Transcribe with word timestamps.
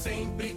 sempre 0.00 0.56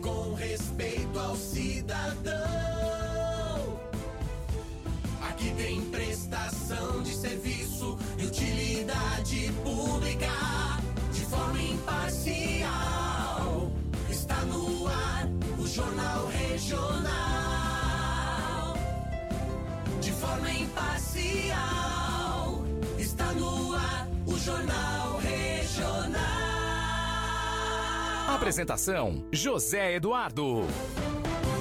Apresentação: 28.43 29.25
José 29.31 29.95
Eduardo. 29.95 30.63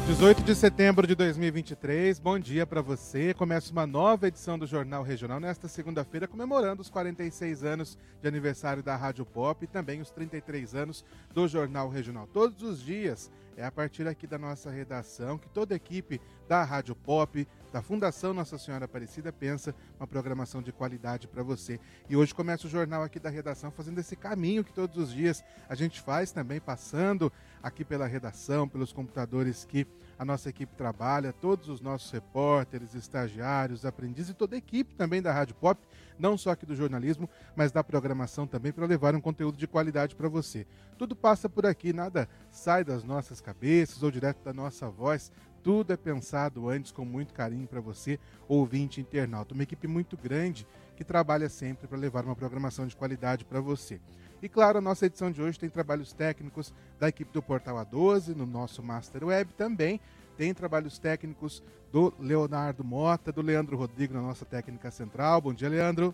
18 0.09 0.43
de 0.43 0.53
setembro 0.53 1.07
de 1.07 1.15
2023, 1.15 2.19
bom 2.19 2.37
dia 2.41 2.67
para 2.67 2.83
você. 2.83 3.33
Começa 3.33 3.71
uma 3.71 3.87
nova 3.87 4.27
edição 4.27 4.59
do 4.59 4.67
Jornal 4.67 5.05
Regional 5.05 5.39
nesta 5.39 5.69
segunda-feira, 5.69 6.27
comemorando 6.27 6.83
os 6.83 6.91
46 6.91 7.63
anos 7.63 7.97
de 8.21 8.27
aniversário 8.27 8.83
da 8.83 8.97
Rádio 8.97 9.25
Pop 9.25 9.65
e 9.65 9.69
também 9.69 10.01
os 10.01 10.11
33 10.11 10.75
anos 10.75 11.05
do 11.33 11.47
Jornal 11.47 11.89
Regional. 11.89 12.27
Todos 12.27 12.61
os 12.65 12.83
dias 12.83 13.31
é 13.57 13.65
a 13.65 13.71
partir 13.71 14.09
aqui 14.09 14.27
da 14.27 14.37
nossa 14.37 14.69
redação 14.69 15.39
que 15.39 15.49
toda 15.49 15.75
a 15.75 15.77
equipe 15.77 16.21
da 16.49 16.65
Rádio 16.65 16.97
Pop, 16.97 17.47
da 17.73 17.81
Fundação 17.81 18.35
Nossa 18.35 18.59
Senhora 18.59 18.85
Aparecida, 18.85 19.33
pensa 19.33 19.75
uma 19.99 20.07
programação 20.07 20.61
de 20.61 20.71
qualidade 20.71 21.27
para 21.27 21.43
você. 21.43 21.81
E 22.09 22.15
hoje 22.15 22.35
começa 22.35 22.67
o 22.67 22.71
jornal 22.71 23.03
aqui 23.03 23.19
da 23.19 23.31
redação 23.31 23.71
fazendo 23.71 23.99
esse 23.99 24.15
caminho 24.15 24.63
que 24.63 24.73
todos 24.73 24.99
os 24.99 25.11
dias 25.11 25.43
a 25.71 25.75
gente 25.75 25.99
faz 25.99 26.31
também, 26.31 26.61
passando 26.61 27.33
aqui 27.63 27.83
pela 27.83 28.07
redação, 28.07 28.69
pelos 28.69 28.93
computadores 28.93 29.65
que 29.65 29.87
a 30.19 30.25
nossa 30.25 30.51
equipe 30.51 30.75
trabalha, 30.77 31.33
todos 31.33 31.69
os 31.69 31.81
nossos 31.81 32.11
repórteres, 32.11 32.95
estagiários, 32.95 33.87
aprendizes 33.87 34.31
e 34.31 34.35
toda 34.35 34.55
a 34.55 34.59
equipe 34.59 34.95
também 34.95 35.23
da 35.23 35.33
Rádio 35.33 35.55
Pop, 35.55 35.81
não 36.19 36.37
só 36.37 36.51
aqui 36.51 36.67
do 36.67 36.77
jornalismo, 36.77 37.29
mas 37.57 37.73
da 37.73 37.83
programação 37.83 38.47
também, 38.47 38.71
para 38.71 38.87
levar 38.87 39.15
um 39.15 39.21
conteúdo 39.21 39.57
de 39.57 39.67
qualidade 39.67 40.15
para 40.15 40.29
você. 40.29 40.67
Tudo 40.99 41.17
passa 41.17 41.49
por 41.49 41.67
aqui, 41.67 41.93
nada 41.93 42.29
sai 42.51 42.85
das 42.85 43.03
nossas 43.03 43.41
cabeças 43.41 44.03
ou 44.03 44.11
direto 44.11 44.45
da 44.45 44.53
nossa 44.53 44.89
voz. 44.89 45.33
Tudo 45.63 45.93
é 45.93 45.97
pensado 45.97 46.69
antes 46.69 46.91
com 46.91 47.05
muito 47.05 47.33
carinho 47.33 47.67
para 47.69 47.81
você, 47.81 48.19
ouvinte 48.49 49.01
internauta. 49.01 49.55
Uma 49.55 49.63
equipe 49.63 49.87
muito 49.87 50.17
grande 50.17 50.67
que 50.97 51.05
trabalha 51.05 51.49
sempre 51.49 51.87
para 51.87 51.99
levar 51.99 52.25
uma 52.25 52.35
programação 52.35 52.87
de 52.87 52.97
qualidade 52.97 53.45
para 53.45 53.61
você. 53.61 54.01
E 54.43 54.49
claro, 54.49 54.79
a 54.79 54.81
nossa 54.81 55.07
edição 55.07 55.31
de 55.31 55.41
hoje 55.41 55.59
tem 55.59 55.69
trabalhos 55.69 56.13
técnicos 56.13 56.75
da 56.99 57.09
equipe 57.09 57.33
do 57.33 57.41
Portal 57.41 57.77
A12, 57.77 58.35
no 58.35 58.45
nosso 58.45 58.83
Master 58.83 59.25
Web 59.25 59.55
também. 59.55 60.01
Tem 60.37 60.53
trabalhos 60.53 60.99
técnicos 60.99 61.63
do 61.93 62.13
Leonardo 62.19 62.83
Mota, 62.83 63.31
do 63.31 63.41
Leandro 63.41 63.77
Rodrigo 63.77 64.15
na 64.15 64.21
nossa 64.21 64.45
técnica 64.45 64.91
central. 64.91 65.41
Bom 65.41 65.55
dia, 65.55 65.69
Leandro. 65.69 66.13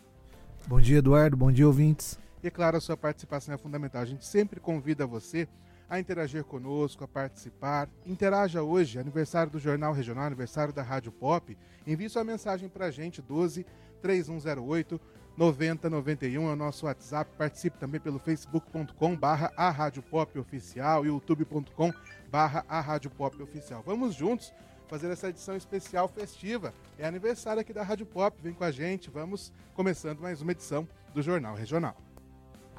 Bom 0.66 0.78
dia, 0.78 0.98
Eduardo. 0.98 1.38
Bom 1.38 1.50
dia, 1.50 1.66
ouvintes. 1.66 2.18
E 2.42 2.50
claro, 2.50 2.76
a 2.76 2.80
sua 2.80 2.96
participação 2.96 3.54
é 3.54 3.58
fundamental. 3.58 4.02
A 4.02 4.04
gente 4.04 4.26
sempre 4.26 4.60
convida 4.60 5.06
você 5.06 5.48
a 5.88 5.98
interagir 5.98 6.44
conosco, 6.44 7.04
a 7.04 7.08
participar. 7.08 7.88
Interaja 8.04 8.62
hoje, 8.62 8.98
aniversário 8.98 9.50
do 9.50 9.58
Jornal 9.58 9.92
Regional, 9.92 10.24
aniversário 10.24 10.72
da 10.72 10.82
Rádio 10.82 11.12
Pop. 11.12 11.56
Envie 11.86 12.08
sua 12.08 12.24
mensagem 12.24 12.68
para 12.68 12.86
a 12.86 12.90
gente, 12.90 13.22
12 13.22 13.64
3108 14.02 15.00
9091 15.38 16.48
é 16.48 16.52
o 16.52 16.56
nosso 16.56 16.86
WhatsApp. 16.86 17.30
Participe 17.38 17.78
também 17.78 18.00
pelo 18.00 18.18
facebook.com 18.18 19.16
barra 19.16 19.52
a 19.56 19.70
Rádio 19.70 20.02
Pop 20.02 20.36
Oficial, 20.36 21.06
youtube.com 21.06 21.92
barra 22.28 22.64
a 22.68 22.80
Rádio 22.80 23.08
Pop 23.10 23.40
Oficial. 23.40 23.82
Vamos 23.86 24.16
juntos 24.16 24.52
fazer 24.88 25.08
essa 25.10 25.28
edição 25.28 25.56
especial 25.56 26.08
festiva. 26.08 26.74
É 26.98 27.06
aniversário 27.06 27.60
aqui 27.60 27.72
da 27.72 27.84
Rádio 27.84 28.04
Pop. 28.04 28.36
Vem 28.42 28.52
com 28.52 28.64
a 28.64 28.72
gente, 28.72 29.10
vamos 29.10 29.52
começando 29.74 30.18
mais 30.18 30.42
uma 30.42 30.50
edição 30.50 30.88
do 31.14 31.22
Jornal 31.22 31.54
Regional. 31.54 32.07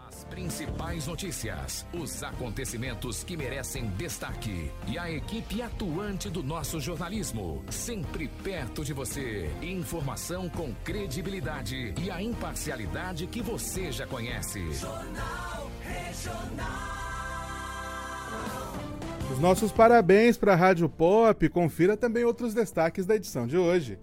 As 0.10 0.24
principais 0.24 1.06
notícias, 1.06 1.86
os 1.94 2.24
acontecimentos 2.24 3.24
que 3.24 3.38
merecem 3.38 3.86
destaque 3.92 4.72
e 4.88 4.98
a 4.98 5.10
equipe 5.12 5.62
atuante 5.62 6.32
do 6.32 6.42
nosso 6.42 6.80
jornalismo, 6.80 7.64
sempre 7.70 8.28
perto 8.44 8.84
de 8.84 8.92
você. 8.92 9.52
Informação 9.62 10.50
com 10.50 10.74
credibilidade 10.84 11.94
e 12.02 12.10
a 12.10 12.20
imparcialidade 12.24 13.28
que 13.28 13.40
você 13.40 13.92
já 13.92 14.08
conhece. 14.08 14.60
Jornal 14.74 15.70
Regional. 15.84 17.00
Os 19.32 19.40
nossos 19.40 19.72
parabéns 19.72 20.40
para 20.40 20.54
a 20.54 20.56
Rádio 20.56 20.90
Pop. 20.90 21.48
Confira 21.50 21.96
também 21.96 22.24
outros 22.24 22.56
destaques 22.56 23.06
da 23.06 23.16
edição 23.16 23.46
de 23.46 23.60
hoje. 23.60 24.00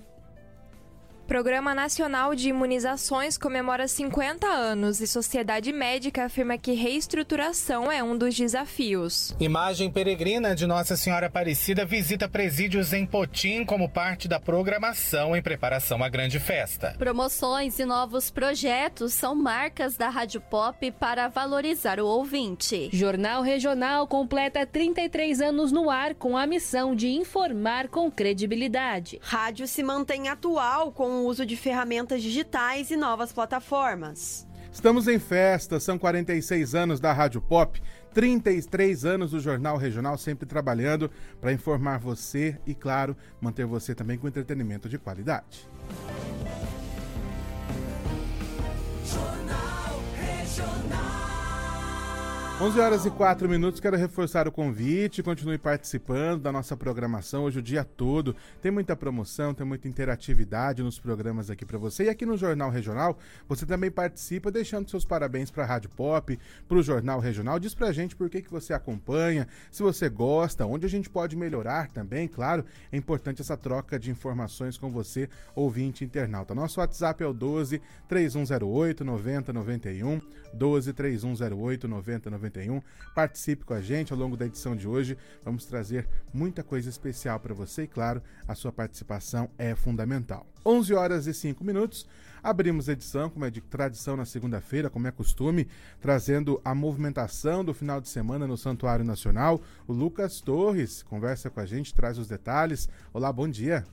Programa 1.27 1.75
Nacional 1.75 2.37
de 2.37 2.51
Imunizações 2.51 3.37
comemora 3.37 3.89
50 3.89 4.47
anos 4.47 5.01
e 5.01 5.09
Sociedade 5.09 5.73
Médica 5.73 6.27
afirma 6.27 6.57
que 6.57 6.73
reestruturação 6.73 7.91
é 7.91 8.01
um 8.01 8.17
dos 8.17 8.37
desafios. 8.37 9.35
Imagem 9.41 9.91
peregrina 9.91 10.55
de 10.55 10.69
Nossa 10.69 10.97
Senhora 10.97 11.27
Aparecida 11.27 11.85
visita 11.85 12.29
presídios 12.29 12.93
em 12.93 13.05
Potim 13.05 13.65
como 13.65 13.89
parte 13.89 14.29
da 14.29 14.39
programação 14.39 15.37
em 15.37 15.43
preparação 15.43 16.03
à 16.05 16.09
grande 16.09 16.39
festa. 16.39 16.95
Promoções 16.97 17.81
e 17.81 17.85
novos 17.85 18.31
projetos 18.31 19.13
são 19.13 19.35
marcas 19.35 19.97
da 19.97 20.09
Rádio 20.09 20.41
Pop 20.41 20.93
para 20.93 21.27
valorizar 21.27 21.99
o 21.99 22.07
ouvinte. 22.07 22.89
Jornal 22.93 23.43
Regional 23.43 24.07
completa 24.07 24.65
33 24.65 25.41
anos 25.41 25.73
no 25.73 25.91
ar 25.91 26.15
com 26.15 26.37
a 26.37 26.47
missão 26.47 26.95
de 26.95 27.09
informar 27.09 27.89
com 27.89 28.09
credibilidade. 28.13 29.19
Rádio 29.21 29.67
se 29.67 29.83
mantém 29.83 30.29
atual 30.29 30.93
com 30.93 31.16
o 31.17 31.27
uso 31.27 31.45
de 31.45 31.57
ferramentas 31.57 32.23
digitais 32.23 32.91
e 32.91 32.97
novas 32.97 33.33
plataformas. 33.33 34.47
Estamos 34.73 35.09
em 35.09 35.19
festa, 35.19 35.81
são 35.81 35.99
46 35.99 36.75
anos 36.75 37.01
da 37.01 37.13
Rádio 37.13 37.41
Pop, 37.41 37.81
33 38.13 39.05
anos 39.05 39.31
do 39.31 39.41
Jornal 39.41 39.77
Regional, 39.77 40.19
sempre 40.19 40.47
trabalhando 40.47 41.11
para 41.41 41.53
informar 41.53 41.99
você 41.99 42.59
e, 42.67 42.75
claro, 42.75 43.17
manter 43.41 43.65
você 43.65 43.95
também 43.95 44.19
com 44.19 44.29
entretenimento 44.29 44.89
de 44.89 44.99
qualidade. 44.99 45.67
Jornal. 49.05 49.66
11 52.59 52.81
horas 52.81 53.05
e 53.05 53.11
4 53.11 53.47
minutos, 53.51 53.81
quero 53.81 53.99
reforçar 53.99 54.49
o 54.49 54.53
convite, 54.53 55.23
continue 55.23 55.59
participando 55.59 56.41
da 56.41 56.51
nossa 56.51 56.75
programação 56.75 57.45
hoje 57.45 57.59
o 57.59 57.63
dia 57.63 57.85
todo. 57.85 58.35
Tem 58.63 58.73
muita 58.73 58.97
promoção, 58.97 59.53
tem 59.53 59.67
muita 59.67 59.87
interatividade 59.87 60.83
nos 60.83 60.99
programas 60.99 61.51
aqui 61.51 61.67
para 61.67 61.77
você. 61.77 62.05
E 62.05 62.09
aqui 62.09 62.25
no 62.25 62.35
Jornal 62.35 62.71
Regional, 62.71 63.19
você 63.47 63.67
também 63.67 63.91
participa 63.91 64.51
deixando 64.51 64.89
seus 64.89 65.05
parabéns 65.05 65.51
para 65.51 65.65
a 65.65 65.67
Rádio 65.67 65.91
Pop, 65.91 66.39
para 66.67 66.79
o 66.79 66.83
Jornal 66.83 67.21
Regional. 67.21 67.61
Diz 67.61 67.75
pra 67.75 67.93
gente 67.93 68.17
por 68.17 68.31
que, 68.31 68.41
que 68.41 68.51
você 68.51 68.73
acompanha, 68.73 69.47
se 69.71 69.83
você 69.83 70.09
gosta, 70.09 70.65
onde 70.65 70.87
a 70.87 70.89
gente 70.89 71.11
pode 71.11 71.37
melhorar 71.37 71.91
também, 71.91 72.27
claro. 72.27 72.65
É 72.91 72.97
importante 72.97 73.43
essa 73.43 73.59
troca 73.59 73.99
de 73.99 74.11
informações 74.11 74.79
com 74.79 74.91
você, 74.91 75.29
ouvinte 75.55 76.07
internauta. 76.07 76.55
Nosso 76.55 76.81
WhatsApp 76.81 77.23
é 77.23 77.27
o 77.27 77.35
12 77.35 77.83
3108 78.09 79.05
9091, 79.05 80.21
12 80.55 80.93
3108 80.95 81.87
9091. 81.87 82.46
Participe 83.15 83.65
com 83.65 83.75
a 83.75 83.81
gente 83.81 84.13
ao 84.13 84.19
longo 84.19 84.37
da 84.37 84.47
edição 84.47 84.77
de 84.77 84.87
hoje. 84.87 85.17
Vamos 85.45 85.65
trazer 85.65 86.09
muita 86.33 86.63
coisa 86.63 86.89
especial 86.89 87.41
para 87.41 87.55
você 87.55 87.83
e, 87.83 87.87
claro, 87.87 88.23
a 88.47 88.55
sua 88.55 88.73
participação 88.73 89.49
é 89.59 89.75
fundamental. 89.75 90.47
11 90.65 90.95
horas 90.95 91.27
e 91.27 91.35
5 91.35 91.63
minutos. 91.65 92.07
Abrimos 92.43 92.89
a 92.89 92.93
edição, 92.93 93.29
como 93.29 93.45
é 93.45 93.51
de 93.51 93.61
tradição 93.61 94.17
na 94.17 94.25
segunda-feira, 94.25 94.89
como 94.89 95.07
é 95.09 95.11
costume, 95.11 95.67
trazendo 96.01 96.61
a 96.65 96.75
movimentação 96.75 97.65
do 97.65 97.75
final 97.75 98.01
de 98.01 98.09
semana 98.09 98.47
no 98.47 98.57
Santuário 98.57 99.05
Nacional. 99.05 99.61
O 99.87 99.93
Lucas 99.93 100.41
Torres 100.41 101.03
conversa 101.03 101.51
com 101.51 101.59
a 101.59 101.67
gente, 101.67 101.93
traz 101.93 102.19
os 102.19 102.29
detalhes. 102.29 102.89
Olá, 103.13 103.33
bom 103.33 103.49
dia. 103.49 103.85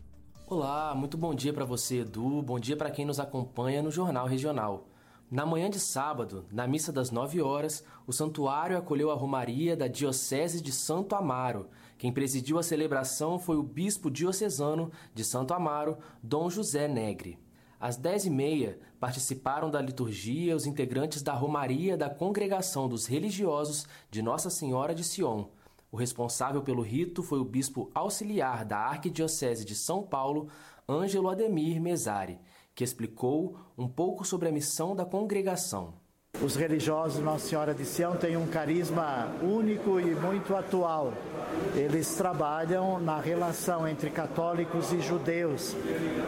Olá, 0.45 0.94
muito 0.94 1.18
bom 1.18 1.33
dia 1.33 1.51
para 1.51 1.66
você, 1.66 2.01
Edu. 2.01 2.44
Bom 2.44 2.60
dia 2.60 2.77
para 2.77 2.92
quem 2.92 3.06
nos 3.06 3.19
acompanha 3.19 3.81
no 3.81 3.89
Jornal 3.89 4.27
Regional. 4.27 4.88
Na 5.33 5.47
manhã 5.47 5.68
de 5.68 5.80
sábado, 5.80 6.45
na 6.51 6.68
missa 6.68 6.94
das 6.94 7.09
9 7.09 7.41
horas, 7.41 7.83
o 8.06 8.13
santuário 8.13 8.77
acolheu 8.77 9.09
a 9.09 9.15
romaria 9.15 9.75
da 9.75 9.88
Diocese 9.88 10.62
de 10.62 10.71
Santo 10.71 11.15
Amaro. 11.15 11.69
Quem 11.97 12.13
presidiu 12.13 12.59
a 12.59 12.62
celebração 12.62 13.39
foi 13.39 13.57
o 13.57 13.63
bispo 13.63 14.12
diocesano 14.12 14.91
de 15.12 15.24
Santo 15.24 15.51
Amaro, 15.51 15.97
Dom 16.21 16.51
José 16.51 16.88
Negre. 16.88 17.39
Às 17.80 17.97
10h30, 17.97 18.77
participaram 19.00 19.71
da 19.71 19.81
liturgia 19.81 20.56
os 20.56 20.68
integrantes 20.68 21.24
da 21.24 21.33
romaria 21.33 21.97
da 21.97 22.12
Congregação 22.12 22.88
dos 22.88 23.07
Religiosos 23.07 23.88
de 24.12 24.21
Nossa 24.21 24.51
Senhora 24.51 24.94
de 24.94 25.03
Sion. 25.03 25.45
O 25.91 25.97
responsável 25.97 26.62
pelo 26.62 26.83
rito 26.83 27.24
foi 27.24 27.39
o 27.39 27.44
bispo 27.44 27.89
auxiliar 27.95 28.63
da 28.65 28.77
Arquidiocese 28.77 29.65
de 29.65 29.74
São 29.74 30.03
Paulo, 30.03 30.47
Ângelo 30.88 31.27
Ademir 31.27 31.81
Mesari 31.81 32.39
que 32.75 32.84
explicou 32.84 33.58
um 33.78 33.88
pouco 33.88 34.25
sobre 34.25 34.50
a 34.50 34.52
missão 34.52 34.96
da 34.96 35.06
congregação. 35.06 36.02
Os 36.41 36.56
religiosos 36.56 37.24
Nossa 37.24 37.47
Senhora 37.47 37.74
de 37.74 37.85
Sião 37.85 38.18
têm 38.18 38.35
um 38.35 38.47
carisma 38.47 39.31
único 39.41 40.00
e 40.00 40.15
muito 40.15 40.56
atual. 40.56 41.13
Eles 41.75 42.15
trabalham 42.15 43.00
na 43.00 43.19
relação 43.19 43.88
entre 43.88 44.09
católicos 44.09 44.91
e 44.91 45.00
judeus, 45.00 45.75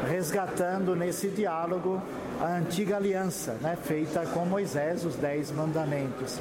resgatando 0.07 0.95
nesse 0.95 1.27
diálogo 1.29 2.01
a 2.39 2.57
antiga 2.57 2.97
aliança, 2.97 3.53
né, 3.61 3.77
feita 3.81 4.25
com 4.27 4.45
Moisés, 4.45 5.05
os 5.05 5.15
Dez 5.15 5.51
Mandamentos. 5.51 6.39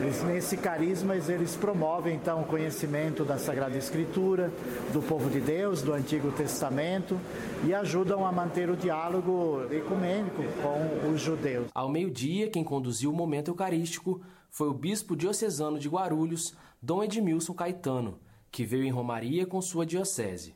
Eles, 0.00 0.22
nesse 0.22 0.56
carisma, 0.56 1.14
eles 1.14 1.54
promovem 1.56 2.14
então 2.14 2.40
o 2.40 2.44
conhecimento 2.44 3.24
da 3.24 3.38
Sagrada 3.38 3.76
Escritura, 3.76 4.50
do 4.92 5.02
povo 5.02 5.28
de 5.28 5.40
Deus, 5.40 5.82
do 5.82 5.92
Antigo 5.92 6.30
Testamento 6.32 7.18
e 7.64 7.74
ajudam 7.74 8.26
a 8.26 8.32
manter 8.32 8.70
o 8.70 8.76
diálogo 8.76 9.66
ecumênico 9.70 10.42
com 10.62 11.10
os 11.12 11.20
judeus. 11.20 11.66
Ao 11.74 11.88
meio-dia, 11.88 12.48
quem 12.48 12.64
conduziu 12.64 13.01
o 13.06 13.12
momento 13.12 13.48
eucarístico 13.48 14.20
foi 14.50 14.68
o 14.68 14.74
bispo 14.74 15.16
diocesano 15.16 15.78
de 15.78 15.88
Guarulhos, 15.88 16.54
Dom 16.80 17.02
Edmilson 17.02 17.54
Caetano, 17.54 18.20
que 18.50 18.64
veio 18.64 18.84
em 18.84 18.90
Romaria 18.90 19.46
com 19.46 19.60
sua 19.62 19.86
diocese. 19.86 20.54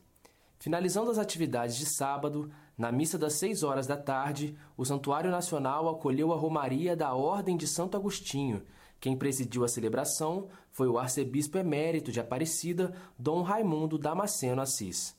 Finalizando 0.59 1.11
as 1.11 1.19
atividades 1.19 1.77
de 1.77 1.87
sábado, 1.87 2.51
na 2.77 2.93
missa 2.93 3.17
das 3.19 3.33
6 3.35 3.63
horas 3.63 3.87
da 3.87 3.97
tarde, 3.97 4.55
o 4.77 4.85
Santuário 4.85 5.31
Nacional 5.31 5.89
acolheu 5.89 6.31
a 6.33 6.37
Romaria 6.37 6.95
da 6.95 7.15
Ordem 7.15 7.57
de 7.57 7.67
Santo 7.67 7.97
Agostinho. 7.97 8.63
Quem 9.01 9.17
presidiu 9.17 9.65
a 9.65 9.69
celebração 9.69 10.49
foi 10.71 10.89
o 10.89 10.99
arcebispo 10.99 11.57
emérito 11.57 12.13
de 12.13 12.21
Aparecida, 12.21 12.95
Dom 13.19 13.41
Raimundo 13.41 13.97
Damasceno 13.97 14.61
Assis. 14.61 15.16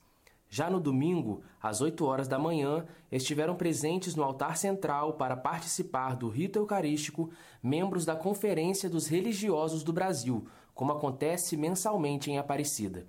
Já 0.50 0.70
no 0.70 0.80
domingo, 0.80 1.42
às 1.62 1.82
8 1.82 2.06
horas 2.06 2.28
da 2.28 2.40
manhã, 2.40 2.86
estiveram 3.12 3.56
presentes 3.56 4.16
no 4.16 4.24
altar 4.24 4.58
central 4.58 5.14
para 5.14 5.36
participar 5.36 6.16
do 6.16 6.30
rito 6.30 6.58
eucarístico 6.58 7.30
membros 7.62 8.06
da 8.06 8.16
Conferência 8.16 8.90
dos 8.90 9.08
Religiosos 9.08 9.84
do 9.84 9.92
Brasil, 9.92 10.48
como 10.74 10.94
acontece 10.94 11.58
mensalmente 11.58 12.32
em 12.32 12.38
Aparecida. 12.38 13.06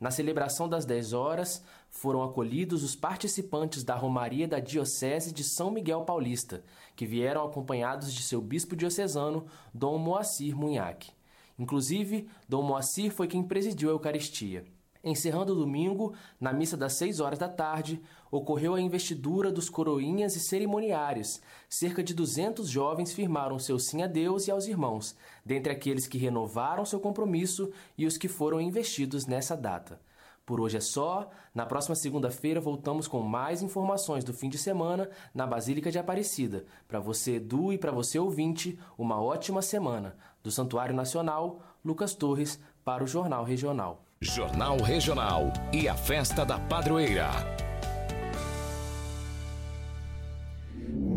Na 0.00 0.12
celebração 0.12 0.68
das 0.68 0.86
10 0.86 1.12
horas, 1.12 1.62
foram 1.90 2.22
acolhidos 2.22 2.84
os 2.84 2.94
participantes 2.94 3.82
da 3.82 3.96
Romaria 3.96 4.46
da 4.46 4.60
Diocese 4.60 5.32
de 5.32 5.42
São 5.42 5.72
Miguel 5.72 6.04
Paulista, 6.04 6.62
que 6.94 7.04
vieram 7.04 7.44
acompanhados 7.44 8.14
de 8.14 8.22
seu 8.22 8.40
bispo 8.40 8.76
diocesano, 8.76 9.46
Dom 9.74 9.98
Moacir 9.98 10.56
Munhac. 10.56 11.10
Inclusive, 11.58 12.28
Dom 12.48 12.62
Moacir 12.62 13.10
foi 13.10 13.26
quem 13.26 13.42
presidiu 13.42 13.88
a 13.88 13.92
Eucaristia. 13.92 14.64
Encerrando 15.02 15.52
o 15.52 15.56
domingo, 15.56 16.12
na 16.40 16.52
missa 16.52 16.76
das 16.76 16.94
6 16.94 17.20
horas 17.20 17.38
da 17.38 17.48
tarde, 17.48 18.02
ocorreu 18.30 18.74
a 18.74 18.80
investidura 18.80 19.52
dos 19.52 19.70
coroinhas 19.70 20.34
e 20.34 20.40
cerimoniários. 20.40 21.40
Cerca 21.68 22.02
de 22.02 22.12
200 22.12 22.68
jovens 22.68 23.12
firmaram 23.12 23.58
seu 23.58 23.78
sim 23.78 24.02
a 24.02 24.06
Deus 24.06 24.48
e 24.48 24.50
aos 24.50 24.66
irmãos, 24.66 25.16
dentre 25.44 25.72
aqueles 25.72 26.06
que 26.06 26.18
renovaram 26.18 26.84
seu 26.84 26.98
compromisso 26.98 27.70
e 27.96 28.06
os 28.06 28.18
que 28.18 28.28
foram 28.28 28.60
investidos 28.60 29.26
nessa 29.26 29.56
data. 29.56 30.00
Por 30.48 30.62
hoje 30.62 30.78
é 30.78 30.80
só. 30.80 31.28
Na 31.54 31.66
próxima 31.66 31.94
segunda-feira 31.94 32.58
voltamos 32.58 33.06
com 33.06 33.20
mais 33.20 33.60
informações 33.60 34.24
do 34.24 34.32
fim 34.32 34.48
de 34.48 34.56
semana 34.56 35.10
na 35.34 35.46
Basílica 35.46 35.90
de 35.90 35.98
Aparecida. 35.98 36.64
Para 36.88 36.98
você, 36.98 37.34
Edu, 37.34 37.70
e 37.70 37.76
para 37.76 37.92
você, 37.92 38.18
ouvinte, 38.18 38.78
uma 38.96 39.20
ótima 39.20 39.60
semana. 39.60 40.16
Do 40.42 40.50
Santuário 40.50 40.94
Nacional, 40.94 41.60
Lucas 41.84 42.14
Torres, 42.14 42.58
para 42.82 43.04
o 43.04 43.06
Jornal 43.06 43.44
Regional. 43.44 44.07
Jornal 44.20 44.82
Regional 44.82 45.52
e 45.72 45.88
a 45.88 45.94
Festa 45.94 46.44
da 46.44 46.58
Padroeira. 46.58 47.67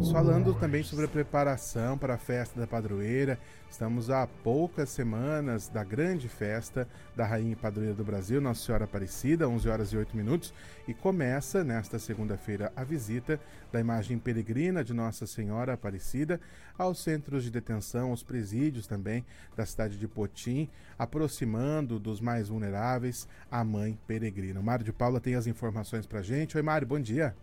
Falando 0.09 0.53
também 0.53 0.83
sobre 0.83 1.05
a 1.05 1.07
preparação 1.07 1.97
para 1.97 2.15
a 2.15 2.17
festa 2.17 2.59
da 2.59 2.65
padroeira. 2.65 3.37
Estamos 3.69 4.09
a 4.09 4.25
poucas 4.25 4.89
semanas 4.89 5.69
da 5.69 5.83
grande 5.83 6.27
festa 6.27 6.87
da 7.15 7.25
Rainha 7.25 7.55
Padroeira 7.55 7.93
do 7.93 8.03
Brasil, 8.03 8.41
Nossa 8.41 8.65
Senhora 8.65 8.85
Aparecida, 8.85 9.47
11 9.47 9.69
horas 9.69 9.93
e 9.93 9.97
8 9.97 10.17
minutos, 10.17 10.53
e 10.87 10.93
começa 10.93 11.63
nesta 11.63 11.99
segunda-feira 11.99 12.73
a 12.75 12.83
visita 12.83 13.39
da 13.71 13.79
imagem 13.79 14.17
peregrina 14.17 14.83
de 14.83 14.93
Nossa 14.93 15.27
Senhora 15.27 15.73
Aparecida 15.73 16.41
aos 16.77 17.01
centros 17.01 17.43
de 17.43 17.51
detenção, 17.51 18.09
aos 18.09 18.23
presídios 18.23 18.87
também 18.87 19.25
da 19.55 19.65
cidade 19.65 19.97
de 19.97 20.07
Potim, 20.07 20.69
aproximando 20.97 21.99
dos 21.99 22.19
mais 22.19 22.49
vulneráveis 22.49 23.27
a 23.49 23.63
mãe 23.63 23.97
peregrina. 24.07 24.59
O 24.59 24.63
Mário 24.63 24.83
de 24.83 24.91
Paula 24.91 25.21
tem 25.21 25.35
as 25.35 25.47
informações 25.47 26.05
para 26.05 26.21
gente. 26.21 26.57
Oi, 26.57 26.63
Mário, 26.63 26.87
bom 26.87 26.99
dia. 26.99 27.35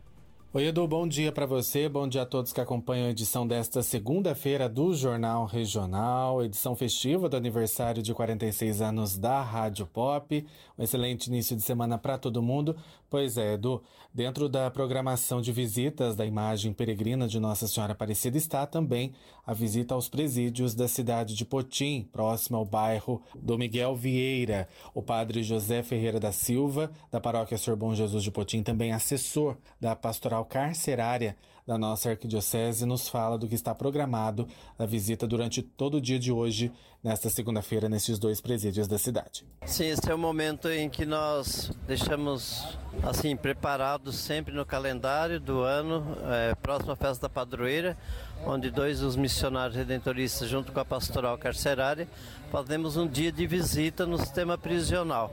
Oi, 0.50 0.64
Edu, 0.64 0.88
bom 0.88 1.06
dia 1.06 1.30
para 1.30 1.44
você, 1.44 1.90
bom 1.90 2.08
dia 2.08 2.22
a 2.22 2.26
todos 2.26 2.54
que 2.54 2.60
acompanham 2.60 3.06
a 3.06 3.10
edição 3.10 3.46
desta 3.46 3.82
segunda-feira 3.82 4.66
do 4.66 4.94
Jornal 4.94 5.44
Regional, 5.44 6.42
edição 6.42 6.74
festiva 6.74 7.28
do 7.28 7.36
aniversário 7.36 8.02
de 8.02 8.14
46 8.14 8.80
anos 8.80 9.18
da 9.18 9.42
Rádio 9.42 9.86
Pop. 9.86 10.46
Um 10.78 10.82
excelente 10.82 11.26
início 11.26 11.54
de 11.54 11.60
semana 11.60 11.98
para 11.98 12.16
todo 12.16 12.42
mundo. 12.42 12.74
Pois 13.10 13.38
é, 13.38 13.54
Edu, 13.54 13.82
dentro 14.12 14.50
da 14.50 14.70
programação 14.70 15.40
de 15.40 15.50
visitas 15.50 16.14
da 16.14 16.26
imagem 16.26 16.74
peregrina 16.74 17.26
de 17.26 17.40
Nossa 17.40 17.66
Senhora 17.66 17.94
Aparecida 17.94 18.36
está 18.36 18.66
também 18.66 19.14
a 19.46 19.54
visita 19.54 19.94
aos 19.94 20.10
presídios 20.10 20.74
da 20.74 20.86
cidade 20.86 21.34
de 21.34 21.42
Potim, 21.46 22.06
próximo 22.12 22.58
ao 22.58 22.66
bairro 22.66 23.22
do 23.34 23.56
Miguel 23.56 23.96
Vieira. 23.96 24.68
O 24.92 25.00
padre 25.00 25.42
José 25.42 25.82
Ferreira 25.82 26.20
da 26.20 26.32
Silva, 26.32 26.90
da 27.10 27.18
paróquia 27.18 27.56
Sor 27.56 27.76
Bom 27.76 27.94
Jesus 27.94 28.22
de 28.22 28.30
Potim, 28.30 28.62
também 28.62 28.92
assessor 28.92 29.56
da 29.80 29.96
pastoral 29.96 30.44
carcerária 30.44 31.34
da 31.66 31.76
nossa 31.76 32.10
arquidiocese, 32.10 32.86
nos 32.86 33.08
fala 33.08 33.36
do 33.36 33.46
que 33.46 33.54
está 33.54 33.74
programado 33.74 34.48
a 34.78 34.86
visita 34.86 35.26
durante 35.26 35.62
todo 35.62 35.98
o 35.98 36.00
dia 36.00 36.18
de 36.18 36.32
hoje, 36.32 36.72
nesta 37.08 37.30
segunda-feira, 37.30 37.88
nesses 37.88 38.18
dois 38.18 38.38
presídios 38.38 38.86
da 38.86 38.98
cidade. 38.98 39.42
Sim, 39.64 39.86
esse 39.86 40.10
é 40.10 40.14
o 40.14 40.18
momento 40.18 40.68
em 40.68 40.90
que 40.90 41.06
nós 41.06 41.72
deixamos 41.86 42.78
assim 43.02 43.34
preparados 43.34 44.16
sempre 44.16 44.52
no 44.52 44.66
calendário 44.66 45.40
do 45.40 45.60
ano, 45.62 46.04
é, 46.26 46.54
próxima 46.56 46.94
festa 46.94 47.22
da 47.22 47.28
padroeira, 47.30 47.96
onde 48.44 48.70
dois 48.70 49.00
dos 49.00 49.16
missionários 49.16 49.74
redentoristas, 49.74 50.50
junto 50.50 50.70
com 50.70 50.80
a 50.80 50.84
pastoral 50.84 51.38
carcerária, 51.38 52.06
fazemos 52.52 52.98
um 52.98 53.08
dia 53.08 53.32
de 53.32 53.46
visita 53.46 54.04
no 54.04 54.18
sistema 54.18 54.58
prisional 54.58 55.32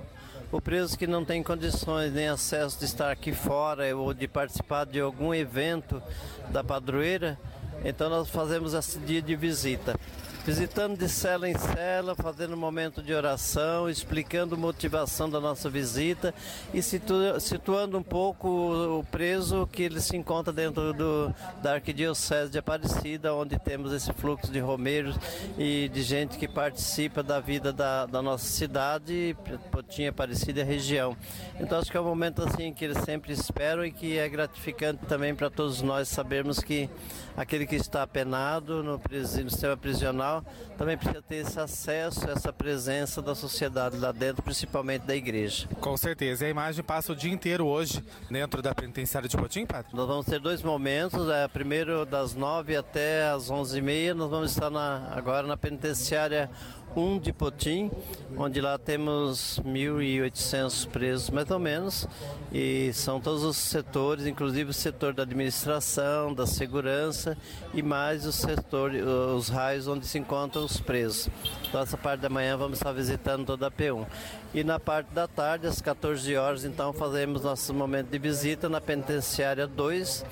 o 0.51 0.61
preso 0.61 0.97
que 0.97 1.07
não 1.07 1.25
tem 1.25 1.43
condições 1.43 2.13
nem 2.13 2.29
acesso 2.29 2.79
de 2.79 2.85
estar 2.85 3.11
aqui 3.11 3.33
fora 3.33 3.93
ou 3.97 4.13
de 4.13 4.25
participar 4.25 4.85
de 4.85 5.01
algum 5.01 5.33
evento 5.33 6.01
da 6.49 6.63
padroeira, 6.63 7.37
então 7.83 8.09
nós 8.09 8.29
fazemos 8.29 8.73
esse 8.73 8.97
dia 8.99 9.21
de 9.21 9.35
visita 9.35 9.99
visitando 10.45 10.95
de 10.95 11.09
cela 11.09 11.49
em 11.49 11.57
cela, 11.57 12.15
fazendo 12.15 12.53
um 12.53 12.57
momento 12.57 13.01
de 13.01 13.11
oração, 13.11 13.89
explicando 13.89 14.53
a 14.53 14.57
motivação 14.57 15.27
da 15.27 15.41
nossa 15.41 15.71
visita 15.71 16.35
e 16.71 16.83
situ 16.83 17.15
situando 17.39 17.97
um 17.97 18.03
pouco 18.03 18.47
o 18.47 19.03
preso 19.05 19.67
que 19.71 19.81
ele 19.81 19.99
se 19.99 20.15
encontra 20.15 20.53
dentro 20.53 20.93
do, 20.93 21.33
da 21.63 21.73
Arquidiocese 21.73 22.51
de 22.51 22.59
Aparecida, 22.59 23.33
onde 23.33 23.57
temos 23.57 23.91
esse 23.91 24.13
fluxo 24.13 24.51
de 24.51 24.59
romeiros 24.59 25.17
e 25.57 25.89
de 25.89 26.03
gente 26.03 26.37
que 26.37 26.47
participa 26.47 27.23
da 27.23 27.39
vida 27.39 27.73
da, 27.73 28.05
da 28.05 28.21
nossa 28.21 28.45
cidade, 28.45 29.35
Potinha, 29.71 30.11
Aparecida 30.11 30.61
e 30.61 30.63
região. 30.63 31.17
Então 31.59 31.79
acho 31.79 31.89
que 31.89 31.97
é 31.97 31.99
um 32.01 32.05
momento 32.05 32.43
assim 32.43 32.71
que 32.71 32.85
eles 32.85 32.99
sempre 32.99 33.33
esperam 33.33 33.83
e 33.83 33.91
que 33.91 34.19
é 34.19 34.29
gratificante 34.29 35.07
também 35.07 35.33
para 35.33 35.49
todos 35.49 35.81
nós 35.81 36.07
sabermos 36.07 36.59
que 36.59 36.87
aquele 37.35 37.65
que 37.65 37.75
está 37.75 38.05
penado 38.05 38.83
no, 38.83 39.01
no 39.09 39.49
sistema 39.49 39.75
prisional 39.75 40.34
também 40.77 40.97
precisa 40.97 41.21
ter 41.21 41.35
esse 41.37 41.59
acesso, 41.59 42.29
essa 42.29 42.51
presença 42.51 43.21
da 43.21 43.35
sociedade 43.35 43.97
lá 43.97 44.11
dentro, 44.11 44.41
principalmente 44.41 45.03
da 45.03 45.15
igreja. 45.15 45.67
Com 45.79 45.95
certeza. 45.97 46.43
E 46.43 46.47
a 46.47 46.49
imagem 46.49 46.83
passa 46.83 47.11
o 47.11 47.15
dia 47.15 47.31
inteiro 47.31 47.65
hoje 47.65 48.03
dentro 48.29 48.61
da 48.61 48.73
penitenciária 48.73 49.29
de 49.29 49.37
Potim, 49.37 49.65
Padre? 49.65 49.91
Nós 49.93 50.07
vamos 50.07 50.25
ter 50.25 50.39
dois 50.39 50.61
momentos. 50.61 51.29
É, 51.29 51.47
primeiro 51.47 52.05
das 52.05 52.33
nove 52.35 52.75
até 52.75 53.27
as 53.27 53.49
onze 53.49 53.79
e 53.79 53.81
meia. 53.81 54.13
Nós 54.13 54.29
vamos 54.29 54.51
estar 54.51 54.69
na, 54.69 55.07
agora 55.11 55.45
na 55.45 55.57
penitenciária 55.57 56.49
1 56.95 57.19
de 57.19 57.33
Potim, 57.33 57.91
onde 58.37 58.61
lá 58.61 58.77
temos 58.77 59.59
1.800 59.65 60.87
presos 60.87 61.29
mais 61.29 61.49
ou 61.51 61.59
menos, 61.59 62.07
e 62.53 62.91
são 62.93 63.19
todos 63.19 63.43
os 63.43 63.57
setores, 63.57 64.25
inclusive 64.25 64.69
o 64.69 64.73
setor 64.73 65.13
da 65.13 65.23
administração, 65.23 66.33
da 66.33 66.47
segurança 66.47 67.37
e 67.73 67.81
mais 67.81 68.25
o 68.25 68.31
setor, 68.31 68.91
os 69.35 69.49
raios 69.49 69.87
onde 69.87 70.07
se 70.07 70.17
encontram 70.17 70.63
os 70.63 70.79
presos. 70.79 71.29
Então 71.67 71.81
essa 71.81 71.97
parte 71.97 72.21
da 72.21 72.29
manhã 72.29 72.55
vamos 72.55 72.77
estar 72.77 72.91
visitando 72.91 73.45
toda 73.45 73.67
a 73.67 73.71
P1. 73.71 74.05
E 74.53 74.63
na 74.63 74.79
parte 74.79 75.13
da 75.13 75.27
tarde, 75.27 75.67
às 75.67 75.81
14 75.81 76.33
horas, 76.37 76.63
então 76.63 76.93
fazemos 76.93 77.41
nosso 77.41 77.73
momento 77.73 78.09
de 78.09 78.17
visita 78.17 78.69
na 78.69 78.79
penitenciária 78.79 79.67
2, 79.67 80.25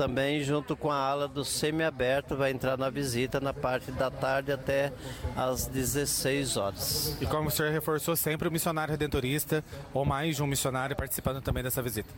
também 0.00 0.42
junto 0.42 0.74
com 0.74 0.90
a 0.90 0.96
ala 0.96 1.28
do 1.28 1.44
semiaberto 1.44 2.34
vai 2.34 2.50
entrar 2.50 2.78
na 2.78 2.88
visita 2.88 3.38
na 3.38 3.52
parte 3.52 3.92
da 3.92 4.10
tarde 4.10 4.50
até 4.50 4.90
às 5.36 5.66
16 5.66 6.56
horas. 6.56 7.18
E 7.20 7.26
como 7.26 7.48
o 7.48 7.50
senhor 7.50 7.70
reforçou 7.70 8.16
sempre 8.16 8.48
o 8.48 8.50
missionário 8.50 8.90
redentorista 8.90 9.62
ou 9.92 10.06
mais 10.06 10.36
de 10.36 10.42
um 10.42 10.46
missionário 10.46 10.96
participando 10.96 11.42
também 11.42 11.62
dessa 11.62 11.82
visita? 11.82 12.08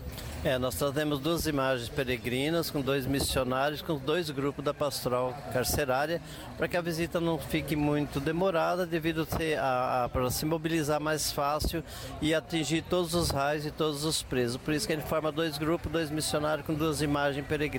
É, 0.44 0.58
nós 0.58 0.76
trazemos 0.76 1.18
duas 1.18 1.48
imagens 1.48 1.88
peregrinas 1.88 2.70
com 2.70 2.80
dois 2.80 3.04
missionários, 3.04 3.82
com 3.82 3.98
dois 3.98 4.30
grupos 4.30 4.64
da 4.64 4.72
pastoral 4.72 5.36
carcerária, 5.52 6.22
para 6.56 6.68
que 6.68 6.76
a 6.76 6.80
visita 6.80 7.20
não 7.20 7.36
fique 7.36 7.74
muito 7.74 8.20
demorada, 8.20 8.86
devido 8.86 9.26
a, 9.58 10.04
a 10.04 10.08
para 10.08 10.30
se 10.30 10.46
mobilizar 10.46 11.00
mais 11.00 11.32
fácil 11.32 11.82
e 12.20 12.32
atingir 12.32 12.82
todos 12.82 13.12
os 13.14 13.30
raios 13.30 13.66
e 13.66 13.72
todos 13.72 14.04
os 14.04 14.22
presos. 14.22 14.56
Por 14.56 14.72
isso 14.72 14.86
que 14.86 14.92
ele 14.92 15.02
forma 15.02 15.32
dois 15.32 15.58
grupos, 15.58 15.90
dois 15.90 16.10
missionários 16.10 16.64
com 16.64 16.74
duas 16.74 17.02
imagens 17.02 17.44
peregrinas. 17.44 17.71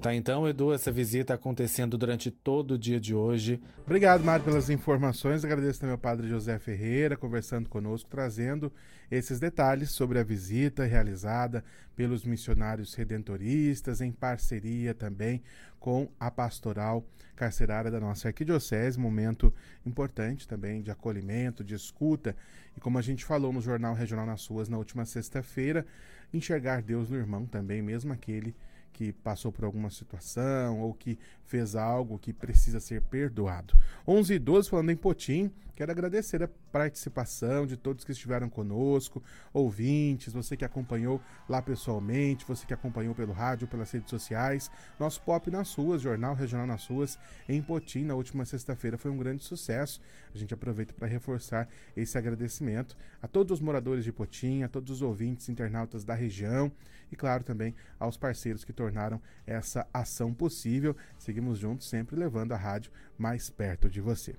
Tá 0.00 0.14
então, 0.14 0.48
Edu, 0.48 0.72
essa 0.72 0.90
visita 0.90 1.34
acontecendo 1.34 1.98
durante 1.98 2.30
todo 2.30 2.72
o 2.72 2.78
dia 2.78 2.98
de 2.98 3.14
hoje. 3.14 3.60
Obrigado, 3.84 4.24
Mário, 4.24 4.44
pelas 4.44 4.70
informações. 4.70 5.44
Agradeço 5.44 5.80
também 5.80 5.92
ao 5.92 5.98
Padre 5.98 6.28
José 6.28 6.58
Ferreira 6.58 7.16
conversando 7.16 7.68
conosco, 7.68 8.08
trazendo 8.08 8.72
esses 9.10 9.38
detalhes 9.38 9.90
sobre 9.90 10.18
a 10.18 10.22
visita 10.22 10.84
realizada 10.84 11.62
pelos 11.94 12.24
missionários 12.24 12.94
redentoristas, 12.94 14.00
em 14.00 14.10
parceria 14.10 14.94
também 14.94 15.42
com 15.78 16.08
a 16.18 16.30
pastoral 16.30 17.04
carcerária 17.36 17.90
da 17.90 17.98
nossa 17.98 18.28
arquidiocese, 18.28 18.98
momento 18.98 19.52
importante 19.84 20.46
também 20.46 20.82
de 20.82 20.90
acolhimento, 20.90 21.64
de 21.64 21.74
escuta, 21.74 22.36
e 22.76 22.80
como 22.80 22.98
a 22.98 23.02
gente 23.02 23.24
falou 23.24 23.52
no 23.52 23.62
Jornal 23.62 23.94
Regional 23.94 24.26
nas 24.26 24.42
Suas 24.42 24.68
na 24.68 24.76
última 24.76 25.06
sexta-feira, 25.06 25.86
enxergar 26.32 26.82
Deus 26.82 27.08
no 27.08 27.16
irmão 27.16 27.46
também, 27.46 27.82
mesmo 27.82 28.12
aquele 28.12 28.54
que 28.92 29.12
passou 29.12 29.50
por 29.50 29.64
alguma 29.64 29.90
situação 29.90 30.80
ou 30.80 30.92
que 30.94 31.18
fez 31.44 31.74
algo 31.74 32.18
que 32.18 32.32
precisa 32.32 32.80
ser 32.80 33.02
perdoado. 33.02 33.74
11 34.06 34.34
e 34.34 34.38
12, 34.38 34.70
falando 34.70 34.90
em 34.90 34.96
Potim, 34.96 35.50
quero 35.74 35.90
agradecer 35.90 36.42
a 36.42 36.48
participação 36.70 37.66
de 37.66 37.76
todos 37.76 38.04
que 38.04 38.12
estiveram 38.12 38.48
conosco, 38.48 39.22
ouvintes, 39.52 40.32
você 40.32 40.56
que 40.56 40.64
acompanhou 40.64 41.20
lá 41.48 41.62
pessoalmente, 41.62 42.44
você 42.44 42.66
que 42.66 42.74
acompanhou 42.74 43.14
pelo 43.14 43.32
rádio, 43.32 43.66
pelas 43.66 43.90
redes 43.90 44.10
sociais. 44.10 44.70
Nosso 44.98 45.22
Pop 45.22 45.50
nas 45.50 45.68
Suas, 45.68 46.02
Jornal 46.02 46.34
Regional 46.34 46.66
nas 46.66 46.82
Suas, 46.82 47.18
em 47.48 47.62
Potim, 47.62 48.04
na 48.04 48.14
última 48.14 48.44
sexta-feira, 48.44 48.98
foi 48.98 49.10
um 49.10 49.16
grande 49.16 49.42
sucesso. 49.42 50.00
A 50.34 50.38
gente 50.38 50.52
aproveita 50.52 50.92
para 50.92 51.08
reforçar 51.08 51.66
esse 51.96 52.16
agradecimento 52.18 52.96
a 53.22 53.26
todos 53.26 53.52
os 53.58 53.60
moradores 53.60 54.04
de 54.04 54.12
Potim, 54.12 54.62
a 54.62 54.68
todos 54.68 54.90
os 54.90 55.02
ouvintes 55.02 55.48
internautas 55.48 56.04
da 56.04 56.14
região 56.14 56.70
e, 57.10 57.16
claro, 57.16 57.44
também 57.44 57.74
aos 57.98 58.16
parceiros 58.16 58.64
que 58.64 58.72
tornaram 58.72 59.20
essa 59.46 59.86
ação 59.92 60.32
possível. 60.32 60.96
Seguimos 61.18 61.58
juntos, 61.58 61.88
sempre 61.88 62.16
levando 62.16 62.52
a 62.52 62.56
rádio 62.56 62.92
mais 63.18 63.50
perto 63.50 63.88
de 63.88 64.00
você. 64.00 64.34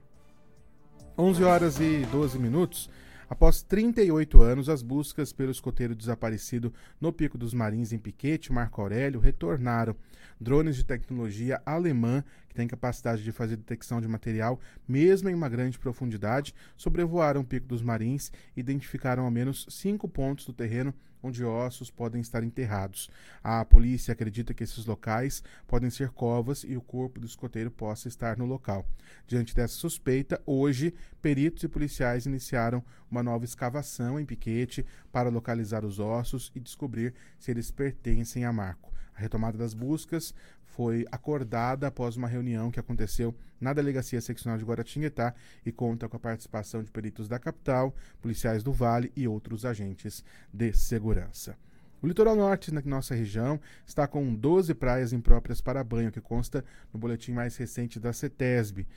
11 1.18 1.44
horas 1.44 1.80
e 1.80 2.06
12 2.12 2.40
minutos. 2.40 2.90
Após 3.32 3.62
38 3.62 4.42
anos, 4.42 4.68
as 4.68 4.82
buscas 4.82 5.32
pelo 5.32 5.52
escoteiro 5.52 5.96
desaparecido 5.96 6.74
no 7.00 7.14
Pico 7.14 7.38
dos 7.38 7.54
Marins, 7.54 7.94
em 7.94 7.98
Piquete, 7.98 8.52
Marco 8.52 8.82
Aurélio, 8.82 9.22
retornaram. 9.22 9.96
Drones 10.38 10.76
de 10.76 10.84
tecnologia 10.84 11.62
alemã, 11.66 12.26
que 12.50 12.56
têm 12.56 12.68
capacidade 12.68 13.24
de 13.24 13.32
fazer 13.32 13.56
detecção 13.56 14.02
de 14.02 14.08
material, 14.08 14.60
mesmo 14.86 15.30
em 15.30 15.34
uma 15.34 15.48
grande 15.48 15.80
profundidade, 15.80 16.54
sobrevoaram 16.76 17.40
o 17.40 17.46
Pico 17.46 17.68
dos 17.68 17.82
Marins 17.82 18.34
e 18.54 18.60
identificaram 18.60 19.24
ao 19.24 19.32
menos 19.32 19.66
cinco 19.70 20.10
pontos 20.10 20.46
do 20.46 20.52
terreno 20.52 20.94
onde 21.24 21.44
ossos 21.44 21.90
podem 21.90 22.22
estar 22.22 22.44
enterrados. 22.44 23.10
A 23.44 23.64
polícia 23.66 24.12
acredita 24.12 24.54
que 24.54 24.64
esses 24.64 24.86
locais 24.86 25.44
podem 25.68 25.90
ser 25.90 26.10
covas 26.10 26.64
e 26.64 26.76
o 26.76 26.82
corpo 26.82 27.20
do 27.20 27.26
escoteiro 27.26 27.72
possa 27.72 28.08
estar 28.08 28.38
no 28.38 28.46
local. 28.46 28.86
Diante 29.28 29.56
dessa 29.56 29.76
suspeita, 29.76 30.42
hoje, 30.46 30.94
peritos 31.22 31.64
e 31.64 31.68
policiais 31.68 32.26
iniciaram 32.26 32.84
uma 33.10 33.24
nova 33.24 33.46
escavação 33.46 34.20
em 34.20 34.26
Piquete 34.26 34.86
para 35.12 35.30
localizar 35.30 35.86
os 35.86 36.00
ossos 36.00 36.52
e 36.56 36.60
descobrir 36.60 37.14
se 37.40 37.52
eles 37.52 37.72
pertencem 37.72 38.46
a 38.46 38.54
Marco. 38.54 38.91
A 39.16 39.22
retomada 39.22 39.58
das 39.58 39.74
buscas 39.74 40.34
foi 40.64 41.06
acordada 41.12 41.88
após 41.88 42.16
uma 42.16 42.28
reunião 42.28 42.72
que 42.72 42.80
aconteceu 42.80 43.36
na 43.60 43.74
Delegacia 43.74 44.22
Seccional 44.22 44.58
de 44.58 44.66
Guaratinguetá 44.66 45.34
e 45.66 45.72
conta 45.72 46.08
com 46.08 46.18
a 46.18 46.20
participação 46.20 46.82
de 46.82 46.90
peritos 46.90 47.28
da 47.28 47.38
capital, 47.38 47.96
policiais 48.22 48.64
do 48.64 48.72
Vale 48.72 49.12
e 49.16 49.28
outros 49.28 49.66
agentes 49.66 50.24
de 50.52 50.74
segurança. 50.74 51.58
O 52.02 52.08
litoral 52.08 52.36
norte 52.36 52.74
na 52.74 52.82
nossa 52.82 53.14
região 53.14 53.60
está 53.86 54.08
com 54.08 54.34
12 54.34 54.74
praias 54.74 55.14
impróprias 55.14 55.62
para 55.62 55.84
banho, 55.84 56.12
que 56.12 56.20
consta 56.20 56.66
no 56.92 57.00
boletim 57.00 57.32
mais 57.32 57.56
recente 57.58 58.00
da 58.00 58.12
CETESB. 58.12 58.88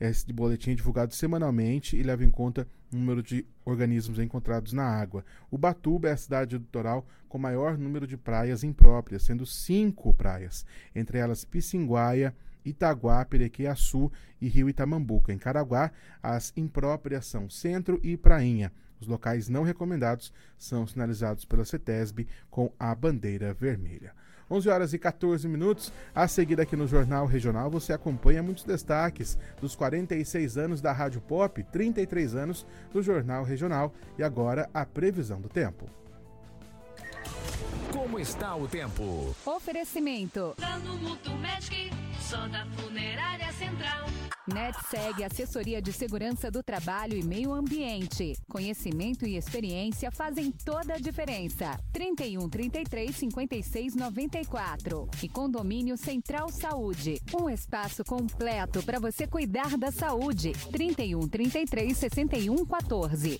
Esse 0.00 0.32
boletim 0.32 0.70
é 0.70 0.74
divulgado 0.74 1.14
semanalmente 1.14 1.94
e 1.94 2.02
leva 2.02 2.24
em 2.24 2.30
conta 2.30 2.66
o 2.90 2.96
número 2.96 3.22
de 3.22 3.44
organismos 3.66 4.18
encontrados 4.18 4.72
na 4.72 4.82
água. 4.82 5.22
O 5.50 5.58
Batuba 5.58 6.08
é 6.08 6.12
a 6.12 6.16
cidade 6.16 6.56
litoral 6.56 7.06
com 7.28 7.36
maior 7.36 7.76
número 7.76 8.06
de 8.06 8.16
praias 8.16 8.64
impróprias, 8.64 9.22
sendo 9.22 9.44
cinco 9.44 10.14
praias, 10.14 10.64
entre 10.94 11.18
elas 11.18 11.44
Pissinguaia, 11.44 12.34
Itaguá, 12.64 13.22
Perequeaçu 13.26 14.10
e 14.40 14.48
Rio 14.48 14.70
Itamambuca. 14.70 15.34
Em 15.34 15.38
Caraguá, 15.38 15.92
as 16.22 16.50
impróprias 16.56 17.26
são 17.26 17.50
Centro 17.50 18.00
e 18.02 18.16
Prainha. 18.16 18.72
Os 19.00 19.06
locais 19.06 19.50
não 19.50 19.62
recomendados 19.62 20.32
são 20.58 20.86
sinalizados 20.86 21.44
pela 21.44 21.64
CETESB 21.64 22.26
com 22.50 22.72
a 22.78 22.94
bandeira 22.94 23.52
vermelha. 23.52 24.14
11 24.50 24.68
horas 24.68 24.92
e 24.92 24.98
14 24.98 25.46
minutos. 25.46 25.92
A 26.14 26.26
seguir 26.26 26.60
aqui 26.60 26.74
no 26.76 26.86
Jornal 26.86 27.26
Regional, 27.26 27.70
você 27.70 27.92
acompanha 27.92 28.42
muitos 28.42 28.64
destaques 28.64 29.38
dos 29.60 29.76
46 29.76 30.58
anos 30.58 30.80
da 30.80 30.92
Rádio 30.92 31.20
Pop, 31.20 31.62
33 31.62 32.34
anos 32.34 32.66
do 32.92 33.02
Jornal 33.02 33.44
Regional 33.44 33.92
e 34.18 34.22
agora 34.22 34.68
a 34.74 34.84
previsão 34.84 35.40
do 35.40 35.48
tempo. 35.48 35.86
Como 37.92 38.18
está 38.18 38.56
o 38.56 38.66
tempo? 38.66 39.34
Oferecimento. 39.44 40.54
Plano 40.56 40.98
só 42.30 42.46
da 42.46 42.64
Funerária 42.76 43.52
Central. 43.54 44.06
NetSeg 44.46 45.24
Assessoria 45.24 45.82
de 45.82 45.92
Segurança 45.92 46.48
do 46.48 46.62
Trabalho 46.62 47.16
e 47.16 47.24
Meio 47.24 47.52
Ambiente. 47.52 48.36
Conhecimento 48.48 49.26
e 49.26 49.36
experiência 49.36 50.12
fazem 50.12 50.52
toda 50.52 50.94
a 50.94 50.98
diferença. 50.98 51.76
31 51.92 52.48
33 52.48 53.16
56 53.16 53.96
94. 53.96 55.08
E 55.20 55.28
Condomínio 55.28 55.96
Central 55.96 56.50
Saúde. 56.50 57.20
Um 57.34 57.50
espaço 57.50 58.04
completo 58.04 58.80
para 58.84 59.00
você 59.00 59.26
cuidar 59.26 59.76
da 59.76 59.90
saúde. 59.90 60.52
31 60.70 61.26
33 61.26 61.96
61 61.96 62.64
14. 62.64 63.38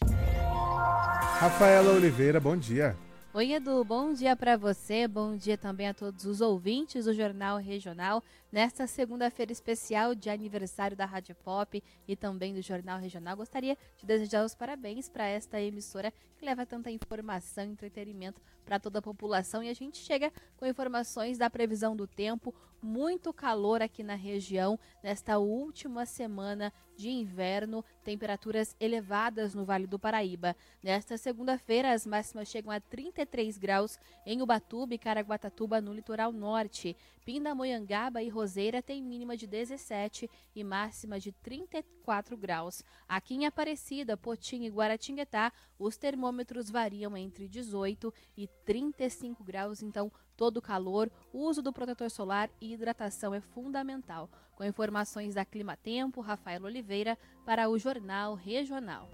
Rafaela 1.38 1.92
Oliveira, 1.92 2.40
bom 2.40 2.56
dia. 2.56 2.96
Oi, 3.32 3.52
Edu, 3.52 3.84
bom 3.84 4.12
dia 4.12 4.34
para 4.34 4.56
você, 4.56 5.06
bom 5.06 5.36
dia 5.36 5.56
também 5.56 5.86
a 5.86 5.94
todos 5.94 6.24
os 6.24 6.40
ouvintes 6.40 7.04
do 7.04 7.14
Jornal 7.14 7.58
Regional. 7.58 8.24
Nesta 8.50 8.88
segunda-feira 8.88 9.52
especial 9.52 10.16
de 10.16 10.28
aniversário 10.28 10.96
da 10.96 11.04
Rádio 11.04 11.36
Pop 11.36 11.80
e 12.08 12.16
também 12.16 12.52
do 12.52 12.60
Jornal 12.60 12.98
Regional, 12.98 13.36
gostaria 13.36 13.78
de 13.96 14.04
desejar 14.04 14.44
os 14.44 14.52
parabéns 14.52 15.08
para 15.08 15.28
esta 15.28 15.60
emissora 15.60 16.12
que 16.36 16.44
leva 16.44 16.66
tanta 16.66 16.90
informação 16.90 17.62
e 17.62 17.68
entretenimento 17.68 18.42
para 18.64 18.80
toda 18.80 18.98
a 18.98 19.02
população. 19.02 19.62
E 19.62 19.68
a 19.68 19.74
gente 19.74 19.98
chega 19.98 20.32
com 20.56 20.66
informações 20.66 21.38
da 21.38 21.48
previsão 21.48 21.94
do 21.94 22.08
tempo, 22.08 22.52
muito 22.82 23.32
calor 23.32 23.82
aqui 23.82 24.02
na 24.02 24.14
região 24.14 24.78
nesta 25.02 25.38
última 25.38 26.06
semana 26.06 26.72
de 26.96 27.08
inverno, 27.08 27.82
temperaturas 28.04 28.76
elevadas 28.78 29.54
no 29.54 29.64
Vale 29.64 29.86
do 29.86 29.98
Paraíba. 29.98 30.54
Nesta 30.82 31.16
segunda-feira, 31.16 31.92
as 31.92 32.06
máximas 32.06 32.48
chegam 32.48 32.70
a 32.70 32.78
33 32.78 33.56
graus 33.56 33.98
em 34.26 34.42
Ubatuba 34.42 34.94
e 34.94 34.98
Caraguatatuba, 34.98 35.80
no 35.80 35.94
litoral 35.94 36.30
norte. 36.30 36.94
Pindamonhangaba 37.24 38.22
e 38.22 38.28
Roseira 38.28 38.82
têm 38.82 39.02
mínima 39.02 39.36
de 39.36 39.46
17 39.46 40.28
e 40.54 40.62
máxima 40.62 41.18
de 41.18 41.32
34 41.32 42.36
graus. 42.36 42.84
Aqui 43.08 43.34
em 43.34 43.46
Aparecida, 43.46 44.16
Potim 44.16 44.64
e 44.64 44.70
Guaratinguetá, 44.70 45.52
os 45.78 45.96
termômetros 45.96 46.70
variam 46.70 47.16
entre 47.16 47.48
18 47.48 48.12
e 48.36 48.46
35 48.66 49.42
graus, 49.42 49.82
então 49.82 50.12
todo 50.40 50.56
o 50.56 50.62
calor, 50.62 51.10
o 51.34 51.40
uso 51.40 51.60
do 51.60 51.70
protetor 51.70 52.10
solar 52.10 52.48
e 52.62 52.72
hidratação 52.72 53.34
é 53.34 53.42
fundamental. 53.42 54.26
Com 54.56 54.64
informações 54.64 55.34
da 55.34 55.44
Clima 55.44 55.76
Tempo, 55.76 56.22
Rafael 56.22 56.62
Oliveira 56.64 57.18
para 57.44 57.68
o 57.68 57.78
Jornal 57.78 58.36
Regional. 58.36 59.06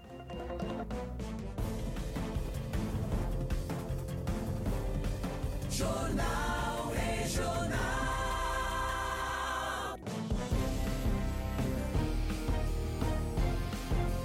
Jornal 5.69 6.91
Regional. 6.93 7.67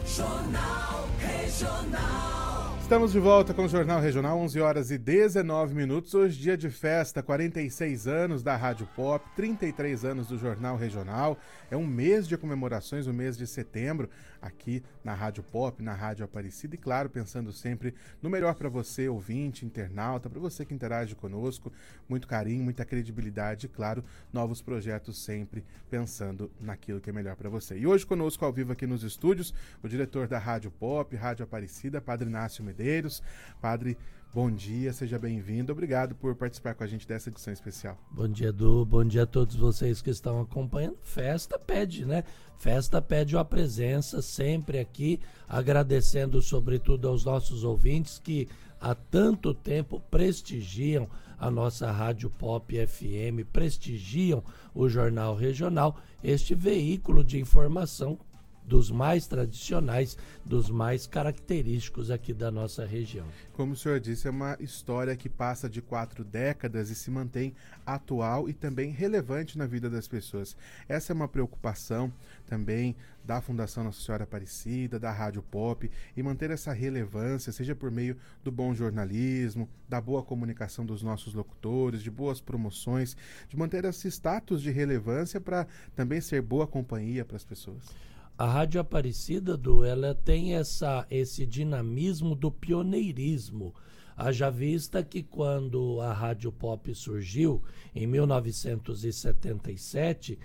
Jornal 0.06 1.08
Regional. 1.18 2.51
Estamos 2.92 3.12
de 3.12 3.20
volta 3.20 3.54
com 3.54 3.64
o 3.64 3.68
Jornal 3.68 4.02
Regional, 4.02 4.38
11 4.40 4.60
horas 4.60 4.90
e 4.90 4.98
19 4.98 5.74
minutos. 5.74 6.12
Hoje, 6.12 6.38
dia 6.38 6.58
de 6.58 6.68
festa, 6.68 7.22
46 7.22 8.06
anos 8.06 8.42
da 8.42 8.54
Rádio 8.54 8.86
Pop, 8.94 9.24
33 9.34 10.04
anos 10.04 10.26
do 10.28 10.36
Jornal 10.36 10.76
Regional. 10.76 11.38
É 11.70 11.76
um 11.76 11.86
mês 11.86 12.28
de 12.28 12.36
comemorações, 12.36 13.06
o 13.06 13.12
mês 13.14 13.34
de 13.38 13.46
setembro, 13.46 14.10
aqui 14.42 14.82
na 15.04 15.14
Rádio 15.14 15.42
Pop, 15.42 15.80
na 15.82 15.94
Rádio 15.94 16.24
Aparecida. 16.24 16.74
E, 16.74 16.78
claro, 16.78 17.08
pensando 17.08 17.52
sempre 17.52 17.94
no 18.20 18.28
melhor 18.28 18.54
para 18.56 18.68
você, 18.68 19.08
ouvinte, 19.08 19.64
internauta, 19.64 20.28
para 20.28 20.40
você 20.40 20.66
que 20.66 20.74
interage 20.74 21.14
conosco. 21.14 21.72
Muito 22.08 22.26
carinho, 22.26 22.64
muita 22.64 22.84
credibilidade 22.84 23.66
e, 23.66 23.68
claro, 23.68 24.04
novos 24.32 24.60
projetos 24.60 25.22
sempre 25.22 25.64
pensando 25.88 26.50
naquilo 26.60 27.00
que 27.00 27.08
é 27.08 27.12
melhor 27.12 27.36
para 27.36 27.48
você. 27.48 27.78
E 27.78 27.86
hoje, 27.86 28.04
conosco 28.04 28.44
ao 28.44 28.52
vivo 28.52 28.72
aqui 28.72 28.86
nos 28.86 29.04
estúdios, 29.04 29.54
o 29.82 29.88
diretor 29.88 30.26
da 30.26 30.38
Rádio 30.38 30.70
Pop, 30.72 31.14
Rádio 31.14 31.44
Aparecida, 31.44 32.00
Padre 32.00 32.28
Inácio 32.28 32.64
Medeiros. 32.64 33.22
Padre, 33.60 33.96
bom 34.32 34.50
dia, 34.50 34.92
seja 34.92 35.18
bem-vindo. 35.18 35.72
Obrigado 35.72 36.14
por 36.14 36.34
participar 36.34 36.74
com 36.74 36.82
a 36.82 36.86
gente 36.86 37.06
dessa 37.06 37.28
edição 37.28 37.52
especial. 37.52 37.98
Bom 38.10 38.28
dia, 38.28 38.48
Edu. 38.48 38.84
Bom 38.84 39.04
dia 39.04 39.24
a 39.24 39.26
todos 39.26 39.54
vocês 39.54 40.00
que 40.00 40.10
estão 40.10 40.40
acompanhando. 40.40 40.96
Festa 41.02 41.58
pede, 41.58 42.04
né? 42.04 42.24
Festa 42.58 43.02
pede 43.02 43.36
a 43.36 43.44
presença 43.44 44.22
sempre 44.22 44.78
aqui, 44.78 45.20
agradecendo 45.48 46.40
sobretudo 46.40 47.08
aos 47.08 47.24
nossos 47.24 47.64
ouvintes 47.64 48.18
que 48.18 48.48
há 48.80 48.94
tanto 48.94 49.52
tempo 49.52 50.00
prestigiam 50.10 51.08
a 51.38 51.50
nossa 51.50 51.90
Rádio 51.90 52.30
Pop 52.30 52.74
FM, 52.86 53.44
prestigiam 53.52 54.42
o 54.74 54.88
Jornal 54.88 55.34
Regional, 55.34 55.98
este 56.22 56.54
veículo 56.54 57.24
de 57.24 57.38
informação 57.38 58.18
dos 58.64 58.90
mais 58.90 59.26
tradicionais, 59.26 60.16
dos 60.44 60.70
mais 60.70 61.06
característicos 61.06 62.10
aqui 62.10 62.32
da 62.32 62.50
nossa 62.50 62.86
região. 62.86 63.26
Como 63.52 63.72
o 63.72 63.76
senhor 63.76 64.00
disse, 64.00 64.26
é 64.26 64.30
uma 64.30 64.56
história 64.60 65.16
que 65.16 65.28
passa 65.28 65.68
de 65.68 65.82
quatro 65.82 66.24
décadas 66.24 66.90
e 66.90 66.94
se 66.94 67.10
mantém 67.10 67.54
atual 67.84 68.48
e 68.48 68.52
também 68.52 68.90
relevante 68.90 69.58
na 69.58 69.66
vida 69.66 69.90
das 69.90 70.08
pessoas. 70.08 70.56
Essa 70.88 71.12
é 71.12 71.14
uma 71.14 71.28
preocupação 71.28 72.12
também 72.46 72.96
da 73.24 73.40
Fundação 73.40 73.84
Nossa 73.84 74.00
Senhora 74.00 74.24
Aparecida, 74.24 74.98
da 74.98 75.12
Rádio 75.12 75.42
Pop, 75.42 75.88
e 76.16 76.22
manter 76.22 76.50
essa 76.50 76.72
relevância, 76.72 77.52
seja 77.52 77.74
por 77.74 77.90
meio 77.90 78.16
do 78.42 78.50
bom 78.50 78.74
jornalismo, 78.74 79.68
da 79.88 80.00
boa 80.00 80.22
comunicação 80.22 80.84
dos 80.84 81.02
nossos 81.02 81.34
locutores, 81.34 82.02
de 82.02 82.10
boas 82.10 82.40
promoções, 82.40 83.16
de 83.48 83.56
manter 83.56 83.84
esse 83.84 84.08
status 84.08 84.60
de 84.60 84.70
relevância 84.70 85.40
para 85.40 85.66
também 85.94 86.20
ser 86.20 86.42
boa 86.42 86.66
companhia 86.66 87.24
para 87.24 87.36
as 87.36 87.44
pessoas. 87.44 88.11
A 88.36 88.46
Rádio 88.46 88.80
Aparecida, 88.80 89.56
do, 89.56 89.84
ela 89.84 90.12
tem 90.14 90.54
essa, 90.54 91.06
esse 91.10 91.46
dinamismo 91.46 92.34
do 92.34 92.50
pioneirismo. 92.50 93.74
Haja 94.16 94.50
vista 94.50 95.02
que 95.02 95.22
quando 95.22 96.00
a 96.00 96.10
Rádio 96.12 96.50
Pop 96.50 96.94
surgiu, 96.94 97.62
em 97.94 98.06
1977, 98.06 100.38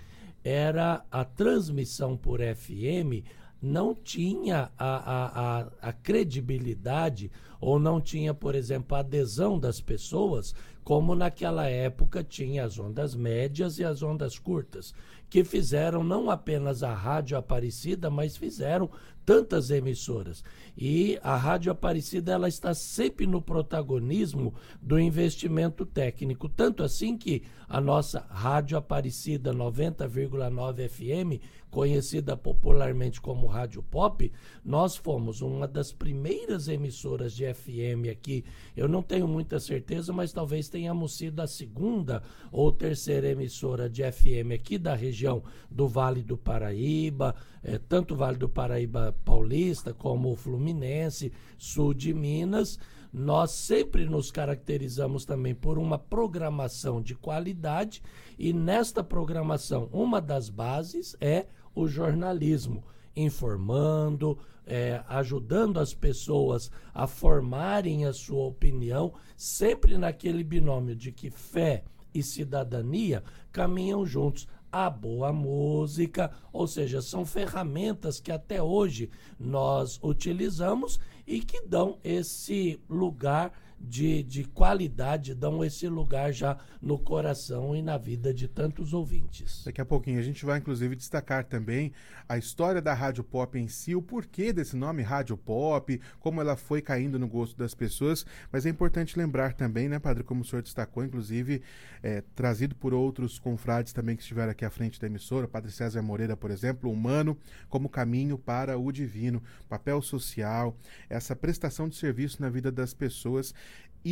era 0.44 1.02
a 1.10 1.24
transmissão 1.24 2.14
por 2.16 2.40
FM 2.40 3.24
não 3.60 3.94
tinha 3.94 4.70
a, 4.78 4.96
a, 4.96 5.60
a, 5.60 5.68
a, 5.82 5.92
credibilidade 5.92 7.30
ou 7.60 7.78
não 7.78 8.00
tinha, 8.00 8.32
por 8.32 8.54
exemplo, 8.54 8.96
a 8.96 9.00
adesão 9.00 9.58
das 9.58 9.80
pessoas, 9.80 10.54
como 10.88 11.14
naquela 11.14 11.68
época 11.68 12.24
tinha 12.24 12.64
as 12.64 12.78
ondas 12.78 13.14
médias 13.14 13.78
e 13.78 13.84
as 13.84 14.02
ondas 14.02 14.38
curtas 14.38 14.94
que 15.28 15.44
fizeram 15.44 16.02
não 16.02 16.30
apenas 16.30 16.82
a 16.82 16.94
Rádio 16.94 17.36
Aparecida, 17.36 18.08
mas 18.08 18.36
fizeram 18.36 18.90
tantas 19.24 19.70
emissoras. 19.70 20.42
E 20.74 21.18
a 21.22 21.36
Rádio 21.36 21.70
Aparecida 21.70 22.32
ela 22.32 22.48
está 22.48 22.72
sempre 22.72 23.26
no 23.26 23.42
protagonismo 23.42 24.54
do 24.80 24.98
investimento 24.98 25.84
técnico, 25.84 26.48
tanto 26.48 26.82
assim 26.82 27.18
que 27.18 27.42
a 27.68 27.78
nossa 27.78 28.20
Rádio 28.30 28.78
Aparecida 28.78 29.52
90,9 29.52 30.88
FM, 30.88 31.44
conhecida 31.70 32.34
popularmente 32.34 33.20
como 33.20 33.46
Rádio 33.46 33.82
Pop, 33.82 34.32
nós 34.64 34.96
fomos 34.96 35.42
uma 35.42 35.68
das 35.68 35.92
primeiras 35.92 36.66
emissoras 36.66 37.34
de 37.34 37.52
FM 37.52 38.08
aqui. 38.10 38.46
Eu 38.74 38.88
não 38.88 39.02
tenho 39.02 39.28
muita 39.28 39.60
certeza, 39.60 40.10
mas 40.10 40.32
talvez 40.32 40.70
tenhamos 40.78 41.16
sido 41.16 41.40
a 41.40 41.46
segunda 41.48 42.22
ou 42.52 42.70
terceira 42.70 43.28
emissora 43.28 43.90
de 43.90 44.00
FM 44.12 44.52
aqui 44.54 44.78
da 44.78 44.94
região 44.94 45.42
do 45.68 45.88
Vale 45.88 46.22
do 46.22 46.38
Paraíba, 46.38 47.34
é, 47.64 47.78
tanto 47.78 48.14
Vale 48.14 48.38
do 48.38 48.48
Paraíba 48.48 49.12
Paulista 49.24 49.92
como 49.92 50.30
o 50.30 50.36
Fluminense, 50.36 51.32
sul 51.58 51.92
de 51.92 52.14
Minas. 52.14 52.78
Nós 53.12 53.50
sempre 53.50 54.06
nos 54.06 54.30
caracterizamos 54.30 55.24
também 55.24 55.52
por 55.52 55.78
uma 55.78 55.98
programação 55.98 57.02
de 57.02 57.16
qualidade 57.16 58.00
e 58.38 58.52
nesta 58.52 59.02
programação 59.02 59.88
uma 59.92 60.20
das 60.20 60.48
bases 60.48 61.16
é 61.20 61.46
o 61.74 61.88
jornalismo, 61.88 62.84
informando, 63.16 64.38
é, 64.68 65.02
ajudando 65.08 65.80
as 65.80 65.94
pessoas 65.94 66.70
a 66.92 67.06
formarem 67.06 68.04
a 68.04 68.12
sua 68.12 68.44
opinião, 68.44 69.14
sempre 69.34 69.96
naquele 69.96 70.44
binômio 70.44 70.94
de 70.94 71.10
que 71.10 71.30
fé 71.30 71.82
e 72.14 72.22
cidadania 72.22 73.24
caminham 73.50 74.04
juntos. 74.04 74.46
A 74.70 74.90
boa 74.90 75.32
música, 75.32 76.30
ou 76.52 76.66
seja, 76.66 77.00
são 77.00 77.24
ferramentas 77.24 78.20
que 78.20 78.30
até 78.30 78.62
hoje 78.62 79.08
nós 79.40 79.98
utilizamos 80.02 81.00
e 81.26 81.40
que 81.40 81.62
dão 81.62 81.98
esse 82.04 82.78
lugar 82.86 83.50
de, 83.80 84.22
de 84.22 84.44
qualidade, 84.44 85.34
dão 85.34 85.64
esse 85.64 85.88
lugar 85.88 86.32
já 86.32 86.58
no 86.80 86.98
coração 86.98 87.74
e 87.74 87.82
na 87.82 87.96
vida 87.96 88.34
de 88.34 88.48
tantos 88.48 88.92
ouvintes. 88.92 89.62
Daqui 89.64 89.80
a 89.80 89.84
pouquinho 89.84 90.18
a 90.18 90.22
gente 90.22 90.44
vai, 90.44 90.58
inclusive, 90.58 90.96
destacar 90.96 91.44
também 91.44 91.92
a 92.28 92.36
história 92.36 92.82
da 92.82 92.92
Rádio 92.92 93.22
Pop 93.24 93.58
em 93.58 93.68
si, 93.68 93.94
o 93.94 94.02
porquê 94.02 94.52
desse 94.52 94.76
nome 94.76 95.02
Rádio 95.02 95.36
Pop, 95.36 96.00
como 96.20 96.40
ela 96.40 96.56
foi 96.56 96.82
caindo 96.82 97.18
no 97.18 97.28
gosto 97.28 97.56
das 97.56 97.74
pessoas. 97.74 98.26
Mas 98.52 98.66
é 98.66 98.68
importante 98.68 99.18
lembrar 99.18 99.54
também, 99.54 99.88
né, 99.88 99.98
Padre, 99.98 100.24
como 100.24 100.42
o 100.42 100.44
senhor 100.44 100.62
destacou, 100.62 101.04
inclusive, 101.04 101.62
é, 102.02 102.22
trazido 102.34 102.74
por 102.74 102.92
outros 102.92 103.38
confrades 103.38 103.92
também 103.92 104.16
que 104.16 104.22
estiveram 104.22 104.50
aqui 104.52 104.64
à 104.64 104.70
frente 104.70 105.00
da 105.00 105.06
emissora, 105.06 105.48
Padre 105.48 105.70
César 105.70 106.02
Moreira, 106.02 106.36
por 106.36 106.50
exemplo, 106.50 106.90
humano 106.90 107.36
como 107.68 107.88
caminho 107.88 108.38
para 108.38 108.78
o 108.78 108.90
divino, 108.92 109.42
papel 109.68 110.02
social, 110.02 110.76
essa 111.08 111.34
prestação 111.34 111.88
de 111.88 111.96
serviço 111.96 112.40
na 112.40 112.50
vida 112.50 112.70
das 112.70 112.92
pessoas 112.92 113.54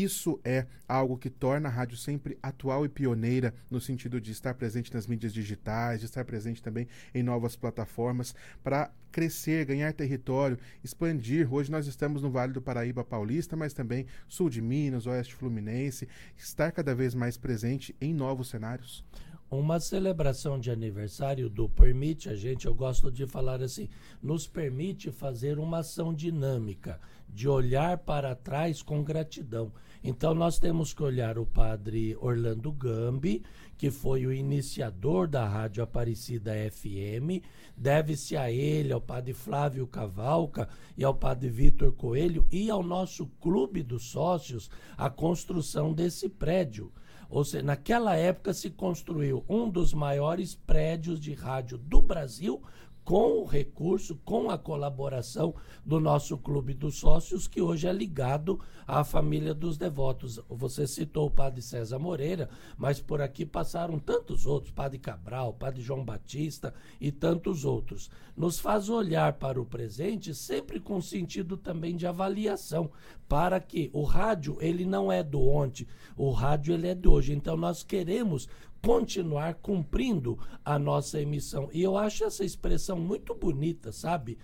isso 0.02 0.40
é 0.44 0.66
algo 0.88 1.16
que 1.16 1.30
torna 1.30 1.68
a 1.68 1.72
rádio 1.72 1.96
sempre 1.96 2.38
atual 2.42 2.84
e 2.84 2.88
pioneira 2.88 3.54
no 3.70 3.80
sentido 3.80 4.20
de 4.20 4.32
estar 4.32 4.54
presente 4.54 4.92
nas 4.92 5.06
mídias 5.06 5.32
digitais, 5.32 6.00
de 6.00 6.06
estar 6.06 6.24
presente 6.24 6.62
também 6.62 6.86
em 7.14 7.22
novas 7.22 7.56
plataformas 7.56 8.34
para 8.62 8.90
crescer, 9.10 9.64
ganhar 9.64 9.92
território, 9.92 10.58
expandir. 10.84 11.52
Hoje 11.52 11.70
nós 11.70 11.86
estamos 11.86 12.22
no 12.22 12.30
Vale 12.30 12.52
do 12.52 12.60
Paraíba 12.60 13.02
Paulista, 13.02 13.56
mas 13.56 13.72
também 13.72 14.06
sul 14.28 14.50
de 14.50 14.60
Minas, 14.60 15.06
oeste 15.06 15.34
fluminense, 15.34 16.08
estar 16.36 16.70
cada 16.72 16.94
vez 16.94 17.14
mais 17.14 17.36
presente 17.36 17.96
em 18.00 18.12
novos 18.12 18.48
cenários. 18.48 19.04
Uma 19.48 19.78
celebração 19.78 20.58
de 20.58 20.72
aniversário 20.72 21.48
do 21.48 21.68
permite 21.68 22.28
a 22.28 22.34
gente, 22.34 22.66
eu 22.66 22.74
gosto 22.74 23.12
de 23.12 23.28
falar 23.28 23.62
assim, 23.62 23.88
nos 24.20 24.44
permite 24.48 25.12
fazer 25.12 25.60
uma 25.60 25.78
ação 25.78 26.12
dinâmica 26.12 27.00
de 27.28 27.48
olhar 27.48 27.98
para 27.98 28.34
trás 28.34 28.82
com 28.82 29.04
gratidão. 29.04 29.72
Então 30.02 30.34
nós 30.34 30.58
temos 30.58 30.92
que 30.92 31.00
olhar 31.00 31.38
o 31.38 31.46
padre 31.46 32.16
Orlando 32.20 32.72
Gambi, 32.72 33.44
que 33.78 33.88
foi 33.88 34.26
o 34.26 34.32
iniciador 34.32 35.28
da 35.28 35.46
Rádio 35.46 35.80
Aparecida 35.80 36.52
FM, 36.72 37.40
deve-se 37.76 38.36
a 38.36 38.50
ele, 38.50 38.92
ao 38.92 39.00
padre 39.00 39.32
Flávio 39.32 39.86
Cavalca 39.86 40.68
e 40.96 41.04
ao 41.04 41.14
padre 41.14 41.48
Vitor 41.50 41.92
Coelho 41.92 42.44
e 42.50 42.68
ao 42.68 42.82
nosso 42.82 43.26
clube 43.40 43.84
dos 43.84 44.10
sócios 44.10 44.68
a 44.96 45.08
construção 45.08 45.92
desse 45.92 46.28
prédio. 46.28 46.92
Ou 47.28 47.44
seja, 47.44 47.62
naquela 47.62 48.16
época 48.16 48.54
se 48.54 48.70
construiu 48.70 49.44
um 49.48 49.68
dos 49.68 49.92
maiores 49.92 50.54
prédios 50.54 51.18
de 51.18 51.34
rádio 51.34 51.76
do 51.76 52.00
Brasil, 52.00 52.62
com 53.06 53.38
o 53.38 53.44
recurso, 53.44 54.16
com 54.24 54.50
a 54.50 54.58
colaboração 54.58 55.54
do 55.84 56.00
nosso 56.00 56.36
clube 56.36 56.74
dos 56.74 56.98
sócios, 56.98 57.46
que 57.46 57.62
hoje 57.62 57.86
é 57.86 57.92
ligado 57.92 58.58
à 58.84 59.04
família 59.04 59.54
dos 59.54 59.78
devotos. 59.78 60.40
Você 60.48 60.88
citou 60.88 61.28
o 61.28 61.30
padre 61.30 61.62
César 61.62 62.00
Moreira, 62.00 62.50
mas 62.76 63.00
por 63.00 63.22
aqui 63.22 63.46
passaram 63.46 64.00
tantos 64.00 64.44
outros, 64.44 64.72
padre 64.72 64.98
Cabral, 64.98 65.52
padre 65.52 65.82
João 65.82 66.04
Batista 66.04 66.74
e 67.00 67.12
tantos 67.12 67.64
outros. 67.64 68.10
Nos 68.36 68.58
faz 68.58 68.88
olhar 68.88 69.34
para 69.34 69.60
o 69.60 69.64
presente 69.64 70.34
sempre 70.34 70.80
com 70.80 71.00
sentido 71.00 71.56
também 71.56 71.96
de 71.96 72.08
avaliação, 72.08 72.90
para 73.28 73.60
que 73.60 73.88
o 73.92 74.02
rádio, 74.02 74.58
ele 74.60 74.84
não 74.84 75.12
é 75.12 75.22
do 75.22 75.40
ontem, 75.40 75.86
o 76.16 76.32
rádio 76.32 76.74
ele 76.74 76.88
é 76.88 76.94
de 76.94 77.06
hoje. 77.06 77.32
Então 77.32 77.56
nós 77.56 77.84
queremos 77.84 78.48
continuar 78.86 79.54
cumprindo 79.54 80.38
a 80.64 80.78
nossa 80.78 81.20
emissão. 81.20 81.68
E 81.72 81.82
eu 81.82 81.98
acho 81.98 82.24
essa 82.24 82.44
expressão 82.44 82.98
muito 82.98 83.34
bonita, 83.34 83.92
sabe? 83.92 84.38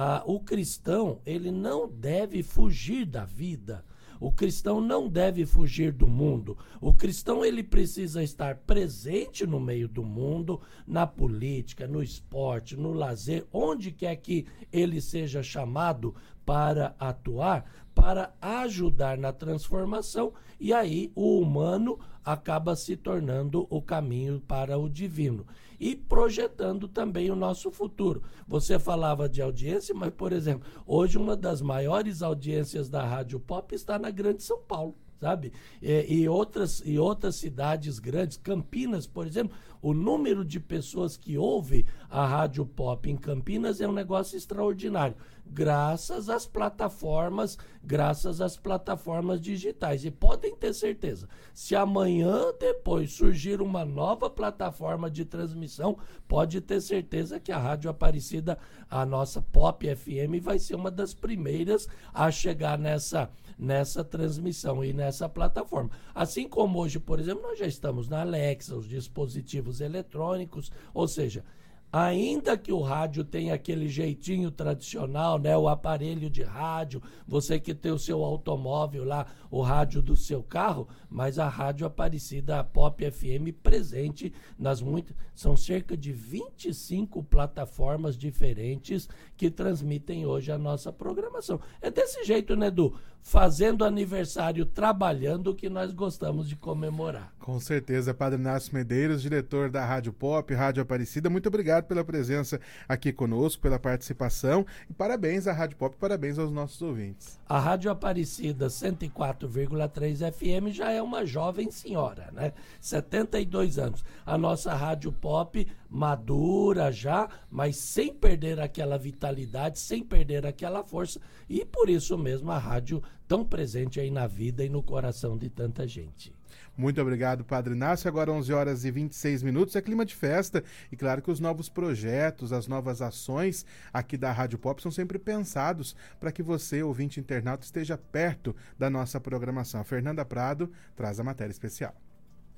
ah, 0.00 0.22
o 0.24 0.38
cristão 0.38 1.20
ele 1.26 1.50
não 1.50 1.88
deve 1.88 2.40
fugir 2.44 3.04
da 3.04 3.24
vida. 3.24 3.84
O 4.20 4.30
cristão 4.30 4.80
não 4.80 5.08
deve 5.08 5.44
fugir 5.44 5.92
do 5.92 6.06
mundo. 6.06 6.56
O 6.80 6.94
cristão 6.94 7.44
ele 7.44 7.64
precisa 7.64 8.22
estar 8.22 8.58
presente 8.58 9.44
no 9.44 9.58
meio 9.58 9.88
do 9.88 10.04
mundo, 10.04 10.60
na 10.86 11.04
política, 11.04 11.88
no 11.88 12.00
esporte, 12.00 12.76
no 12.76 12.92
lazer, 12.92 13.44
onde 13.52 13.90
quer 13.90 14.14
que 14.16 14.46
ele 14.72 15.00
seja 15.00 15.42
chamado 15.42 16.14
para 16.46 16.94
atuar, 16.98 17.64
para 17.92 18.32
ajudar 18.40 19.18
na 19.18 19.32
transformação, 19.32 20.32
e 20.60 20.72
aí 20.72 21.12
o 21.14 21.40
humano 21.40 21.98
acaba 22.24 22.76
se 22.76 22.96
tornando 22.96 23.66
o 23.70 23.80
caminho 23.80 24.40
para 24.40 24.78
o 24.78 24.88
divino 24.88 25.46
e 25.80 25.94
projetando 25.94 26.88
também 26.88 27.30
o 27.30 27.36
nosso 27.36 27.70
futuro. 27.70 28.22
Você 28.46 28.78
falava 28.78 29.28
de 29.28 29.40
audiência, 29.40 29.94
mas, 29.94 30.10
por 30.10 30.32
exemplo, 30.32 30.68
hoje 30.86 31.16
uma 31.16 31.36
das 31.36 31.62
maiores 31.62 32.20
audiências 32.20 32.90
da 32.90 33.04
Rádio 33.04 33.38
Pop 33.38 33.74
está 33.74 33.98
na 33.98 34.10
Grande 34.10 34.42
São 34.42 34.58
Paulo 34.58 34.94
sabe? 35.20 35.52
E, 35.82 36.20
e, 36.20 36.28
outras, 36.28 36.82
e 36.84 36.98
outras 36.98 37.36
cidades 37.36 37.98
grandes, 37.98 38.36
Campinas, 38.36 39.06
por 39.06 39.26
exemplo, 39.26 39.56
o 39.82 39.92
número 39.92 40.44
de 40.44 40.60
pessoas 40.60 41.16
que 41.16 41.36
ouvem 41.36 41.84
a 42.08 42.26
rádio 42.26 42.64
pop 42.64 43.08
em 43.10 43.16
Campinas 43.16 43.80
é 43.80 43.88
um 43.88 43.92
negócio 43.92 44.36
extraordinário 44.36 45.16
graças 45.50 46.28
às 46.28 46.46
plataformas, 46.46 47.58
graças 47.82 48.40
às 48.40 48.56
plataformas 48.56 49.40
digitais. 49.40 50.04
E 50.04 50.10
podem 50.10 50.54
ter 50.54 50.74
certeza, 50.74 51.28
se 51.54 51.74
amanhã 51.74 52.52
depois 52.58 53.12
surgir 53.12 53.60
uma 53.60 53.84
nova 53.84 54.28
plataforma 54.28 55.10
de 55.10 55.24
transmissão, 55.24 55.98
pode 56.26 56.60
ter 56.60 56.80
certeza 56.80 57.40
que 57.40 57.52
a 57.52 57.58
Rádio 57.58 57.90
Aparecida, 57.90 58.58
a 58.90 59.04
nossa 59.04 59.40
Pop 59.40 59.84
FM, 59.84 60.42
vai 60.42 60.58
ser 60.58 60.74
uma 60.74 60.90
das 60.90 61.14
primeiras 61.14 61.88
a 62.12 62.30
chegar 62.30 62.78
nessa 62.78 63.30
nessa 63.58 64.04
transmissão 64.04 64.84
e 64.84 64.92
nessa 64.92 65.28
plataforma. 65.28 65.90
Assim 66.14 66.48
como 66.48 66.78
hoje, 66.78 67.00
por 67.00 67.18
exemplo, 67.18 67.42
nós 67.42 67.58
já 67.58 67.66
estamos 67.66 68.08
na 68.08 68.20
Alexa, 68.20 68.76
os 68.76 68.88
dispositivos 68.88 69.80
eletrônicos, 69.80 70.70
ou 70.94 71.08
seja, 71.08 71.44
Ainda 71.90 72.56
que 72.58 72.70
o 72.70 72.82
rádio 72.82 73.24
tenha 73.24 73.54
aquele 73.54 73.88
jeitinho 73.88 74.50
tradicional, 74.50 75.38
né, 75.38 75.56
o 75.56 75.68
aparelho 75.68 76.28
de 76.28 76.42
rádio, 76.42 77.02
você 77.26 77.58
que 77.58 77.74
tem 77.74 77.90
o 77.90 77.98
seu 77.98 78.22
automóvel 78.22 79.04
lá, 79.04 79.26
o 79.50 79.62
rádio 79.62 80.02
do 80.02 80.14
seu 80.14 80.42
carro, 80.42 80.86
mas 81.08 81.38
a 81.38 81.48
rádio 81.48 81.86
Aparecida 81.86 82.60
a 82.60 82.64
Pop 82.64 83.10
FM 83.10 83.54
presente 83.62 84.32
nas 84.58 84.82
muitas, 84.82 85.16
são 85.34 85.56
cerca 85.56 85.96
de 85.96 86.12
25 86.12 87.22
plataformas 87.22 88.18
diferentes 88.18 89.08
que 89.34 89.50
transmitem 89.50 90.26
hoje 90.26 90.52
a 90.52 90.58
nossa 90.58 90.92
programação. 90.92 91.58
É 91.80 91.90
desse 91.90 92.22
jeito, 92.24 92.54
né, 92.54 92.66
Edu? 92.66 92.94
fazendo 93.28 93.84
aniversário, 93.84 94.64
trabalhando, 94.64 95.54
que 95.54 95.68
nós 95.68 95.92
gostamos 95.92 96.48
de 96.48 96.56
comemorar. 96.56 97.30
Com 97.38 97.60
certeza, 97.60 98.14
Padre 98.14 98.38
Inácio 98.38 98.74
Medeiros, 98.74 99.20
diretor 99.20 99.68
da 99.70 99.84
Rádio 99.84 100.14
Pop, 100.14 100.52
Rádio 100.54 100.82
Aparecida, 100.82 101.28
muito 101.28 101.46
obrigado 101.46 101.77
pela 101.86 102.04
presença 102.04 102.60
aqui 102.88 103.12
conosco, 103.12 103.62
pela 103.62 103.78
participação 103.78 104.66
e 104.88 104.92
parabéns 104.92 105.46
à 105.46 105.52
Rádio 105.52 105.76
Pop, 105.76 105.96
parabéns 105.96 106.38
aos 106.38 106.50
nossos 106.50 106.80
ouvintes. 106.82 107.38
A 107.46 107.58
Rádio 107.58 107.90
Aparecida 107.90 108.66
104,3 108.66 110.32
FM 110.32 110.74
já 110.74 110.90
é 110.90 111.00
uma 111.00 111.24
jovem 111.24 111.70
senhora, 111.70 112.30
né? 112.32 112.52
72 112.80 113.78
anos. 113.78 114.04
A 114.24 114.36
nossa 114.36 114.74
Rádio 114.74 115.12
Pop 115.12 115.66
madura 115.88 116.92
já, 116.92 117.28
mas 117.50 117.76
sem 117.76 118.12
perder 118.12 118.60
aquela 118.60 118.98
vitalidade, 118.98 119.78
sem 119.78 120.02
perder 120.02 120.46
aquela 120.46 120.84
força, 120.84 121.20
e 121.48 121.64
por 121.64 121.88
isso 121.88 122.18
mesmo 122.18 122.50
a 122.50 122.58
rádio 122.58 123.02
tão 123.26 123.44
presente 123.44 124.00
aí 124.00 124.10
na 124.10 124.26
vida 124.26 124.64
e 124.64 124.68
no 124.68 124.82
coração 124.82 125.36
de 125.36 125.48
tanta 125.48 125.86
gente. 125.86 126.37
Muito 126.78 127.02
obrigado, 127.02 127.44
Padre 127.44 127.74
Inácio. 127.74 128.06
Agora 128.06 128.30
11 128.30 128.52
horas 128.52 128.84
e 128.84 128.90
26 128.92 129.42
minutos. 129.42 129.74
É 129.74 129.82
clima 129.82 130.06
de 130.06 130.14
festa 130.14 130.62
e 130.92 130.96
claro 130.96 131.20
que 131.20 131.28
os 131.28 131.40
novos 131.40 131.68
projetos, 131.68 132.52
as 132.52 132.68
novas 132.68 133.02
ações 133.02 133.66
aqui 133.92 134.16
da 134.16 134.30
Rádio 134.30 134.60
Pop 134.60 134.80
são 134.80 134.92
sempre 134.92 135.18
pensados 135.18 135.96
para 136.20 136.30
que 136.30 136.40
você, 136.40 136.80
ouvinte 136.80 137.18
internauta, 137.18 137.64
esteja 137.64 137.98
perto 137.98 138.54
da 138.78 138.88
nossa 138.88 139.20
programação. 139.20 139.80
A 139.80 139.84
Fernanda 139.84 140.24
Prado 140.24 140.70
traz 140.94 141.18
a 141.18 141.24
matéria 141.24 141.50
especial. 141.50 141.96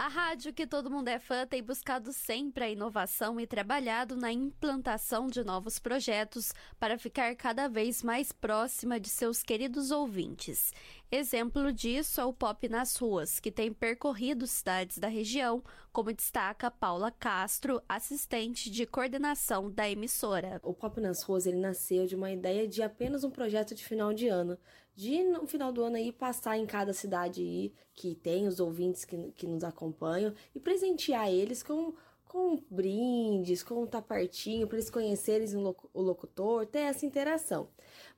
A 0.00 0.08
rádio 0.08 0.54
que 0.54 0.66
todo 0.66 0.90
mundo 0.90 1.08
é 1.08 1.18
fã 1.18 1.46
tem 1.46 1.62
buscado 1.62 2.10
sempre 2.10 2.64
a 2.64 2.70
inovação 2.70 3.38
e 3.38 3.46
trabalhado 3.46 4.16
na 4.16 4.32
implantação 4.32 5.26
de 5.26 5.44
novos 5.44 5.78
projetos 5.78 6.54
para 6.78 6.96
ficar 6.96 7.36
cada 7.36 7.68
vez 7.68 8.02
mais 8.02 8.32
próxima 8.32 8.98
de 8.98 9.10
seus 9.10 9.42
queridos 9.42 9.90
ouvintes. 9.90 10.72
Exemplo 11.12 11.72
disso 11.72 12.20
é 12.20 12.24
o 12.24 12.32
Pop 12.32 12.68
nas 12.68 12.94
Ruas, 12.94 13.40
que 13.40 13.50
tem 13.50 13.72
percorrido 13.72 14.46
cidades 14.46 14.96
da 14.98 15.08
região, 15.08 15.60
como 15.92 16.12
destaca 16.12 16.70
Paula 16.70 17.10
Castro, 17.10 17.82
assistente 17.88 18.70
de 18.70 18.86
coordenação 18.86 19.68
da 19.68 19.90
emissora. 19.90 20.60
O 20.62 20.72
Pop 20.72 21.00
nas 21.00 21.24
Ruas 21.24 21.46
ele 21.46 21.56
nasceu 21.56 22.06
de 22.06 22.14
uma 22.14 22.30
ideia 22.30 22.68
de 22.68 22.80
apenas 22.80 23.24
um 23.24 23.30
projeto 23.30 23.74
de 23.74 23.84
final 23.84 24.14
de 24.14 24.28
ano 24.28 24.56
de 24.94 25.24
no 25.24 25.46
final 25.48 25.72
do 25.72 25.82
ano 25.82 25.96
aí 25.96 26.12
passar 26.12 26.56
em 26.58 26.66
cada 26.66 26.92
cidade 26.92 27.40
aí 27.40 27.72
que 27.92 28.14
tem 28.14 28.46
os 28.46 28.60
ouvintes 28.60 29.04
que, 29.04 29.32
que 29.32 29.46
nos 29.48 29.64
acompanham 29.64 30.32
e 30.54 30.60
presentear 30.60 31.28
eles 31.28 31.60
com 31.62 31.92
com 32.30 32.62
brindes, 32.70 33.60
com 33.60 33.82
um 33.82 33.86
tapartinho, 33.88 34.68
para 34.68 34.76
eles 34.76 34.88
conhecerem 34.88 35.48
o 35.56 36.00
locutor, 36.00 36.64
ter 36.64 36.82
essa 36.82 37.04
interação. 37.04 37.68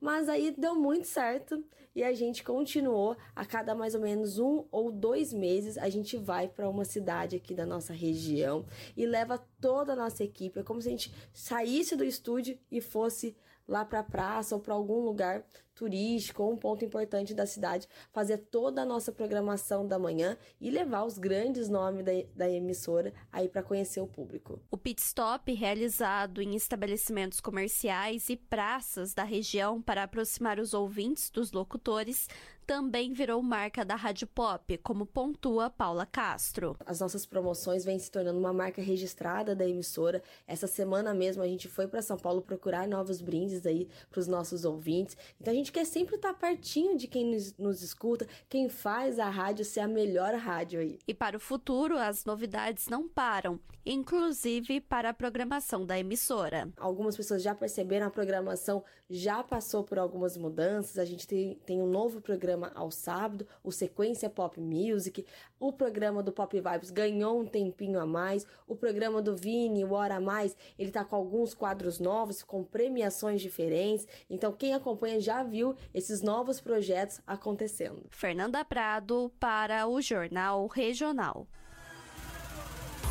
Mas 0.03 0.29
aí 0.29 0.53
deu 0.59 0.75
muito 0.75 1.07
certo 1.07 1.65
e 1.95 2.03
a 2.03 2.12
gente 2.12 2.43
continuou. 2.43 3.17
A 3.37 3.47
cada 3.47 3.73
mais 3.73 3.95
ou 3.95 4.01
menos 4.01 4.37
um 4.37 4.65
ou 4.69 4.91
dois 4.91 5.33
meses, 5.33 5.79
a 5.79 5.88
gente 5.88 6.17
vai 6.17 6.49
para 6.49 6.69
uma 6.69 6.85
cidade 6.85 7.37
aqui 7.37 7.55
da 7.55 7.65
nossa 7.65 7.93
região 7.93 8.67
e 8.97 9.07
leva 9.07 9.38
toda 9.61 9.93
a 9.93 9.97
nossa 9.97 10.25
equipe. 10.25 10.59
É 10.59 10.65
como 10.65 10.83
se 10.83 10.88
a 10.88 10.91
gente 10.91 11.15
saísse 11.33 11.95
do 11.95 12.03
estúdio 12.03 12.59
e 12.69 12.81
fosse 12.81 13.37
lá 13.69 13.85
para 13.85 14.01
a 14.01 14.05
praça 14.05 14.57
ou 14.57 14.61
para 14.61 14.75
algum 14.75 15.05
lugar 15.05 15.47
turístico 15.83 16.45
ou 16.45 16.53
um 16.53 16.57
ponto 16.57 16.85
importante 16.85 17.35
da 17.35 17.45
cidade, 17.45 17.88
fazer 18.12 18.38
toda 18.38 18.83
a 18.83 18.85
nossa 18.85 19.11
programação 19.11 19.85
da 19.85 19.99
manhã 19.99 20.37
e 20.61 20.71
levar 20.71 21.03
os 21.05 21.18
grandes 21.18 21.68
nomes 21.68 22.05
da, 22.05 22.12
da 22.37 22.49
emissora 22.49 23.12
aí 23.33 23.49
para 23.49 23.64
conhecer 23.64 24.01
o 24.01 24.07
público. 24.07 24.61
O 24.71 24.77
pit 24.77 25.03
stop 25.03 25.53
realizado 25.53 26.40
em 26.40 26.55
estabelecimentos 26.55 27.40
comerciais 27.40 28.29
e 28.29 28.37
praças 28.37 29.12
da 29.12 29.25
região 29.25 29.83
para 29.83 30.05
aproximar 30.05 30.61
os 30.61 30.73
ouvintes 30.73 31.31
dos 31.31 31.51
locutores 31.51 32.29
também 32.66 33.12
virou 33.12 33.42
marca 33.42 33.85
da 33.85 33.97
Rádio 33.97 34.27
Pop, 34.27 34.79
como 34.79 35.05
pontua 35.05 35.68
Paula 35.68 36.07
Castro. 36.07 36.77
As 36.87 37.01
nossas 37.01 37.27
promoções 37.27 37.85
vêm 37.85 37.99
se 37.99 38.11
tornando 38.11 38.38
uma 38.38 38.53
marca 38.53 38.81
registrada 38.81 39.55
da 39.55 39.66
emissora. 39.66 40.23
Essa 40.47 40.66
semana 40.66 41.12
mesmo 41.12 41.42
a 41.42 41.47
gente 41.47 41.68
foi 41.68 41.87
para 41.88 42.03
São 42.03 42.16
Paulo 42.16 42.40
procurar 42.40 42.87
novos 42.87 43.21
brindes 43.21 43.66
aí 43.66 43.88
para 44.11 44.21
os 44.21 44.27
nossos 44.27 44.64
ouvintes. 44.64 45.16
Então 45.40 45.53
a 45.53 45.57
gente 45.57 45.72
quer 45.73 45.85
sempre 45.85 46.17
estar 46.17 46.35
tá 46.35 46.39
pertinho 46.39 46.97
de 46.97 47.09
quem 47.09 47.27
nos, 47.33 47.57
nos 47.57 47.83
escuta, 47.83 48.27
quem 48.49 48.69
faz 48.69 49.19
a 49.19 49.29
rádio 49.29 49.65
ser 49.65 49.81
a 49.81 49.89
melhor 49.89 50.35
rádio 50.35 50.81
aí. 50.81 50.99
E 51.09 51.15
para 51.15 51.37
o 51.37 51.41
futuro, 51.41 51.97
as 51.97 52.25
novidades 52.25 52.89
não 52.89 53.09
param, 53.09 53.59
inclusive 53.85 54.81
para 54.81 55.09
a 55.09 55.15
programação 55.15 55.85
da 55.85 55.99
emissora. 55.99 56.71
Algumas 56.77 57.17
pessoas 57.17 57.43
já 57.43 57.55
perceberam 57.55 58.07
a 58.07 58.11
programação 58.11 58.85
já 59.13 59.43
passou 59.43 59.85
por 59.85 59.99
algumas 59.99 60.39
mudanças. 60.39 60.99
A 60.99 61.05
gente 61.05 61.27
tem, 61.27 61.55
tem 61.67 61.83
um 61.83 61.87
novo 61.87 62.21
programa 62.21 62.73
ao 62.75 62.91
sábado, 62.91 63.47
o 63.63 63.71
Sequência 63.71 64.31
Pop 64.31 64.59
Music. 64.59 65.27
O 65.61 65.71
programa 65.71 66.23
do 66.23 66.33
Pop 66.33 66.59
Vibes 66.59 66.91
ganhou 66.91 67.39
um 67.39 67.47
tempinho 67.47 68.01
a 68.01 68.07
mais. 68.07 68.47
O 68.67 68.75
programa 68.75 69.21
do 69.21 69.37
Vini, 69.37 69.85
o 69.85 69.93
Hora 69.93 70.17
a 70.17 70.21
Mais, 70.21 70.57
ele 70.79 70.91
tá 70.91 71.05
com 71.05 71.15
alguns 71.15 71.53
quadros 71.53 72.01
novos, 72.01 72.43
com 72.43 72.65
premiações 72.65 73.43
diferentes. 73.43 74.09
Então, 74.31 74.51
quem 74.51 74.73
acompanha 74.73 75.21
já 75.21 75.43
viu 75.53 75.77
esses 75.93 76.23
novos 76.23 76.61
projetos 76.61 77.21
acontecendo. 77.27 78.07
Fernanda 78.11 78.65
Prado 78.65 79.31
para 79.38 79.87
o 79.87 80.01
Jornal 80.01 80.67
Regional. 80.67 81.47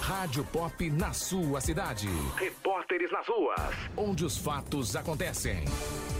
Rádio 0.01 0.43
Pop 0.45 0.89
na 0.89 1.13
sua 1.13 1.61
cidade. 1.61 2.07
Repórteres 2.35 3.11
nas 3.11 3.27
ruas, 3.27 3.75
onde 3.95 4.25
os 4.25 4.35
fatos 4.35 4.95
acontecem. 4.95 5.63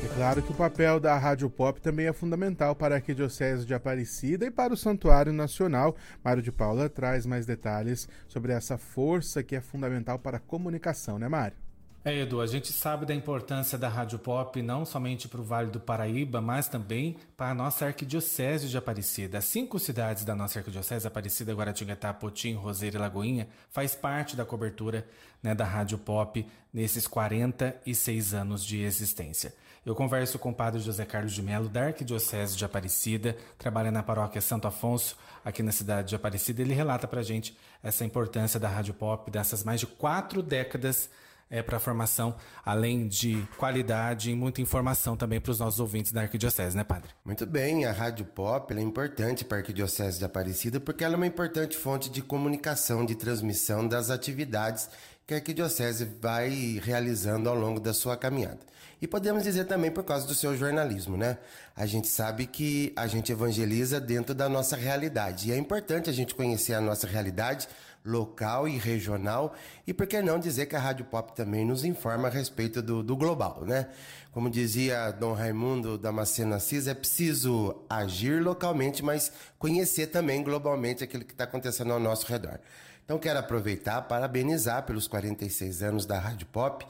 É 0.06 0.16
claro 0.16 0.44
que 0.44 0.52
o 0.52 0.56
papel 0.56 1.00
da 1.00 1.18
Rádio 1.18 1.50
Pop 1.50 1.82
também 1.82 2.06
é 2.06 2.14
fundamental 2.14 2.76
para 2.76 2.94
a 2.94 2.98
Arquidiocese 3.00 3.66
de 3.66 3.74
Aparecida 3.74 4.46
e 4.46 4.52
para 4.52 4.72
o 4.72 4.78
Santuário 4.78 5.34
Nacional. 5.34 5.96
Mário 6.24 6.44
de 6.44 6.52
Paula 6.52 6.88
traz 6.88 7.26
mais 7.26 7.48
detalhes 7.48 8.08
sobre 8.28 8.54
essa 8.54 8.78
força 8.78 9.42
que 9.42 9.56
é 9.56 9.62
fundamental 9.62 10.20
para 10.20 10.38
a 10.38 10.40
comunicação, 10.40 11.18
né, 11.18 11.28
Mário? 11.28 11.58
É, 12.04 12.18
Edu, 12.18 12.42
a 12.42 12.48
gente 12.48 12.74
sabe 12.74 13.06
da 13.06 13.14
importância 13.14 13.78
da 13.78 13.88
Rádio 13.88 14.18
Pop 14.18 14.60
não 14.60 14.84
somente 14.84 15.28
para 15.28 15.40
o 15.40 15.44
Vale 15.44 15.70
do 15.70 15.80
Paraíba, 15.80 16.42
mas 16.42 16.68
também 16.68 17.16
para 17.38 17.52
a 17.52 17.54
nossa 17.54 17.86
Arquidiocese 17.86 18.70
de 18.70 18.76
Aparecida. 18.76 19.38
As 19.38 19.46
cinco 19.46 19.78
cidades 19.78 20.26
da 20.26 20.34
nossa 20.34 20.58
Arquidiocese, 20.58 21.06
Aparecida, 21.06 21.54
Guaratinguetá, 21.54 22.12
Potim, 22.12 22.56
Roseira 22.56 22.98
e 22.98 23.00
Lagoinha, 23.00 23.48
faz 23.70 23.94
parte 23.94 24.36
da 24.36 24.44
cobertura 24.44 25.06
né, 25.44 25.54
da 25.54 25.64
Rádio 25.64 26.00
Pop 26.00 26.44
nesses 26.74 27.06
46 27.06 28.34
anos 28.34 28.66
de 28.66 28.82
existência. 28.82 29.54
Eu 29.86 29.94
converso 29.94 30.40
com 30.40 30.50
o 30.50 30.56
padre 30.56 30.80
José 30.80 31.06
Carlos 31.06 31.34
de 31.34 31.44
Melo, 31.44 31.70
da 31.70 31.86
Arquidiocese 31.86 32.58
de 32.58 32.66
Aparecida, 32.66 33.38
trabalha 33.60 33.92
na 33.92 34.02
paróquia 34.02 34.42
Santo 34.42 34.68
Afonso, 34.68 35.16
aqui 35.46 35.62
na 35.62 35.72
cidade 35.72 36.10
de 36.10 36.16
Aparecida. 36.16 36.64
Ele 36.64 36.74
relata 36.74 37.08
para 37.08 37.20
a 37.20 37.24
gente 37.24 37.56
essa 37.84 38.04
importância 38.04 38.60
da 38.60 38.68
Rádio 38.68 38.96
Pop, 38.96 39.30
dessas 39.30 39.64
mais 39.64 39.80
de 39.80 39.86
quatro 39.86 40.42
décadas 40.42 41.08
é, 41.52 41.62
para 41.62 41.78
a 41.78 41.80
formação, 41.80 42.34
além 42.66 43.08
de 43.08 43.46
qualidade 43.58 44.32
e 44.32 44.36
muita 44.36 44.62
informação 44.62 45.18
também 45.18 45.42
para 45.42 45.52
os 45.52 45.60
nossos 45.60 45.82
ouvintes 45.82 46.14
da 46.14 46.22
Arquidiocese, 46.22 46.78
né, 46.78 46.84
Padre? 46.86 47.12
Muito 47.26 47.46
bem, 47.46 47.86
a 47.86 47.92
Rádio 47.92 48.26
Pop 48.26 48.74
é 48.74 48.82
importante 48.82 49.44
para 49.44 49.58
a 49.58 49.60
Arquidiocese 49.60 50.18
de 50.18 50.24
Aparecida 50.24 50.80
porque 50.80 51.04
ela 51.04 51.16
é 51.16 51.18
uma 51.18 51.28
importante 51.28 51.78
fonte 51.78 52.10
de 52.10 52.22
comunicação, 52.22 53.06
de 53.06 53.16
transmissão 53.16 53.86
das 53.86 54.10
atividades 54.10 54.90
que 55.28 55.34
a 55.34 55.38
Arquidiocese 55.38 56.06
vai 56.22 56.80
realizando 56.82 57.50
ao 57.50 57.56
longo 57.56 57.80
da 57.80 57.94
sua 57.94 58.16
caminhada. 58.16 58.60
E 59.02 59.08
podemos 59.08 59.44
dizer 59.44 59.66
também 59.66 59.90
por 59.90 60.04
causa 60.04 60.28
do 60.28 60.36
seu 60.36 60.56
jornalismo, 60.56 61.18
né? 61.18 61.40
A 61.76 61.88
gente 61.88 62.08
sabe 62.08 62.46
que 62.46 62.94
a 62.96 63.08
gente 63.08 63.32
evangeliza 63.32 64.00
dentro 64.00 64.36
da 64.36 64.48
nossa 64.48 64.76
realidade. 64.76 65.50
E 65.50 65.52
é 65.52 65.58
importante 65.58 66.08
a 66.08 66.14
gente 66.14 66.36
conhecer 66.36 66.76
a 66.76 66.82
nossa 66.82 67.08
realidade 67.08 67.68
local 68.04 68.68
e 68.68 68.78
regional, 68.78 69.54
e 69.86 69.94
por 69.94 70.08
que 70.08 70.22
não 70.22 70.40
dizer 70.40 70.66
que 70.66 70.76
a 70.76 70.80
Rádio 70.80 71.06
Pop 71.06 71.36
também 71.36 71.66
nos 71.66 71.84
informa 71.84 72.28
a 72.28 72.32
respeito 72.32 72.82
do, 72.82 73.04
do 73.04 73.16
global, 73.16 73.64
né? 73.66 73.90
Como 74.32 74.50
dizia 74.50 75.12
Dom 75.12 75.34
Raimundo 75.34 75.98
Damasceno 75.98 76.56
Assis, 76.56 76.88
é 76.88 76.94
preciso 76.94 77.84
agir 77.90 78.42
localmente, 78.42 79.04
mas 79.04 79.32
conhecer 79.60 80.08
também 80.08 80.42
globalmente 80.44 81.04
aquilo 81.04 81.26
que 81.26 81.34
está 81.34 81.44
acontecendo 81.44 81.92
ao 81.92 82.00
nosso 82.00 82.26
redor. 82.26 82.60
Então 83.04 83.20
quero 83.20 83.40
aproveitar, 83.40 84.02
parabenizar 84.04 84.84
pelos 84.84 85.08
46 85.08 85.84
anos 85.84 86.06
da 86.06 86.18
Rádio 86.18 86.48
Pop 86.48 86.86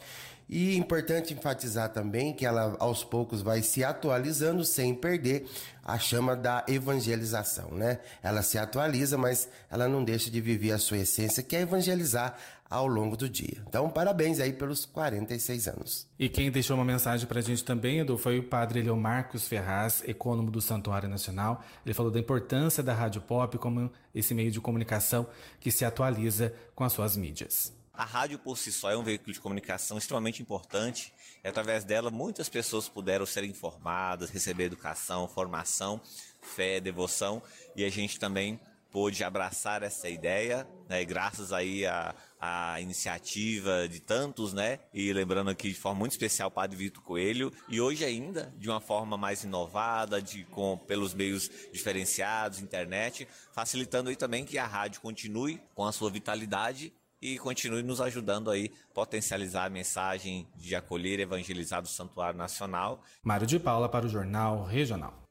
e 0.52 0.76
importante 0.76 1.34
enfatizar 1.34 1.94
também 1.94 2.34
que 2.34 2.46
ela 2.46 2.76
aos 2.78 3.06
poucos 3.06 3.42
vai 3.42 3.62
se 3.62 3.86
atualizando 3.86 4.66
sem 4.66 4.94
perder 4.94 5.48
a 5.82 5.98
chama 5.98 6.36
da 6.36 6.66
evangelização, 6.68 7.72
né? 7.72 8.00
Ela 8.22 8.42
se 8.42 8.58
atualiza, 8.58 9.18
mas 9.18 9.48
ela 9.70 9.88
não 9.88 10.04
deixa 10.04 10.30
de 10.30 10.42
viver 10.42 10.74
a 10.74 10.78
sua 10.78 10.98
essência, 10.98 11.42
que 11.42 11.56
é 11.56 11.62
evangelizar 11.62 12.38
ao 12.70 12.86
longo 12.86 13.16
do 13.16 13.30
dia. 13.30 13.64
Então, 13.68 13.90
parabéns 13.90 14.40
aí 14.40 14.52
pelos 14.52 14.86
46 14.86 15.68
anos. 15.70 16.08
E 16.20 16.28
quem 16.28 16.52
deixou 16.52 16.76
uma 16.76 16.86
mensagem 16.86 17.26
para 17.28 17.40
a 17.40 17.44
gente 17.44 17.64
também, 17.64 18.00
Edu, 18.00 18.18
foi 18.18 18.40
o 18.40 18.44
padre 18.44 18.82
Leo 18.82 18.98
Marcos 18.98 19.48
Ferraz, 19.48 20.04
ecônomo 20.06 20.52
do 20.52 20.62
Santuário 20.62 21.08
Nacional. 21.08 21.64
Ele 21.86 21.94
falou 21.94 22.12
da 22.12 22.20
importância 22.20 22.84
da 22.84 22.94
Rádio 22.94 23.22
Pop 23.22 23.58
como 23.58 23.90
esse 24.14 24.34
meio 24.34 24.52
de 24.52 24.60
comunicação 24.60 25.28
que 25.62 25.72
se 25.72 25.86
atualiza 25.86 26.54
com 26.76 26.84
as 26.84 26.92
suas 26.92 27.16
mídias. 27.16 27.81
A 27.93 28.06
rádio 28.06 28.39
por 28.39 28.58
si 28.58 28.71
só 28.71 28.89
é 28.89 28.97
um 28.97 29.04
veículo 29.04 29.34
de 29.34 29.39
comunicação 29.39 29.97
extremamente 29.97 30.41
importante 30.41 31.13
e 31.43 31.47
através 31.47 31.84
dela 31.84 32.10
muitas 32.10 32.47
pessoas 32.47 32.88
puderam 32.88 33.25
ser 33.25 33.43
informadas, 33.43 34.30
receber 34.30 34.63
educação, 34.65 35.27
formação, 35.27 36.01
fé, 36.41 36.80
devoção 36.80 37.43
e 37.75 37.84
a 37.84 37.89
gente 37.89 38.17
também 38.17 38.60
pôde 38.91 39.23
abraçar 39.23 39.84
essa 39.84 40.10
ideia, 40.10 40.67
né, 40.89 41.04
graças 41.06 41.54
aí 41.54 41.86
a, 41.86 42.13
a 42.39 42.82
iniciativa 42.82 43.88
de 43.88 44.01
tantos, 44.01 44.51
né? 44.51 44.80
E 44.93 45.13
lembrando 45.13 45.49
aqui 45.49 45.69
de 45.69 45.80
forma 45.80 45.99
muito 45.99 46.12
especial 46.12 46.49
o 46.49 46.51
Padre 46.51 46.75
Vitor 46.75 47.01
Coelho. 47.01 47.54
E 47.69 47.80
hoje 47.80 48.04
ainda, 48.04 48.54
de 48.58 48.69
uma 48.69 48.82
forma 48.82 49.17
mais 49.17 49.45
inovada, 49.45 50.21
de, 50.21 50.43
com, 50.45 50.77
pelos 50.77 51.13
meios 51.13 51.49
diferenciados, 51.71 52.60
internet, 52.60 53.27
facilitando 53.54 54.10
aí 54.10 54.15
também 54.17 54.43
que 54.43 54.58
a 54.58 54.67
rádio 54.67 54.99
continue 54.99 55.62
com 55.73 55.86
a 55.86 55.93
sua 55.93 56.10
vitalidade 56.10 56.91
e 57.21 57.38
continue 57.38 57.84
nos 57.84 58.01
ajudando 58.01 58.49
aí 58.49 58.71
potencializar 58.93 59.65
a 59.65 59.69
mensagem 59.69 60.47
de 60.55 60.73
acolher 60.75 61.19
e 61.19 61.23
evangelizar 61.23 61.81
do 61.81 61.88
Santuário 61.88 62.38
Nacional. 62.38 63.03
Mário 63.23 63.45
de 63.45 63.60
Paula 63.60 63.88
para 63.88 64.05
o 64.05 64.10
Jornal 64.10 64.63
Regional. 64.63 65.21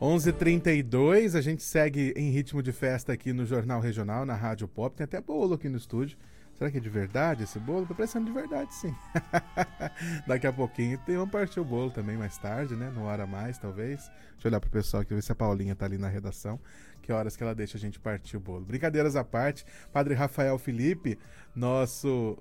11:32 0.00 1.34
a 1.34 1.40
gente 1.40 1.62
segue 1.62 2.12
em 2.16 2.30
ritmo 2.30 2.62
de 2.62 2.70
festa 2.70 3.12
aqui 3.12 3.32
no 3.32 3.44
Jornal 3.44 3.80
Regional, 3.80 4.24
na 4.24 4.34
Rádio 4.34 4.68
Pop. 4.68 4.94
Tem 4.94 5.04
até 5.04 5.20
bolo 5.20 5.54
aqui 5.54 5.68
no 5.68 5.78
estúdio. 5.78 6.18
Será 6.58 6.70
que 6.72 6.78
é 6.78 6.80
de 6.80 6.90
verdade 6.90 7.44
esse 7.44 7.58
bolo? 7.58 7.86
Tô 7.86 7.94
parecendo 7.94 8.26
de 8.26 8.32
verdade, 8.32 8.74
sim. 8.74 8.92
Daqui 10.26 10.44
a 10.44 10.52
pouquinho 10.52 10.98
tem 11.06 11.16
um 11.16 11.28
partir 11.28 11.60
o 11.60 11.64
bolo 11.64 11.90
também 11.90 12.16
mais 12.16 12.36
tarde, 12.36 12.74
né? 12.74 12.90
No 12.90 13.04
hora 13.04 13.28
mais, 13.28 13.58
talvez. 13.58 14.00
Deixa 14.32 14.46
eu 14.46 14.50
olhar 14.50 14.60
pro 14.60 14.68
pessoal 14.68 15.02
aqui, 15.02 15.14
ver 15.14 15.22
se 15.22 15.30
a 15.30 15.36
Paulinha 15.36 15.76
tá 15.76 15.86
ali 15.86 15.98
na 15.98 16.08
redação. 16.08 16.60
Que 17.08 17.12
horas 17.14 17.34
que 17.34 17.42
ela 17.42 17.54
deixa 17.54 17.78
a 17.78 17.80
gente 17.80 17.98
partir 17.98 18.36
o 18.36 18.40
bolo. 18.40 18.66
Brincadeiras 18.66 19.16
à 19.16 19.24
parte, 19.24 19.64
Padre 19.90 20.12
Rafael 20.12 20.58
Felipe, 20.58 21.18
nosso 21.56 22.36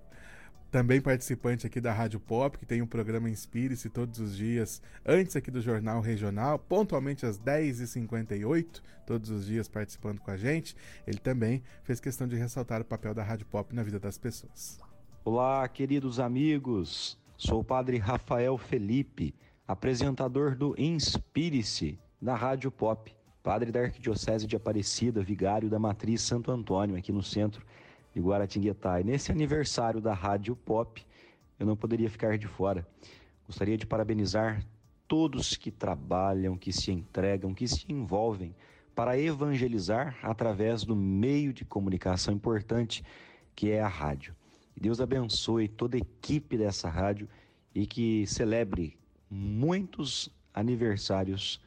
também 0.70 1.00
participante 1.00 1.66
aqui 1.66 1.80
da 1.80 1.94
Rádio 1.94 2.20
Pop, 2.20 2.58
que 2.58 2.66
tem 2.66 2.82
um 2.82 2.86
programa 2.86 3.30
Inspire-se 3.30 3.90
todos 3.90 4.20
os 4.20 4.36
dias, 4.36 4.82
antes 5.06 5.38
aqui 5.38 5.50
do 5.50 5.62
Jornal 5.62 6.02
Regional, 6.02 6.60
pontualmente 6.60 7.26
às 7.26 7.40
10h58, 7.40 8.82
todos 9.06 9.30
os 9.30 9.46
dias 9.46 9.70
participando 9.70 10.20
com 10.20 10.32
a 10.32 10.36
gente. 10.36 10.76
Ele 11.08 11.18
também 11.18 11.64
fez 11.86 12.02
questão 12.02 12.28
de 12.28 12.36
ressaltar 12.36 12.82
o 12.82 12.86
papel 12.86 13.14
da 13.14 13.24
Rádio 13.24 13.46
Pop 13.46 13.74
na 13.74 13.84
vida 13.84 14.02
das 14.02 14.18
pessoas. 14.18 14.82
Olá, 15.24 15.66
queridos 15.70 16.20
amigos. 16.20 17.18
Sou 17.38 17.62
o 17.62 17.64
Padre 17.64 18.00
Rafael 18.00 18.58
Felipe, 18.58 19.34
apresentador 19.66 20.58
do 20.58 20.76
Inspire-se 20.78 21.98
da 22.22 22.36
Rádio 22.36 22.70
Pop, 22.70 23.17
padre 23.48 23.72
da 23.72 23.80
Arquidiocese 23.80 24.46
de 24.46 24.58
Aparecida, 24.58 25.24
vigário 25.24 25.70
da 25.70 25.80
Matriz 25.80 26.22
Santo 26.22 26.52
Antônio, 26.52 26.98
aqui 26.98 27.14
no 27.14 27.24
centro 27.24 27.66
de 28.14 28.20
Guaratinguetá. 28.20 29.00
E 29.00 29.06
nesse 29.06 29.32
aniversário 29.32 30.02
da 30.02 30.14
Rádio 30.14 30.54
Pop, 30.54 31.02
eu 31.58 31.66
não 31.66 31.74
poderia 31.74 32.10
ficar 32.10 32.38
de 32.38 32.46
fora. 32.46 32.86
Gostaria 33.46 33.78
de 33.78 33.86
parabenizar 33.86 34.62
todos 35.08 35.56
que 35.56 35.72
trabalham, 35.72 36.58
que 36.58 36.74
se 36.74 36.92
entregam, 36.92 37.54
que 37.54 37.70
se 37.70 37.86
envolvem 37.90 38.54
para 38.94 39.18
evangelizar 39.18 40.20
através 40.22 40.84
do 40.84 40.94
meio 40.94 41.54
de 41.54 41.64
comunicação 41.64 42.34
importante 42.34 43.02
que 43.56 43.72
é 43.72 43.82
a 43.82 43.88
rádio. 43.88 44.36
Deus 44.76 45.00
abençoe 45.00 45.70
toda 45.70 45.96
a 45.96 46.02
equipe 46.02 46.58
dessa 46.58 46.90
rádio 46.90 47.30
e 47.74 47.88
que 47.88 48.28
celebre 48.28 48.98
muitos 49.32 50.30
aniversários 50.54 51.62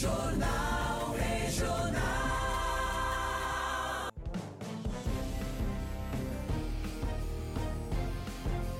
Jornal 0.00 1.14
Regional. 1.14 2.00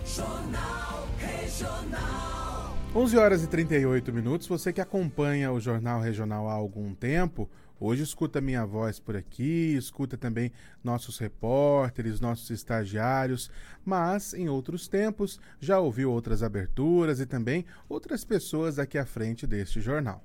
Jornal 0.02 1.08
Regional. 1.18 2.78
11 2.94 3.18
horas 3.18 3.44
e 3.44 3.48
38 3.48 4.10
minutos. 4.14 4.46
Você 4.46 4.72
que 4.72 4.80
acompanha 4.80 5.52
o 5.52 5.60
Jornal 5.60 6.00
Regional 6.00 6.48
há 6.48 6.54
algum 6.54 6.94
tempo, 6.94 7.50
hoje 7.78 8.02
escuta 8.02 8.40
minha 8.40 8.64
voz 8.64 8.98
por 8.98 9.14
aqui, 9.14 9.76
escuta 9.76 10.16
também 10.16 10.50
nossos 10.82 11.18
repórteres, 11.18 12.18
nossos 12.18 12.48
estagiários, 12.48 13.50
mas 13.84 14.32
em 14.32 14.48
outros 14.48 14.88
tempos 14.88 15.38
já 15.60 15.78
ouviu 15.78 16.10
outras 16.10 16.42
aberturas 16.42 17.20
e 17.20 17.26
também 17.26 17.66
outras 17.90 18.24
pessoas 18.24 18.78
aqui 18.78 18.96
à 18.96 19.04
frente 19.04 19.46
deste 19.46 19.82
jornal. 19.82 20.24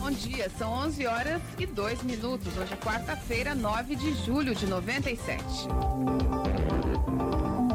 Bom 0.00 0.10
dia, 0.10 0.50
são 0.58 0.72
11 0.72 1.06
horas 1.06 1.42
e 1.58 1.66
2 1.66 2.02
minutos. 2.02 2.56
Hoje 2.56 2.72
é 2.72 2.76
quarta-feira, 2.76 3.54
9 3.54 3.94
de 3.94 4.14
julho 4.24 4.54
de 4.54 4.66
97. 4.66 5.44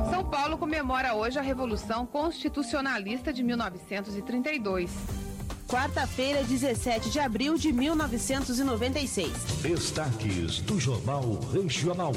São 0.10 0.24
Paulo 0.24 0.58
comemora 0.58 1.14
hoje 1.14 1.38
a 1.38 1.42
Revolução 1.44 2.04
Constitucionalista 2.06 3.32
de 3.32 3.44
1932. 3.44 4.92
Quarta-feira, 5.68 6.44
17 6.44 7.12
de 7.12 7.20
abril 7.20 7.58
de 7.58 7.72
1996. 7.72 9.32
Destaques 9.62 10.62
do 10.62 10.80
Jornal 10.80 11.40
Regional. 11.54 12.12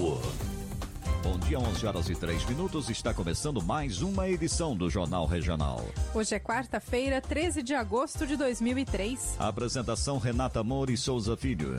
Dia, 1.48 1.58
11 1.58 1.86
horas 1.86 2.10
e 2.10 2.14
3 2.14 2.44
minutos. 2.44 2.90
Está 2.90 3.14
começando 3.14 3.62
mais 3.62 4.02
uma 4.02 4.28
edição 4.28 4.76
do 4.76 4.90
Jornal 4.90 5.24
Regional. 5.24 5.82
Hoje 6.12 6.34
é 6.34 6.38
quarta-feira, 6.38 7.22
13 7.22 7.62
de 7.62 7.72
agosto 7.72 8.26
de 8.26 8.36
2003. 8.36 9.36
Apresentação 9.38 10.18
Renata 10.18 10.62
Moura 10.62 10.92
e 10.92 10.96
Souza 10.98 11.38
Filho. 11.38 11.76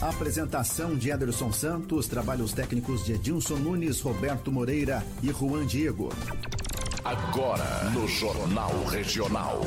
Apresentação 0.00 0.96
de 0.96 1.10
Ederson 1.10 1.52
Santos, 1.52 2.08
trabalhos 2.08 2.52
técnicos 2.52 3.04
de 3.04 3.12
Edilson 3.12 3.58
Nunes, 3.58 4.00
Roberto 4.00 4.50
Moreira 4.50 5.00
e 5.22 5.28
Juan 5.28 5.64
Diego. 5.64 6.08
Agora, 7.04 7.90
no 7.90 8.08
Jornal 8.08 8.82
Regional. 8.86 9.60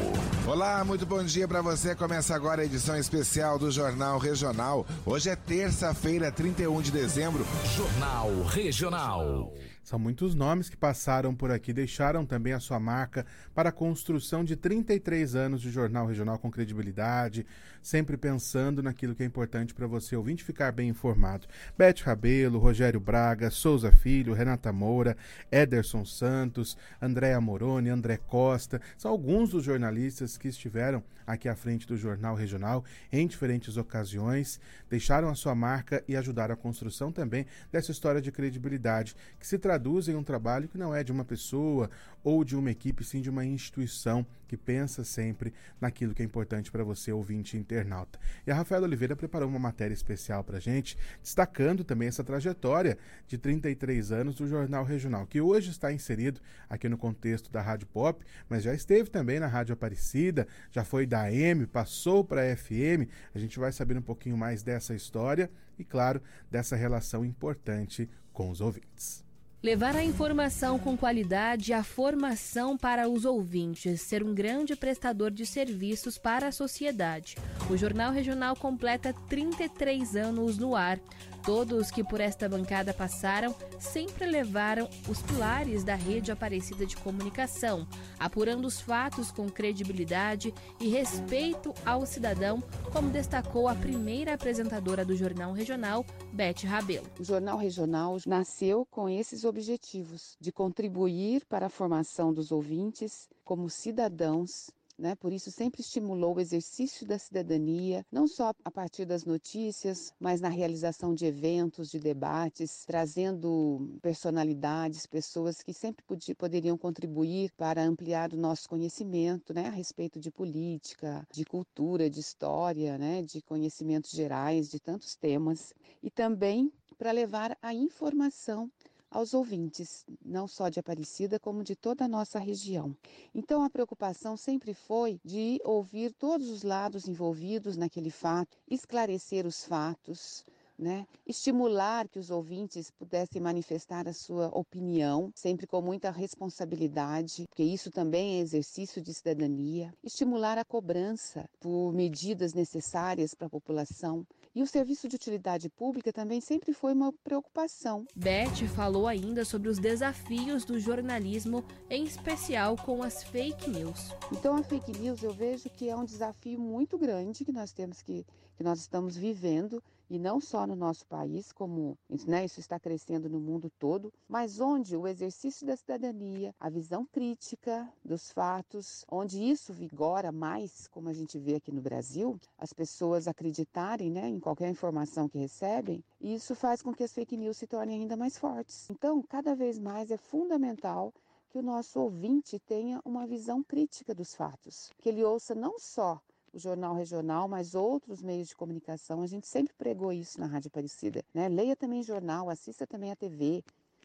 Olá, 0.48 0.84
muito 0.84 1.06
bom 1.06 1.24
dia 1.24 1.48
para 1.48 1.62
você. 1.62 1.94
Começa 1.94 2.34
agora 2.34 2.64
a 2.64 2.66
edição 2.66 2.98
especial 2.98 3.60
do 3.60 3.70
Jornal 3.70 4.18
Regional. 4.18 4.88
Hoje 5.06 5.30
é 5.30 5.36
terça-feira, 5.36 6.32
31 6.32 6.82
de 6.82 6.90
dezembro. 6.92 7.46
Jornal 7.76 8.42
Regional. 8.42 9.54
São 9.88 9.98
muitos 9.98 10.36
nomes 10.36 10.68
que 10.68 10.76
passaram 10.76 11.34
por 11.34 11.50
aqui, 11.50 11.72
deixaram 11.72 12.26
também 12.26 12.52
a 12.52 12.60
sua 12.60 12.78
marca 12.78 13.26
para 13.56 13.70
a 13.70 13.72
construção 13.72 14.44
de 14.44 14.54
33 14.54 15.34
anos 15.34 15.62
de 15.62 15.72
jornal 15.72 16.06
regional 16.06 16.38
com 16.38 16.52
credibilidade, 16.52 17.46
sempre 17.82 18.18
pensando 18.18 18.84
naquilo 18.84 19.16
que 19.16 19.24
é 19.24 19.26
importante 19.26 19.74
para 19.74 19.88
você 19.88 20.14
ouvinte 20.14 20.44
ficar 20.44 20.74
bem 20.74 20.90
informado. 20.90 21.48
Beth 21.78 22.02
Rabelo, 22.04 22.60
Rogério 22.60 23.00
Braga, 23.00 23.50
Souza 23.50 23.90
Filho, 23.90 24.34
Renata 24.34 24.74
Moura, 24.74 25.16
Ederson 25.50 26.04
Santos, 26.04 26.78
Andréa 27.02 27.40
Moroni, 27.40 27.88
André 27.88 28.18
Costa, 28.18 28.82
são 28.98 29.10
alguns 29.10 29.52
dos 29.52 29.64
jornalistas 29.64 30.38
que 30.38 30.50
estiveram 30.50 31.02
aqui 31.26 31.48
à 31.48 31.56
frente 31.56 31.88
do 31.88 31.98
jornal 31.98 32.36
regional 32.36 32.84
em 33.12 33.26
diferentes 33.26 33.78
ocasiões, 33.78 34.60
deixaram 34.90 35.30
a 35.30 35.36
sua 35.36 35.56
marca 35.56 36.04
e 36.10 36.16
ajudaram 36.16 36.54
a 36.54 36.58
construção 36.58 37.10
também 37.10 37.46
dessa 37.72 37.92
história 37.92 38.22
de 38.22 38.34
credibilidade 38.34 39.16
que 39.40 39.48
se 39.48 39.58
traduz 39.58 39.77
em 40.08 40.16
um 40.16 40.24
trabalho 40.24 40.68
que 40.68 40.78
não 40.78 40.94
é 40.94 41.04
de 41.04 41.12
uma 41.12 41.24
pessoa 41.24 41.90
ou 42.24 42.44
de 42.44 42.56
uma 42.56 42.72
equipe, 42.72 43.04
sim 43.04 43.22
de 43.22 43.30
uma 43.30 43.46
instituição 43.46 44.26
que 44.48 44.58
pensa 44.58 45.04
sempre 45.04 45.54
naquilo 45.80 46.14
que 46.14 46.22
é 46.22 46.26
importante 46.26 46.72
para 46.72 46.84
você, 46.84 47.12
ouvinte 47.12 47.56
internauta. 47.56 48.20
E 48.46 48.52
a 48.52 48.56
Rafaela 48.56 48.86
Oliveira 48.86 49.16
preparou 49.16 49.48
uma 49.48 49.60
matéria 49.60 49.94
especial 49.94 50.44
para 50.44 50.60
gente, 50.60 50.98
destacando 51.22 51.84
também 51.84 52.08
essa 52.08 52.24
trajetória 52.24 52.98
de 53.28 53.38
33 53.38 54.12
anos 54.12 54.36
do 54.36 54.48
Jornal 54.48 54.84
Regional, 54.84 55.26
que 55.26 55.40
hoje 55.40 55.70
está 55.70 55.92
inserido 55.92 56.42
aqui 56.70 56.90
no 56.90 56.98
contexto 56.98 57.52
da 57.52 57.62
Rádio 57.62 57.88
Pop, 57.88 58.26
mas 58.50 58.64
já 58.64 58.74
esteve 58.74 59.10
também 59.10 59.40
na 59.40 59.48
Rádio 59.48 59.74
Aparecida, 59.74 60.48
já 60.72 60.84
foi 60.84 61.06
da 61.06 61.24
AM, 61.24 61.66
passou 61.68 62.24
para 62.24 62.42
a 62.42 62.56
FM. 62.56 63.10
A 63.34 63.40
gente 63.40 63.60
vai 63.60 63.72
saber 63.72 63.98
um 63.98 64.02
pouquinho 64.02 64.38
mais 64.38 64.64
dessa 64.64 64.94
história 64.94 65.50
e, 65.78 65.84
claro, 65.84 66.22
dessa 66.50 66.76
relação 66.76 67.24
importante 67.24 68.10
com 68.34 68.50
os 68.50 68.62
ouvintes. 68.62 69.27
Levar 69.64 69.96
a 69.96 70.04
informação 70.04 70.78
com 70.78 70.96
qualidade 70.96 71.72
e 71.72 71.74
a 71.74 71.84
formação 71.84 72.78
para 72.78 73.10
os 73.10 73.26
ouvintes, 73.26 74.02
ser 74.02 74.24
um 74.24 74.32
grande 74.32 74.76
prestador 74.76 75.32
de 75.32 75.48
serviços 75.48 76.16
para 76.16 76.50
a 76.50 76.52
sociedade. 76.52 77.36
O 77.68 77.76
Jornal 77.76 78.12
Regional 78.12 78.56
completa 78.56 79.12
33 79.28 80.16
anos 80.16 80.60
no 80.60 80.76
ar. 80.76 81.00
Todos 81.44 81.90
que 81.90 82.04
por 82.04 82.20
esta 82.20 82.48
bancada 82.50 82.94
passaram 82.94 83.56
sempre 83.80 84.26
levaram 84.26 84.90
os 85.08 85.22
pilares 85.22 85.84
da 85.84 85.96
rede 85.96 86.30
Aparecida 86.30 86.86
de 86.86 86.98
Comunicação, 86.98 87.88
apurando 88.20 88.66
os 88.66 88.82
fatos 88.82 89.32
com 89.32 89.48
credibilidade 89.50 90.54
e 90.80 90.90
respeito 90.90 91.74
ao 91.86 92.06
cidadão, 92.06 92.62
como 92.92 93.10
destacou 93.10 93.70
a 93.70 93.76
primeira 93.76 94.34
apresentadora 94.34 95.06
do 95.06 95.16
Jornal 95.16 95.54
Regional, 95.54 96.06
Beth 96.34 96.66
Rabelo. 96.66 97.08
O 97.18 97.24
Jornal 97.24 97.58
Regional 97.58 98.18
nasceu 98.28 98.86
com 98.86 99.08
esses 99.08 99.46
objetivos 99.48 100.38
de 100.40 100.52
contribuir 100.52 101.46
para 101.46 101.66
a 101.66 101.70
formação 101.70 102.34
dos 102.34 102.52
ouvintes 102.52 103.30
como 103.44 103.70
cidadãos 103.70 104.70
né? 104.98 105.16
Por 105.16 105.32
isso 105.32 105.52
sempre 105.52 105.82
estimulou 105.82 106.36
o 106.36 106.40
exercício 106.40 107.06
da 107.06 107.20
cidadania, 107.20 108.06
não 108.12 108.28
só 108.28 108.52
a 108.66 108.72
partir 108.72 109.06
das 109.06 109.24
notícias, 109.26 110.12
mas 110.20 110.42
na 110.42 110.50
realização 110.50 111.14
de 111.14 111.26
eventos, 111.26 111.90
de 111.90 112.00
debates, 112.00 112.84
trazendo 112.86 113.98
personalidades, 114.02 115.06
pessoas 115.06 115.62
que 115.62 115.74
sempre 115.74 116.04
poderiam 116.36 116.78
contribuir 116.78 117.52
para 117.56 117.84
ampliar 117.84 118.34
o 118.34 118.38
nosso 118.38 118.68
conhecimento, 118.68 119.54
né? 119.54 119.68
A 119.68 119.72
respeito 119.72 120.20
de 120.20 120.32
política, 120.32 121.26
de 121.32 121.46
cultura, 121.46 122.10
de 122.10 122.20
história, 122.20 122.98
né? 122.98 123.22
De 123.22 123.42
conhecimentos 123.42 124.12
gerais, 124.12 124.70
de 124.70 124.80
tantos 124.80 125.16
temas 125.16 125.74
e 126.02 126.10
também 126.10 126.72
para 126.98 127.12
levar 127.12 127.56
a 127.62 127.74
informação 127.74 128.72
aos 129.18 129.34
ouvintes, 129.34 130.06
não 130.24 130.48
só 130.48 130.70
de 130.70 130.80
Aparecida, 130.80 131.40
como 131.40 131.64
de 131.64 131.76
toda 131.76 132.06
a 132.06 132.08
nossa 132.08 132.38
região. 132.38 132.96
Então, 133.34 133.64
a 133.64 133.70
preocupação 133.70 134.38
sempre 134.38 134.76
foi 134.76 135.20
de 135.26 135.60
ouvir 135.66 136.14
todos 136.14 136.50
os 136.50 136.62
lados 136.62 137.08
envolvidos 137.08 137.76
naquele 137.76 138.12
fato, 138.12 138.56
esclarecer 138.70 139.48
os 139.48 139.66
fatos, 139.66 140.46
né? 140.78 141.08
Estimular 141.26 142.08
que 142.08 142.20
os 142.20 142.30
ouvintes 142.30 142.92
pudessem 142.92 143.42
manifestar 143.42 144.08
a 144.08 144.14
sua 144.14 144.50
opinião, 144.50 145.32
sempre 145.34 145.66
com 145.66 145.82
muita 145.82 146.12
responsabilidade, 146.12 147.46
porque 147.48 147.64
isso 147.64 147.90
também 147.90 148.36
é 148.36 148.42
exercício 148.42 149.02
de 149.02 149.14
cidadania. 149.14 149.92
Estimular 150.04 150.60
a 150.60 150.66
cobrança 150.66 151.50
por 151.60 151.92
medidas 151.92 152.54
necessárias 152.54 153.34
para 153.34 153.48
a 153.48 153.50
população. 153.50 154.26
E 154.58 154.64
o 154.64 154.66
serviço 154.66 155.08
de 155.08 155.16
utilidade 155.16 155.70
pública 155.70 156.12
também 156.12 156.42
sempre 156.42 156.74
foi 156.74 156.92
uma 156.92 157.14
preocupação. 157.24 158.08
Beth 158.16 158.68
falou 158.76 159.06
ainda 159.06 159.46
sobre 159.46 159.70
os 159.70 159.78
desafios 159.78 160.66
do 160.66 160.80
jornalismo, 160.80 161.64
em 161.92 162.04
especial 162.04 162.76
com 162.76 163.04
as 163.04 163.24
fake 163.24 163.70
news. 163.70 164.10
Então 164.32 164.56
a 164.56 164.64
fake 164.64 164.98
news 164.98 165.22
eu 165.22 165.32
vejo 165.32 165.70
que 165.70 165.88
é 165.88 165.96
um 165.96 166.04
desafio 166.04 166.60
muito 166.60 166.98
grande 166.98 167.46
que 167.46 167.52
nós 167.52 167.72
temos 167.72 168.02
que 168.02 168.26
que 168.58 168.64
nós 168.64 168.80
estamos 168.80 169.16
vivendo 169.16 169.84
e 170.10 170.18
não 170.18 170.40
só 170.40 170.66
no 170.66 170.76
nosso 170.76 171.06
país, 171.06 171.52
como 171.52 171.98
né, 172.26 172.46
isso 172.46 172.60
está 172.60 172.80
crescendo 172.80 173.30
no 173.30 173.40
mundo 173.40 173.72
todo, 173.78 174.14
mas 174.28 174.60
onde 174.60 174.96
o 174.96 175.08
exercício 175.08 175.66
da 175.66 175.76
cidadania, 175.76 176.54
a 176.60 176.70
visão 176.70 177.06
crítica 177.06 177.92
dos 178.04 178.32
fatos, 178.32 179.06
onde 179.10 179.42
isso 179.42 179.74
vigora 179.74 180.32
mais, 180.32 180.88
como 180.88 181.10
a 181.10 181.14
gente 181.14 181.38
vê 181.38 181.56
aqui 181.56 181.72
no 181.72 181.82
Brasil, 181.82 182.40
as 182.58 182.74
pessoas 182.74 183.28
acreditarem 183.28 184.10
né, 184.10 184.28
em 184.28 184.40
qualquer 184.40 184.70
informação 184.70 185.28
que 185.28 185.38
recebem, 185.38 186.04
isso 186.22 186.56
faz 186.56 186.82
com 186.82 186.94
que 186.94 187.04
as 187.04 187.14
fake 187.14 187.38
news 187.38 187.58
se 187.58 187.68
tornem 187.68 188.02
ainda 188.02 188.16
mais 188.16 188.38
fortes. 188.38 188.90
Então, 188.90 189.22
cada 189.22 189.56
vez 189.56 189.78
mais 189.78 190.12
é 190.12 190.18
fundamental 190.18 191.14
que 191.50 191.58
o 191.58 191.62
nosso 191.62 192.00
ouvinte 192.00 192.60
tenha 192.60 193.02
uma 193.06 193.26
visão 193.26 193.64
crítica 193.64 194.14
dos 194.14 194.36
fatos, 194.36 194.92
que 195.00 195.10
ele 195.10 195.24
ouça 195.24 195.56
não 195.56 195.80
só 195.80 196.22
o 196.54 196.60
Jornal 196.60 196.96
Regional, 196.96 197.48
mas 197.48 197.76
outros 197.76 198.22
meios 198.22 198.48
de 198.48 198.56
comunicação. 198.56 199.22
A 199.22 199.28
gente 199.28 199.48
sempre 199.48 199.74
pregou 199.78 200.12
isso 200.12 200.40
na 200.40 200.48
Rádio 200.48 200.68
Aparecida. 200.68 201.24
Né? 201.34 201.48
Leia 201.48 201.76
também 201.76 202.04
jornal, 202.04 202.50
assista 202.50 202.86
também 202.86 203.12
a 203.12 203.16
TV, 203.16 203.64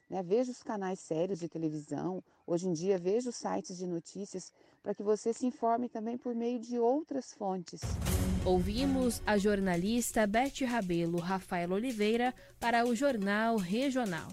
né? 0.09 0.23
veja 0.23 0.51
os 0.51 0.63
canais 0.63 1.01
sérios 1.01 1.39
de 1.39 1.49
televisão. 1.49 2.23
Hoje 2.47 2.69
em 2.69 2.73
dia, 2.73 2.99
veja 2.99 3.31
os 3.31 3.37
sites 3.37 3.77
de 3.77 3.87
notícias 3.87 4.53
para 4.83 4.95
que 4.95 5.03
você 5.03 5.33
se 5.33 5.47
informe 5.47 5.89
também 5.89 6.19
por 6.19 6.35
meio 6.35 6.59
de 6.59 6.79
outras 6.79 7.33
fontes. 7.33 7.81
Ouvimos 8.45 9.23
a 9.25 9.39
jornalista 9.39 10.27
Beth 10.27 10.65
Rabelo 10.67 11.19
Rafael 11.19 11.71
Oliveira 11.71 12.35
para 12.59 12.85
o 12.85 12.95
Jornal 12.95 13.57
Regional. 13.57 14.29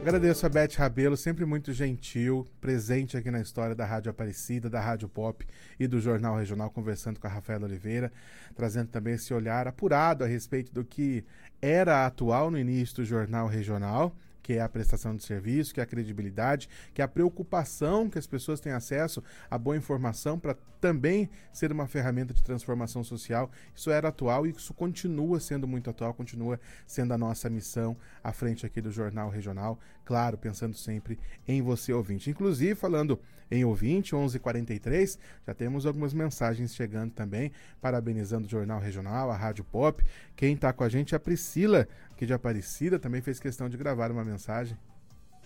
Agradeço 0.00 0.46
a 0.46 0.48
Beth 0.48 0.76
Rabelo, 0.78 1.14
sempre 1.14 1.44
muito 1.44 1.74
gentil, 1.74 2.48
presente 2.58 3.18
aqui 3.18 3.30
na 3.30 3.38
história 3.38 3.74
da 3.74 3.84
Rádio 3.84 4.10
Aparecida, 4.10 4.70
da 4.70 4.80
Rádio 4.80 5.06
Pop 5.10 5.46
e 5.78 5.86
do 5.86 6.00
Jornal 6.00 6.38
Regional, 6.38 6.70
conversando 6.70 7.20
com 7.20 7.26
a 7.26 7.30
Rafaela 7.30 7.66
Oliveira, 7.66 8.10
trazendo 8.56 8.88
também 8.88 9.14
esse 9.14 9.34
olhar 9.34 9.68
apurado 9.68 10.24
a 10.24 10.26
respeito 10.26 10.72
do 10.72 10.82
que 10.82 11.22
era 11.60 12.06
atual 12.06 12.50
no 12.50 12.58
início 12.58 12.96
do 12.96 13.04
Jornal 13.04 13.46
Regional 13.46 14.16
que 14.50 14.54
é 14.54 14.60
a 14.60 14.68
prestação 14.68 15.14
de 15.14 15.22
serviço, 15.22 15.72
que 15.72 15.78
é 15.78 15.84
a 15.84 15.86
credibilidade, 15.86 16.68
que 16.92 17.00
é 17.00 17.04
a 17.04 17.08
preocupação 17.08 18.10
que 18.10 18.18
as 18.18 18.26
pessoas 18.26 18.58
têm 18.58 18.72
acesso 18.72 19.22
a 19.48 19.56
boa 19.56 19.76
informação 19.76 20.40
para 20.40 20.56
também 20.80 21.30
ser 21.52 21.70
uma 21.70 21.86
ferramenta 21.86 22.34
de 22.34 22.42
transformação 22.42 23.04
social. 23.04 23.48
Isso 23.72 23.92
era 23.92 24.08
atual 24.08 24.48
e 24.48 24.50
isso 24.50 24.74
continua 24.74 25.38
sendo 25.38 25.68
muito 25.68 25.88
atual, 25.88 26.12
continua 26.12 26.58
sendo 26.84 27.14
a 27.14 27.18
nossa 27.18 27.48
missão 27.48 27.96
à 28.24 28.32
frente 28.32 28.66
aqui 28.66 28.80
do 28.80 28.90
Jornal 28.90 29.30
Regional, 29.30 29.78
claro, 30.04 30.36
pensando 30.36 30.74
sempre 30.74 31.16
em 31.46 31.62
você 31.62 31.92
ouvinte. 31.92 32.28
Inclusive, 32.28 32.74
falando 32.74 33.20
em 33.50 33.64
ouvinte, 33.64 34.14
11:43, 34.14 35.18
já 35.46 35.52
temos 35.52 35.84
algumas 35.84 36.14
mensagens 36.14 36.74
chegando 36.74 37.12
também, 37.12 37.50
parabenizando 37.80 38.46
o 38.46 38.50
Jornal 38.50 38.78
Regional, 38.78 39.30
a 39.30 39.36
Rádio 39.36 39.64
Pop. 39.64 40.04
Quem 40.36 40.54
está 40.54 40.72
com 40.72 40.84
a 40.84 40.88
gente 40.88 41.14
é 41.14 41.16
a 41.16 41.20
Priscila, 41.20 41.88
aqui 42.20 42.26
de 42.26 42.34
Aparecida, 42.34 42.98
também 42.98 43.22
fez 43.22 43.40
questão 43.40 43.66
de 43.66 43.78
gravar 43.78 44.10
uma 44.10 44.22
mensagem. 44.22 44.76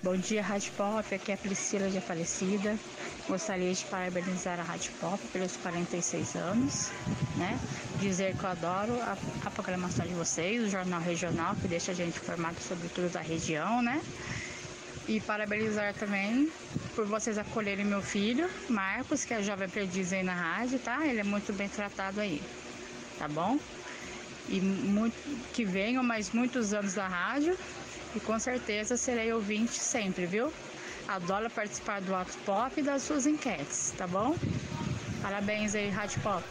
Bom 0.03 0.17
dia, 0.17 0.43
Rádio 0.43 0.73
Pop. 0.73 1.15
Aqui 1.15 1.31
é 1.31 1.35
a 1.35 1.39
Priscila 1.39 1.89
de 1.89 1.99
Aparecida. 1.99 2.77
Gostaria 3.29 3.73
de 3.73 3.85
parabenizar 3.85 4.59
a 4.59 4.65
Rádio 4.65 4.91
Pop 5.01 5.23
pelos 5.33 5.57
46 5.57 6.35
anos, 6.35 6.91
né? 7.37 7.57
Dizer 8.01 8.37
que 8.37 8.43
eu 8.43 8.51
adoro 8.51 8.93
a, 9.03 9.17
a 9.45 9.51
programação 9.53 10.05
de 10.05 10.15
vocês, 10.15 10.65
o 10.65 10.69
Jornal 10.69 11.01
Regional, 11.01 11.55
que 11.55 11.69
deixa 11.69 11.93
a 11.93 11.95
gente 11.95 12.19
informado 12.19 12.61
sobre 12.61 12.89
tudo 12.89 13.09
da 13.09 13.21
região, 13.21 13.81
né? 13.81 14.03
E 15.07 15.21
parabenizar 15.21 15.95
também 15.95 16.51
por 16.97 17.07
vocês 17.07 17.39
acolherem 17.39 17.85
meu 17.85 18.03
filho, 18.03 18.51
Marcos, 18.69 19.25
que 19.25 19.33
é 19.33 19.41
jovem 19.45 19.69
aprendiz 19.69 20.13
aí 20.13 20.25
na 20.25 20.35
rádio, 20.35 20.81
tá? 20.81 21.07
Ele 21.07 21.21
é 21.21 21.25
muito 21.25 21.53
bem 21.53 21.69
tratado 21.69 22.21
aí, 22.21 22.43
tá 23.17 23.29
bom? 23.29 23.61
E 24.49 24.61
muito, 24.61 25.15
que 25.53 25.65
venham 25.65 26.03
mais 26.03 26.31
muitos 26.33 26.75
anos 26.75 26.95
da 26.95 27.07
rádio 27.09 27.57
e 28.15 28.21
com 28.21 28.39
certeza 28.39 28.97
serei 28.97 29.33
ouvinte 29.33 29.73
sempre, 29.73 30.27
viu? 30.27 30.53
Adoro 31.09 31.51
participar 31.51 32.01
do 32.01 32.15
Ato 32.15 32.37
Pop 32.45 32.79
e 32.79 32.83
das 32.83 33.03
suas 33.03 33.27
enquetes, 33.27 33.93
tá 33.97 34.07
bom? 34.07 34.37
Parabéns 35.23 35.75
aí, 35.75 35.89
Rádio 35.89 36.21
Pop. 36.21 36.45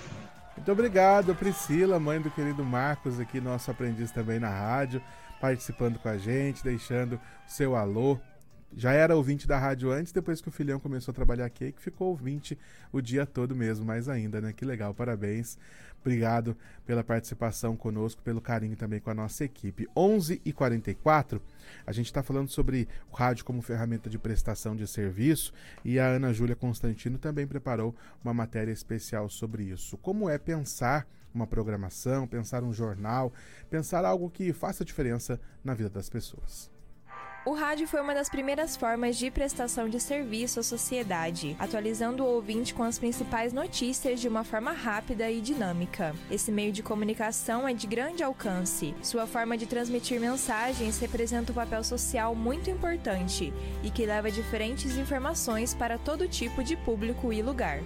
Muito 0.57 0.71
obrigado, 0.71 1.35
Priscila, 1.35 1.99
mãe 1.99 2.21
do 2.21 2.31
querido 2.31 2.63
Marcos, 2.63 3.19
aqui, 3.19 3.41
nosso 3.41 3.69
aprendiz 3.69 4.11
também 4.11 4.39
na 4.39 4.49
rádio, 4.49 5.01
participando 5.39 5.99
com 5.99 6.09
a 6.09 6.17
gente, 6.17 6.63
deixando 6.63 7.19
seu 7.47 7.75
alô 7.75 8.19
já 8.75 8.91
era 8.91 9.15
ouvinte 9.15 9.47
da 9.47 9.57
rádio 9.57 9.91
antes, 9.91 10.11
depois 10.11 10.41
que 10.41 10.47
o 10.47 10.51
filhão 10.51 10.79
começou 10.79 11.11
a 11.11 11.15
trabalhar 11.15 11.45
aqui, 11.45 11.71
que 11.71 11.81
ficou 11.81 12.09
ouvinte 12.09 12.57
o 12.91 13.01
dia 13.01 13.25
todo 13.25 13.55
mesmo, 13.55 13.85
mais 13.85 14.09
ainda, 14.09 14.41
né? 14.41 14.51
Que 14.51 14.65
legal, 14.65 14.93
parabéns. 14.93 15.57
Obrigado 16.03 16.57
pela 16.85 17.01
participação 17.01 17.77
conosco, 17.77 18.21
pelo 18.21 18.41
carinho 18.41 18.75
também 18.75 18.99
com 18.99 19.09
a 19.09 19.13
nossa 19.13 19.45
equipe. 19.45 19.87
11 19.95 20.41
e 20.43 20.51
44 20.51 21.41
a 21.87 21.93
gente 21.93 22.07
está 22.07 22.21
falando 22.21 22.49
sobre 22.49 22.89
o 23.09 23.15
rádio 23.15 23.45
como 23.45 23.61
ferramenta 23.61 24.09
de 24.09 24.19
prestação 24.19 24.75
de 24.75 24.85
serviço 24.85 25.53
e 25.83 25.97
a 25.97 26.07
Ana 26.07 26.33
Júlia 26.33 26.57
Constantino 26.57 27.17
também 27.17 27.47
preparou 27.47 27.95
uma 28.21 28.33
matéria 28.33 28.71
especial 28.71 29.29
sobre 29.29 29.63
isso. 29.63 29.97
Como 29.97 30.29
é 30.29 30.37
pensar 30.37 31.07
uma 31.33 31.47
programação, 31.47 32.27
pensar 32.27 32.63
um 32.63 32.73
jornal, 32.73 33.31
pensar 33.69 34.03
algo 34.03 34.29
que 34.29 34.51
faça 34.51 34.83
diferença 34.83 35.39
na 35.63 35.73
vida 35.73 35.89
das 35.89 36.09
pessoas. 36.09 36.72
O 37.45 37.51
rádio 37.51 37.85
foi 37.85 37.99
uma 37.99 38.15
das 38.15 38.29
primeiras 38.29 38.77
formas 38.77 39.17
de 39.17 39.29
prestação 39.29 39.89
de 39.89 39.99
serviço 39.99 40.61
à 40.61 40.63
sociedade, 40.63 41.57
atualizando 41.59 42.23
o 42.23 42.27
ouvinte 42.27 42.73
com 42.73 42.83
as 42.83 42.97
principais 42.97 43.51
notícias 43.51 44.21
de 44.21 44.29
uma 44.29 44.45
forma 44.45 44.71
rápida 44.71 45.29
e 45.29 45.41
dinâmica. 45.41 46.15
Esse 46.31 46.53
meio 46.53 46.71
de 46.71 46.81
comunicação 46.81 47.67
é 47.67 47.73
de 47.73 47.85
grande 47.85 48.23
alcance. 48.23 48.95
Sua 49.03 49.27
forma 49.27 49.57
de 49.57 49.65
transmitir 49.65 50.21
mensagens 50.21 50.97
representa 51.01 51.51
um 51.51 51.55
papel 51.55 51.83
social 51.83 52.33
muito 52.33 52.69
importante 52.69 53.53
e 53.83 53.91
que 53.91 54.05
leva 54.05 54.31
diferentes 54.31 54.95
informações 54.95 55.73
para 55.73 55.97
todo 55.97 56.29
tipo 56.29 56.63
de 56.63 56.77
público 56.77 57.33
e 57.33 57.41
lugar. 57.41 57.81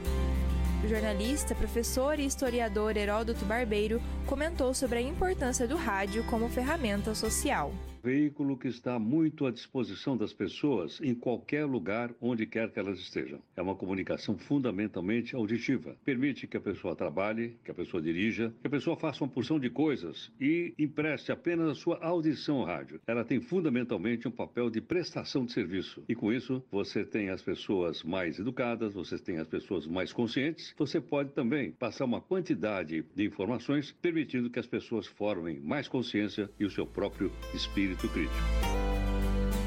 O 0.84 0.88
jornalista, 0.88 1.56
professor 1.56 2.20
e 2.20 2.28
historiador 2.28 2.96
Heródoto 2.96 3.44
Barbeiro 3.44 4.00
comentou 4.28 4.72
sobre 4.76 5.00
a 5.00 5.02
importância 5.02 5.68
do 5.68 5.76
rádio 5.76 6.24
como 6.26 6.48
ferramenta 6.48 7.16
social 7.16 7.74
veículo 8.04 8.58
que 8.58 8.68
está 8.68 9.00
muito 9.00 9.46
à 9.46 9.52
disposição 9.52 10.16
das 10.16 10.34
pessoas 10.34 11.00
em 11.02 11.14
qualquer 11.14 11.66
lugar, 11.66 12.14
onde 12.22 12.46
quer 12.46 12.72
que 12.72 12.80
elas 12.80 13.00
estejam. 13.00 13.40
É 13.56 13.62
uma 13.62 13.76
comunicação 13.76 14.38
fundamentalmente 14.38 15.36
auditiva. 15.36 15.96
Permite 16.06 16.48
que 16.48 16.58
a 16.58 16.62
pessoa 16.62 16.96
trabalhe, 16.96 17.58
que 17.64 17.72
a 17.72 17.74
pessoa 17.74 18.02
dirija, 18.02 18.54
que 18.62 18.68
a 18.68 18.70
pessoa 18.70 18.96
faça 18.96 19.24
uma 19.24 19.30
porção 19.30 19.60
de 19.60 19.70
coisas 19.70 20.32
e 20.40 20.74
empreste 20.78 21.32
apenas 21.32 21.70
a 21.70 21.76
sua 21.76 21.98
audição 22.02 22.60
ao 22.60 22.66
rádio. 22.66 23.02
Ela 23.08 23.24
tem 23.24 23.40
fundamentalmente 23.40 24.28
um 24.28 24.32
papel 24.32 24.70
de 24.70 24.82
prestação 24.82 25.46
de 25.46 25.52
serviço. 25.52 26.04
E 26.08 26.16
com 26.16 26.32
isso, 26.32 26.64
você 26.72 27.04
tem 27.04 27.30
as 27.30 27.42
pessoas 27.42 28.04
mais 28.04 28.40
educadas, 28.40 28.94
você 28.94 29.18
tem 29.18 29.38
as 29.38 29.48
pessoas 29.48 29.88
mais 29.88 30.14
conscientes, 30.14 30.74
você 30.78 31.02
pode 31.02 31.32
também 31.32 31.72
passar 31.72 32.06
uma 32.06 32.22
quantidade 32.22 33.04
de 33.16 33.26
informações, 33.26 33.92
permitindo 34.02 34.50
que 34.50 34.60
as 34.60 34.68
pessoas 34.68 35.08
formem 35.08 35.60
mais 35.60 35.88
consciência 35.88 36.50
e 36.60 36.66
o 36.66 36.70
seu 36.70 36.86
próprio 36.86 37.32
espírito 37.54 37.87
espírito 37.88 38.10
crítico. 38.10 38.36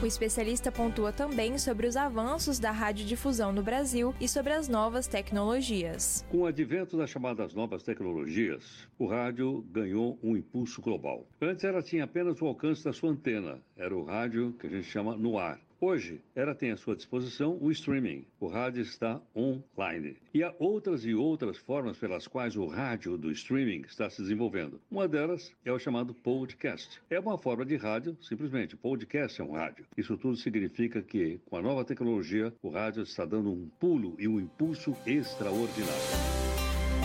O 0.03 0.07
especialista 0.07 0.73
pontua 0.73 1.13
também 1.13 1.59
sobre 1.59 1.87
os 1.87 1.95
avanços 1.95 2.59
da 2.59 2.71
radiodifusão 2.71 3.53
no 3.53 3.63
Brasil 3.63 4.15
e 4.19 4.27
sobre 4.27 4.55
as 4.55 4.67
novas 4.67 5.07
tecnologias. 5.07 6.25
Com 6.31 6.39
o 6.39 6.47
advento 6.47 6.97
das 6.97 7.11
chamadas 7.11 7.55
novas 7.55 7.83
tecnologias, 7.83 8.89
o 8.99 9.07
rádio 9.07 9.63
ganhou 9.71 10.19
um 10.23 10.37
impulso 10.37 10.81
global. 10.81 11.27
Antes 11.41 11.65
ela 11.65 11.83
tinha 11.83 12.05
apenas 12.05 12.41
o 12.41 12.47
alcance 12.47 12.83
da 12.83 12.95
sua 12.95 13.11
antena, 13.11 13.59
era 13.77 13.95
o 13.95 14.05
rádio 14.05 14.55
que 14.59 14.67
a 14.67 14.71
gente 14.71 14.85
chama 14.85 15.15
no 15.17 15.39
ar. 15.39 15.61
Hoje, 15.83 16.21
ela 16.35 16.55
tem 16.55 16.73
à 16.73 16.77
sua 16.77 16.95
disposição 16.95 17.57
o 17.59 17.71
streaming. 17.71 18.27
O 18.39 18.49
rádio 18.49 18.83
está 18.83 19.19
online. 19.35 20.19
E 20.35 20.43
há 20.43 20.55
outras 20.59 21.07
e 21.07 21.15
outras 21.15 21.57
formas 21.57 21.97
pelas 21.97 22.27
quais 22.27 22.55
o 22.55 22.67
rádio 22.67 23.17
do 23.17 23.33
streaming 23.33 23.81
está 23.89 24.11
se 24.11 24.21
desenvolvendo. 24.21 24.79
Uma 24.91 25.09
delas 25.09 25.51
é 25.65 25.73
o 25.73 25.79
chamado 25.79 26.13
podcast. 26.13 27.01
É 27.09 27.19
uma 27.19 27.39
forma 27.39 27.65
de 27.65 27.77
rádio, 27.77 28.15
simplesmente. 28.21 28.77
Podcast 28.77 29.41
é 29.41 29.45
um 29.45 29.53
rádio. 29.53 29.87
Isso 29.97 30.19
tudo 30.19 30.37
significa 30.37 31.01
que, 31.01 31.41
com 31.47 31.57
a 31.57 31.63
nova 31.63 31.83
tecnologia, 31.83 32.53
o 32.63 32.69
rádio 32.69 33.03
está 33.03 33.25
dando 33.25 33.51
um 33.51 33.67
pulo 33.81 34.17
e 34.19 34.29
um 34.29 34.39
impulso 34.39 34.95
extraordinário. 35.07 36.41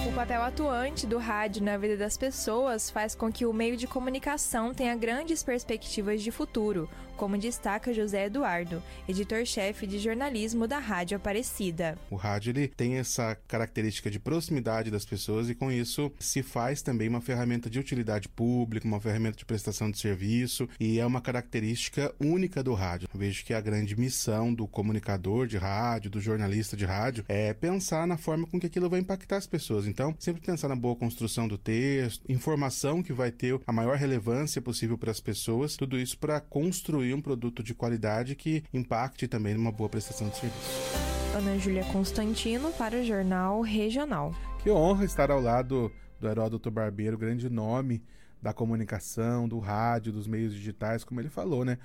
O 0.05 0.13
papel 0.13 0.41
atuante 0.41 1.07
do 1.07 1.17
rádio 1.17 1.63
na 1.63 1.77
vida 1.77 1.97
das 1.97 2.17
pessoas 2.17 2.89
faz 2.89 3.15
com 3.15 3.31
que 3.31 3.45
o 3.45 3.51
meio 3.51 3.75
de 3.75 3.87
comunicação 3.87 4.73
tenha 4.73 4.95
grandes 4.95 5.41
perspectivas 5.41 6.21
de 6.21 6.29
futuro, 6.29 6.87
como 7.15 7.37
destaca 7.37 7.93
José 7.93 8.25
Eduardo, 8.25 8.81
editor-chefe 9.07 9.87
de 9.87 9.99
jornalismo 9.99 10.67
da 10.67 10.79
Rádio 10.79 11.17
Aparecida. 11.17 11.97
O 12.09 12.15
rádio 12.15 12.51
ele 12.51 12.67
tem 12.67 12.95
essa 12.97 13.37
característica 13.47 14.11
de 14.11 14.19
proximidade 14.19 14.91
das 14.91 15.05
pessoas 15.05 15.49
e 15.49 15.55
com 15.55 15.71
isso 15.71 16.11
se 16.19 16.43
faz 16.43 16.81
também 16.81 17.07
uma 17.07 17.21
ferramenta 17.21 17.69
de 17.69 17.79
utilidade 17.79 18.27
pública, 18.27 18.87
uma 18.87 18.99
ferramenta 18.99 19.37
de 19.37 19.45
prestação 19.45 19.89
de 19.89 19.99
serviço 19.99 20.67
e 20.79 20.99
é 20.99 21.05
uma 21.05 21.21
característica 21.21 22.13
única 22.19 22.61
do 22.61 22.73
rádio. 22.73 23.07
Eu 23.13 23.19
vejo 23.19 23.45
que 23.45 23.53
a 23.53 23.61
grande 23.61 23.97
missão 23.97 24.53
do 24.53 24.67
comunicador 24.67 25.47
de 25.47 25.57
rádio, 25.57 26.09
do 26.09 26.19
jornalista 26.19 26.75
de 26.75 26.85
rádio, 26.85 27.23
é 27.27 27.53
pensar 27.53 28.05
na 28.05 28.17
forma 28.17 28.45
com 28.47 28.59
que 28.59 28.67
aquilo 28.67 28.89
vai 28.89 28.99
impactar 28.99 29.37
as 29.37 29.47
pessoas. 29.47 29.87
Então, 29.87 30.15
sempre 30.19 30.41
pensar 30.41 30.67
na 30.67 30.75
boa 30.75 30.95
construção 30.95 31.47
do 31.47 31.57
texto, 31.57 32.23
informação 32.29 33.01
que 33.01 33.13
vai 33.13 33.31
ter 33.31 33.59
a 33.65 33.71
maior 33.71 33.97
relevância 33.97 34.61
possível 34.61 34.97
para 34.97 35.11
as 35.11 35.19
pessoas, 35.19 35.75
tudo 35.75 35.99
isso 35.99 36.17
para 36.17 36.41
construir 36.41 37.04
um 37.13 37.21
produto 37.21 37.61
de 37.61 37.73
qualidade 37.73 38.35
que 38.35 38.63
impacte 38.73 39.27
também 39.27 39.53
numa 39.53 39.71
boa 39.71 39.89
prestação 39.89 40.29
de 40.29 40.37
serviço. 40.37 41.05
Ana 41.35 41.57
Júlia 41.57 41.83
Constantino 41.85 42.71
para 42.71 42.97
o 42.97 43.03
Jornal 43.03 43.61
Regional. 43.61 44.33
Que 44.63 44.71
honra 44.71 45.03
estar 45.05 45.29
ao 45.29 45.41
lado 45.41 45.91
do 46.19 46.27
Heródoto 46.27 46.71
Barbeiro, 46.71 47.17
grande 47.17 47.49
nome 47.49 48.01
da 48.41 48.53
comunicação, 48.53 49.47
do 49.47 49.59
rádio, 49.59 50.13
dos 50.13 50.27
meios 50.27 50.53
digitais, 50.53 51.03
como 51.03 51.19
ele 51.19 51.29
falou, 51.29 51.65
né? 51.65 51.77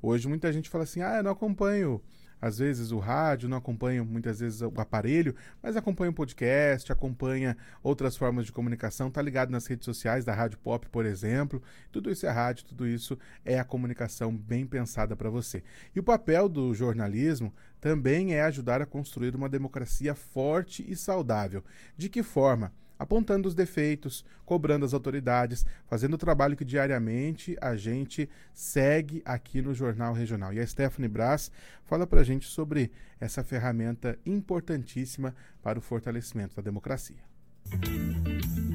Hoje 0.00 0.28
muita 0.28 0.52
gente 0.52 0.68
fala 0.68 0.84
assim: 0.84 1.00
ah, 1.00 1.16
eu 1.16 1.22
não 1.22 1.30
acompanho 1.30 2.00
às 2.42 2.58
vezes 2.58 2.90
o 2.90 2.98
rádio, 2.98 3.48
não 3.48 3.56
acompanho 3.56 4.04
muitas 4.04 4.40
vezes 4.40 4.60
o 4.62 4.72
aparelho, 4.76 5.32
mas 5.62 5.76
acompanha 5.76 6.10
o 6.10 6.14
podcast, 6.14 6.90
acompanha 6.90 7.56
outras 7.84 8.16
formas 8.16 8.44
de 8.44 8.50
comunicação, 8.50 9.12
tá 9.12 9.22
ligado 9.22 9.50
nas 9.50 9.64
redes 9.64 9.84
sociais 9.84 10.24
da 10.24 10.34
Rádio 10.34 10.58
Pop, 10.58 10.88
por 10.88 11.06
exemplo. 11.06 11.62
Tudo 11.92 12.10
isso 12.10 12.26
é 12.26 12.30
rádio, 12.30 12.64
tudo 12.64 12.84
isso 12.84 13.16
é 13.44 13.60
a 13.60 13.64
comunicação 13.64 14.36
bem 14.36 14.66
pensada 14.66 15.14
para 15.14 15.30
você. 15.30 15.62
E 15.94 16.00
o 16.00 16.02
papel 16.02 16.48
do 16.48 16.74
jornalismo 16.74 17.54
também 17.80 18.34
é 18.34 18.42
ajudar 18.42 18.82
a 18.82 18.86
construir 18.86 19.36
uma 19.36 19.48
democracia 19.48 20.12
forte 20.12 20.84
e 20.86 20.96
saudável. 20.96 21.62
De 21.96 22.08
que 22.08 22.24
forma? 22.24 22.72
Apontando 23.02 23.48
os 23.48 23.54
defeitos, 23.54 24.24
cobrando 24.44 24.84
as 24.84 24.94
autoridades, 24.94 25.66
fazendo 25.86 26.14
o 26.14 26.18
trabalho 26.18 26.56
que 26.56 26.64
diariamente 26.64 27.56
a 27.60 27.74
gente 27.74 28.30
segue 28.54 29.20
aqui 29.24 29.60
no 29.60 29.74
Jornal 29.74 30.14
Regional. 30.14 30.52
E 30.52 30.60
a 30.60 30.66
Stephanie 30.66 31.08
Brás 31.08 31.50
fala 31.84 32.06
para 32.06 32.20
a 32.20 32.24
gente 32.24 32.46
sobre 32.46 32.92
essa 33.18 33.42
ferramenta 33.42 34.16
importantíssima 34.24 35.34
para 35.60 35.78
o 35.78 35.82
fortalecimento 35.82 36.54
da 36.54 36.62
democracia. 36.62 37.31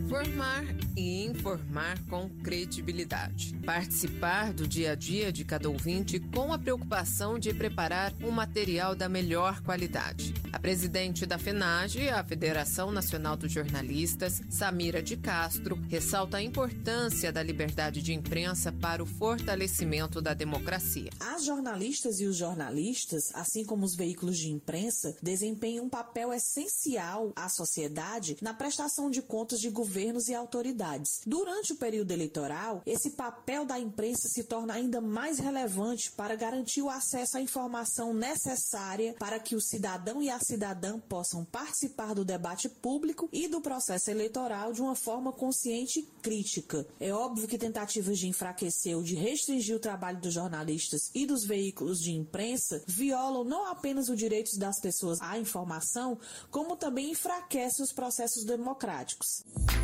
Formar 0.10 0.64
e 0.96 1.26
informar 1.26 2.00
com 2.10 2.30
credibilidade. 2.42 3.54
Participar 3.66 4.54
do 4.54 4.68
dia 4.68 4.94
a 4.94 4.96
dia 4.96 5.32
de 5.32 5.44
cada 5.44 5.70
ouvinte 5.70 6.20
com 6.20 6.54
a 6.54 6.58
preocupação 6.58 7.38
de 7.38 7.54
preparar 7.54 8.14
um 8.24 8.32
material 8.32 8.96
da 8.96 9.10
melhor 9.10 9.62
qualidade. 9.62 10.34
A 10.52 10.58
presidente 10.58 11.26
da 11.26 11.38
FENAGE, 11.38 12.10
a 12.10 12.24
Federação 12.24 12.92
Nacional 12.92 13.36
dos 13.36 13.52
Jornalistas, 13.52 14.42
Samira 14.50 15.04
de 15.04 15.18
Castro, 15.18 15.76
ressalta 15.90 16.38
a 16.38 16.42
importância 16.42 17.32
da 17.32 17.44
liberdade 17.44 18.02
de 18.02 18.14
imprensa 18.14 18.72
para 18.72 19.04
o 19.04 19.06
fortalecimento 19.06 20.22
da 20.22 20.34
democracia. 20.34 21.12
As 21.20 21.46
jornalistas 21.46 22.20
e 22.22 22.26
os 22.26 22.38
jornalistas, 22.38 23.30
assim 23.36 23.66
como 23.66 23.86
os 23.86 23.94
veículos 23.94 24.38
de 24.38 24.50
imprensa, 24.50 25.16
desempenham 25.22 25.86
um 25.86 25.90
papel 25.90 26.34
essencial 26.34 27.34
à 27.36 27.50
sociedade 27.50 28.38
na 28.42 28.54
prestação 28.54 28.77
de 29.12 29.22
contas 29.22 29.60
de 29.60 29.70
governo 29.70 29.88
governos 29.98 30.28
e 30.28 30.36
autoridades. 30.36 31.22
Durante 31.26 31.74
o 31.74 31.76
período 31.76 32.12
eleitoral, 32.12 32.82
esse 32.86 33.12
papel 33.12 33.66
da 33.66 33.80
imprensa 33.80 34.28
se 34.28 34.44
torna 34.44 34.74
ainda 34.74 35.02
mais 35.02 35.40
relevante 35.40 36.12
para 36.12 36.36
garantir 36.36 36.82
o 36.82 36.90
acesso 36.90 37.38
à 37.38 37.42
informação 37.42 38.14
necessária 38.14 39.16
para 39.18 39.40
que 39.40 39.56
o 39.56 39.62
cidadão 39.62 40.22
e 40.22 40.30
a 40.30 40.40
cidadã 40.40 41.00
possam 41.00 41.44
participar 41.46 42.14
do 42.14 42.24
debate 42.24 42.70
público 42.70 43.30
e 43.32 43.48
do 43.48 43.62
processo 43.62 44.12
eleitoral 44.12 44.74
de 44.74 44.82
uma 44.82 44.96
forma 44.96 45.32
consciente 45.32 46.00
e 46.00 46.04
crítica. 46.22 46.86
É 47.00 47.12
óbvio 47.12 47.48
que 47.48 47.58
tentativas 47.58 48.18
de 48.20 48.28
enfraquecer 48.28 48.96
ou 48.96 49.04
de 49.04 49.16
restringir 49.16 49.76
o 49.76 49.80
trabalho 49.80 50.20
dos 50.20 50.34
jornalistas 50.34 51.10
e 51.14 51.26
dos 51.26 51.44
veículos 51.44 52.00
de 52.00 52.12
imprensa 52.12 52.84
violam 52.86 53.44
não 53.44 53.66
apenas 53.68 54.10
os 54.10 54.18
direitos 54.18 54.58
das 54.58 54.80
pessoas 54.80 55.20
à 55.22 55.38
informação, 55.38 56.20
como 56.52 56.76
também 56.76 57.12
enfraquecem 57.12 57.84
os 57.84 57.92
processos 57.92 58.44
democráticos. 58.44 58.67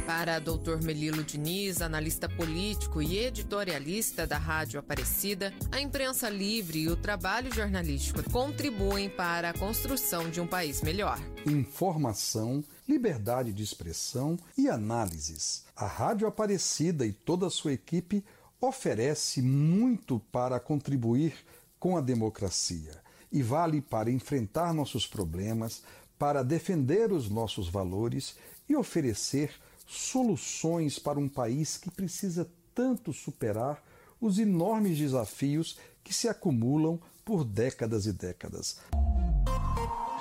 Para 0.05 0.39
Dr. 0.39 0.83
Melilo 0.83 1.23
Diniz, 1.23 1.81
analista 1.81 2.27
político 2.27 3.01
e 3.01 3.17
editorialista 3.17 4.27
da 4.27 4.37
Rádio 4.37 4.77
Aparecida, 4.77 5.53
a 5.71 5.79
imprensa 5.79 6.29
livre 6.29 6.79
e 6.79 6.89
o 6.89 6.97
trabalho 6.97 7.49
jornalístico 7.53 8.21
contribuem 8.29 9.09
para 9.09 9.51
a 9.51 9.57
construção 9.57 10.29
de 10.29 10.41
um 10.41 10.47
país 10.47 10.81
melhor. 10.81 11.17
Informação, 11.45 12.61
liberdade 12.85 13.53
de 13.53 13.63
expressão 13.63 14.37
e 14.57 14.67
análises. 14.67 15.63
A 15.77 15.87
Rádio 15.87 16.27
Aparecida 16.27 17.05
e 17.05 17.13
toda 17.13 17.47
a 17.47 17.49
sua 17.49 17.71
equipe 17.71 18.21
oferece 18.59 19.41
muito 19.41 20.19
para 20.29 20.59
contribuir 20.59 21.33
com 21.79 21.95
a 21.95 22.01
democracia 22.01 23.01
e 23.31 23.41
vale 23.41 23.81
para 23.81 24.11
enfrentar 24.11 24.73
nossos 24.73 25.07
problemas, 25.07 25.83
para 26.19 26.43
defender 26.43 27.11
os 27.11 27.29
nossos 27.29 27.67
valores 27.67 28.35
e 28.67 28.75
oferecer 28.75 29.51
soluções 29.85 30.97
para 30.97 31.19
um 31.19 31.27
país 31.27 31.77
que 31.77 31.91
precisa 31.91 32.49
tanto 32.73 33.13
superar 33.13 33.81
os 34.19 34.39
enormes 34.39 34.97
desafios 34.97 35.77
que 36.03 36.13
se 36.13 36.27
acumulam 36.27 36.99
por 37.25 37.43
décadas 37.43 38.05
e 38.05 38.13
décadas. 38.13 38.79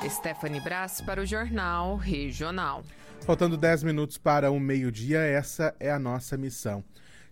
Stephanie 0.09 0.61
Brás 0.61 1.01
para 1.01 1.21
o 1.21 1.27
Jornal 1.27 1.97
Regional. 1.97 2.85
Faltando 3.21 3.57
10 3.57 3.85
minutos 3.85 4.19
para 4.19 4.51
o 4.51 4.59
meio-dia, 4.59 5.21
essa 5.21 5.75
é 5.79 5.91
a 5.93 5.99
nossa 5.99 6.37
missão. 6.37 6.83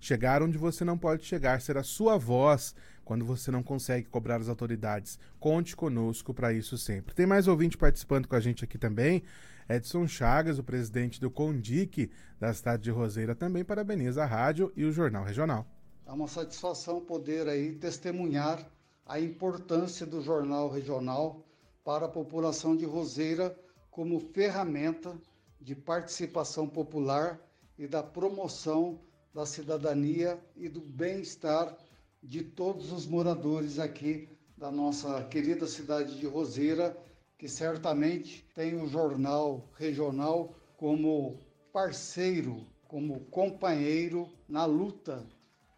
Chegar 0.00 0.42
onde 0.42 0.56
você 0.56 0.84
não 0.84 0.96
pode 0.96 1.24
chegar, 1.24 1.60
ser 1.60 1.76
a 1.76 1.82
sua 1.82 2.16
voz 2.16 2.74
quando 3.04 3.24
você 3.24 3.50
não 3.50 3.62
consegue 3.62 4.06
cobrar 4.08 4.40
as 4.40 4.48
autoridades. 4.48 5.18
Conte 5.40 5.74
conosco 5.74 6.32
para 6.32 6.52
isso 6.52 6.78
sempre. 6.78 7.12
Tem 7.12 7.26
mais 7.26 7.48
ouvinte 7.48 7.76
participando 7.76 8.28
com 8.28 8.36
a 8.36 8.40
gente 8.40 8.64
aqui 8.64 8.78
também. 8.78 9.24
Edson 9.70 10.04
Chagas, 10.08 10.58
o 10.58 10.64
presidente 10.64 11.20
do 11.20 11.30
CONDIC 11.30 12.10
da 12.40 12.52
cidade 12.52 12.82
de 12.82 12.90
Roseira, 12.90 13.36
também 13.36 13.64
parabeniza 13.64 14.24
a 14.24 14.26
rádio 14.26 14.72
e 14.74 14.84
o 14.84 14.90
Jornal 14.90 15.22
Regional. 15.22 15.64
É 16.04 16.10
uma 16.10 16.26
satisfação 16.26 17.00
poder 17.00 17.48
aí 17.48 17.76
testemunhar 17.76 18.68
a 19.06 19.20
importância 19.20 20.04
do 20.04 20.20
Jornal 20.20 20.68
Regional 20.68 21.46
para 21.84 22.06
a 22.06 22.08
população 22.08 22.76
de 22.76 22.84
Roseira 22.84 23.56
como 23.92 24.18
ferramenta 24.18 25.16
de 25.60 25.76
participação 25.76 26.66
popular 26.66 27.38
e 27.78 27.86
da 27.86 28.02
promoção 28.02 28.98
da 29.32 29.46
cidadania 29.46 30.36
e 30.56 30.68
do 30.68 30.80
bem-estar 30.80 31.76
de 32.20 32.42
todos 32.42 32.90
os 32.90 33.06
moradores 33.06 33.78
aqui 33.78 34.28
da 34.56 34.70
nossa 34.70 35.22
querida 35.24 35.68
cidade 35.68 36.18
de 36.18 36.26
Roseira 36.26 36.96
que 37.40 37.48
certamente 37.48 38.46
tem 38.54 38.78
o 38.78 38.86
jornal 38.86 39.66
regional 39.78 40.54
como 40.76 41.40
parceiro, 41.72 42.66
como 42.86 43.20
companheiro 43.30 44.28
na 44.46 44.66
luta 44.66 45.26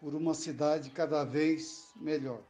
por 0.01 0.13
uma 0.13 0.35
cidade 0.35 0.91
cada 0.91 1.23
vez 1.23 1.85
melhor. 2.01 2.41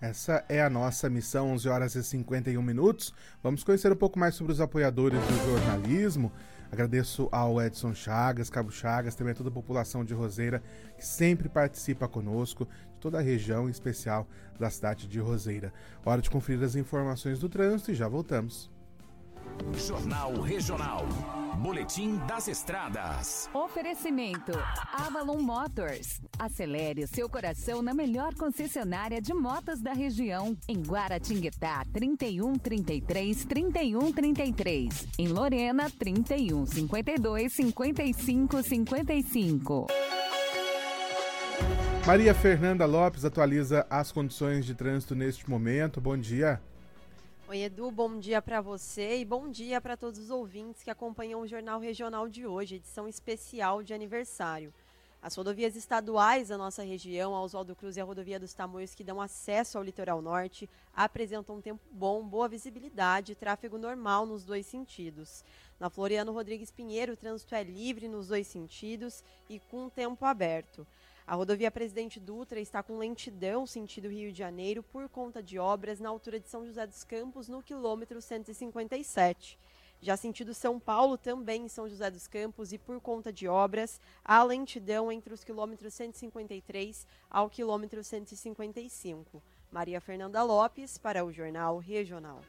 Essa 0.00 0.44
é 0.48 0.60
a 0.60 0.68
nossa 0.68 1.08
missão, 1.08 1.52
11 1.52 1.68
horas 1.68 1.94
e 1.94 2.02
51 2.02 2.60
minutos. 2.60 3.14
Vamos 3.40 3.62
conhecer 3.62 3.92
um 3.92 3.96
pouco 3.96 4.18
mais 4.18 4.34
sobre 4.34 4.52
os 4.52 4.60
apoiadores 4.60 5.20
do 5.20 5.52
jornalismo. 5.52 6.32
Agradeço 6.72 7.28
ao 7.32 7.60
Edson 7.60 7.94
Chagas, 7.94 8.48
Cabo 8.48 8.70
Chagas, 8.70 9.14
também 9.14 9.32
a 9.32 9.34
toda 9.34 9.48
a 9.48 9.52
população 9.52 10.04
de 10.04 10.14
Roseira 10.14 10.62
que 10.96 11.04
sempre 11.04 11.48
participa 11.48 12.06
conosco, 12.06 12.68
de 12.92 13.00
toda 13.00 13.18
a 13.18 13.22
região, 13.22 13.66
em 13.66 13.70
especial 13.70 14.26
da 14.58 14.70
cidade 14.70 15.08
de 15.08 15.18
Roseira. 15.18 15.72
Hora 16.04 16.22
de 16.22 16.30
conferir 16.30 16.62
as 16.62 16.76
informações 16.76 17.40
do 17.40 17.48
trânsito 17.48 17.90
e 17.90 17.94
já 17.94 18.06
voltamos. 18.06 18.70
Jornal 19.74 20.40
Regional. 20.40 21.06
Boletim 21.58 22.16
das 22.26 22.48
Estradas. 22.48 23.48
Oferecimento: 23.52 24.52
Avalon 24.92 25.40
Motors. 25.40 26.20
Acelere 26.38 27.04
o 27.04 27.08
seu 27.08 27.28
coração 27.28 27.82
na 27.82 27.92
melhor 27.92 28.34
concessionária 28.34 29.20
de 29.20 29.34
motos 29.34 29.80
da 29.80 29.92
região. 29.92 30.56
Em 30.66 30.80
Guaratinguetá, 30.80 31.84
31 31.92 32.54
33 32.54 33.44
31 33.44 34.12
33. 34.12 35.08
Em 35.18 35.28
Lorena, 35.28 35.90
31 35.90 36.66
52 36.66 37.52
55 37.52 38.62
55. 38.62 39.86
Maria 42.06 42.34
Fernanda 42.34 42.86
Lopes 42.86 43.24
atualiza 43.24 43.86
as 43.90 44.10
condições 44.10 44.64
de 44.64 44.74
trânsito 44.74 45.14
neste 45.14 45.48
momento. 45.48 46.00
Bom 46.00 46.16
dia. 46.16 46.60
Oi, 47.50 47.64
Edu, 47.64 47.90
bom 47.90 48.16
dia 48.16 48.40
para 48.40 48.60
você 48.60 49.18
e 49.18 49.24
bom 49.24 49.50
dia 49.50 49.80
para 49.80 49.96
todos 49.96 50.20
os 50.20 50.30
ouvintes 50.30 50.84
que 50.84 50.90
acompanham 50.90 51.40
o 51.40 51.48
Jornal 51.48 51.80
Regional 51.80 52.28
de 52.28 52.46
hoje, 52.46 52.76
edição 52.76 53.08
especial 53.08 53.82
de 53.82 53.92
aniversário. 53.92 54.72
As 55.20 55.34
rodovias 55.34 55.74
estaduais 55.74 56.46
da 56.46 56.56
nossa 56.56 56.84
região, 56.84 57.34
a 57.34 57.42
Oswaldo 57.42 57.74
Cruz 57.74 57.96
e 57.96 58.00
a 58.00 58.04
rodovia 58.04 58.38
dos 58.38 58.54
Tamoios, 58.54 58.94
que 58.94 59.02
dão 59.02 59.20
acesso 59.20 59.76
ao 59.76 59.82
litoral 59.82 60.22
norte, 60.22 60.70
apresentam 60.94 61.56
um 61.56 61.60
tempo 61.60 61.82
bom, 61.90 62.24
boa 62.24 62.48
visibilidade 62.48 63.32
e 63.32 63.34
tráfego 63.34 63.76
normal 63.76 64.26
nos 64.26 64.44
dois 64.44 64.64
sentidos. 64.64 65.44
Na 65.80 65.90
Floriano 65.90 66.30
Rodrigues 66.30 66.70
Pinheiro, 66.70 67.14
o 67.14 67.16
trânsito 67.16 67.52
é 67.56 67.64
livre 67.64 68.06
nos 68.06 68.28
dois 68.28 68.46
sentidos 68.46 69.24
e 69.48 69.58
com 69.58 69.88
tempo 69.88 70.24
aberto. 70.24 70.86
A 71.30 71.36
rodovia 71.36 71.70
Presidente 71.70 72.18
Dutra 72.18 72.58
está 72.58 72.82
com 72.82 72.98
lentidão 72.98 73.64
sentido 73.64 74.08
Rio 74.08 74.32
de 74.32 74.38
Janeiro 74.38 74.82
por 74.82 75.08
conta 75.08 75.40
de 75.40 75.60
obras 75.60 76.00
na 76.00 76.08
altura 76.08 76.40
de 76.40 76.48
São 76.48 76.66
José 76.66 76.84
dos 76.84 77.04
Campos, 77.04 77.48
no 77.48 77.62
quilômetro 77.62 78.20
157. 78.20 79.56
Já 80.00 80.16
sentido 80.16 80.52
São 80.52 80.80
Paulo, 80.80 81.16
também 81.16 81.66
em 81.66 81.68
São 81.68 81.88
José 81.88 82.10
dos 82.10 82.26
Campos, 82.26 82.72
e 82.72 82.78
por 82.78 83.00
conta 83.00 83.32
de 83.32 83.46
obras, 83.46 84.00
há 84.24 84.42
lentidão 84.42 85.12
entre 85.12 85.32
os 85.32 85.44
quilômetros 85.44 85.94
153 85.94 87.06
ao 87.30 87.48
quilômetro 87.48 88.02
155. 88.02 89.40
Maria 89.70 90.00
Fernanda 90.00 90.42
Lopes, 90.42 90.98
para 90.98 91.24
o 91.24 91.30
Jornal 91.30 91.78
Regional. 91.78 92.40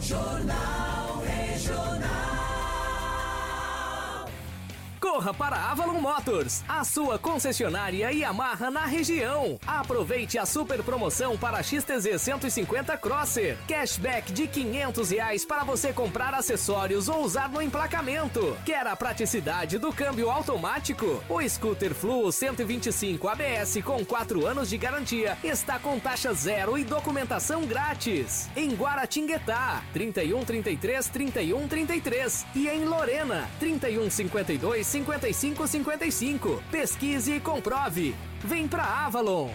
Jornal 0.00 1.18
Regional. 1.22 2.33
Corra 5.14 5.32
para 5.32 5.70
Avalon 5.70 6.00
Motors, 6.00 6.64
a 6.68 6.82
sua 6.82 7.20
concessionária 7.20 8.10
Yamaha 8.10 8.68
na 8.68 8.84
região. 8.84 9.60
Aproveite 9.64 10.36
a 10.38 10.44
super 10.44 10.82
promoção 10.82 11.38
para 11.38 11.62
XTZ 11.62 12.20
150 12.20 12.98
Crosser. 12.98 13.56
Cashback 13.68 14.32
de 14.32 14.48
500 14.48 15.10
reais 15.10 15.44
para 15.44 15.62
você 15.62 15.92
comprar 15.92 16.34
acessórios 16.34 17.08
ou 17.08 17.22
usar 17.22 17.48
no 17.48 17.62
emplacamento. 17.62 18.56
Quer 18.64 18.84
a 18.88 18.96
praticidade 18.96 19.78
do 19.78 19.92
câmbio 19.92 20.28
automático? 20.28 21.22
O 21.28 21.48
Scooter 21.48 21.94
Fluo 21.94 22.32
125 22.32 23.28
ABS 23.28 23.80
com 23.84 24.04
4 24.04 24.44
anos 24.44 24.68
de 24.68 24.76
garantia 24.76 25.38
está 25.44 25.78
com 25.78 25.96
taxa 26.00 26.34
zero 26.34 26.76
e 26.76 26.82
documentação 26.82 27.64
grátis. 27.66 28.50
Em 28.56 28.74
Guaratinguetá, 28.74 29.80
31 29.92 30.44
33 30.44 31.06
31 31.06 31.68
33 31.68 32.46
e 32.56 32.66
em 32.66 32.84
Lorena, 32.84 33.48
31 33.60 34.10
52 34.10 35.03
5555. 35.04 36.62
Pesquise 36.70 37.32
e 37.32 37.40
comprove. 37.40 38.14
Vem 38.44 38.66
pra 38.66 38.84
Avalon. 38.84 39.50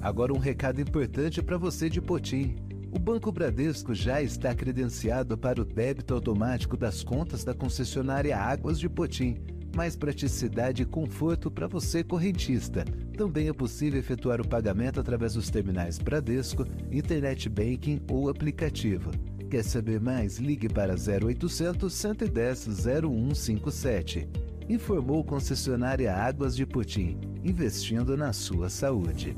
Agora 0.00 0.32
um 0.32 0.38
recado 0.38 0.80
importante 0.80 1.42
para 1.42 1.58
você 1.58 1.90
de 1.90 2.00
Potim. 2.00 2.56
O 2.90 2.98
Banco 2.98 3.30
Bradesco 3.30 3.94
já 3.94 4.22
está 4.22 4.54
credenciado 4.54 5.36
para 5.36 5.60
o 5.60 5.64
débito 5.64 6.14
automático 6.14 6.76
das 6.76 7.04
contas 7.04 7.44
da 7.44 7.54
concessionária 7.54 8.36
Águas 8.36 8.80
de 8.80 8.88
Potim. 8.88 9.36
Mais 9.76 9.94
praticidade 9.94 10.82
e 10.82 10.86
conforto 10.86 11.50
para 11.50 11.68
você 11.68 12.02
correntista. 12.02 12.84
Também 13.16 13.48
é 13.48 13.52
possível 13.52 14.00
efetuar 14.00 14.40
o 14.40 14.48
pagamento 14.48 14.98
através 14.98 15.34
dos 15.34 15.50
terminais 15.50 15.98
Bradesco, 15.98 16.64
Internet 16.90 17.48
Banking 17.48 18.00
ou 18.10 18.28
aplicativo. 18.28 19.10
Quer 19.50 19.64
saber 19.64 20.00
mais? 20.00 20.38
Ligue 20.38 20.68
para 20.68 20.94
0800 20.94 21.92
110 21.92 22.68
0157. 22.84 24.28
Informou 24.68 25.24
concessionária 25.24 26.14
Águas 26.14 26.54
de 26.54 26.64
Putim, 26.64 27.18
investindo 27.42 28.16
na 28.16 28.32
sua 28.32 28.70
saúde. 28.70 29.36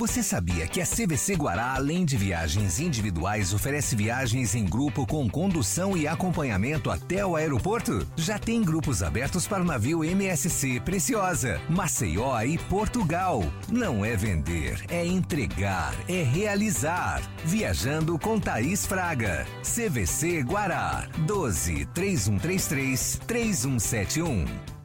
Você 0.00 0.22
sabia 0.22 0.66
que 0.66 0.80
a 0.80 0.86
CVC 0.86 1.34
Guará, 1.34 1.74
além 1.74 2.06
de 2.06 2.16
viagens 2.16 2.80
individuais, 2.80 3.52
oferece 3.52 3.94
viagens 3.94 4.54
em 4.54 4.64
grupo 4.64 5.06
com 5.06 5.28
condução 5.28 5.94
e 5.94 6.08
acompanhamento 6.08 6.90
até 6.90 7.24
o 7.26 7.36
aeroporto? 7.36 8.08
Já 8.16 8.38
tem 8.38 8.62
grupos 8.62 9.02
abertos 9.02 9.46
para 9.46 9.62
o 9.62 9.66
navio 9.66 10.02
MSC 10.02 10.80
Preciosa, 10.80 11.60
Maceió 11.68 12.40
e 12.40 12.56
Portugal. 12.56 13.44
Não 13.70 14.02
é 14.02 14.16
vender, 14.16 14.82
é 14.88 15.04
entregar, 15.04 15.94
é 16.08 16.22
realizar. 16.22 17.20
Viajando 17.44 18.18
com 18.18 18.40
Thaís 18.40 18.86
Fraga. 18.86 19.46
CVC 19.60 20.42
Guará, 20.44 21.10
12 21.26 21.84
3133 21.92 23.20
3171. 23.26 24.79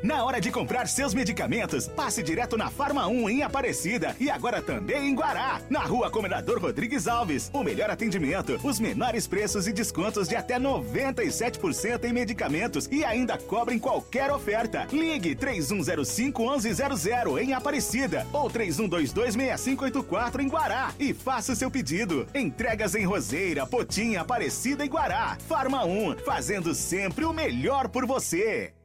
Na 0.00 0.24
hora 0.24 0.40
de 0.40 0.52
comprar 0.52 0.86
seus 0.86 1.12
medicamentos, 1.12 1.88
passe 1.88 2.22
direto 2.22 2.56
na 2.56 2.70
Farma 2.70 3.08
1 3.08 3.30
em 3.30 3.42
Aparecida 3.42 4.14
e 4.20 4.30
agora 4.30 4.62
também 4.62 5.08
em 5.08 5.14
Guará, 5.14 5.60
na 5.68 5.80
Rua 5.80 6.08
Comendador 6.08 6.60
Rodrigues 6.60 7.08
Alves. 7.08 7.50
O 7.52 7.64
melhor 7.64 7.90
atendimento, 7.90 8.60
os 8.62 8.78
menores 8.78 9.26
preços 9.26 9.66
e 9.66 9.72
descontos 9.72 10.28
de 10.28 10.36
até 10.36 10.56
97% 10.56 12.04
em 12.04 12.12
medicamentos 12.12 12.88
e 12.92 13.04
ainda 13.04 13.36
cobrem 13.36 13.76
qualquer 13.76 14.30
oferta. 14.30 14.86
Ligue 14.92 15.34
3105 15.34 16.42
1100 16.48 17.38
em 17.42 17.52
Aparecida 17.52 18.24
ou 18.32 18.48
3122 18.48 19.34
6584 19.34 20.42
em 20.42 20.48
Guará 20.48 20.92
e 21.00 21.12
faça 21.12 21.56
seu 21.56 21.72
pedido. 21.72 22.24
Entregas 22.32 22.94
em 22.94 23.04
Roseira, 23.04 23.66
Potinha, 23.66 24.20
Aparecida 24.20 24.84
e 24.84 24.88
Guará. 24.88 25.36
Farma 25.48 25.84
1, 25.84 26.18
fazendo 26.24 26.72
sempre 26.72 27.24
o 27.24 27.32
melhor 27.32 27.88
por 27.88 28.06
você. 28.06 28.77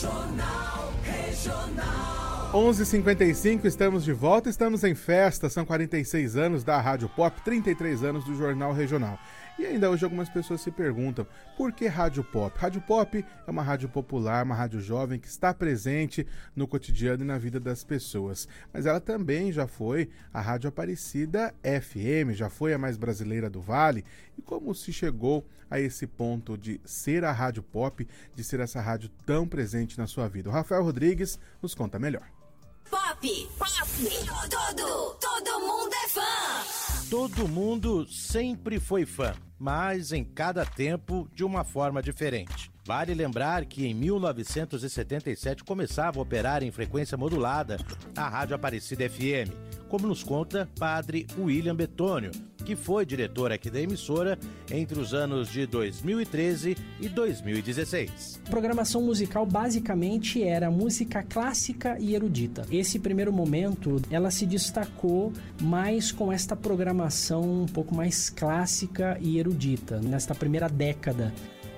Jornal 0.00 0.94
Regional. 1.02 2.54
11:55 2.54 3.66
estamos 3.66 4.02
de 4.02 4.14
volta, 4.14 4.48
estamos 4.48 4.82
em 4.82 4.94
festa, 4.94 5.50
são 5.50 5.66
46 5.66 6.36
anos 6.38 6.64
da 6.64 6.80
Rádio 6.80 7.06
Pop, 7.10 7.38
33 7.42 8.02
anos 8.02 8.24
do 8.24 8.34
Jornal 8.34 8.72
Regional. 8.72 9.18
E 9.58 9.66
ainda 9.66 9.90
hoje 9.90 10.02
algumas 10.02 10.30
pessoas 10.30 10.62
se 10.62 10.70
perguntam 10.70 11.26
por 11.54 11.70
que 11.70 11.86
Rádio 11.86 12.24
Pop? 12.24 12.58
Rádio 12.58 12.80
Pop 12.80 13.22
é 13.46 13.50
uma 13.50 13.62
rádio 13.62 13.90
popular, 13.90 14.42
uma 14.42 14.54
rádio 14.54 14.80
jovem 14.80 15.20
que 15.20 15.28
está 15.28 15.52
presente 15.52 16.26
no 16.56 16.66
cotidiano 16.66 17.22
e 17.22 17.26
na 17.26 17.36
vida 17.36 17.60
das 17.60 17.84
pessoas. 17.84 18.48
Mas 18.72 18.86
ela 18.86 19.00
também 19.00 19.52
já 19.52 19.66
foi 19.66 20.08
a 20.32 20.40
Rádio 20.40 20.68
Aparecida 20.68 21.54
FM, 21.62 22.32
já 22.32 22.48
foi 22.48 22.72
a 22.72 22.78
mais 22.78 22.96
brasileira 22.96 23.50
do 23.50 23.60
Vale. 23.60 24.02
E 24.38 24.40
como 24.40 24.74
se 24.74 24.94
chegou 24.94 25.46
a 25.70 25.78
esse 25.78 26.06
ponto 26.06 26.58
de 26.58 26.80
ser 26.84 27.24
a 27.24 27.32
Rádio 27.32 27.62
Pop, 27.62 28.06
de 28.34 28.44
ser 28.44 28.60
essa 28.60 28.80
rádio 28.80 29.08
tão 29.24 29.46
presente 29.46 29.96
na 29.96 30.06
sua 30.06 30.28
vida? 30.28 30.48
O 30.48 30.52
Rafael 30.52 30.82
Rodrigues 30.82 31.38
nos 31.62 31.74
conta 31.74 31.98
melhor. 31.98 32.28
Pop, 32.90 33.48
pop, 33.56 34.48
todo, 34.50 35.14
todo 35.14 35.60
mundo 35.60 35.94
é 35.94 36.08
fã. 36.08 36.80
Todo 37.08 37.48
mundo 37.48 38.06
sempre 38.08 38.80
foi 38.80 39.06
fã, 39.06 39.34
mas 39.58 40.12
em 40.12 40.24
cada 40.24 40.64
tempo 40.66 41.28
de 41.34 41.44
uma 41.44 41.64
forma 41.64 42.02
diferente. 42.02 42.70
Vale 42.84 43.14
lembrar 43.14 43.66
que 43.66 43.86
em 43.86 43.94
1977 43.94 45.62
começava 45.62 46.18
a 46.18 46.22
operar 46.22 46.62
em 46.62 46.70
frequência 46.70 47.16
modulada 47.16 47.76
a 48.16 48.28
Rádio 48.28 48.56
Aparecida 48.56 49.08
FM, 49.08 49.52
como 49.88 50.08
nos 50.08 50.24
conta 50.24 50.68
Padre 50.78 51.26
William 51.38 51.76
Betônio, 51.76 52.32
que 52.64 52.76
foi 52.76 53.04
diretor 53.04 53.52
aqui 53.52 53.70
da 53.70 53.80
emissora 53.80 54.38
entre 54.70 54.98
os 54.98 55.14
anos 55.14 55.48
de 55.50 55.66
2013 55.66 56.76
e 57.00 57.08
2016. 57.08 58.40
A 58.46 58.50
programação 58.50 59.02
musical 59.02 59.46
basicamente 59.46 60.42
era 60.42 60.70
música 60.70 61.22
clássica 61.22 61.96
e 61.98 62.14
erudita. 62.14 62.66
Esse 62.70 62.98
primeiro 62.98 63.32
momento, 63.32 64.00
ela 64.10 64.30
se 64.30 64.46
destacou 64.46 65.32
mais 65.60 66.12
com 66.12 66.32
esta 66.32 66.54
programação 66.54 67.62
um 67.62 67.66
pouco 67.66 67.94
mais 67.94 68.30
clássica 68.30 69.18
e 69.20 69.38
erudita, 69.38 70.00
nesta 70.00 70.34
primeira 70.34 70.68
década. 70.68 71.32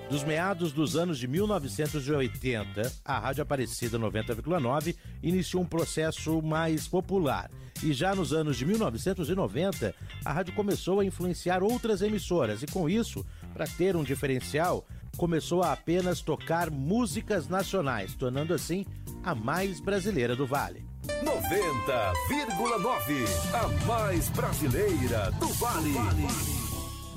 Dos 0.09 0.23
meados 0.23 0.71
dos 0.71 0.95
anos 0.95 1.17
de 1.17 1.27
1980, 1.27 2.91
a 3.03 3.19
Rádio 3.19 3.41
Aparecida 3.41 3.97
90,9 3.97 4.95
iniciou 5.23 5.63
um 5.63 5.65
processo 5.65 6.39
mais 6.41 6.87
popular. 6.87 7.49
E 7.81 7.91
já 7.91 8.13
nos 8.13 8.31
anos 8.31 8.57
de 8.57 8.65
1990, 8.65 9.95
a 10.23 10.31
rádio 10.31 10.53
começou 10.53 10.99
a 10.99 11.05
influenciar 11.05 11.63
outras 11.63 12.01
emissoras 12.01 12.63
e, 12.63 12.67
com 12.67 12.87
isso, 12.87 13.25
para 13.53 13.65
ter 13.65 13.95
um 13.95 14.03
diferencial, 14.03 14.85
começou 15.17 15.63
a 15.63 15.73
apenas 15.73 16.21
tocar 16.21 16.69
músicas 16.71 17.49
nacionais, 17.49 18.15
tornando 18.15 18.53
assim 18.53 18.85
a 19.23 19.33
mais 19.35 19.81
brasileira 19.81 20.35
do 20.35 20.45
Vale. 20.45 20.85
90,9 21.07 23.25
a 23.53 23.67
mais 23.85 24.29
brasileira 24.29 25.31
do 25.31 25.47
Vale. 25.47 25.93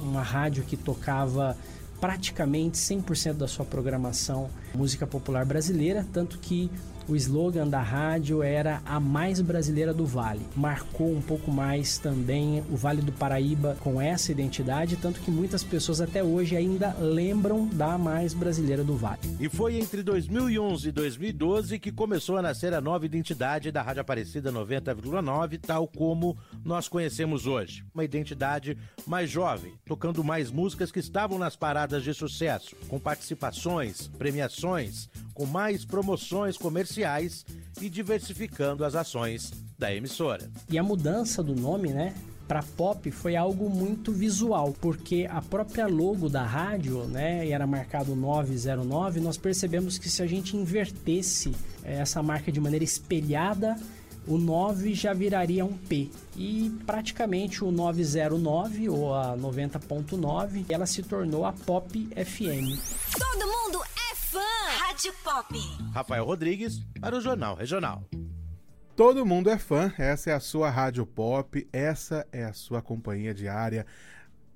Uma 0.01 0.23
rádio 0.23 0.65
que 0.65 0.77
tocava 0.77 1.57
praticamente 2.01 2.79
100% 2.79 3.35
da 3.35 3.49
sua 3.49 3.65
programação 3.65 4.51
música 4.75 5.07
popular 5.07 5.45
brasileira, 5.45 6.07
tanto 6.13 6.39
que 6.39 6.71
o 7.09 7.15
slogan 7.17 7.69
da 7.69 7.81
rádio 7.81 8.43
era 8.43 8.83
a 8.85 8.99
mais 8.99 9.41
brasileira 9.41 9.95
do 9.95 10.05
Vale. 10.05 10.41
Marcou 10.57 11.13
um 11.13 11.21
pouco 11.21 11.51
mais 11.51 11.99
também 11.99 12.63
o 12.71 12.77
Vale 12.77 13.03
do 13.03 13.13
Paraíba 13.13 13.77
com 13.81 14.01
essa 14.01 14.33
identidade, 14.33 14.97
tanto 14.97 15.21
que 15.21 15.31
muitas 15.31 15.63
pessoas 15.63 16.01
até 16.01 16.23
hoje 16.23 16.57
ainda 16.57 16.95
lembram 16.99 17.67
da 17.69 17.97
mais 17.97 18.35
brasileira 18.35 18.83
do 18.83 18.97
Vale. 18.97 19.21
E 19.39 19.49
foi 19.49 19.77
entre 19.77 20.03
2011 20.03 20.89
e 20.89 20.93
2012 20.93 21.79
que 21.79 21.93
começou 21.93 22.37
a 22.37 22.43
nascer 22.43 22.75
a 22.75 22.81
nova 22.81 23.07
identidade 23.07 23.71
da 23.71 23.83
Rádio 23.83 24.01
Aparecida 24.01 24.53
90,9, 24.53 25.61
tal 25.61 25.87
como 25.87 26.37
nós 26.65 26.89
conhecemos 26.89 27.47
hoje. 27.47 27.85
Uma 27.95 28.05
identidade 28.05 28.77
mais 29.07 29.31
jovem, 29.31 29.75
tocando 29.85 30.25
mais 30.25 30.51
músicas 30.51 30.91
que 30.91 31.01
estavam 31.01 31.39
nas 31.39 31.57
paradas 31.57 32.03
de 32.03 32.13
sucesso, 32.13 32.75
com 32.89 32.99
participações, 32.99 34.09
premiações, 34.19 35.09
com 35.37 35.45
mais 35.45 35.85
promoções 35.85 36.57
comerciais 36.57 37.45
e 37.79 37.91
diversificando 37.91 38.85
as 38.85 38.95
ações 38.95 39.53
da 39.79 39.95
emissora. 39.95 40.51
E 40.71 40.79
a 40.79 40.83
mudança 40.83 41.43
do 41.43 41.55
nome, 41.55 41.91
né? 41.91 42.15
Para 42.49 42.63
pop 42.63 43.11
foi 43.11 43.37
algo 43.37 43.69
muito 43.69 44.13
visual, 44.13 44.75
porque 44.81 45.29
a 45.29 45.43
própria 45.43 45.87
logo 45.87 46.29
da 46.29 46.45
rádio, 46.45 47.05
né, 47.05 47.49
era 47.51 47.67
marcado 47.67 48.15
909, 48.15 49.21
nós 49.21 49.37
percebemos 49.37 49.99
que 49.99 50.09
se 50.09 50.23
a 50.23 50.27
gente 50.27 50.57
invertesse 50.57 51.53
eh, 51.85 51.99
essa 51.99 52.23
marca 52.23 52.53
de 52.53 52.61
maneira 52.61 52.85
espelhada, 52.85 53.77
o 54.29 54.39
9 54.39 54.95
já 54.95 55.13
viraria 55.13 55.65
um 55.65 55.77
P. 55.77 56.09
E 56.37 56.71
praticamente 56.87 57.65
o 57.65 57.73
909 57.73 58.89
ou 58.89 59.13
a 59.13 59.37
90.9, 59.37 60.67
ela 60.69 60.87
se 60.87 61.03
tornou 61.03 61.45
a 61.45 61.53
Pop 61.53 62.09
FM. 62.15 62.81
Todo 63.19 63.47
mundo 63.47 63.83
é. 63.85 63.96
Rádio 64.97 65.13
Pop. 65.23 65.59
Rafael 65.93 66.25
Rodrigues 66.25 66.79
para 66.99 67.15
o 67.15 67.21
Jornal 67.21 67.55
Regional. 67.55 68.09
Todo 68.97 69.27
mundo 69.27 69.51
é 69.51 69.59
fã, 69.59 69.93
essa 69.99 70.31
é 70.31 70.33
a 70.33 70.41
sua 70.41 70.71
rádio 70.71 71.05
pop, 71.05 71.69
essa 71.71 72.27
é 72.33 72.45
a 72.45 72.55
sua 72.55 72.81
companhia 72.81 73.35
diária, 73.35 73.85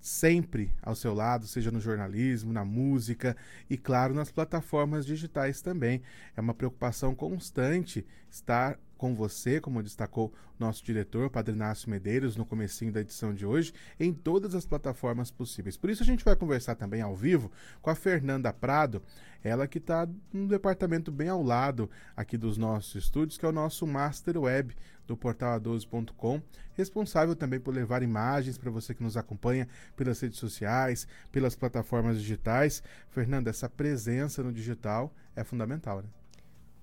sempre 0.01 0.75
ao 0.83 0.95
seu 0.95 1.13
lado, 1.13 1.47
seja 1.47 1.71
no 1.71 1.79
jornalismo, 1.79 2.55
na 2.55 2.65
música 2.65 3.37
e, 3.69 3.77
claro, 3.77 4.15
nas 4.15 4.33
plataformas 4.33 5.05
digitais 5.05 5.61
também. 5.61 6.01
É 6.35 6.41
uma 6.41 6.55
preocupação 6.55 7.15
constante 7.15 8.07
estar 8.31 8.79
com 9.01 9.15
você, 9.15 9.63
como 9.63 9.83
destacou 9.83 10.31
nosso 10.59 10.85
diretor, 10.85 11.31
Padre 11.31 11.55
Inácio 11.55 11.89
Medeiros, 11.89 12.37
no 12.37 12.45
comecinho 12.45 12.93
da 12.93 13.01
edição 13.01 13.35
de 13.35 13.47
hoje, 13.47 13.73
em 13.99 14.13
todas 14.13 14.55
as 14.55 14.67
plataformas 14.67 15.31
possíveis. 15.31 15.75
Por 15.75 15.89
isso 15.89 16.03
a 16.03 16.07
gente 16.07 16.23
vai 16.23 16.37
conversar 16.37 16.75
também 16.75 17.01
ao 17.01 17.17
vivo 17.17 17.51
com 17.81 17.89
a 17.89 17.95
Fernanda 17.95 18.53
Prado, 18.53 19.03
ela 19.43 19.67
que 19.67 19.79
está 19.79 20.07
num 20.31 20.47
departamento 20.47 21.11
bem 21.11 21.31
ao 21.31 21.43
lado 21.43 21.89
aqui 22.15 22.37
dos 22.37 22.59
nossos 22.59 22.95
estúdios, 22.95 23.39
que 23.39 23.47
é 23.47 23.49
o 23.49 23.53
nosso 23.53 23.87
Master 23.87 24.39
Web 24.39 24.77
do 25.07 25.17
portal 25.17 25.59
a12.com, 25.59 26.43
responsável 26.75 27.35
também 27.35 27.59
por 27.59 27.75
levar 27.75 28.03
imagens 28.03 28.59
para 28.59 28.71
você 28.71 28.95
que 28.95 29.03
nos 29.03 29.17
acompanha 29.17 29.67
pelas 29.97 30.21
redes 30.21 30.39
sociais, 30.39 31.09
pelas 31.33 31.57
plataformas 31.57 32.19
digitais. 32.19 32.83
Fernanda, 33.09 33.49
essa 33.49 33.67
presença 33.67 34.43
no 34.43 34.53
digital 34.53 35.11
é 35.35 35.43
fundamental, 35.43 36.03
né? 36.03 36.20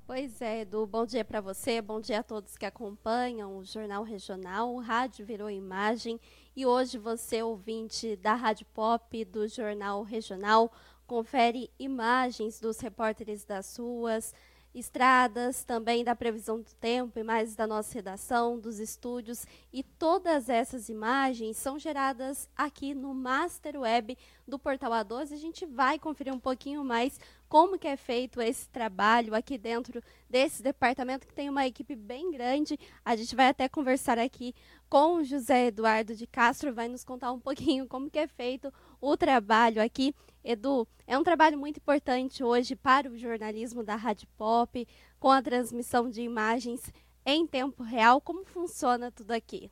Pois 0.07 0.41
é, 0.41 0.61
Edu, 0.61 0.87
bom 0.87 1.05
dia 1.05 1.25
para 1.25 1.41
você, 1.41 1.81
bom 1.81 1.99
dia 1.99 2.19
a 2.19 2.23
todos 2.23 2.57
que 2.57 2.65
acompanham 2.65 3.57
o 3.57 3.65
Jornal 3.65 4.03
Regional. 4.03 4.73
O 4.73 4.79
rádio 4.79 5.25
virou 5.25 5.49
imagem 5.49 6.17
e 6.55 6.65
hoje 6.65 6.97
você, 6.97 7.43
ouvinte 7.43 8.15
da 8.15 8.33
Rádio 8.33 8.65
Pop, 8.73 9.25
do 9.25 9.45
Jornal 9.49 10.01
Regional, 10.03 10.71
confere 11.05 11.69
imagens 11.77 12.57
dos 12.57 12.79
repórteres 12.79 13.43
das 13.43 13.75
ruas, 13.75 14.33
estradas, 14.73 15.63
também 15.63 16.03
da 16.03 16.15
previsão 16.15 16.61
do 16.61 16.73
tempo, 16.75 17.19
imagens 17.19 17.55
da 17.55 17.65
nossa 17.65 17.93
redação, 17.93 18.57
dos 18.59 18.79
estúdios 18.79 19.45
e 19.73 19.83
todas 19.83 20.49
essas 20.49 20.87
imagens 20.87 21.57
são 21.57 21.79
geradas 21.79 22.47
aqui 22.55 22.93
no 22.93 23.13
Master 23.13 23.79
Web 23.79 24.17
do 24.47 24.59
Portal 24.59 24.91
A12. 24.91 25.33
A 25.33 25.37
gente 25.37 25.65
vai 25.65 25.97
conferir 25.99 26.33
um 26.33 26.39
pouquinho 26.39 26.83
mais 26.83 27.19
como 27.47 27.77
que 27.77 27.87
é 27.87 27.95
feito 27.95 28.41
esse 28.41 28.69
trabalho 28.69 29.33
aqui 29.33 29.57
dentro 29.57 30.01
desse 30.29 30.61
departamento 30.61 31.25
que 31.25 31.33
tem 31.33 31.49
uma 31.49 31.65
equipe 31.65 31.95
bem 31.95 32.31
grande. 32.31 32.79
A 33.03 33.15
gente 33.15 33.35
vai 33.35 33.47
até 33.47 33.67
conversar 33.69 34.17
aqui 34.19 34.53
com 34.89 35.15
o 35.15 35.23
José 35.23 35.67
Eduardo 35.67 36.15
de 36.15 36.27
Castro, 36.27 36.73
vai 36.73 36.87
nos 36.87 37.03
contar 37.03 37.31
um 37.31 37.39
pouquinho 37.41 37.87
como 37.87 38.09
que 38.09 38.19
é 38.19 38.27
feito 38.27 38.73
o 38.99 39.15
trabalho 39.15 39.81
aqui. 39.81 40.13
Edu, 40.43 40.87
é 41.05 41.17
um 41.17 41.23
trabalho 41.23 41.57
muito 41.57 41.77
importante 41.77 42.43
hoje 42.43 42.75
para 42.75 43.09
o 43.09 43.17
jornalismo 43.17 43.83
da 43.83 43.95
Rádio 43.95 44.27
Pop, 44.37 44.87
com 45.19 45.29
a 45.29 45.41
transmissão 45.41 46.09
de 46.09 46.21
imagens 46.21 46.91
em 47.25 47.45
tempo 47.45 47.83
real. 47.83 48.21
Como 48.21 48.45
funciona 48.45 49.11
tudo 49.11 49.31
aqui? 49.31 49.69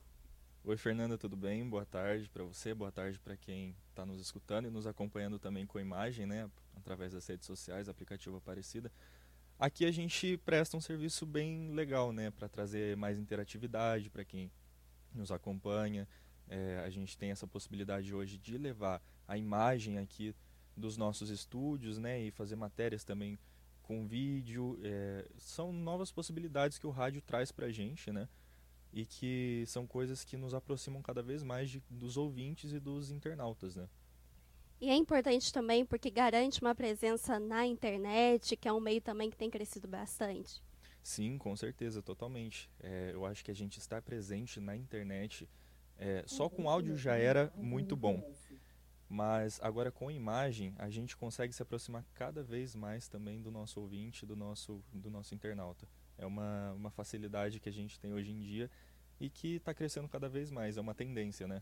Oi, 0.68 0.78
Fernanda, 0.78 1.16
tudo 1.16 1.38
bem? 1.38 1.70
Boa 1.70 1.86
tarde 1.86 2.28
para 2.28 2.44
você, 2.44 2.74
boa 2.74 2.92
tarde 2.92 3.20
para 3.20 3.38
quem 3.38 3.76
está 3.92 4.04
nos 4.04 4.20
escutando 4.20 4.66
e 4.68 4.72
nos 4.72 4.88
acompanhando 4.88 5.38
também 5.38 5.64
com 5.64 5.80
imagem, 5.80 6.26
né? 6.26 6.50
através 6.76 7.14
das 7.14 7.28
redes 7.28 7.46
sociais, 7.46 7.88
aplicativo 7.88 8.38
Aparecida. 8.38 8.92
Aqui 9.60 9.86
a 9.86 9.92
gente 9.92 10.38
presta 10.38 10.76
um 10.76 10.82
serviço 10.82 11.24
bem 11.24 11.72
legal, 11.72 12.12
né, 12.12 12.32
para 12.32 12.50
trazer 12.50 12.98
mais 12.98 13.20
interatividade 13.20 14.10
para 14.10 14.26
quem 14.26 14.52
nos 15.14 15.32
acompanha. 15.32 16.08
É, 16.50 16.82
a 16.84 16.90
gente 16.90 17.16
tem 17.16 17.30
essa 17.30 17.46
possibilidade 17.46 18.12
hoje 18.12 18.40
de 18.40 18.58
levar 18.58 19.04
a 19.28 19.38
imagem 19.38 20.00
aqui 20.00 20.36
dos 20.76 20.98
nossos 20.98 21.30
estúdios, 21.30 22.00
né, 22.00 22.20
e 22.20 22.32
fazer 22.32 22.56
matérias 22.56 23.04
também 23.04 23.38
com 23.84 24.08
vídeo. 24.08 24.80
É, 24.82 25.30
são 25.38 25.72
novas 25.72 26.12
possibilidades 26.12 26.80
que 26.80 26.88
o 26.88 26.92
rádio 26.92 27.22
traz 27.22 27.52
para 27.52 27.68
a 27.68 27.72
gente, 27.72 28.12
né, 28.12 28.28
e 28.96 29.06
que 29.06 29.66
são 29.68 29.86
coisas 29.86 30.24
que 30.24 30.38
nos 30.38 30.54
aproximam 30.54 31.02
cada 31.02 31.22
vez 31.22 31.44
mais 31.44 31.70
de, 31.70 31.84
dos 31.90 32.16
ouvintes 32.16 32.72
e 32.72 32.80
dos 32.80 33.12
internautas, 33.12 33.76
né. 33.76 33.90
E 34.80 34.90
é 34.90 34.96
importante 34.96 35.52
também 35.52 35.86
porque 35.86 36.10
garante 36.10 36.62
uma 36.62 36.74
presença 36.74 37.38
na 37.38 37.66
internet, 37.66 38.56
que 38.56 38.68
é 38.68 38.74
um 38.74 38.80
meio 38.80 39.02
também 39.02 39.30
que 39.30 39.36
tem 39.36 39.50
crescido 39.50 39.88
bastante. 39.88 40.64
Sim, 41.04 41.38
com 41.38 41.56
certeza, 41.56 42.02
totalmente. 42.02 42.70
É, 42.80 43.12
eu 43.14 43.26
acho 43.26 43.44
que 43.44 43.52
a 43.52 43.54
gente 43.54 43.80
estar 43.80 44.02
presente 44.02 44.60
na 44.60 44.76
internet, 44.76 45.48
é, 45.98 46.24
só 46.26 46.50
com 46.50 46.70
áudio 46.70 46.96
já 46.96 47.16
era 47.16 47.52
muito 47.56 47.96
bom. 47.98 48.24
Mas 49.10 49.60
agora 49.62 49.92
com 49.92 50.10
imagem, 50.10 50.74
a 50.78 50.90
gente 50.90 51.16
consegue 51.16 51.54
se 51.54 51.62
aproximar 51.62 52.06
cada 52.14 52.42
vez 52.44 52.76
mais 52.76 53.08
também 53.08 53.42
do 53.42 53.52
nosso 53.52 53.80
ouvinte, 53.80 54.26
do 54.26 54.36
nosso, 54.36 54.82
do 54.92 55.10
nosso 55.10 55.36
internauta. 55.36 55.88
É 56.18 56.26
uma, 56.26 56.72
uma 56.74 56.90
facilidade 56.90 57.60
que 57.60 57.70
a 57.70 57.74
gente 57.74 58.00
tem 58.00 58.14
hoje 58.14 58.32
em 58.32 58.40
dia 58.40 58.70
e 59.20 59.30
que 59.30 59.56
está 59.56 59.74
crescendo 59.74 60.08
cada 60.08 60.28
vez 60.28 60.52
mais, 60.52 60.78
é 60.78 60.82
uma 60.82 60.94
tendência, 60.94 61.48
né? 61.48 61.62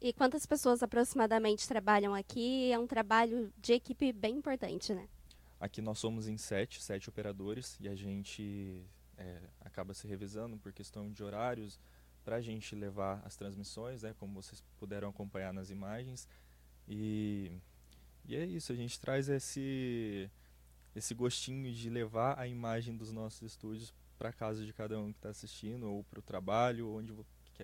E 0.00 0.12
quantas 0.12 0.46
pessoas 0.46 0.82
aproximadamente 0.82 1.66
trabalham 1.66 2.14
aqui? 2.14 2.70
É 2.70 2.78
um 2.78 2.86
trabalho 2.86 3.52
de 3.58 3.72
equipe 3.72 4.12
bem 4.12 4.36
importante, 4.36 4.94
né? 4.94 5.08
Aqui 5.58 5.82
nós 5.82 5.98
somos 5.98 6.28
em 6.28 6.36
sete, 6.36 6.80
sete 6.80 7.08
operadores 7.08 7.76
e 7.80 7.88
a 7.88 7.94
gente 7.96 8.86
é, 9.16 9.40
acaba 9.60 9.92
se 9.92 10.06
revisando 10.06 10.56
por 10.56 10.72
questão 10.72 11.10
de 11.10 11.22
horários 11.24 11.80
para 12.24 12.36
a 12.36 12.40
gente 12.40 12.76
levar 12.76 13.20
as 13.24 13.34
transmissões, 13.36 14.02
né, 14.02 14.14
como 14.18 14.40
vocês 14.40 14.62
puderam 14.76 15.08
acompanhar 15.08 15.52
nas 15.52 15.70
imagens. 15.70 16.28
E, 16.86 17.50
e 18.24 18.36
é 18.36 18.44
isso, 18.44 18.70
a 18.70 18.76
gente 18.76 19.00
traz 19.00 19.28
esse, 19.28 20.30
esse 20.94 21.12
gostinho 21.12 21.72
de 21.72 21.90
levar 21.90 22.38
a 22.38 22.46
imagem 22.46 22.96
dos 22.96 23.10
nossos 23.10 23.42
estúdios 23.42 23.92
para 24.18 24.32
casa 24.32 24.64
de 24.64 24.72
cada 24.72 24.98
um 24.98 25.12
que 25.12 25.18
está 25.18 25.28
assistindo, 25.28 25.88
ou 25.88 26.04
para 26.04 26.18
o 26.18 26.22
trabalho, 26.22 26.90
onde, 26.90 27.14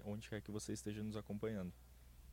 onde 0.05 0.28
quer 0.28 0.40
que 0.40 0.50
você 0.50 0.72
esteja 0.72 1.02
nos 1.02 1.16
acompanhando. 1.16 1.72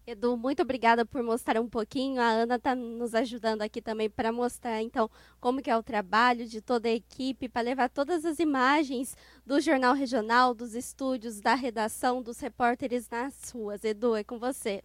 Edu, 0.05 0.35
muito 0.35 0.63
obrigada 0.63 1.05
por 1.05 1.21
mostrar 1.21 1.61
um 1.61 1.69
pouquinho. 1.69 2.19
A 2.19 2.29
Ana 2.29 2.55
está 2.55 2.75
nos 2.75 3.13
ajudando 3.13 3.61
aqui 3.61 3.81
também 3.81 4.09
para 4.09 4.31
mostrar, 4.31 4.81
então, 4.81 5.09
como 5.39 5.61
que 5.61 5.69
é 5.69 5.77
o 5.77 5.83
trabalho 5.83 6.47
de 6.47 6.59
toda 6.59 6.89
a 6.89 6.91
equipe, 6.91 7.47
para 7.47 7.61
levar 7.61 7.89
todas 7.89 8.25
as 8.25 8.39
imagens 8.39 9.15
do 9.45 9.61
Jornal 9.61 9.93
Regional, 9.93 10.55
dos 10.55 10.73
estúdios, 10.73 11.39
da 11.39 11.53
redação, 11.53 12.21
dos 12.21 12.39
repórteres 12.39 13.07
nas 13.09 13.51
ruas. 13.51 13.83
Edu, 13.83 14.15
é 14.15 14.23
com 14.23 14.39
você. 14.39 14.81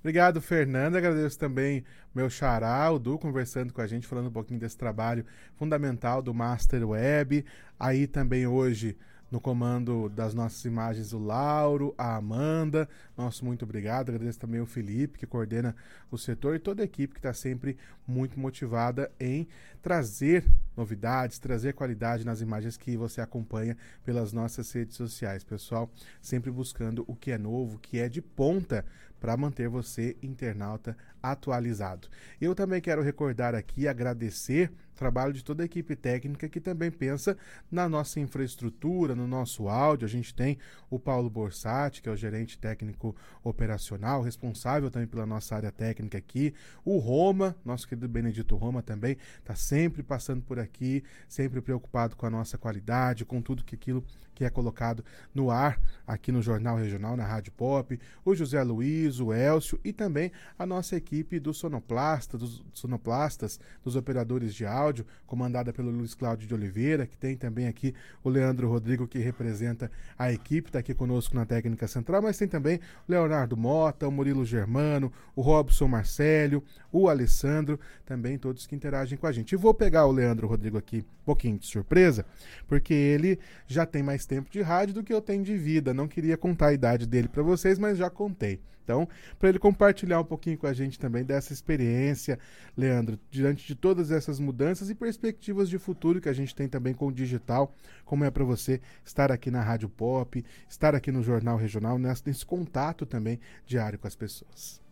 Obrigado, 0.00 0.40
Fernanda. 0.40 0.96
Agradeço 0.96 1.38
também 1.38 1.84
meu 2.14 2.30
xará, 2.30 2.90
o 2.90 2.98
Du, 2.98 3.18
conversando 3.18 3.72
com 3.72 3.82
a 3.82 3.86
gente, 3.86 4.06
falando 4.06 4.28
um 4.28 4.32
pouquinho 4.32 4.58
desse 4.58 4.76
trabalho 4.76 5.26
fundamental 5.54 6.22
do 6.22 6.32
Master 6.32 6.88
Web. 6.88 7.44
Aí 7.78 8.06
também 8.06 8.46
hoje 8.46 8.96
no 9.30 9.40
comando 9.40 10.08
das 10.08 10.34
nossas 10.34 10.64
imagens 10.64 11.12
o 11.12 11.18
Lauro, 11.18 11.94
a 11.96 12.16
Amanda. 12.16 12.88
Nosso 13.16 13.44
muito 13.44 13.64
obrigado. 13.64 14.08
Agradeço 14.08 14.40
também 14.40 14.60
o 14.60 14.66
Felipe, 14.66 15.18
que 15.18 15.26
coordena 15.26 15.76
o 16.10 16.18
setor, 16.18 16.56
e 16.56 16.58
toda 16.58 16.82
a 16.82 16.84
equipe 16.84 17.14
que 17.14 17.20
está 17.20 17.32
sempre 17.32 17.76
muito 18.06 18.40
motivada 18.40 19.10
em 19.20 19.46
trazer 19.80 20.44
novidades, 20.76 21.38
trazer 21.38 21.74
qualidade 21.74 22.24
nas 22.24 22.40
imagens 22.40 22.76
que 22.76 22.96
você 22.96 23.20
acompanha 23.20 23.76
pelas 24.04 24.32
nossas 24.32 24.70
redes 24.72 24.96
sociais. 24.96 25.44
Pessoal, 25.44 25.90
sempre 26.20 26.50
buscando 26.50 27.04
o 27.06 27.14
que 27.14 27.30
é 27.30 27.38
novo, 27.38 27.76
o 27.76 27.78
que 27.78 28.00
é 28.00 28.08
de 28.08 28.20
ponta 28.20 28.84
para 29.20 29.36
manter 29.36 29.68
você, 29.68 30.16
internauta, 30.22 30.96
atualizado. 31.22 32.08
Eu 32.40 32.54
também 32.54 32.80
quero 32.80 33.02
recordar 33.02 33.54
aqui, 33.54 33.86
agradecer 33.86 34.72
trabalho 35.00 35.32
de 35.32 35.42
toda 35.42 35.62
a 35.62 35.66
equipe 35.66 35.96
técnica 35.96 36.48
que 36.48 36.60
também 36.60 36.90
pensa 36.90 37.36
na 37.70 37.88
nossa 37.88 38.20
infraestrutura, 38.20 39.14
no 39.14 39.26
nosso 39.26 39.68
áudio. 39.68 40.06
A 40.06 40.08
gente 40.08 40.34
tem 40.34 40.58
o 40.88 40.98
Paulo 40.98 41.30
Borsatti, 41.30 42.02
que 42.02 42.08
é 42.08 42.12
o 42.12 42.16
gerente 42.16 42.58
técnico 42.58 43.14
operacional, 43.42 44.22
responsável 44.22 44.90
também 44.90 45.08
pela 45.08 45.26
nossa 45.26 45.54
área 45.56 45.72
técnica 45.72 46.18
aqui. 46.18 46.54
O 46.84 46.98
Roma, 46.98 47.56
nosso 47.64 47.86
querido 47.86 48.08
Benedito 48.08 48.56
Roma 48.56 48.82
também, 48.82 49.16
está 49.38 49.54
sempre 49.54 50.02
passando 50.02 50.42
por 50.42 50.58
aqui, 50.58 51.02
sempre 51.28 51.60
preocupado 51.60 52.16
com 52.16 52.26
a 52.26 52.30
nossa 52.30 52.58
qualidade, 52.58 53.24
com 53.24 53.40
tudo 53.40 53.64
que 53.64 53.74
aquilo 53.74 54.04
que 54.34 54.44
é 54.44 54.50
colocado 54.50 55.04
no 55.34 55.50
ar 55.50 55.78
aqui 56.06 56.32
no 56.32 56.40
Jornal 56.40 56.76
Regional, 56.76 57.16
na 57.16 57.26
Rádio 57.26 57.52
Pop. 57.52 57.98
O 58.24 58.34
José 58.34 58.62
Luiz, 58.62 59.20
o 59.20 59.32
Elcio 59.34 59.78
e 59.84 59.92
também 59.92 60.32
a 60.58 60.64
nossa 60.64 60.96
equipe 60.96 61.30
equipe 61.30 61.38
do 61.38 61.54
sonoplasta, 61.54 62.36
dos 62.36 62.64
sonoplastas, 62.72 63.60
dos 63.84 63.94
operadores 63.94 64.54
de 64.54 64.66
áudio, 64.66 64.89
comandada 65.26 65.72
pelo 65.72 65.90
Luiz 65.90 66.14
Cláudio 66.14 66.46
de 66.46 66.54
Oliveira, 66.54 67.06
que 67.06 67.16
tem 67.16 67.36
também 67.36 67.66
aqui 67.66 67.94
o 68.22 68.28
Leandro 68.28 68.68
Rodrigo, 68.68 69.06
que 69.06 69.18
representa 69.18 69.90
a 70.18 70.32
equipe, 70.32 70.68
está 70.68 70.78
aqui 70.78 70.94
conosco 70.94 71.34
na 71.34 71.46
técnica 71.46 71.86
central, 71.88 72.22
mas 72.22 72.36
tem 72.36 72.48
também 72.48 72.76
o 72.76 73.12
Leonardo 73.12 73.56
Mota, 73.56 74.06
o 74.06 74.10
Murilo 74.10 74.44
Germano, 74.44 75.12
o 75.34 75.40
Robson 75.40 75.88
Marcélio, 75.88 76.62
o 76.92 77.08
Alessandro, 77.08 77.78
também 78.04 78.38
todos 78.38 78.66
que 78.66 78.74
interagem 78.74 79.18
com 79.18 79.26
a 79.26 79.32
gente. 79.32 79.52
E 79.52 79.56
vou 79.56 79.74
pegar 79.74 80.06
o 80.06 80.12
Leandro 80.12 80.46
Rodrigo 80.46 80.78
aqui 80.78 80.98
um 81.22 81.24
pouquinho 81.24 81.58
de 81.58 81.66
surpresa, 81.66 82.24
porque 82.66 82.94
ele 82.94 83.38
já 83.66 83.86
tem 83.86 84.02
mais 84.02 84.26
tempo 84.26 84.50
de 84.50 84.60
rádio 84.60 84.94
do 84.94 85.04
que 85.04 85.12
eu 85.12 85.20
tenho 85.20 85.42
de 85.42 85.56
vida. 85.56 85.94
Não 85.94 86.08
queria 86.08 86.36
contar 86.36 86.68
a 86.68 86.72
idade 86.72 87.06
dele 87.06 87.28
para 87.28 87.42
vocês, 87.42 87.78
mas 87.78 87.98
já 87.98 88.10
contei. 88.10 88.60
Então, 88.90 89.08
para 89.38 89.48
ele 89.48 89.58
compartilhar 89.60 90.20
um 90.20 90.24
pouquinho 90.24 90.58
com 90.58 90.66
a 90.66 90.72
gente 90.72 90.98
também 90.98 91.22
dessa 91.22 91.52
experiência, 91.52 92.36
Leandro, 92.76 93.20
diante 93.30 93.64
de 93.64 93.76
todas 93.76 94.10
essas 94.10 94.40
mudanças 94.40 94.90
e 94.90 94.96
perspectivas 94.96 95.68
de 95.68 95.78
futuro 95.78 96.20
que 96.20 96.28
a 96.28 96.32
gente 96.32 96.52
tem 96.52 96.68
também 96.68 96.92
com 96.92 97.06
o 97.06 97.12
digital, 97.12 97.72
como 98.04 98.24
é 98.24 98.30
para 98.32 98.42
você 98.42 98.80
estar 99.04 99.30
aqui 99.30 99.48
na 99.48 99.62
Rádio 99.62 99.88
Pop, 99.88 100.44
estar 100.68 100.92
aqui 100.92 101.12
no 101.12 101.22
Jornal 101.22 101.56
Regional, 101.56 101.98
nesse 101.98 102.44
contato 102.44 103.06
também 103.06 103.38
diário 103.64 103.96
com 103.96 104.08
as 104.08 104.16
pessoas. 104.16 104.89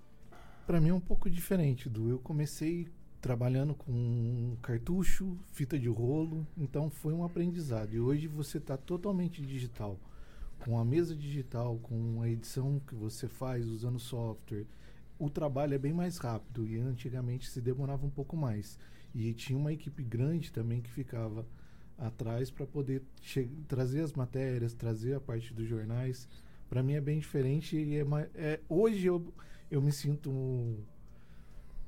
Para 0.68 0.82
mim 0.82 0.90
é 0.90 0.92
um 0.92 1.00
pouco 1.00 1.30
diferente, 1.30 1.88
do 1.88 2.10
eu 2.10 2.18
comecei 2.18 2.86
trabalhando 3.22 3.74
com 3.74 4.54
cartucho, 4.60 5.38
fita 5.50 5.78
de 5.78 5.88
rolo, 5.88 6.46
então 6.58 6.90
foi 6.90 7.14
um 7.14 7.24
aprendizado. 7.24 7.94
E 7.94 7.98
hoje 7.98 8.26
você 8.26 8.58
está 8.58 8.76
totalmente 8.76 9.40
digital 9.40 9.98
com 10.58 10.78
a 10.78 10.84
mesa 10.84 11.16
digital, 11.16 11.78
com 11.78 12.20
a 12.20 12.28
edição 12.28 12.82
que 12.86 12.94
você 12.94 13.26
faz 13.26 13.66
usando 13.66 13.98
software, 13.98 14.66
o 15.18 15.30
trabalho 15.30 15.72
é 15.72 15.78
bem 15.78 15.94
mais 15.94 16.18
rápido 16.18 16.66
e 16.66 16.78
antigamente 16.78 17.48
se 17.48 17.62
demorava 17.62 18.04
um 18.04 18.10
pouco 18.10 18.36
mais. 18.36 18.78
E 19.14 19.32
tinha 19.32 19.58
uma 19.58 19.72
equipe 19.72 20.02
grande 20.02 20.52
também 20.52 20.82
que 20.82 20.90
ficava 20.90 21.46
atrás 21.96 22.50
para 22.50 22.66
poder 22.66 23.02
trazer 23.66 24.02
as 24.02 24.12
matérias, 24.12 24.74
trazer 24.74 25.14
a 25.14 25.20
parte 25.20 25.54
dos 25.54 25.66
jornais. 25.66 26.28
Para 26.68 26.82
mim 26.82 26.92
é 26.92 27.00
bem 27.00 27.20
diferente 27.20 27.74
e 27.74 27.96
é, 27.96 28.04
é 28.34 28.60
hoje 28.68 29.06
eu, 29.06 29.32
eu 29.70 29.80
me 29.80 29.92
sinto 29.92 30.78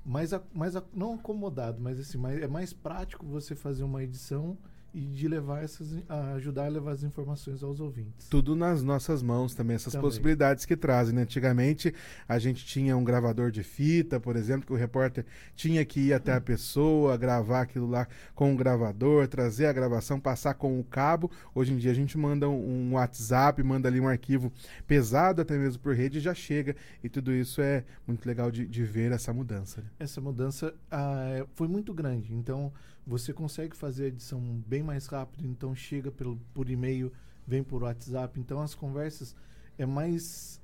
mais, 0.05 0.31
mais 0.53 0.75
não 0.95 1.15
acomodado, 1.15 1.81
mas 1.81 1.99
assim, 1.99 2.19
mais, 2.19 2.41
é 2.41 2.47
mais 2.47 2.73
prático 2.73 3.25
você 3.27 3.55
fazer 3.55 3.85
uma 3.85 4.03
edição 4.03 4.57
e 4.93 5.01
de 5.01 5.29
levar 5.29 5.63
essas 5.63 5.89
ajudar 6.37 6.67
a 6.67 6.69
levar 6.69 6.93
as 6.93 7.03
informações 7.03 7.63
aos 7.63 7.81
ouvintes. 7.81 8.29
Tudo 8.29 8.57
nas 8.57 8.83
nossas 8.83 9.23
mãos 9.23 9.55
também 9.55 9.77
essas 9.77 9.93
também. 9.93 10.09
possibilidades 10.09 10.65
que 10.65 10.77
trazem. 10.77 11.15
Né? 11.15 11.23
Antigamente 11.23 11.95
a 12.29 12.39
gente 12.39 12.65
tinha 12.65 12.97
um 12.97 13.05
gravador 13.05 13.51
de 13.51 13.63
fita, 13.63 14.19
por 14.19 14.37
exemplo, 14.37 14.67
que 14.67 14.73
o 14.73 14.77
repórter 14.77 15.25
tinha 15.55 15.85
que 15.85 16.01
ir 16.01 16.13
até 16.13 16.33
a 16.33 16.41
pessoa, 16.41 17.17
gravar 17.17 17.63
aquilo 17.63 17.89
lá 17.89 18.07
com 18.35 18.53
o 18.53 18.57
gravador, 18.57 19.29
trazer 19.29 19.67
a 19.67 19.73
gravação, 19.73 20.19
passar 20.19 20.55
com 20.55 20.79
o 20.81 20.85
cabo. 20.85 21.31
Hoje 21.55 21.73
em 21.73 21.77
dia 21.77 21.91
a 21.91 21.95
gente 21.95 22.19
manda 22.19 22.49
um 22.49 22.95
WhatsApp, 22.95 23.63
manda 23.63 23.89
ali 23.89 24.01
um 24.01 24.09
arquivo 24.09 24.53
pesado 24.87 25.43
até 25.43 25.57
mesmo 25.57 25.81
por 25.81 25.95
rede 25.95 26.19
e 26.19 26.21
já 26.21 26.35
chega. 26.35 26.75
E 27.03 27.09
tudo 27.09 27.33
isso 27.33 27.61
é 27.61 27.85
muito 28.07 28.27
legal 28.27 28.51
de, 28.51 28.67
de 28.67 28.85
ver 28.85 29.13
essa 29.13 29.33
mudança. 29.33 29.81
Né? 29.81 29.87
Essa 30.01 30.21
mudança 30.21 30.75
ah, 30.91 31.47
foi 31.55 31.69
muito 31.69 31.95
grande. 31.95 32.35
Então 32.35 32.73
você 33.11 33.33
consegue 33.33 33.77
fazer 33.77 34.05
a 34.05 34.07
edição 34.07 34.41
bem 34.65 34.85
mais 34.85 35.09
rápido, 35.09 35.45
então 35.45 35.75
chega 35.75 36.13
pelo, 36.13 36.37
por 36.55 36.71
e-mail, 36.71 37.13
vem 37.45 37.61
por 37.61 37.83
WhatsApp, 37.83 38.39
então 38.39 38.63
as 38.63 38.73
conversas 38.73 39.35
é 39.77 39.85
mais 39.85 40.61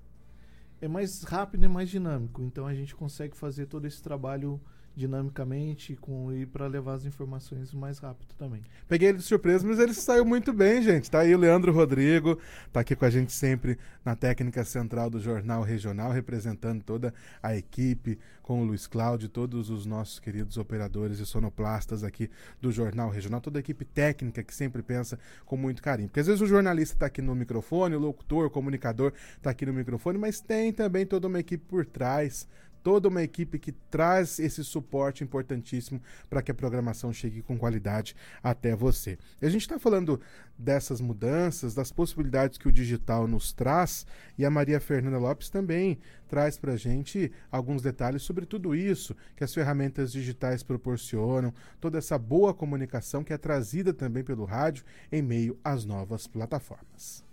é 0.80 0.86
mais 0.86 1.24
rápido 1.24 1.64
e 1.64 1.68
mais 1.68 1.90
dinâmico, 1.90 2.44
então 2.44 2.64
a 2.64 2.72
gente 2.72 2.94
consegue 2.94 3.36
fazer 3.36 3.66
todo 3.66 3.84
esse 3.84 4.00
trabalho 4.00 4.60
dinamicamente 4.96 5.94
com 5.94 6.32
e 6.32 6.46
para 6.46 6.66
levar 6.66 6.94
as 6.94 7.04
informações 7.04 7.72
mais 7.74 7.98
rápido 7.98 8.32
também. 8.38 8.62
Peguei 8.88 9.10
ele 9.10 9.18
de 9.18 9.24
surpresa, 9.24 9.66
mas 9.66 9.78
ele 9.78 9.92
saiu 9.92 10.24
muito 10.24 10.54
bem, 10.54 10.82
gente. 10.82 11.10
Tá 11.10 11.20
aí 11.20 11.34
o 11.34 11.38
Leandro 11.38 11.70
Rodrigo, 11.70 12.38
tá 12.72 12.80
aqui 12.80 12.96
com 12.96 13.04
a 13.04 13.10
gente 13.10 13.30
sempre 13.30 13.78
na 14.02 14.16
técnica 14.16 14.64
central 14.64 15.10
do 15.10 15.20
Jornal 15.20 15.62
Regional, 15.62 16.10
representando 16.10 16.82
toda 16.82 17.12
a 17.42 17.54
equipe, 17.54 18.18
com 18.42 18.62
o 18.62 18.64
Luiz 18.64 18.86
Cláudio, 18.86 19.28
todos 19.28 19.70
os 19.70 19.84
nossos 19.84 20.20
queridos 20.20 20.56
operadores 20.56 21.18
e 21.18 21.26
sonoplastas 21.26 22.04
aqui 22.04 22.30
do 22.60 22.70
Jornal 22.70 23.10
Regional, 23.10 23.40
toda 23.40 23.58
a 23.58 23.60
equipe 23.60 23.84
técnica 23.84 24.42
que 24.42 24.54
sempre 24.54 24.82
pensa 24.82 25.18
com 25.44 25.56
muito 25.56 25.82
carinho. 25.82 26.08
Porque 26.08 26.20
às 26.20 26.28
vezes 26.28 26.40
o 26.40 26.46
jornalista 26.46 26.94
está 26.94 27.06
aqui 27.06 27.20
no 27.20 27.34
microfone, 27.34 27.96
o 27.96 27.98
locutor, 27.98 28.46
o 28.46 28.50
comunicador 28.50 29.12
está 29.36 29.50
aqui 29.50 29.66
no 29.66 29.72
microfone, 29.72 30.16
mas 30.16 30.40
tem 30.40 30.72
também 30.72 31.04
toda 31.04 31.26
uma 31.26 31.40
equipe 31.40 31.64
por 31.66 31.84
trás 31.84 32.46
toda 32.86 33.08
uma 33.08 33.20
equipe 33.20 33.58
que 33.58 33.72
traz 33.72 34.38
esse 34.38 34.62
suporte 34.62 35.24
importantíssimo 35.24 36.00
para 36.30 36.40
que 36.40 36.52
a 36.52 36.54
programação 36.54 37.12
chegue 37.12 37.42
com 37.42 37.58
qualidade 37.58 38.14
até 38.40 38.76
você. 38.76 39.18
E 39.42 39.46
a 39.46 39.50
gente 39.50 39.62
está 39.62 39.76
falando 39.76 40.20
dessas 40.56 41.00
mudanças, 41.00 41.74
das 41.74 41.90
possibilidades 41.90 42.58
que 42.58 42.68
o 42.68 42.72
digital 42.72 43.26
nos 43.26 43.52
traz, 43.52 44.06
e 44.38 44.44
a 44.44 44.50
Maria 44.50 44.78
Fernanda 44.78 45.18
Lopes 45.18 45.50
também 45.50 45.98
traz 46.28 46.56
para 46.56 46.74
a 46.74 46.76
gente 46.76 47.32
alguns 47.50 47.82
detalhes 47.82 48.22
sobre 48.22 48.46
tudo 48.46 48.72
isso 48.72 49.16
que 49.34 49.42
as 49.42 49.52
ferramentas 49.52 50.12
digitais 50.12 50.62
proporcionam, 50.62 51.52
toda 51.80 51.98
essa 51.98 52.16
boa 52.16 52.54
comunicação 52.54 53.24
que 53.24 53.32
é 53.32 53.36
trazida 53.36 53.92
também 53.92 54.22
pelo 54.22 54.44
rádio 54.44 54.84
em 55.10 55.22
meio 55.22 55.58
às 55.64 55.84
novas 55.84 56.28
plataformas. 56.28 57.25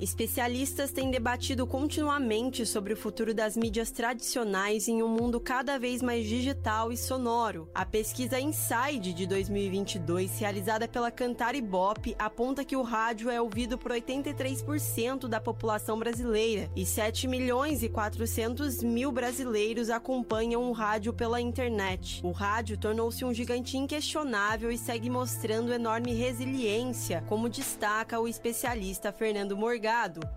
Especialistas 0.00 0.90
têm 0.90 1.10
debatido 1.10 1.66
continuamente 1.66 2.66
sobre 2.66 2.92
o 2.92 2.96
futuro 2.96 3.32
das 3.32 3.56
mídias 3.56 3.90
tradicionais 3.90 4.88
em 4.88 5.02
um 5.02 5.08
mundo 5.08 5.38
cada 5.40 5.78
vez 5.78 6.02
mais 6.02 6.26
digital 6.26 6.92
e 6.92 6.96
sonoro. 6.96 7.68
A 7.74 7.86
pesquisa 7.86 8.40
Inside 8.40 9.12
de 9.12 9.26
2022, 9.26 10.38
realizada 10.38 10.88
pela 10.88 11.10
Cantar 11.10 11.54
Ibope, 11.54 12.16
aponta 12.18 12.64
que 12.64 12.76
o 12.76 12.82
rádio 12.82 13.30
é 13.30 13.40
ouvido 13.40 13.78
por 13.78 13.92
83% 13.92 15.28
da 15.28 15.40
população 15.40 15.98
brasileira 15.98 16.70
e 16.74 16.84
7 16.84 17.28
milhões 17.28 17.82
e 17.82 17.88
400 17.88 18.82
mil 18.82 19.12
brasileiros 19.12 19.88
acompanham 19.88 20.68
o 20.68 20.72
rádio 20.72 21.12
pela 21.12 21.40
internet. 21.40 22.20
O 22.24 22.32
rádio 22.32 22.76
tornou-se 22.76 23.24
um 23.24 23.32
gigante 23.32 23.76
inquestionável 23.76 24.70
e 24.70 24.78
segue 24.78 25.08
mostrando 25.08 25.72
enorme 25.72 26.12
resiliência, 26.12 27.24
como 27.28 27.48
destaca 27.48 28.18
o 28.18 28.26
especialista 28.26 29.12
Fernando 29.12 29.56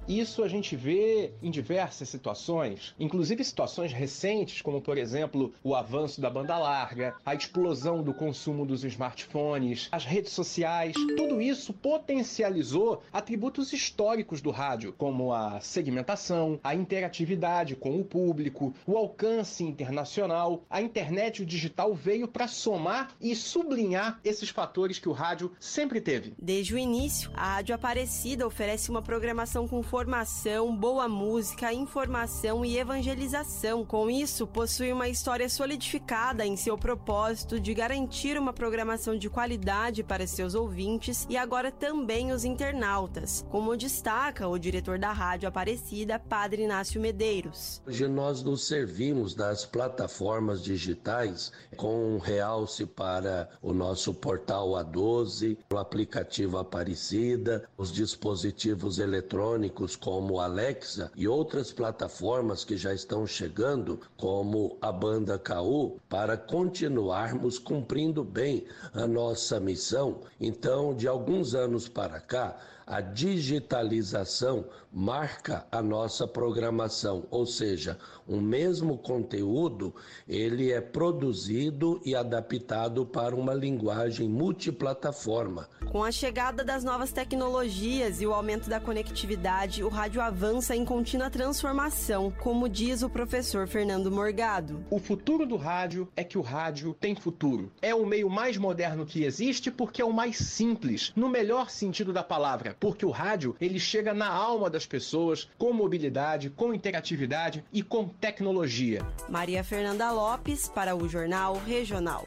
Isso 0.08 0.44
a 0.44 0.50
gente 0.50 0.76
vê 0.76 1.32
em 1.42 1.50
diversas 1.50 2.10
situações, 2.10 2.94
inclusive 3.00 3.42
situações 3.44 3.94
recentes, 3.94 4.62
como 4.62 4.82
por 4.82 4.98
exemplo 4.98 5.54
o 5.64 5.74
avanço 5.74 6.20
da 6.20 6.30
banda 6.30 6.58
larga, 6.58 7.16
a 7.26 7.34
explosão 7.34 8.04
do 8.04 8.14
consumo 8.14 8.66
dos 8.66 8.84
smartphones, 8.84 9.88
as 9.92 10.04
redes 10.04 10.34
sociais. 10.34 10.94
Tudo 11.16 11.42
isso 11.42 11.74
potencializou 11.74 13.02
atributos 13.14 13.72
históricos 13.72 14.42
do 14.42 14.52
rádio, 14.52 14.94
como 14.98 15.32
a 15.32 15.62
segmentação, 15.62 16.60
a 16.62 16.76
interatividade 16.76 17.78
com 17.78 17.98
o 18.00 18.04
público, 18.04 18.74
o 18.86 18.98
alcance 18.98 19.64
internacional. 19.64 20.64
A 20.70 20.82
internet 20.82 21.40
e 21.40 21.44
o 21.44 21.46
digital 21.46 21.94
veio 21.94 22.28
para 22.28 22.48
somar 22.48 23.16
e 23.22 23.34
sublinhar 23.36 24.20
esses 24.24 24.50
fatores 24.50 25.00
que 25.00 25.08
o 25.08 25.14
rádio 25.14 25.52
sempre 25.60 26.02
teve. 26.02 26.34
Desde 26.38 26.74
o 26.74 26.78
início, 26.78 27.32
a 27.34 27.56
Rádio 27.56 27.76
Aparecida 27.76 28.46
oferece 28.46 28.90
uma 28.90 29.02
programação 29.02 29.35
programação 29.36 29.68
com 29.68 29.84
formação, 29.84 30.74
boa 30.74 31.10
música, 31.10 31.74
informação 31.74 32.64
e 32.64 32.78
evangelização. 32.78 33.84
Com 33.84 34.10
isso, 34.10 34.48
possui 34.48 34.94
uma 34.94 35.10
história 35.10 35.50
solidificada 35.50 36.46
em 36.46 36.56
seu 36.56 36.78
propósito 36.78 37.60
de 37.60 37.74
garantir 37.74 38.38
uma 38.38 38.54
programação 38.54 39.18
de 39.18 39.30
qualidade 39.30 40.06
para 40.06 40.26
seus 40.26 40.56
ouvintes 40.56 41.28
e 41.30 41.36
agora 41.36 41.70
também 41.70 42.32
os 42.32 42.46
internautas, 42.46 43.46
como 43.50 43.76
destaca 43.76 44.48
o 44.48 44.58
diretor 44.58 44.98
da 44.98 45.12
Rádio 45.12 45.50
Aparecida, 45.50 46.18
Padre 46.18 46.64
Inácio 46.64 47.02
Medeiros. 47.02 47.82
Hoje 47.86 48.08
nós 48.08 48.42
nos 48.42 48.66
servimos 48.66 49.36
das 49.36 49.66
plataformas 49.66 50.64
digitais 50.64 51.52
com 51.76 52.16
um 52.16 52.20
realce 52.20 52.86
para 52.86 53.50
o 53.62 53.74
nosso 53.74 54.14
portal 54.14 54.70
A12, 54.70 55.58
o 55.70 55.78
aplicativo 55.78 56.58
Aparecida, 56.58 57.68
os 57.78 57.92
dispositivos 57.92 58.98
eletrônicos 58.98 59.25
eletrônicos 59.26 59.96
como 59.96 60.40
Alexa 60.40 61.12
e 61.16 61.28
outras 61.28 61.72
plataformas 61.74 62.64
que 62.64 62.78
já 62.78 62.94
estão 62.94 63.26
chegando, 63.26 64.00
como 64.16 64.78
a 64.80 64.92
banda 64.92 65.40
KU, 65.40 66.00
para 66.08 66.38
continuarmos 66.38 67.58
cumprindo 67.58 68.24
bem 68.24 68.66
a 68.94 69.08
nossa 69.08 69.60
missão. 69.60 70.22
Então, 70.40 70.94
de 70.96 71.08
alguns 71.08 71.56
anos 71.56 71.90
para 71.90 72.20
cá, 72.20 72.56
a 72.86 73.02
digitalização 73.02 74.66
marca 74.96 75.68
a 75.70 75.82
nossa 75.82 76.26
programação, 76.26 77.28
ou 77.30 77.46
seja, 77.46 78.00
o 78.26 78.40
mesmo 78.40 78.98
conteúdo 78.98 79.94
ele 80.26 80.72
é 80.72 80.80
produzido 80.80 82.02
e 82.06 82.16
adaptado 82.16 83.06
para 83.06 83.36
uma 83.36 83.54
linguagem 83.54 84.30
multiplataforma. 84.30 85.68
Com 85.92 86.02
a 86.02 86.14
chegada 86.14 86.64
das 86.64 86.86
novas 86.86 87.12
tecnologias 87.12 88.22
e 88.22 88.26
o 88.26 88.34
aumento 88.34 88.70
da 88.70 88.80
conectividade, 88.80 89.84
o 89.84 89.90
rádio 89.90 90.22
avança 90.22 90.74
em 90.74 90.86
contínua 90.86 91.30
transformação, 91.30 92.32
como 92.40 92.70
diz 92.70 93.04
o 93.04 93.10
professor 93.10 93.68
Fernando 93.68 94.10
Morgado. 94.10 94.86
O 94.90 94.98
futuro 94.98 95.46
do 95.46 95.58
rádio 95.58 96.08
é 96.16 96.24
que 96.24 96.38
o 96.38 96.42
rádio 96.42 96.96
tem 96.98 97.16
futuro. 97.16 97.70
É 97.82 97.94
o 97.94 98.06
meio 98.06 98.30
mais 98.30 98.56
moderno 98.56 99.06
que 99.06 99.26
existe 99.26 99.70
porque 99.70 100.02
é 100.02 100.06
o 100.06 100.14
mais 100.14 100.38
simples, 100.38 101.12
no 101.18 101.28
melhor 101.28 101.70
sentido 101.70 102.14
da 102.14 102.24
palavra, 102.24 102.78
porque 102.80 103.06
o 103.06 103.12
rádio 103.12 103.58
ele 103.60 103.78
chega 103.78 104.14
na 104.14 104.30
alma 104.30 104.70
das 104.70 104.85
pessoas 104.86 105.50
com 105.58 105.74
mobilidade, 105.74 106.50
com 106.50 106.74
interatividade 106.74 107.64
e 107.72 107.82
com 107.82 108.08
tecnologia. 108.08 109.02
Maria 109.30 109.64
Fernanda 109.64 110.12
Lopes 110.12 110.70
para 110.70 110.96
o 110.96 111.08
Jornal 111.08 111.62
Regional. 111.66 112.26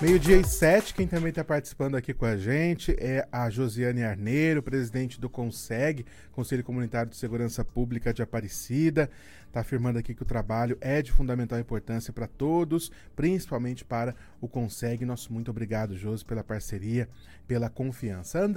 Meio-dia 0.00 0.36
e 0.36 0.44
sete, 0.44 0.94
quem 0.94 1.06
também 1.06 1.28
está 1.30 1.44
participando 1.44 1.94
aqui 1.94 2.12
com 2.12 2.24
a 2.24 2.36
gente 2.36 2.90
é 2.98 3.24
a 3.30 3.48
Josiane 3.48 4.02
Arneiro, 4.02 4.60
presidente 4.60 5.20
do 5.20 5.30
CONSEG, 5.30 6.04
Conselho 6.32 6.64
Comunitário 6.64 7.08
de 7.08 7.16
Segurança 7.16 7.64
Pública 7.64 8.12
de 8.12 8.20
Aparecida. 8.20 9.08
Está 9.52 9.60
afirmando 9.60 9.98
aqui 9.98 10.14
que 10.14 10.22
o 10.22 10.24
trabalho 10.24 10.78
é 10.80 11.02
de 11.02 11.12
fundamental 11.12 11.58
importância 11.58 12.10
para 12.10 12.26
todos, 12.26 12.90
principalmente 13.14 13.84
para 13.84 14.16
o 14.40 14.48
CONSEG. 14.48 15.04
Nosso 15.04 15.30
muito 15.30 15.50
obrigado, 15.50 15.94
Josi, 15.94 16.24
pela 16.24 16.42
parceria, 16.42 17.06
pela 17.46 17.68
confiança. 17.68 18.42
A 18.42 18.48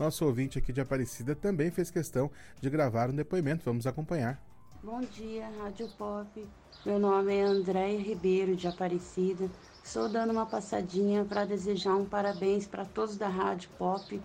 nosso 0.00 0.24
ouvinte 0.24 0.58
aqui 0.58 0.72
de 0.72 0.80
Aparecida, 0.80 1.36
também 1.36 1.70
fez 1.70 1.92
questão 1.92 2.28
de 2.60 2.68
gravar 2.68 3.08
um 3.08 3.14
depoimento. 3.14 3.64
Vamos 3.64 3.86
acompanhar. 3.86 4.42
Bom 4.82 5.00
dia, 5.00 5.48
Rádio 5.62 5.88
Pop. 5.96 6.44
Meu 6.84 6.98
nome 6.98 7.32
é 7.32 7.44
Andréia 7.44 8.00
Ribeiro, 8.00 8.56
de 8.56 8.66
Aparecida. 8.66 9.48
Estou 9.84 10.08
dando 10.08 10.32
uma 10.32 10.44
passadinha 10.44 11.24
para 11.24 11.44
desejar 11.44 11.94
um 11.94 12.04
parabéns 12.04 12.66
para 12.66 12.84
todos 12.84 13.16
da 13.16 13.28
Rádio 13.28 13.70
Pop. 13.78 14.20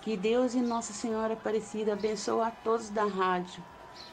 Que 0.00 0.16
Deus 0.16 0.54
e 0.54 0.60
Nossa 0.60 0.92
Senhora 0.92 1.34
Aparecida 1.34 1.94
abençoe 1.94 2.40
a 2.40 2.52
todos 2.52 2.88
da 2.88 3.04
rádio. 3.04 3.60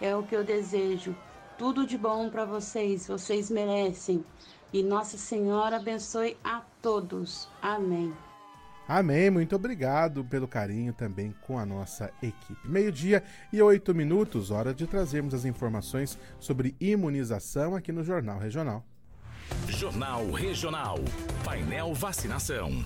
É 0.02 0.16
o 0.16 0.24
que 0.24 0.36
eu 0.36 0.44
desejo. 0.44 1.16
Tudo 1.58 1.88
de 1.88 1.98
bom 1.98 2.30
para 2.30 2.46
vocês, 2.46 3.08
vocês 3.08 3.50
merecem. 3.50 4.24
E 4.72 4.84
Nossa 4.84 5.18
Senhora 5.18 5.78
abençoe 5.78 6.38
a 6.44 6.62
todos. 6.82 7.50
Amém. 7.62 8.14
Amém, 8.88 9.30
muito 9.30 9.56
obrigado 9.56 10.24
pelo 10.24 10.48
carinho 10.48 10.94
também 10.94 11.36
com 11.42 11.58
a 11.60 11.66
nossa 11.66 12.10
equipe. 12.22 12.60
Meio-dia 12.64 13.24
e 13.52 13.62
oito 13.62 13.94
minutos, 13.94 14.50
hora 14.50 14.74
de 14.74 14.88
trazermos 14.88 15.34
as 15.34 15.44
informações 15.44 16.18
sobre 16.40 16.76
imunização 16.80 17.76
aqui 17.76 17.92
no 17.92 18.04
Jornal 18.04 18.40
Regional. 18.40 18.86
Jornal 19.68 20.32
Regional. 20.32 21.00
Painel 21.44 21.94
Vacinação. 21.94 22.86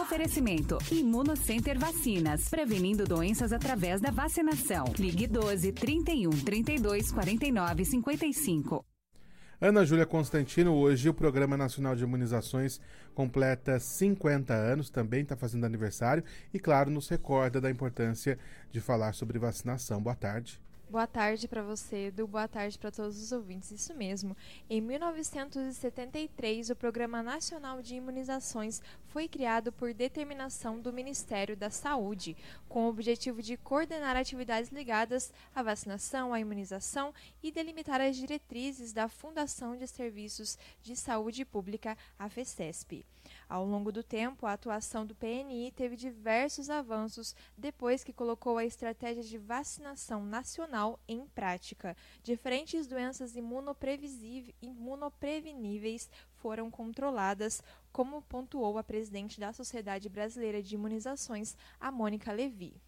Oferecimento 0.00 0.78
Imunocenter 0.90 1.78
Vacinas, 1.78 2.48
prevenindo 2.48 3.04
doenças 3.04 3.52
através 3.52 4.00
da 4.00 4.10
vacinação. 4.10 4.86
Ligue 4.98 5.26
12 5.26 5.70
31 5.72 6.30
32 6.30 7.12
49 7.12 7.84
55. 7.84 8.86
Ana 9.60 9.84
Júlia 9.84 10.06
Constantino, 10.06 10.72
hoje 10.74 11.10
o 11.10 11.14
Programa 11.14 11.58
Nacional 11.58 11.94
de 11.94 12.04
Imunizações 12.04 12.80
completa 13.14 13.78
50 13.78 14.54
anos, 14.54 14.88
também 14.88 15.22
está 15.22 15.36
fazendo 15.36 15.66
aniversário 15.66 16.24
e, 16.54 16.58
claro, 16.58 16.90
nos 16.90 17.08
recorda 17.08 17.60
da 17.60 17.70
importância 17.70 18.38
de 18.70 18.80
falar 18.80 19.12
sobre 19.12 19.38
vacinação. 19.38 20.02
Boa 20.02 20.16
tarde. 20.16 20.58
Boa 20.92 21.06
tarde 21.06 21.48
para 21.48 21.62
você, 21.62 22.08
Edu. 22.08 22.26
Boa 22.26 22.46
tarde 22.46 22.78
para 22.78 22.90
todos 22.90 23.16
os 23.16 23.32
ouvintes. 23.32 23.70
Isso 23.70 23.94
mesmo. 23.94 24.36
Em 24.68 24.78
1973, 24.78 26.68
o 26.68 26.76
Programa 26.76 27.22
Nacional 27.22 27.80
de 27.80 27.94
Imunizações 27.94 28.82
foi 29.06 29.26
criado 29.26 29.72
por 29.72 29.94
determinação 29.94 30.78
do 30.78 30.92
Ministério 30.92 31.56
da 31.56 31.70
Saúde, 31.70 32.36
com 32.68 32.84
o 32.84 32.88
objetivo 32.90 33.40
de 33.40 33.56
coordenar 33.56 34.18
atividades 34.18 34.70
ligadas 34.70 35.32
à 35.54 35.62
vacinação, 35.62 36.34
à 36.34 36.38
imunização 36.38 37.14
e 37.42 37.50
delimitar 37.50 37.98
as 37.98 38.14
diretrizes 38.14 38.92
da 38.92 39.08
Fundação 39.08 39.74
de 39.74 39.86
Serviços 39.86 40.58
de 40.82 40.94
Saúde 40.94 41.42
Pública, 41.46 41.96
a 42.18 42.28
FECESP. 42.28 43.02
Ao 43.52 43.64
longo 43.66 43.92
do 43.92 44.02
tempo, 44.02 44.46
a 44.46 44.54
atuação 44.54 45.04
do 45.04 45.14
PNI 45.14 45.72
teve 45.72 45.94
diversos 45.94 46.70
avanços 46.70 47.36
depois 47.54 48.02
que 48.02 48.10
colocou 48.10 48.56
a 48.56 48.64
estratégia 48.64 49.22
de 49.22 49.36
vacinação 49.36 50.24
nacional 50.24 50.98
em 51.06 51.26
prática. 51.26 51.94
Diferentes 52.22 52.86
doenças 52.86 53.36
imunopreveníveis 53.36 56.10
foram 56.36 56.70
controladas, 56.70 57.62
como 57.92 58.22
pontuou 58.22 58.78
a 58.78 58.82
presidente 58.82 59.38
da 59.38 59.52
Sociedade 59.52 60.08
Brasileira 60.08 60.62
de 60.62 60.74
Imunizações, 60.74 61.54
a 61.78 61.92
Mônica 61.92 62.32
Levi. 62.32 62.80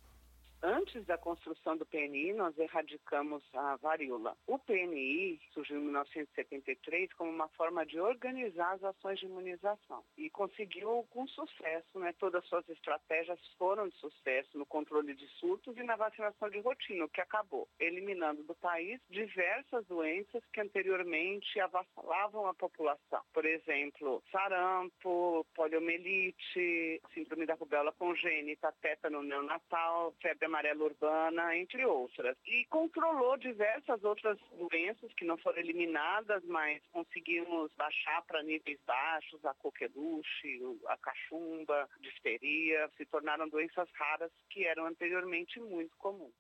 Antes 0.67 1.05
da 1.05 1.19
construção 1.19 1.77
do 1.77 1.85
PNI, 1.85 2.33
nós 2.33 2.57
erradicamos 2.59 3.43
a 3.53 3.77
varíola. 3.77 4.35
O 4.47 4.59
PNI 4.59 5.39
surgiu 5.53 5.77
em 5.77 5.83
1973 5.83 7.13
como 7.13 7.31
uma 7.31 7.49
forma 7.49 7.85
de 7.85 8.01
organizar 8.01 8.73
as 8.73 8.83
ações 8.83 9.19
de 9.19 9.27
imunização 9.27 10.03
e 10.17 10.31
conseguiu 10.31 11.07
com 11.11 11.29
sucesso, 11.29 11.99
né? 11.99 12.15
Todas 12.19 12.43
as 12.43 12.49
suas 12.49 12.67
estratégias 12.71 13.39
foram 13.59 13.91
de 13.91 13.97
sucesso 13.97 14.57
no 14.57 14.65
controle 14.65 15.13
de 15.13 15.27
surtos 15.39 15.77
e 15.77 15.83
na 15.83 15.97
vacinação 15.97 16.49
de 16.49 16.61
rotina, 16.61 17.05
o 17.05 17.11
que 17.11 17.21
acabou 17.21 17.69
eliminando 17.79 18.43
do 18.45 18.55
país 18.55 18.99
diversas 19.11 19.85
doenças 19.87 20.43
que 20.51 20.63
anteriormente 20.63 21.61
avassalavam 21.61 22.47
a 22.47 22.55
população. 22.55 23.21
Por 23.35 23.45
exemplo, 23.45 24.23
sarampo, 24.33 25.47
poliomielite, 25.55 27.03
síndrome 27.13 27.45
da 27.45 27.53
rubéola 27.53 27.93
congênita, 27.93 28.73
tétano 28.81 29.23
neonatal, 29.23 30.15
febre 30.23 30.54
amarela 30.55 30.85
urbana, 30.85 31.57
entre 31.57 31.85
outras. 31.85 32.37
E 32.47 32.65
controlou 32.67 33.37
diversas 33.37 34.03
outras 34.05 34.39
doenças 34.57 35.13
que 35.15 35.25
não 35.25 35.37
foram 35.39 35.59
eliminadas, 35.59 36.43
mas 36.45 36.81
conseguimos 36.93 37.73
baixar 37.77 38.23
para 38.23 38.43
níveis 38.43 38.79
baixos, 38.87 39.45
a 39.45 39.53
coqueluche, 39.55 40.61
a 40.87 40.97
cachumba, 40.99 41.89
difteria, 42.01 42.89
se 42.97 43.05
tornaram 43.07 43.49
doenças 43.49 43.89
raras 43.95 44.31
que 44.49 44.65
eram 44.65 44.87
anteriormente 44.87 45.59
muito 45.61 45.97
comuns. 45.97 46.33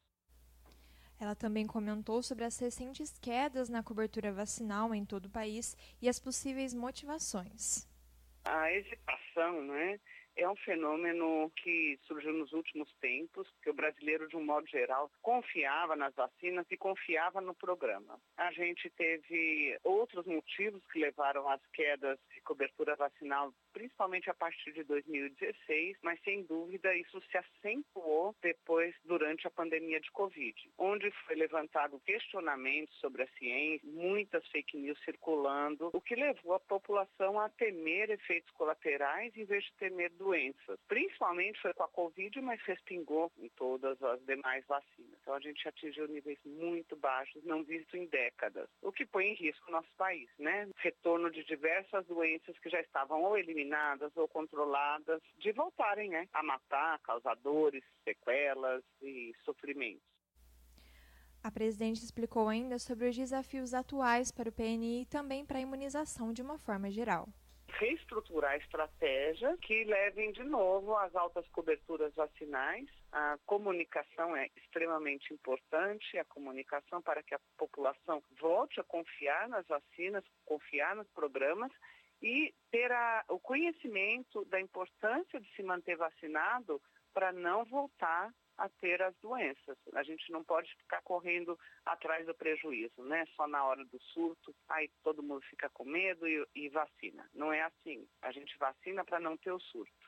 Ela 1.20 1.34
também 1.34 1.66
comentou 1.66 2.22
sobre 2.22 2.44
as 2.44 2.58
recentes 2.58 3.18
quedas 3.18 3.68
na 3.68 3.82
cobertura 3.82 4.32
vacinal 4.32 4.94
em 4.94 5.04
todo 5.04 5.26
o 5.26 5.30
país 5.30 5.76
e 6.02 6.08
as 6.08 6.18
possíveis 6.18 6.74
motivações. 6.74 7.88
A 8.44 8.70
hesitação, 8.72 9.62
né? 9.62 9.98
É 10.36 10.48
um 10.48 10.56
fenômeno 10.56 11.50
que 11.56 11.98
surgiu 12.06 12.32
nos 12.32 12.52
últimos 12.52 12.92
tempos, 13.00 13.48
que 13.62 13.70
o 13.70 13.74
brasileiro, 13.74 14.28
de 14.28 14.36
um 14.36 14.44
modo 14.44 14.66
geral, 14.66 15.10
confiava 15.22 15.94
nas 15.96 16.14
vacinas 16.14 16.66
e 16.70 16.76
confiava 16.76 17.40
no 17.40 17.54
programa. 17.54 18.18
A 18.36 18.50
gente 18.52 18.90
teve 18.90 19.78
outros 19.84 20.26
motivos 20.26 20.84
que 20.92 20.98
levaram 20.98 21.48
às 21.48 21.64
quedas 21.72 22.18
de 22.32 22.40
cobertura 22.42 22.96
vacinal, 22.96 23.52
principalmente 23.74 24.30
a 24.30 24.34
partir 24.34 24.72
de 24.72 24.84
2016, 24.84 25.98
mas 26.02 26.18
sem 26.22 26.44
dúvida 26.44 26.96
isso 26.96 27.20
se 27.30 27.36
acentuou 27.36 28.34
depois, 28.40 28.94
durante 29.04 29.46
a 29.46 29.50
pandemia 29.50 30.00
de 30.00 30.10
Covid, 30.12 30.54
onde 30.78 31.10
foi 31.26 31.34
levantado 31.34 32.00
questionamento 32.06 32.92
sobre 32.94 33.24
a 33.24 33.28
ciência, 33.36 33.86
muitas 33.90 34.46
fake 34.48 34.78
news 34.78 34.98
circulando, 35.04 35.90
o 35.92 36.00
que 36.00 36.14
levou 36.14 36.54
a 36.54 36.60
população 36.60 37.38
a 37.40 37.48
temer 37.48 38.10
efeitos 38.10 38.50
colaterais 38.52 39.36
em 39.36 39.44
vez 39.44 39.64
de 39.64 39.72
temer 39.74 40.10
doenças. 40.12 40.78
Principalmente 40.86 41.60
foi 41.60 41.74
com 41.74 41.82
a 41.82 41.88
Covid, 41.88 42.40
mas 42.40 42.62
respingou 42.62 43.32
em 43.38 43.48
todas 43.50 44.00
as 44.02 44.24
demais 44.24 44.64
vacinas. 44.66 45.13
Então 45.24 45.34
a 45.34 45.40
gente 45.40 45.66
atingiu 45.66 46.06
níveis 46.06 46.38
muito 46.44 46.94
baixos, 46.96 47.42
não 47.44 47.64
visto 47.64 47.96
em 47.96 48.06
décadas, 48.06 48.68
o 48.82 48.92
que 48.92 49.06
põe 49.06 49.28
em 49.28 49.34
risco 49.34 49.64
o 49.68 49.72
nosso 49.72 49.88
país, 49.96 50.28
né? 50.38 50.68
Retorno 50.76 51.30
de 51.30 51.42
diversas 51.44 52.06
doenças 52.06 52.58
que 52.58 52.68
já 52.68 52.78
estavam 52.82 53.22
ou 53.22 53.38
eliminadas 53.38 54.14
ou 54.16 54.28
controladas, 54.28 55.22
de 55.38 55.50
voltarem, 55.52 56.10
né? 56.10 56.28
A 56.34 56.42
matar, 56.42 56.98
causadores, 57.00 57.82
sequelas 58.04 58.84
e 59.00 59.32
sofrimentos. 59.46 60.04
A 61.42 61.50
presidente 61.50 62.04
explicou 62.04 62.46
ainda 62.46 62.78
sobre 62.78 63.08
os 63.08 63.16
desafios 63.16 63.72
atuais 63.72 64.30
para 64.30 64.50
o 64.50 64.52
PNI 64.52 65.02
e 65.02 65.06
também 65.06 65.44
para 65.46 65.56
a 65.56 65.62
imunização 65.62 66.34
de 66.34 66.42
uma 66.42 66.58
forma 66.58 66.90
geral 66.90 67.28
reestruturar 67.78 68.52
a 68.52 68.56
estratégia 68.56 69.56
que 69.58 69.84
levem 69.84 70.32
de 70.32 70.44
novo 70.44 70.96
às 70.96 71.14
altas 71.14 71.46
coberturas 71.48 72.14
vacinais. 72.14 72.88
A 73.12 73.38
comunicação 73.46 74.36
é 74.36 74.48
extremamente 74.56 75.32
importante, 75.32 76.18
a 76.18 76.24
comunicação 76.24 77.02
para 77.02 77.22
que 77.22 77.34
a 77.34 77.40
população 77.56 78.22
volte 78.40 78.80
a 78.80 78.84
confiar 78.84 79.48
nas 79.48 79.66
vacinas, 79.66 80.24
confiar 80.44 80.94
nos 80.96 81.08
programas 81.10 81.72
e 82.22 82.54
ter 82.70 82.90
a, 82.92 83.24
o 83.28 83.38
conhecimento 83.38 84.44
da 84.46 84.60
importância 84.60 85.40
de 85.40 85.54
se 85.54 85.62
manter 85.62 85.96
vacinado 85.96 86.80
para 87.12 87.32
não 87.32 87.64
voltar 87.64 88.32
a 88.58 88.68
ter 88.68 89.02
as 89.02 89.14
doenças. 89.18 89.76
A 89.94 90.02
gente 90.02 90.30
não 90.30 90.44
pode 90.44 90.72
ficar 90.76 91.02
correndo 91.02 91.58
atrás 91.84 92.26
do 92.26 92.34
prejuízo, 92.34 93.02
né? 93.04 93.24
Só 93.36 93.46
na 93.46 93.64
hora 93.64 93.84
do 93.84 94.00
surto, 94.00 94.54
aí 94.68 94.90
todo 95.02 95.22
mundo 95.22 95.42
fica 95.42 95.68
com 95.70 95.84
medo 95.84 96.26
e, 96.26 96.46
e 96.54 96.68
vacina. 96.68 97.28
Não 97.34 97.52
é 97.52 97.62
assim. 97.62 98.06
A 98.22 98.32
gente 98.32 98.56
vacina 98.58 99.04
para 99.04 99.20
não 99.20 99.36
ter 99.36 99.52
o 99.52 99.60
surto. 99.60 100.03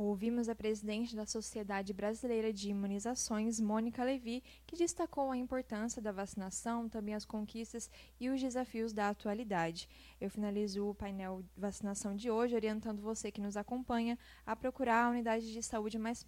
Ouvimos 0.00 0.48
a 0.48 0.54
presidente 0.54 1.16
da 1.16 1.26
Sociedade 1.26 1.92
Brasileira 1.92 2.52
de 2.52 2.70
Imunizações, 2.70 3.58
Mônica 3.58 4.04
Levi, 4.04 4.44
que 4.64 4.76
destacou 4.76 5.32
a 5.32 5.36
importância 5.36 6.00
da 6.00 6.12
vacinação, 6.12 6.88
também 6.88 7.16
as 7.16 7.24
conquistas 7.24 7.90
e 8.20 8.30
os 8.30 8.40
desafios 8.40 8.92
da 8.92 9.08
atualidade. 9.08 9.88
Eu 10.20 10.30
finalizo 10.30 10.88
o 10.88 10.94
painel 10.94 11.42
vacinação 11.56 12.14
de 12.14 12.30
hoje, 12.30 12.54
orientando 12.54 13.02
você 13.02 13.32
que 13.32 13.40
nos 13.40 13.56
acompanha 13.56 14.16
a 14.46 14.54
procurar 14.54 15.06
a 15.06 15.10
unidade 15.10 15.52
de 15.52 15.62
saúde 15.64 15.98
mais 15.98 16.24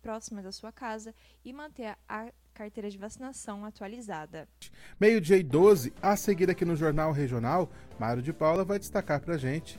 próxima 0.00 0.40
da 0.40 0.50
sua 0.50 0.72
casa 0.72 1.14
e 1.44 1.52
manter 1.52 1.98
a 2.08 2.32
carteira 2.54 2.88
de 2.88 2.96
vacinação 2.96 3.66
atualizada. 3.66 4.48
Meio-dia 4.98 5.36
e 5.36 5.42
12, 5.42 5.92
a 6.00 6.16
seguir 6.16 6.48
aqui 6.48 6.64
no 6.64 6.74
Jornal 6.74 7.12
Regional, 7.12 7.70
Mário 7.98 8.22
de 8.22 8.32
Paula 8.32 8.64
vai 8.64 8.78
destacar 8.78 9.20
para 9.20 9.36
gente. 9.36 9.78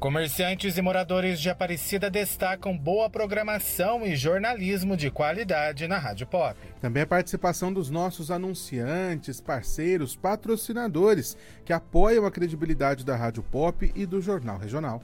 Comerciantes 0.00 0.78
e 0.78 0.82
moradores 0.82 1.38
de 1.38 1.50
Aparecida 1.50 2.08
destacam 2.08 2.76
boa 2.76 3.10
programação 3.10 4.06
e 4.06 4.16
jornalismo 4.16 4.96
de 4.96 5.10
qualidade 5.10 5.86
na 5.86 5.98
Rádio 5.98 6.26
Pop. 6.26 6.56
Também 6.80 7.02
a 7.02 7.06
participação 7.06 7.70
dos 7.70 7.90
nossos 7.90 8.30
anunciantes, 8.30 9.42
parceiros, 9.42 10.16
patrocinadores 10.16 11.36
que 11.66 11.72
apoiam 11.74 12.24
a 12.24 12.30
credibilidade 12.30 13.04
da 13.04 13.14
Rádio 13.14 13.42
Pop 13.42 13.92
e 13.94 14.06
do 14.06 14.22
Jornal 14.22 14.56
Regional. 14.56 15.02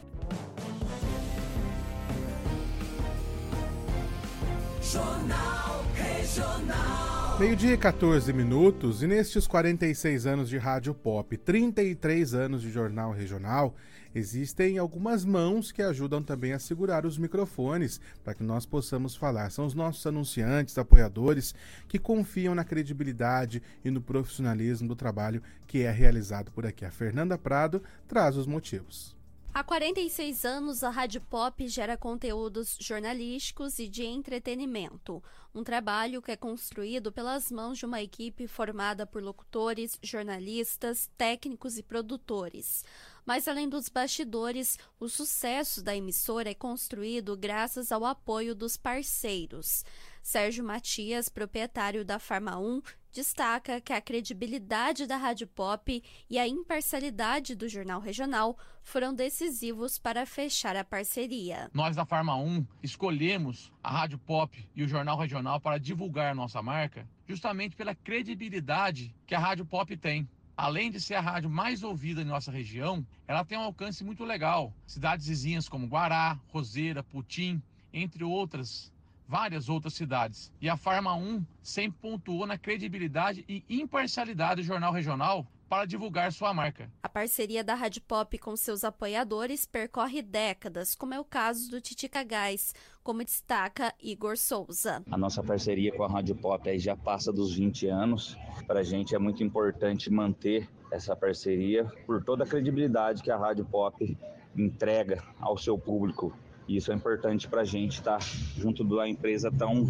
Jornal 4.81 5.85
Regional. 5.95 7.06
Meio-dia 7.39 7.75
e 7.75 7.77
14 7.77 8.33
minutos, 8.33 9.03
e 9.03 9.07
nestes 9.07 9.47
46 9.47 10.25
anos 10.25 10.49
de 10.49 10.57
Rádio 10.57 10.95
Pop, 10.95 11.37
33 11.37 12.33
anos 12.33 12.63
de 12.63 12.71
Jornal 12.71 13.13
Regional, 13.13 13.77
existem 14.15 14.79
algumas 14.79 15.23
mãos 15.23 15.71
que 15.71 15.83
ajudam 15.83 16.23
também 16.23 16.55
a 16.55 16.59
segurar 16.59 17.05
os 17.05 17.19
microfones 17.19 18.01
para 18.25 18.33
que 18.33 18.43
nós 18.43 18.65
possamos 18.65 19.15
falar. 19.15 19.51
São 19.51 19.67
os 19.67 19.75
nossos 19.75 20.07
anunciantes, 20.07 20.79
apoiadores 20.79 21.55
que 21.87 21.99
confiam 21.99 22.55
na 22.55 22.65
credibilidade 22.65 23.63
e 23.85 23.91
no 23.91 24.01
profissionalismo 24.01 24.89
do 24.89 24.97
trabalho 24.97 25.43
que 25.67 25.83
é 25.83 25.91
realizado 25.91 26.51
por 26.53 26.65
aqui. 26.65 26.87
A 26.87 26.91
Fernanda 26.91 27.37
Prado 27.37 27.83
traz 28.09 28.39
os 28.39 28.47
motivos. 28.47 29.16
Há 29.57 29.65
46 29.65 30.45
anos, 30.45 30.85
a 30.85 30.91
Rádio 30.91 31.19
Pop 31.19 31.67
gera 31.67 31.97
conteúdos 31.97 32.77
jornalísticos 32.79 33.79
e 33.79 33.89
de 33.89 34.05
entretenimento. 34.05 35.25
Um 35.55 35.65
trabalho 35.65 36.21
que 36.21 36.31
é 36.31 36.37
construído 36.37 37.11
pelas 37.11 37.51
mãos 37.51 37.79
de 37.79 37.87
uma 37.87 38.03
equipe 38.03 38.47
formada 38.47 39.07
por 39.07 39.23
locutores, 39.23 39.99
jornalistas, 40.03 41.09
técnicos 41.17 41.79
e 41.79 41.83
produtores. 41.83 42.85
Mas 43.25 43.49
além 43.49 43.67
dos 43.67 43.89
bastidores, 43.89 44.79
o 45.01 45.09
sucesso 45.09 45.83
da 45.83 45.97
emissora 45.97 46.51
é 46.51 46.55
construído 46.55 47.35
graças 47.35 47.91
ao 47.91 48.05
apoio 48.05 48.55
dos 48.55 48.77
parceiros. 48.77 49.87
Sérgio 50.23 50.65
Matias, 50.65 51.31
proprietário 51.31 52.05
da 52.05 52.19
Farma 52.19 52.59
1, 52.59 52.83
destaca 53.17 53.81
que 53.81 53.95
a 53.95 54.01
credibilidade 54.01 55.07
da 55.07 55.17
Rádio 55.17 55.47
Pop 55.47 56.03
e 56.29 56.39
a 56.39 56.47
imparcialidade 56.47 57.55
do 57.55 57.67
jornal 57.67 57.99
regional 57.99 58.59
foram 58.83 59.15
decisivos 59.15 59.99
para 59.99 60.27
fechar 60.27 60.77
a 60.77 60.85
parceria. 60.85 61.71
Nós 61.73 61.97
da 61.97 62.05
Farma 62.05 62.37
1 62.37 62.67
escolhemos 62.83 63.73
a 63.83 63.91
Rádio 63.91 64.19
Pop 64.19 64.69
e 64.77 64.83
o 64.83 64.89
jornal 64.89 65.19
regional 65.19 65.59
para 65.59 65.79
divulgar 65.79 66.35
nossa 66.35 66.61
marca, 66.61 67.09
justamente 67.27 67.75
pela 67.75 67.95
credibilidade 67.95 69.15
que 69.27 69.35
a 69.35 69.39
Rádio 69.39 69.65
Pop 69.65 69.97
tem. 69.97 70.29
Além 70.55 70.91
de 70.91 71.01
ser 71.01 71.15
a 71.15 71.21
rádio 71.23 71.49
mais 71.49 71.83
ouvida 71.83 72.21
em 72.21 72.27
nossa 72.27 72.51
região, 72.51 73.07
ela 73.27 73.47
tem 73.47 73.57
um 73.57 73.63
alcance 73.63 74.05
muito 74.05 74.25
legal. 74.25 74.75
Cidades 74.87 75.27
vizinhas 75.27 75.71
como 75.71 75.87
Guará, 75.87 76.39
Roseira, 76.49 77.03
Putim, 77.03 77.63
entre 77.93 78.25
outras, 78.25 78.93
várias 79.29 79.69
outras 79.69 79.95
cidades. 79.95 80.53
E 80.61 80.69
a 80.69 80.77
Farma 80.77 81.15
1 81.15 81.45
sempre 81.63 81.99
pontuou 82.01 82.47
na 82.47 82.57
credibilidade 82.59 83.45
e 83.49 83.65
imparcialidade 83.69 84.63
do 84.63 84.67
jornal 84.67 84.93
regional 84.93 85.47
para 85.69 85.85
divulgar 85.85 86.33
sua 86.33 86.55
marca. 86.55 86.91
A 87.03 87.09
parceria 87.09 87.65
da 87.65 87.75
Rádio 87.75 88.03
Pop 88.03 88.39
com 88.39 88.57
seus 88.57 88.85
apoiadores 88.85 89.67
percorre 89.67 90.23
décadas, 90.23 90.95
como 90.95 91.15
é 91.15 91.21
o 91.21 91.25
caso 91.25 91.71
do 91.71 91.81
Titica 91.81 92.23
Gás, 92.23 92.73
como 93.03 93.25
destaca 93.25 93.93
Igor 94.01 94.37
Souza. 94.37 95.03
A 95.11 95.19
nossa 95.19 95.43
parceria 95.43 95.93
com 95.93 96.05
a 96.05 96.09
Rádio 96.09 96.37
Pop 96.37 96.69
aí 96.69 96.79
já 96.79 96.97
passa 96.97 97.33
dos 97.33 97.55
20 97.55 97.89
anos. 97.89 98.37
Para 98.67 98.81
a 98.81 98.85
gente 98.85 99.15
é 99.15 99.19
muito 99.19 99.43
importante 99.43 100.11
manter 100.11 100.69
essa 100.91 101.17
parceria 101.17 101.85
por 102.07 102.23
toda 102.23 102.45
a 102.45 102.47
credibilidade 102.47 103.23
que 103.23 103.31
a 103.31 103.37
Rádio 103.37 103.65
Pop 103.65 104.17
entrega 104.57 105.23
ao 105.41 105.59
seu 105.59 105.77
público 105.77 106.33
e 106.69 106.77
isso 106.77 106.91
é 106.93 106.95
importante 106.95 107.49
para 107.49 107.63
a 107.63 107.65
gente 107.65 107.99
estar 107.99 108.19
tá 108.19 108.25
junto 108.57 108.85
da 108.85 109.09
empresa 109.09 109.51
tão, 109.51 109.87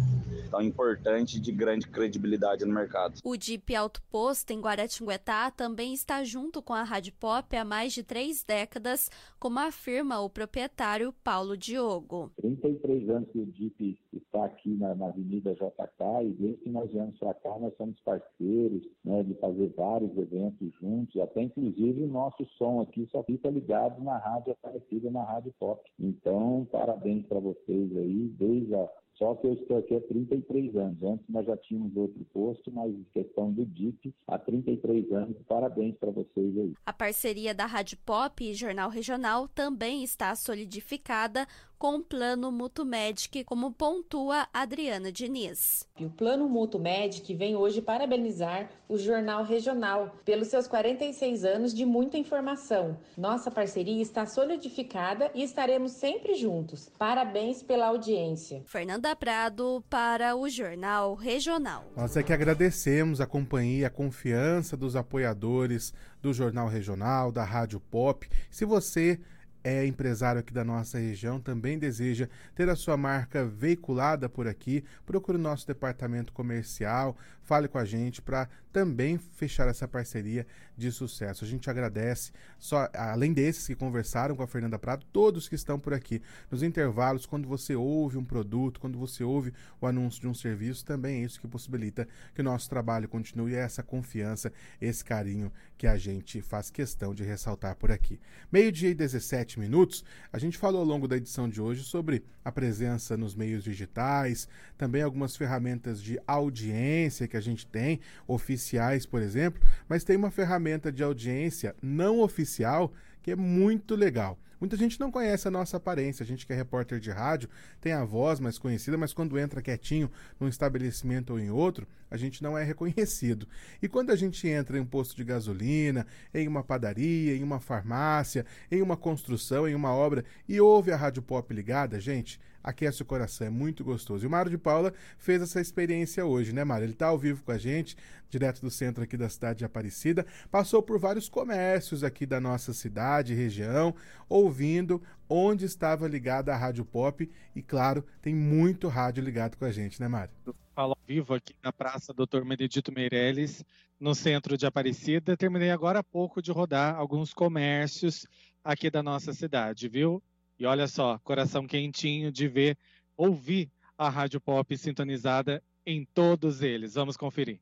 tão 0.49 0.61
importante 0.61 1.39
de 1.39 1.51
grande 1.51 1.87
credibilidade 1.87 2.65
no 2.65 2.73
mercado. 2.73 3.19
O 3.23 3.35
Jeep 3.39 3.75
Auto 3.75 4.01
Posto 4.09 4.51
em 4.51 4.61
Guaratinguetá 4.61 5.51
também 5.51 5.93
está 5.93 6.23
junto 6.23 6.61
com 6.61 6.73
a 6.73 6.83
Rádio 6.83 7.13
Pop 7.19 7.55
há 7.55 7.65
mais 7.65 7.93
de 7.93 8.03
três 8.03 8.43
décadas, 8.43 9.09
como 9.39 9.59
afirma 9.59 10.19
o 10.19 10.29
proprietário 10.29 11.13
Paulo 11.23 11.57
Diogo. 11.57 12.31
33 12.37 13.09
anos 13.09 13.29
que 13.31 13.39
o 13.39 13.51
Jeep 13.51 13.99
está 14.13 14.45
aqui 14.45 14.73
na, 14.75 14.93
na 14.95 15.07
Avenida 15.07 15.53
JK 15.53 16.23
e 16.23 16.33
desde 16.33 16.63
que 16.63 16.69
nós 16.69 16.91
viemos 16.91 17.17
para 17.17 17.33
cá 17.33 17.57
nós 17.59 17.75
somos 17.77 17.99
parceiros 18.01 18.83
né, 19.03 19.23
de 19.23 19.33
fazer 19.35 19.73
vários 19.75 20.15
eventos 20.17 20.71
juntos, 20.79 21.19
até 21.21 21.41
inclusive 21.41 22.03
o 22.03 22.07
nosso 22.07 22.45
som 22.57 22.81
aqui 22.81 23.07
só 23.11 23.23
fica 23.23 23.49
ligado 23.49 24.03
na 24.03 24.17
rádio 24.17 24.55
Aparecida, 24.63 25.09
na 25.09 25.23
Rádio 25.23 25.53
Pop. 25.59 25.81
Então, 25.99 26.66
parabéns 26.67 27.25
para 27.25 27.39
vocês 27.39 27.95
aí, 27.97 28.27
desde 28.37 28.75
a 28.75 28.89
só 29.17 29.33
que 29.35 29.47
eu 29.47 29.53
estou 29.53 29.77
aqui 29.77 29.95
há 29.95 30.01
33 30.01 30.75
anos. 30.75 31.01
Antes 31.01 31.25
nós 31.27 31.45
já 31.45 31.57
tínhamos 31.57 31.95
outro 31.95 32.23
posto, 32.31 32.71
mas 32.71 32.93
questão 33.13 33.51
do 33.51 33.65
DIP, 33.65 34.13
há 34.27 34.37
33 34.37 35.11
anos. 35.11 35.37
Parabéns 35.47 35.95
para 35.97 36.11
vocês 36.11 36.57
aí. 36.57 36.73
A 36.85 36.93
parceria 36.93 37.53
da 37.53 37.65
Rádio 37.65 37.97
Pop 38.05 38.43
e 38.43 38.53
Jornal 38.53 38.89
Regional 38.89 39.47
também 39.47 40.03
está 40.03 40.35
solidificada 40.35 41.47
com 41.77 41.97
o 41.97 42.03
Plano 42.03 42.51
Mutu 42.51 42.83
Medic, 42.83 43.43
como 43.43 43.71
pontua 43.71 44.47
Adriana 44.51 45.11
Diniz. 45.11 45.87
E 45.99 46.05
o 46.05 46.09
Plano 46.09 46.49
Mutu 46.49 46.79
Medic 46.79 47.33
vem 47.35 47.55
hoje 47.55 47.81
parabenizar 47.81 48.69
o 48.89 48.97
Jornal 48.97 49.43
Regional 49.43 50.15
pelos 50.25 50.47
seus 50.47 50.67
46 50.67 51.45
anos 51.45 51.73
de 51.73 51.85
muita 51.85 52.17
informação. 52.17 52.97
Nossa 53.15 53.51
parceria 53.51 54.01
está 54.01 54.25
solidificada 54.25 55.29
e 55.35 55.43
estaremos 55.43 55.91
sempre 55.91 56.35
juntos. 56.35 56.89
Parabéns 56.97 57.61
pela 57.61 57.87
audiência. 57.87 58.63
Fernanda 58.65 59.06
Prado 59.15 59.83
para 59.89 60.35
o 60.35 60.49
Jornal 60.49 61.15
Regional. 61.15 61.91
Nós 61.95 62.15
é 62.17 62.23
que 62.23 62.33
agradecemos 62.33 63.21
a 63.21 63.25
companhia, 63.25 63.87
a 63.87 63.89
confiança 63.89 64.75
dos 64.75 64.95
apoiadores 64.95 65.93
do 66.21 66.33
Jornal 66.33 66.67
Regional, 66.67 67.31
da 67.31 67.43
Rádio 67.43 67.79
Pop. 67.79 68.27
Se 68.49 68.65
você 68.65 69.19
é 69.63 69.85
empresário 69.85 70.39
aqui 70.39 70.53
da 70.53 70.63
nossa 70.63 70.97
região, 70.97 71.41
também 71.41 71.77
deseja 71.77 72.29
ter 72.55 72.69
a 72.69 72.75
sua 72.75 72.95
marca 72.95 73.45
veiculada 73.45 74.29
por 74.29 74.47
aqui, 74.47 74.83
procure 75.05 75.37
o 75.37 75.41
nosso 75.41 75.67
departamento 75.67 76.31
comercial, 76.31 77.17
fale 77.41 77.67
com 77.67 77.77
a 77.77 77.83
gente 77.83 78.21
para 78.21 78.47
também 78.77 79.17
fechar 79.17 79.67
essa 79.67 79.87
parceria 79.87 80.45
de 80.77 80.91
sucesso. 80.91 81.43
A 81.43 81.47
gente 81.47 81.67
agradece, 81.67 82.31
só 82.59 82.87
além 82.93 83.33
desses 83.33 83.65
que 83.65 83.73
conversaram 83.73 84.35
com 84.35 84.43
a 84.43 84.47
Fernanda 84.47 84.77
Prado, 84.77 85.03
todos 85.11 85.49
que 85.49 85.55
estão 85.55 85.79
por 85.79 85.95
aqui 85.95 86.21
nos 86.51 86.61
intervalos, 86.61 87.25
quando 87.25 87.47
você 87.47 87.75
ouve 87.75 88.19
um 88.19 88.23
produto, 88.23 88.79
quando 88.79 88.99
você 88.99 89.23
ouve 89.23 89.51
o 89.81 89.87
anúncio 89.87 90.21
de 90.21 90.27
um 90.27 90.33
serviço, 90.35 90.85
também 90.85 91.21
é 91.21 91.25
isso 91.25 91.41
que 91.41 91.47
possibilita 91.47 92.07
que 92.35 92.41
o 92.41 92.43
nosso 92.43 92.69
trabalho 92.69 93.09
continue 93.09 93.55
é 93.55 93.61
essa 93.61 93.81
confiança, 93.81 94.53
esse 94.79 95.03
carinho 95.03 95.51
que 95.75 95.87
a 95.87 95.97
gente 95.97 96.39
faz 96.39 96.69
questão 96.69 97.15
de 97.15 97.23
ressaltar 97.23 97.75
por 97.77 97.91
aqui. 97.91 98.19
Meio-dia 98.51 98.89
e 98.89 98.93
17 98.93 99.59
minutos, 99.59 100.05
a 100.31 100.37
gente 100.37 100.55
falou 100.55 100.81
ao 100.81 100.87
longo 100.87 101.07
da 101.07 101.17
edição 101.17 101.49
de 101.49 101.59
hoje 101.59 101.83
sobre 101.83 102.23
a 102.45 102.51
presença 102.51 103.17
nos 103.17 103.33
meios 103.33 103.63
digitais, 103.63 104.47
também 104.77 105.01
algumas 105.01 105.35
ferramentas 105.35 106.01
de 106.01 106.19
audiência 106.27 107.27
que 107.27 107.37
a 107.37 107.41
gente 107.41 107.65
tem, 107.65 107.99
oficiais, 108.27 108.66
por 109.05 109.21
exemplo, 109.21 109.61
mas 109.87 110.03
tem 110.03 110.17
uma 110.17 110.31
ferramenta 110.31 110.91
de 110.91 111.03
audiência 111.03 111.75
não 111.81 112.19
oficial 112.19 112.91
que 113.21 113.31
é 113.31 113.35
muito 113.35 113.95
legal. 113.95 114.37
Muita 114.59 114.75
gente 114.75 114.99
não 114.99 115.11
conhece 115.11 115.47
a 115.47 115.51
nossa 115.51 115.77
aparência. 115.77 116.23
A 116.23 116.25
gente 116.25 116.45
que 116.45 116.51
é 116.51 116.55
repórter 116.55 116.99
de 116.99 117.11
rádio 117.11 117.47
tem 117.79 117.93
a 117.93 118.03
voz 118.03 118.39
mais 118.39 118.57
conhecida, 118.57 118.97
mas 118.97 119.13
quando 119.13 119.37
entra 119.37 119.61
quietinho 119.61 120.09
num 120.39 120.47
estabelecimento 120.47 121.31
ou 121.31 121.39
em 121.39 121.51
outro, 121.51 121.87
a 122.09 122.17
gente 122.17 122.41
não 122.41 122.57
é 122.57 122.63
reconhecido. 122.63 123.47
E 123.81 123.87
quando 123.87 124.11
a 124.11 124.15
gente 124.15 124.47
entra 124.47 124.77
em 124.77 124.81
um 124.81 124.85
posto 124.85 125.15
de 125.15 125.23
gasolina, 125.23 126.07
em 126.33 126.47
uma 126.47 126.63
padaria, 126.63 127.35
em 127.35 127.43
uma 127.43 127.59
farmácia, 127.59 128.45
em 128.71 128.81
uma 128.81 128.97
construção, 128.97 129.67
em 129.67 129.75
uma 129.75 129.93
obra 129.93 130.25
e 130.49 130.59
ouve 130.59 130.91
a 130.91 130.97
Rádio 130.97 131.21
Pop 131.21 131.53
ligada, 131.53 131.99
gente, 131.99 132.39
aquece 132.63 133.01
o 133.01 133.05
coração, 133.05 133.47
é 133.47 133.49
muito 133.49 133.83
gostoso. 133.83 134.25
E 134.25 134.27
o 134.27 134.29
Mário 134.29 134.51
de 134.51 134.57
Paula 134.57 134.93
fez 135.17 135.41
essa 135.41 135.61
experiência 135.61 136.25
hoje, 136.25 136.53
né, 136.53 136.63
Mário? 136.63 136.85
Ele 136.85 136.93
está 136.93 137.07
ao 137.07 137.17
vivo 137.17 137.43
com 137.43 137.51
a 137.51 137.57
gente, 137.57 137.95
direto 138.29 138.61
do 138.61 138.69
centro 138.69 139.03
aqui 139.03 139.17
da 139.17 139.29
cidade 139.29 139.59
de 139.59 139.65
Aparecida, 139.65 140.25
passou 140.51 140.81
por 140.81 140.99
vários 140.99 141.29
comércios 141.29 142.03
aqui 142.03 142.25
da 142.25 142.39
nossa 142.39 142.73
cidade, 142.73 143.33
região, 143.33 143.95
ouvindo 144.27 145.01
onde 145.29 145.65
estava 145.65 146.07
ligada 146.07 146.53
a 146.53 146.57
Rádio 146.57 146.85
Pop 146.85 147.29
e, 147.55 147.61
claro, 147.61 148.05
tem 148.21 148.33
muito 148.33 148.87
rádio 148.87 149.23
ligado 149.23 149.57
com 149.57 149.65
a 149.65 149.71
gente, 149.71 149.99
né, 149.99 150.07
Mário? 150.07 150.33
Falo 150.75 150.91
ao 150.91 150.99
vivo 151.07 151.33
aqui 151.33 151.55
na 151.63 151.73
Praça 151.73 152.13
Doutor 152.13 152.45
Benedito 152.45 152.91
Meirelles, 152.91 153.63
no 153.99 154.13
centro 154.13 154.57
de 154.57 154.65
Aparecida. 154.65 155.35
Terminei 155.35 155.71
agora 155.71 155.99
há 155.99 156.03
pouco 156.03 156.41
de 156.41 156.51
rodar 156.51 156.95
alguns 156.95 157.33
comércios 157.33 158.27
aqui 158.63 158.89
da 158.89 159.01
nossa 159.01 159.33
cidade, 159.33 159.89
viu? 159.89 160.21
E 160.59 160.65
olha 160.65 160.87
só, 160.87 161.19
coração 161.19 161.67
quentinho 161.67 162.31
de 162.31 162.47
ver, 162.47 162.77
ouvir 163.15 163.69
a 163.97 164.09
Rádio 164.09 164.41
Pop 164.41 164.77
sintonizada 164.77 165.61
em 165.85 166.05
todos 166.13 166.61
eles. 166.61 166.95
Vamos 166.95 167.15
conferir. 167.15 167.59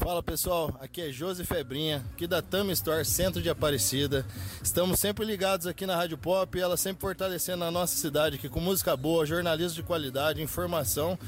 Fala 0.00 0.22
pessoal, 0.22 0.76
aqui 0.80 1.00
é 1.00 1.12
Josi 1.12 1.44
Febrinha, 1.44 2.04
aqui 2.12 2.26
da 2.26 2.42
Tama 2.42 2.72
Store, 2.72 3.04
centro 3.04 3.40
de 3.40 3.48
Aparecida. 3.48 4.26
Estamos 4.62 4.98
sempre 4.98 5.24
ligados 5.24 5.66
aqui 5.66 5.86
na 5.86 5.96
Rádio 5.96 6.18
Pop, 6.18 6.58
ela 6.58 6.76
sempre 6.76 7.00
fortalecendo 7.00 7.64
a 7.64 7.70
nossa 7.70 7.96
cidade 7.96 8.36
aqui 8.36 8.48
com 8.48 8.60
música 8.60 8.96
boa, 8.96 9.24
jornalismo 9.24 9.76
de 9.76 9.82
qualidade, 9.82 10.42
informação 10.42 11.18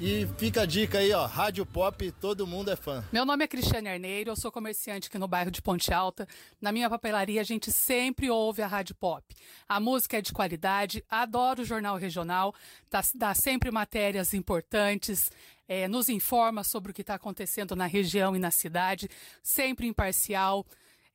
e 0.00 0.26
fica 0.38 0.62
a 0.62 0.66
dica 0.66 0.98
aí, 0.98 1.12
ó, 1.12 1.24
Rádio 1.26 1.64
Pop, 1.64 2.10
todo 2.20 2.46
mundo 2.46 2.70
é 2.70 2.76
fã. 2.76 3.04
Meu 3.12 3.24
nome 3.24 3.44
é 3.44 3.48
Cristiane 3.48 3.88
Arneiro, 3.88 4.30
eu 4.30 4.36
sou 4.36 4.50
comerciante 4.50 5.08
aqui 5.08 5.18
no 5.18 5.28
bairro 5.28 5.50
de 5.50 5.62
Ponte 5.62 5.92
Alta. 5.92 6.26
Na 6.60 6.72
minha 6.72 6.90
papelaria 6.90 7.40
a 7.40 7.44
gente 7.44 7.70
sempre 7.70 8.28
ouve 8.28 8.60
a 8.60 8.66
Rádio 8.66 8.94
Pop. 8.96 9.22
A 9.68 9.78
música 9.78 10.18
é 10.18 10.20
de 10.20 10.32
qualidade, 10.32 11.04
adoro 11.08 11.62
o 11.62 11.64
jornal 11.64 11.96
regional, 11.96 12.54
dá, 12.90 13.00
dá 13.14 13.34
sempre 13.34 13.70
matérias 13.70 14.34
importantes, 14.34 15.30
é, 15.68 15.86
nos 15.86 16.08
informa 16.08 16.64
sobre 16.64 16.90
o 16.90 16.94
que 16.94 17.00
está 17.00 17.14
acontecendo 17.14 17.76
na 17.76 17.86
região 17.86 18.34
e 18.34 18.38
na 18.38 18.50
cidade, 18.50 19.08
sempre 19.42 19.86
imparcial. 19.86 20.66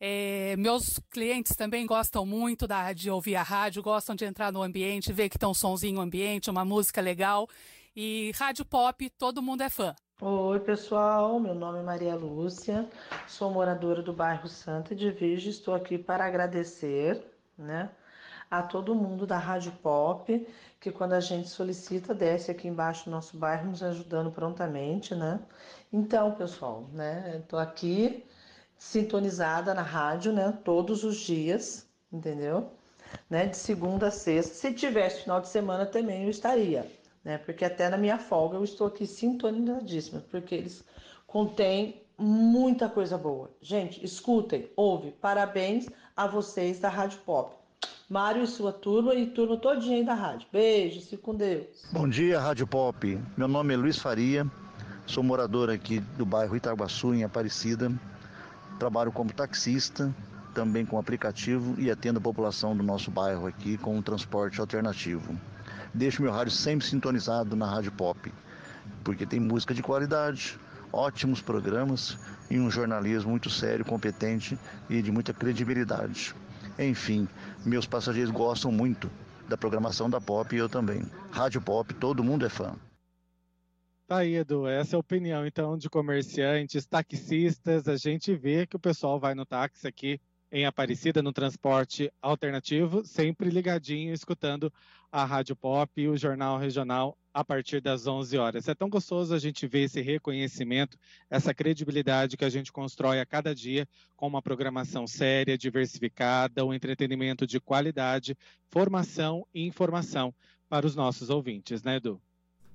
É, 0.02 0.56
meus 0.56 0.98
clientes 1.12 1.58
também 1.58 1.86
gostam 1.86 2.26
muito 2.26 2.66
da, 2.66 2.94
de 2.94 3.10
ouvir 3.10 3.36
a 3.36 3.44
rádio, 3.44 3.84
gostam 3.84 4.16
de 4.16 4.24
entrar 4.24 4.50
no 4.50 4.64
ambiente, 4.64 5.12
ver 5.12 5.28
que 5.28 5.38
tem 5.38 5.50
um 5.50 5.54
sonzinho 5.54 6.00
ambiente, 6.00 6.50
uma 6.50 6.64
música 6.64 7.02
legal. 7.02 7.50
E 7.96 8.32
rádio 8.36 8.64
pop, 8.66 9.10
todo 9.12 9.42
mundo 9.42 9.64
é 9.64 9.70
fã. 9.70 9.96
Oi, 10.22 10.60
pessoal. 10.60 11.40
Meu 11.40 11.56
nome 11.56 11.80
é 11.80 11.82
Maria 11.82 12.16
Lúcia, 12.16 12.88
sou 13.28 13.50
moradora 13.50 14.02
do 14.02 14.14
bairro 14.14 14.48
Santa 14.48 14.94
de 14.94 15.10
Virgem. 15.10 15.50
Estou 15.50 15.74
aqui 15.74 15.98
para 15.98 16.26
agradecer, 16.26 17.24
né, 17.58 17.90
a 18.50 18.62
todo 18.62 18.94
mundo 18.94 19.26
da 19.26 19.38
Rádio 19.38 19.72
Pop, 19.82 20.48
que 20.80 20.92
quando 20.92 21.14
a 21.14 21.20
gente 21.20 21.50
solicita, 21.50 22.14
desce 22.14 22.52
aqui 22.52 22.68
embaixo 22.68 23.06
do 23.06 23.12
nosso 23.12 23.38
bairro, 23.38 23.70
nos 23.70 23.82
ajudando 23.82 24.32
prontamente, 24.32 25.16
né? 25.16 25.40
Então, 25.92 26.34
pessoal, 26.34 26.88
né, 26.94 27.38
estou 27.42 27.58
aqui 27.58 28.24
sintonizada 28.78 29.74
na 29.74 29.82
rádio, 29.82 30.32
né, 30.32 30.58
todos 30.64 31.04
os 31.04 31.18
dias, 31.18 31.88
entendeu? 32.12 32.72
Né, 33.30 33.48
de 33.48 33.58
segunda 33.58 34.08
a 34.08 34.12
sexta. 34.12 34.54
Se 34.54 34.74
tivesse 34.74 35.24
final 35.24 35.42
de 35.42 35.48
semana 35.48 35.86
também 35.86 36.24
eu 36.24 36.30
estaria 36.30 36.99
né? 37.24 37.38
Porque 37.38 37.66
até 37.66 37.90
na 37.90 37.98
minha 37.98 38.18
folga 38.18 38.58
eu 38.58 38.64
estou 38.64 38.88
aqui 38.88 39.06
sintonizadíssima, 39.06 40.24
porque 40.30 40.56
eles 40.56 40.84
contêm 41.28 42.02
muita 42.18 42.90
coisa 42.90 43.18
boa. 43.18 43.50
Gente, 43.62 44.04
escutem, 44.04 44.70
ouve. 44.76 45.12
Parabéns 45.12 45.88
a 46.16 46.28
vocês 46.28 46.80
da 46.80 46.90
Rádio 46.90 47.20
Pop. 47.20 47.56
Mário 48.10 48.44
e 48.44 48.48
sua 48.48 48.74
turma 48.74 49.14
e 49.14 49.28
turma 49.28 49.56
todinha 49.56 49.98
aí 49.98 50.04
da 50.04 50.16
rádio. 50.16 50.48
Beijo, 50.52 51.00
fique 51.02 51.18
com 51.18 51.36
Deus. 51.36 51.86
Bom 51.92 52.10
dia, 52.10 52.40
Rádio 52.40 52.66
Pop. 52.66 53.20
Meu 53.38 53.48
nome 53.48 53.74
é 53.74 53.78
Luiz 53.78 54.00
Faria, 54.00 54.48
sou 55.06 55.24
morador 55.24 55.70
aqui 55.70 56.00
do 56.18 56.26
bairro 56.26 56.56
Itaguaçu, 56.56 57.14
em 57.14 57.24
Aparecida. 57.24 57.92
Trabalho 58.80 59.12
como 59.12 59.32
taxista, 59.32 60.14
também 60.56 60.86
com 60.86 60.98
aplicativo 60.98 61.80
e 61.80 61.92
atendo 61.92 62.18
a 62.18 62.22
população 62.22 62.76
do 62.76 62.82
nosso 62.82 63.12
bairro 63.12 63.46
aqui 63.46 63.78
com 63.78 63.96
um 63.96 64.02
transporte 64.02 64.60
alternativo 64.60 65.38
deixo 65.94 66.22
meu 66.22 66.32
rádio 66.32 66.52
sempre 66.52 66.86
sintonizado 66.86 67.56
na 67.56 67.70
Rádio 67.70 67.92
Pop, 67.92 68.32
porque 69.04 69.26
tem 69.26 69.40
música 69.40 69.74
de 69.74 69.82
qualidade, 69.82 70.60
ótimos 70.92 71.42
programas 71.42 72.18
e 72.50 72.60
um 72.60 72.70
jornalismo 72.70 73.32
muito 73.32 73.50
sério, 73.50 73.86
competente 73.86 74.58
e 74.90 75.02
de 75.02 75.12
muita 75.12 75.34
credibilidade. 75.34 76.34
Enfim, 76.78 77.28
meus 77.66 77.86
passageiros 77.86 78.32
gostam 78.32 78.72
muito 78.72 79.10
da 79.48 79.58
programação 79.58 80.10
da 80.10 80.22
Pop 80.22 80.56
e 80.56 80.60
eu 80.60 80.70
também. 80.70 81.04
Rádio 81.32 81.62
Pop, 81.62 81.94
todo 81.96 82.24
mundo 82.24 82.46
é 82.46 82.50
fã. 82.50 82.76
Tá 84.08 84.18
aí, 84.18 84.36
Edu. 84.36 84.66
Essa 84.66 84.96
é 84.96 84.98
a 84.98 85.00
opinião, 85.00 85.46
então, 85.46 85.78
de 85.78 85.88
comerciantes, 85.88 86.88
taxistas. 86.88 87.88
A 87.88 87.96
gente 87.96 88.36
vê 88.36 88.66
que 88.66 88.76
o 88.76 88.80
pessoal 88.80 89.20
vai 89.20 89.36
no 89.36 89.46
táxi 89.46 89.88
aqui 89.88 90.20
em 90.52 90.66
Aparecida, 90.66 91.22
no 91.22 91.32
transporte 91.32 92.12
alternativo, 92.22 93.06
sempre 93.06 93.50
ligadinho, 93.50 94.14
escutando 94.14 94.72
a 95.12 95.26
Rádio 95.26 95.56
Pop 95.56 95.92
e 96.00 96.08
o 96.08 96.18
Jornal 96.18 96.58
Regional 96.58 97.18
a 97.34 97.44
partir 97.44 97.82
das 97.82 98.08
11 98.08 98.38
horas. 98.38 98.68
É 98.68 98.76
tão 98.76 98.90
gostoso 98.90 99.34
a 99.34 99.40
gente 99.40 99.68
ver 99.68 99.84
esse 99.84 100.02
reconhecimento, 100.02 100.98
essa 101.30 101.54
credibilidade 101.54 102.38
que 102.38 102.46
a 102.46 102.50
gente 102.50 102.72
constrói 102.72 103.20
a 103.20 103.26
cada 103.26 103.54
dia 103.54 103.88
com 104.16 104.28
uma 104.28 104.42
programação 104.42 105.06
séria, 105.08 105.58
diversificada, 105.58 106.66
um 106.66 106.74
entretenimento 106.74 107.46
de 107.46 107.60
qualidade, 107.60 108.36
formação 108.70 109.46
e 109.54 109.66
informação 109.66 110.34
para 110.68 110.86
os 110.86 110.96
nossos 110.96 111.30
ouvintes, 111.30 111.84
né, 111.84 111.98
Edu? 111.98 112.22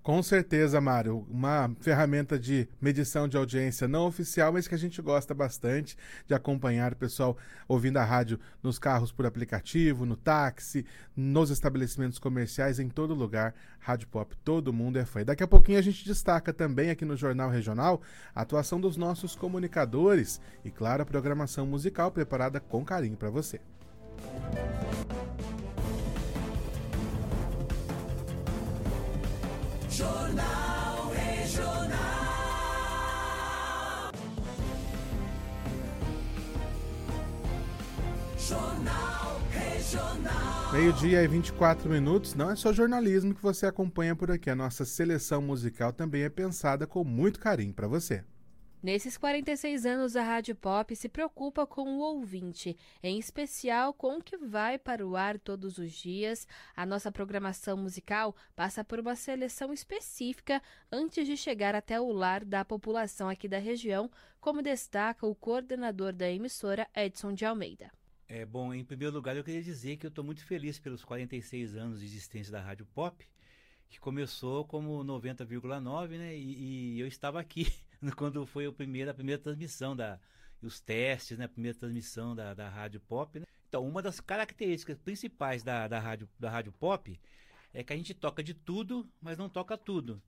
Com 0.04 0.22
certeza, 0.22 0.82
Mário. 0.82 1.26
Uma 1.30 1.74
ferramenta 1.80 2.38
de 2.38 2.68
medição 2.78 3.26
de 3.26 3.38
audiência 3.38 3.88
não 3.88 4.06
oficial, 4.06 4.52
mas 4.52 4.68
que 4.68 4.74
a 4.74 4.78
gente 4.78 5.00
gosta 5.00 5.32
bastante 5.32 5.96
de 6.26 6.34
acompanhar 6.34 6.92
o 6.92 6.96
pessoal 6.96 7.38
ouvindo 7.66 7.96
a 7.96 8.04
rádio 8.04 8.38
nos 8.62 8.78
carros 8.78 9.10
por 9.10 9.24
aplicativo, 9.24 10.04
no 10.04 10.14
táxi, 10.14 10.84
nos 11.16 11.48
estabelecimentos 11.48 12.18
comerciais, 12.18 12.78
em 12.78 12.90
todo 12.90 13.14
lugar. 13.14 13.54
Rádio 13.80 14.06
Pop, 14.08 14.36
todo 14.44 14.74
mundo 14.74 14.98
é 14.98 15.06
fã. 15.06 15.24
Daqui 15.24 15.42
a 15.42 15.48
pouquinho 15.48 15.78
a 15.78 15.82
gente 15.82 16.04
destaca 16.04 16.52
também 16.52 16.90
aqui 16.90 17.06
no 17.06 17.16
Jornal 17.16 17.48
Regional 17.48 18.02
a 18.34 18.42
atuação 18.42 18.78
dos 18.78 18.98
nossos 18.98 19.34
comunicadores 19.34 20.38
e, 20.62 20.70
claro, 20.70 21.02
a 21.02 21.06
programação 21.06 21.66
musical 21.66 22.10
preparada 22.10 22.60
com 22.60 22.84
carinho 22.84 23.16
para 23.16 23.30
você. 23.30 23.58
Jornal 29.96 31.12
Regional. 31.14 31.94
Jornal 38.36 39.40
Regional. 39.52 40.72
Meio-dia 40.72 41.22
e 41.22 41.28
24 41.28 41.88
minutos. 41.88 42.34
Não 42.34 42.50
é 42.50 42.56
só 42.56 42.72
jornalismo 42.72 43.36
que 43.36 43.40
você 43.40 43.66
acompanha 43.66 44.16
por 44.16 44.32
aqui. 44.32 44.50
A 44.50 44.56
nossa 44.56 44.84
seleção 44.84 45.40
musical 45.40 45.92
também 45.92 46.24
é 46.24 46.28
pensada 46.28 46.88
com 46.88 47.04
muito 47.04 47.38
carinho 47.38 47.72
para 47.72 47.86
você. 47.86 48.24
Nesses 48.84 49.16
46 49.16 49.86
anos, 49.86 50.14
a 50.14 50.22
Rádio 50.22 50.54
Pop 50.54 50.94
se 50.94 51.08
preocupa 51.08 51.66
com 51.66 51.96
o 51.96 52.00
ouvinte, 52.00 52.76
em 53.02 53.18
especial 53.18 53.94
com 53.94 54.18
o 54.18 54.22
que 54.22 54.36
vai 54.36 54.78
para 54.78 55.06
o 55.06 55.16
ar 55.16 55.38
todos 55.38 55.78
os 55.78 55.90
dias. 55.90 56.46
A 56.76 56.84
nossa 56.84 57.10
programação 57.10 57.78
musical 57.78 58.36
passa 58.54 58.84
por 58.84 59.00
uma 59.00 59.16
seleção 59.16 59.72
específica 59.72 60.62
antes 60.92 61.26
de 61.26 61.34
chegar 61.34 61.74
até 61.74 61.98
o 61.98 62.12
lar 62.12 62.44
da 62.44 62.62
população 62.62 63.26
aqui 63.26 63.48
da 63.48 63.56
região, 63.56 64.10
como 64.38 64.60
destaca 64.60 65.26
o 65.26 65.34
coordenador 65.34 66.12
da 66.12 66.30
emissora, 66.30 66.86
Edson 66.94 67.32
de 67.32 67.46
Almeida. 67.46 67.90
É 68.28 68.44
bom, 68.44 68.74
em 68.74 68.84
primeiro 68.84 69.14
lugar, 69.14 69.34
eu 69.34 69.44
queria 69.44 69.62
dizer 69.62 69.96
que 69.96 70.04
eu 70.04 70.10
estou 70.10 70.22
muito 70.22 70.44
feliz 70.44 70.78
pelos 70.78 71.02
46 71.02 71.74
anos 71.74 72.00
de 72.00 72.04
existência 72.04 72.52
da 72.52 72.60
Rádio 72.60 72.84
Pop, 72.84 73.26
que 73.88 73.98
começou 73.98 74.66
como 74.66 75.02
90,9, 75.02 76.18
né? 76.18 76.36
E, 76.36 76.96
e 76.96 77.00
eu 77.00 77.06
estava 77.06 77.40
aqui 77.40 77.66
quando 78.16 78.44
foi 78.46 78.66
o 78.66 78.72
primeiro, 78.72 79.10
a 79.10 79.14
primeira 79.14 79.40
transmissão 79.40 79.94
da 79.94 80.18
os 80.62 80.80
testes, 80.80 81.36
né, 81.36 81.44
a 81.44 81.48
primeira 81.48 81.76
transmissão 81.78 82.34
da, 82.34 82.54
da 82.54 82.68
rádio 82.70 82.98
pop. 83.00 83.38
Né? 83.38 83.46
Então, 83.68 83.86
uma 83.86 84.00
das 84.00 84.18
características 84.18 84.96
principais 84.96 85.62
da, 85.62 85.86
da, 85.86 86.00
rádio, 86.00 86.26
da 86.38 86.48
rádio 86.48 86.72
pop 86.72 87.20
é 87.74 87.84
que 87.84 87.92
a 87.92 87.96
gente 87.96 88.14
toca 88.14 88.42
de 88.42 88.54
tudo, 88.54 89.06
mas 89.20 89.36
não 89.36 89.48
toca 89.48 89.76
tudo. 89.76 90.22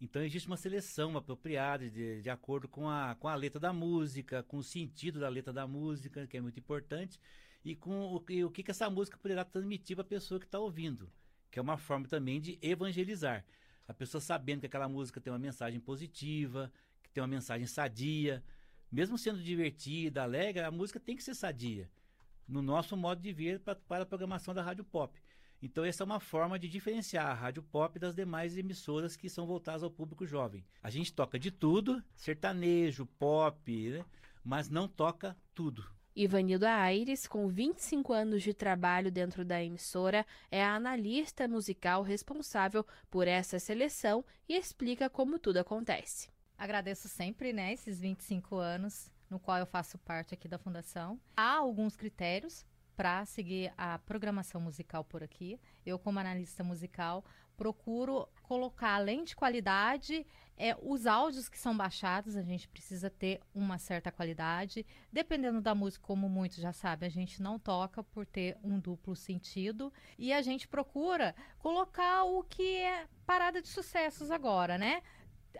Então 0.00 0.22
existe 0.22 0.46
uma 0.48 0.56
seleção 0.56 1.16
apropriada 1.16 1.88
de, 1.90 2.22
de 2.22 2.30
acordo 2.30 2.66
com 2.66 2.88
a, 2.88 3.14
com 3.16 3.28
a 3.28 3.34
letra 3.34 3.60
da 3.60 3.72
música, 3.72 4.42
com 4.42 4.56
o 4.56 4.62
sentido 4.62 5.20
da 5.20 5.28
letra 5.28 5.52
da 5.52 5.66
música, 5.66 6.26
que 6.26 6.38
é 6.38 6.40
muito 6.40 6.58
importante. 6.58 7.20
e 7.62 7.76
com 7.76 8.14
o, 8.16 8.24
e 8.30 8.42
o 8.42 8.50
que, 8.50 8.62
que 8.62 8.70
essa 8.70 8.88
música 8.88 9.18
poderá 9.18 9.44
transmitir 9.44 9.96
para 9.96 10.02
a 10.02 10.08
pessoa 10.08 10.40
que 10.40 10.46
está 10.46 10.58
ouvindo, 10.58 11.12
que 11.50 11.58
é 11.58 11.62
uma 11.62 11.76
forma 11.76 12.08
também 12.08 12.40
de 12.40 12.58
evangelizar. 12.62 13.44
A 13.86 13.92
pessoa 13.92 14.20
sabendo 14.20 14.60
que 14.60 14.66
aquela 14.66 14.88
música 14.88 15.20
tem 15.20 15.32
uma 15.32 15.38
mensagem 15.38 15.78
positiva, 15.78 16.72
que 17.10 17.14
tem 17.14 17.22
uma 17.22 17.28
mensagem 17.28 17.66
sadia, 17.66 18.42
mesmo 18.90 19.18
sendo 19.18 19.42
divertida, 19.42 20.22
alegre, 20.22 20.62
a 20.62 20.70
música 20.70 21.00
tem 21.00 21.16
que 21.16 21.24
ser 21.24 21.34
sadia, 21.34 21.90
no 22.46 22.62
nosso 22.62 22.96
modo 22.96 23.20
de 23.20 23.32
ver 23.32 23.58
pra, 23.58 23.74
para 23.74 24.04
a 24.04 24.06
programação 24.06 24.54
da 24.54 24.62
Rádio 24.62 24.84
Pop. 24.84 25.20
Então, 25.60 25.84
essa 25.84 26.04
é 26.04 26.06
uma 26.06 26.20
forma 26.20 26.58
de 26.58 26.68
diferenciar 26.68 27.26
a 27.26 27.34
Rádio 27.34 27.62
Pop 27.62 27.98
das 27.98 28.14
demais 28.14 28.56
emissoras 28.56 29.16
que 29.16 29.28
são 29.28 29.46
voltadas 29.46 29.82
ao 29.82 29.90
público 29.90 30.24
jovem. 30.24 30.64
A 30.82 30.88
gente 30.88 31.12
toca 31.12 31.38
de 31.38 31.50
tudo, 31.50 32.02
sertanejo, 32.14 33.04
pop, 33.18 33.90
né? 33.90 34.04
mas 34.42 34.70
não 34.70 34.88
toca 34.88 35.36
tudo. 35.54 35.84
Ivanildo 36.14 36.64
Aires, 36.64 37.26
com 37.26 37.46
25 37.48 38.12
anos 38.12 38.42
de 38.42 38.54
trabalho 38.54 39.12
dentro 39.12 39.44
da 39.44 39.62
emissora, 39.62 40.24
é 40.50 40.62
a 40.64 40.74
analista 40.74 41.46
musical 41.46 42.02
responsável 42.02 42.86
por 43.10 43.28
essa 43.28 43.58
seleção 43.58 44.24
e 44.48 44.56
explica 44.56 45.10
como 45.10 45.38
tudo 45.38 45.58
acontece. 45.58 46.28
Agradeço 46.60 47.08
sempre, 47.08 47.54
né, 47.54 47.72
esses 47.72 47.98
25 47.98 48.56
anos 48.56 49.10
no 49.30 49.40
qual 49.40 49.56
eu 49.56 49.64
faço 49.64 49.96
parte 49.96 50.34
aqui 50.34 50.46
da 50.46 50.58
fundação. 50.58 51.18
Há 51.34 51.54
alguns 51.54 51.96
critérios 51.96 52.66
para 52.94 53.24
seguir 53.24 53.72
a 53.78 53.98
programação 54.00 54.60
musical 54.60 55.02
por 55.02 55.22
aqui. 55.22 55.58
Eu, 55.86 55.98
como 55.98 56.18
analista 56.18 56.62
musical, 56.62 57.24
procuro 57.56 58.28
colocar, 58.42 58.96
além 58.96 59.24
de 59.24 59.34
qualidade, 59.34 60.26
é, 60.54 60.76
os 60.82 61.06
áudios 61.06 61.48
que 61.48 61.58
são 61.58 61.74
baixados, 61.74 62.36
a 62.36 62.42
gente 62.42 62.68
precisa 62.68 63.08
ter 63.08 63.40
uma 63.54 63.78
certa 63.78 64.12
qualidade. 64.12 64.84
Dependendo 65.10 65.62
da 65.62 65.74
música, 65.74 66.04
como 66.04 66.28
muitos 66.28 66.58
já 66.58 66.74
sabem, 66.74 67.06
a 67.06 67.10
gente 67.10 67.40
não 67.40 67.58
toca 67.58 68.02
por 68.02 68.26
ter 68.26 68.58
um 68.62 68.78
duplo 68.78 69.16
sentido. 69.16 69.90
E 70.18 70.30
a 70.30 70.42
gente 70.42 70.68
procura 70.68 71.34
colocar 71.58 72.24
o 72.24 72.42
que 72.42 72.76
é 72.76 73.06
parada 73.24 73.62
de 73.62 73.68
sucessos 73.68 74.30
agora, 74.30 74.76
né? 74.76 75.02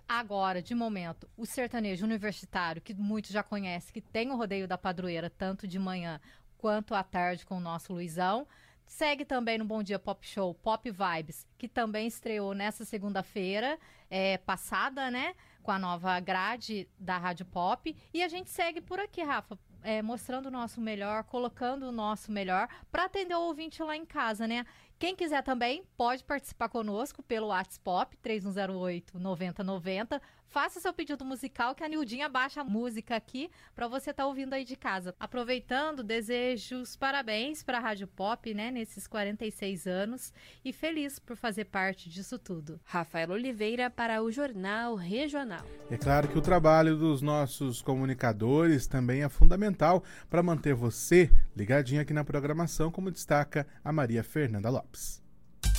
Agora, 0.08 0.62
de 0.62 0.74
momento, 0.74 1.28
o 1.36 1.46
sertanejo 1.46 2.04
universitário, 2.04 2.82
que 2.82 2.94
muitos 2.94 3.30
já 3.30 3.42
conhecem, 3.42 3.92
que 3.92 4.00
tem 4.00 4.30
o 4.30 4.36
rodeio 4.36 4.66
da 4.66 4.78
padroeira, 4.78 5.30
tanto 5.30 5.66
de 5.66 5.78
manhã 5.78 6.20
quanto 6.58 6.94
à 6.94 7.02
tarde 7.02 7.46
com 7.46 7.56
o 7.56 7.60
nosso 7.60 7.92
Luizão. 7.92 8.46
Segue 8.86 9.24
também 9.24 9.56
no 9.56 9.64
Bom 9.64 9.82
Dia 9.82 10.00
Pop 10.00 10.26
Show 10.26 10.52
Pop 10.52 10.90
Vibes, 10.90 11.46
que 11.56 11.68
também 11.68 12.08
estreou 12.08 12.52
nessa 12.54 12.84
segunda-feira 12.84 13.78
é, 14.10 14.36
passada, 14.38 15.10
né? 15.10 15.34
Com 15.62 15.70
a 15.70 15.78
nova 15.78 16.18
grade 16.18 16.88
da 16.98 17.16
Rádio 17.16 17.46
Pop. 17.46 17.96
E 18.12 18.22
a 18.22 18.28
gente 18.28 18.50
segue 18.50 18.80
por 18.80 18.98
aqui, 18.98 19.22
Rafa, 19.22 19.56
é, 19.82 20.02
mostrando 20.02 20.46
o 20.46 20.50
nosso 20.50 20.80
melhor, 20.80 21.24
colocando 21.24 21.84
o 21.84 21.92
nosso 21.92 22.32
melhor 22.32 22.68
para 22.90 23.04
atender 23.04 23.34
o 23.34 23.42
ouvinte 23.42 23.82
lá 23.82 23.96
em 23.96 24.04
casa, 24.04 24.46
né? 24.46 24.66
Quem 25.00 25.16
quiser 25.16 25.42
também 25.42 25.82
pode 25.96 26.22
participar 26.22 26.68
conosco 26.68 27.22
pelo 27.22 27.46
WhatsApp 27.46 28.14
3108 28.18 29.18
9090. 29.18 30.20
Faça 30.50 30.80
seu 30.80 30.92
pedido 30.92 31.24
musical 31.24 31.76
que 31.76 31.84
a 31.84 31.88
Nildinha 31.88 32.28
baixa 32.28 32.62
a 32.62 32.64
música 32.64 33.14
aqui 33.14 33.48
para 33.72 33.86
você 33.86 34.10
estar 34.10 34.24
tá 34.24 34.26
ouvindo 34.26 34.52
aí 34.52 34.64
de 34.64 34.74
casa. 34.74 35.14
Aproveitando, 35.20 36.02
desejos 36.02 36.96
parabéns 36.96 37.62
para 37.62 37.78
a 37.78 37.80
Rádio 37.80 38.08
Pop, 38.08 38.52
né, 38.52 38.68
nesses 38.68 39.06
46 39.06 39.86
anos 39.86 40.32
e 40.64 40.72
feliz 40.72 41.20
por 41.20 41.36
fazer 41.36 41.66
parte 41.66 42.10
disso 42.10 42.36
tudo. 42.36 42.80
Rafael 42.84 43.30
Oliveira 43.30 43.88
para 43.88 44.20
o 44.20 44.32
Jornal 44.32 44.96
Regional. 44.96 45.64
É 45.88 45.96
claro 45.96 46.26
que 46.26 46.36
o 46.36 46.42
trabalho 46.42 46.96
dos 46.96 47.22
nossos 47.22 47.80
comunicadores 47.80 48.88
também 48.88 49.22
é 49.22 49.28
fundamental 49.28 50.02
para 50.28 50.42
manter 50.42 50.74
você 50.74 51.30
ligadinho 51.54 52.00
aqui 52.00 52.12
na 52.12 52.24
programação, 52.24 52.90
como 52.90 53.12
destaca 53.12 53.64
a 53.84 53.92
Maria 53.92 54.24
Fernanda 54.24 54.68
Lopes. 54.68 55.19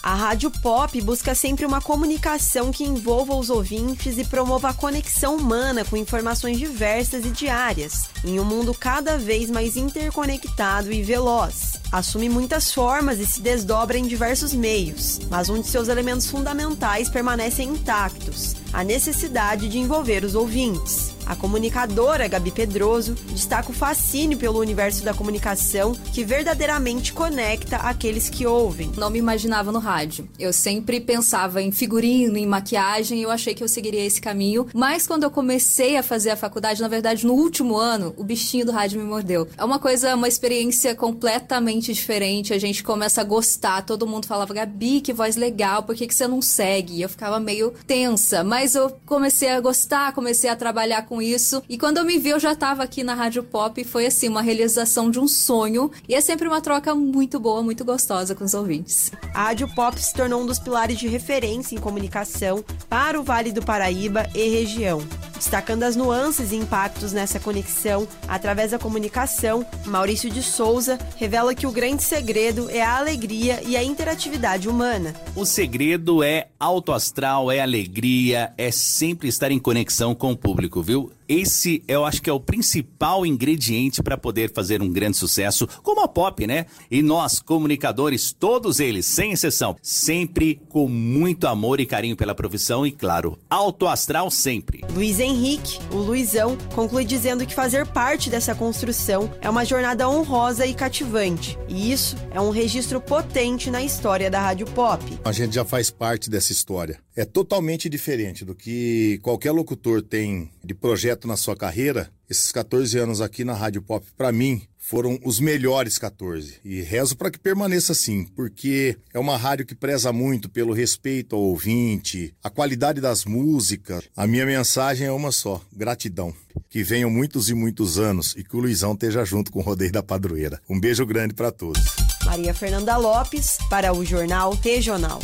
A 0.03 0.15
Rádio 0.15 0.49
Pop 0.49 0.99
busca 1.01 1.35
sempre 1.35 1.63
uma 1.63 1.79
comunicação 1.79 2.71
que 2.71 2.83
envolva 2.83 3.35
os 3.35 3.51
ouvintes 3.51 4.17
e 4.17 4.25
promova 4.25 4.69
a 4.69 4.73
conexão 4.73 5.35
humana 5.35 5.85
com 5.85 5.95
informações 5.95 6.57
diversas 6.57 7.23
e 7.23 7.29
diárias, 7.29 8.09
em 8.25 8.39
um 8.39 8.43
mundo 8.43 8.73
cada 8.73 9.19
vez 9.19 9.51
mais 9.51 9.77
interconectado 9.77 10.91
e 10.91 11.03
veloz. 11.03 11.79
Assume 11.91 12.29
muitas 12.29 12.73
formas 12.73 13.19
e 13.19 13.27
se 13.27 13.41
desdobra 13.41 13.95
em 13.95 14.07
diversos 14.07 14.55
meios, 14.55 15.19
mas 15.29 15.49
um 15.49 15.61
de 15.61 15.67
seus 15.67 15.87
elementos 15.87 16.25
fundamentais 16.25 17.07
permanecem 17.07 17.69
intactos: 17.69 18.55
a 18.73 18.83
necessidade 18.83 19.67
de 19.67 19.77
envolver 19.77 20.23
os 20.23 20.35
ouvintes. 20.35 21.11
A 21.25 21.35
comunicadora 21.35 22.27
Gabi 22.27 22.51
Pedroso 22.51 23.13
destaca 23.29 23.69
o 23.69 23.73
fascínio 23.73 24.37
pelo 24.37 24.59
universo 24.59 25.03
da 25.03 25.13
comunicação 25.13 25.93
que 26.11 26.25
verdadeiramente 26.25 27.13
conecta 27.13 27.77
aqueles 27.77 28.29
que 28.29 28.45
ouvem. 28.45 28.91
Não 28.97 29.09
me 29.09 29.19
imaginava 29.19 29.71
no 29.71 29.79
rádio. 29.79 30.27
Eu 30.37 30.51
sempre 30.51 30.99
pensava 30.99 31.61
em 31.61 31.71
figurino, 31.71 32.37
em 32.37 32.45
maquiagem, 32.45 33.19
e 33.19 33.23
eu 33.23 33.31
achei 33.31 33.53
que 33.53 33.63
eu 33.63 33.67
seguiria 33.67 34.03
esse 34.03 34.19
caminho. 34.19 34.67
Mas 34.73 35.07
quando 35.07 35.23
eu 35.23 35.31
comecei 35.31 35.95
a 35.95 36.03
fazer 36.03 36.31
a 36.31 36.35
faculdade, 36.35 36.81
na 36.81 36.87
verdade, 36.87 37.25
no 37.25 37.33
último 37.33 37.77
ano, 37.77 38.13
o 38.17 38.23
bichinho 38.23 38.65
do 38.65 38.71
rádio 38.71 38.99
me 38.99 39.05
mordeu. 39.05 39.47
É 39.57 39.63
uma 39.63 39.79
coisa, 39.79 40.15
uma 40.15 40.27
experiência 40.27 40.93
completamente 40.95 41.93
diferente. 41.93 42.53
A 42.53 42.59
gente 42.59 42.83
começa 42.83 43.21
a 43.21 43.23
gostar. 43.23 43.83
Todo 43.83 44.07
mundo 44.07 44.27
falava, 44.27 44.53
Gabi, 44.53 44.99
que 45.01 45.13
voz 45.13 45.35
legal, 45.35 45.83
por 45.83 45.95
que, 45.95 46.07
que 46.07 46.15
você 46.15 46.27
não 46.27 46.41
segue? 46.41 46.95
E 46.95 47.01
eu 47.01 47.09
ficava 47.09 47.39
meio 47.39 47.73
tensa. 47.87 48.43
Mas 48.43 48.60
eu 48.75 48.89
comecei 49.05 49.49
a 49.49 49.59
gostar, 49.59 50.13
comecei 50.13 50.49
a 50.49 50.55
trabalhar 50.55 51.03
com 51.03 51.21
isso. 51.21 51.63
E 51.67 51.77
quando 51.77 51.97
eu 51.97 52.05
me 52.05 52.17
vi, 52.17 52.29
eu 52.29 52.39
já 52.39 52.51
estava 52.51 52.83
aqui 52.83 53.03
na 53.03 53.13
Rádio 53.13 53.43
Pop 53.43 53.79
e 53.79 53.83
foi 53.83 54.05
assim, 54.05 54.29
uma 54.29 54.41
realização 54.41 55.09
de 55.09 55.19
um 55.19 55.27
sonho. 55.27 55.91
E 56.07 56.13
é 56.13 56.21
sempre 56.21 56.47
uma 56.47 56.61
troca 56.61 56.93
muito 56.93 57.39
boa, 57.39 57.63
muito 57.63 57.83
gostosa 57.83 58.35
com 58.35 58.43
os 58.43 58.53
ouvintes. 58.53 59.11
A 59.33 59.45
Rádio 59.45 59.67
Pop 59.73 59.99
se 59.99 60.13
tornou 60.13 60.41
um 60.41 60.45
dos 60.45 60.59
pilares 60.59 60.97
de 60.97 61.07
referência 61.07 61.75
em 61.75 61.79
comunicação 61.79 62.63
para 62.87 63.19
o 63.19 63.23
Vale 63.23 63.51
do 63.51 63.63
Paraíba 63.63 64.29
e 64.35 64.47
região. 64.49 65.01
Destacando 65.41 65.81
as 65.81 65.95
nuances 65.95 66.51
e 66.51 66.55
impactos 66.55 67.13
nessa 67.13 67.39
conexão 67.39 68.07
através 68.27 68.69
da 68.69 68.77
comunicação, 68.77 69.65
Maurício 69.85 70.29
de 70.29 70.43
Souza 70.43 70.99
revela 71.17 71.55
que 71.55 71.65
o 71.65 71.71
grande 71.71 72.03
segredo 72.03 72.69
é 72.69 72.83
a 72.83 72.99
alegria 72.99 73.59
e 73.65 73.75
a 73.75 73.83
interatividade 73.83 74.69
humana. 74.69 75.15
O 75.35 75.43
segredo 75.43 76.21
é 76.21 76.49
alto 76.59 76.91
astral, 76.91 77.51
é 77.51 77.59
alegria, 77.59 78.53
é 78.55 78.69
sempre 78.69 79.29
estar 79.29 79.49
em 79.49 79.57
conexão 79.57 80.13
com 80.13 80.31
o 80.31 80.37
público, 80.37 80.79
viu? 80.83 81.11
Esse 81.31 81.81
eu 81.87 82.03
acho 82.03 82.21
que 82.21 82.29
é 82.29 82.33
o 82.33 82.41
principal 82.41 83.25
ingrediente 83.25 84.03
para 84.03 84.17
poder 84.17 84.51
fazer 84.51 84.81
um 84.81 84.89
grande 84.89 85.15
sucesso, 85.15 85.65
como 85.81 86.01
a 86.01 86.07
pop, 86.09 86.45
né? 86.45 86.65
E 86.91 87.01
nós, 87.01 87.39
comunicadores, 87.39 88.33
todos 88.33 88.81
eles, 88.81 89.05
sem 89.05 89.31
exceção, 89.31 89.77
sempre 89.81 90.59
com 90.67 90.89
muito 90.89 91.47
amor 91.47 91.79
e 91.79 91.85
carinho 91.85 92.17
pela 92.17 92.35
profissão 92.35 92.85
e, 92.85 92.91
claro, 92.91 93.39
alto 93.49 93.87
astral 93.87 94.29
sempre. 94.29 94.83
Luiz 94.93 95.21
Henrique, 95.21 95.79
o 95.93 95.99
Luizão, 95.99 96.57
conclui 96.75 97.05
dizendo 97.05 97.45
que 97.45 97.55
fazer 97.55 97.87
parte 97.87 98.29
dessa 98.29 98.53
construção 98.53 99.33
é 99.39 99.49
uma 99.49 99.63
jornada 99.63 100.09
honrosa 100.09 100.65
e 100.65 100.73
cativante. 100.73 101.57
E 101.69 101.93
isso 101.93 102.17
é 102.31 102.41
um 102.41 102.49
registro 102.49 102.99
potente 102.99 103.71
na 103.71 103.81
história 103.81 104.29
da 104.29 104.41
rádio 104.41 104.65
pop. 104.65 105.01
A 105.23 105.31
gente 105.31 105.55
já 105.55 105.63
faz 105.63 105.89
parte 105.89 106.29
dessa 106.29 106.51
história. 106.51 106.99
É 107.15 107.23
totalmente 107.23 107.87
diferente 107.87 108.43
do 108.43 108.53
que 108.53 109.17
qualquer 109.21 109.51
locutor 109.51 110.01
tem 110.01 110.49
de 110.63 110.73
projeto 110.73 111.20
na 111.27 111.37
sua 111.37 111.55
carreira. 111.55 112.09
Esses 112.29 112.51
14 112.51 112.97
anos 112.97 113.21
aqui 113.21 113.43
na 113.43 113.53
Rádio 113.53 113.81
Pop, 113.81 114.05
para 114.15 114.31
mim, 114.31 114.61
foram 114.77 115.19
os 115.23 115.39
melhores 115.39 115.97
14. 115.97 116.59
E 116.65 116.81
rezo 116.81 117.15
para 117.15 117.31
que 117.31 117.39
permaneça 117.39 117.93
assim, 117.93 118.25
porque 118.35 118.97
é 119.13 119.19
uma 119.19 119.37
rádio 119.37 119.65
que 119.65 119.75
preza 119.75 120.11
muito 120.11 120.49
pelo 120.49 120.73
respeito 120.73 121.35
ao 121.35 121.41
ouvinte, 121.41 122.33
a 122.43 122.49
qualidade 122.49 122.99
das 122.99 123.23
músicas. 123.23 124.03
A 124.17 124.27
minha 124.27 124.45
mensagem 124.45 125.07
é 125.07 125.11
uma 125.11 125.31
só: 125.31 125.61
gratidão. 125.71 126.33
Que 126.69 126.83
venham 126.83 127.09
muitos 127.09 127.49
e 127.49 127.53
muitos 127.53 127.97
anos 127.97 128.33
e 128.37 128.43
que 128.43 128.55
o 128.55 128.59
Luizão 128.59 128.93
esteja 128.93 129.23
junto 129.23 129.51
com 129.51 129.59
o 129.59 129.63
Rodeio 129.63 129.91
da 129.91 130.03
Padroeira. 130.03 130.59
Um 130.69 130.79
beijo 130.79 131.05
grande 131.05 131.33
para 131.33 131.51
todos. 131.51 131.81
Maria 132.25 132.53
Fernanda 132.53 132.97
Lopes, 132.97 133.57
para 133.69 133.93
o 133.93 134.03
Jornal 134.03 134.53
Regional. 134.61 135.19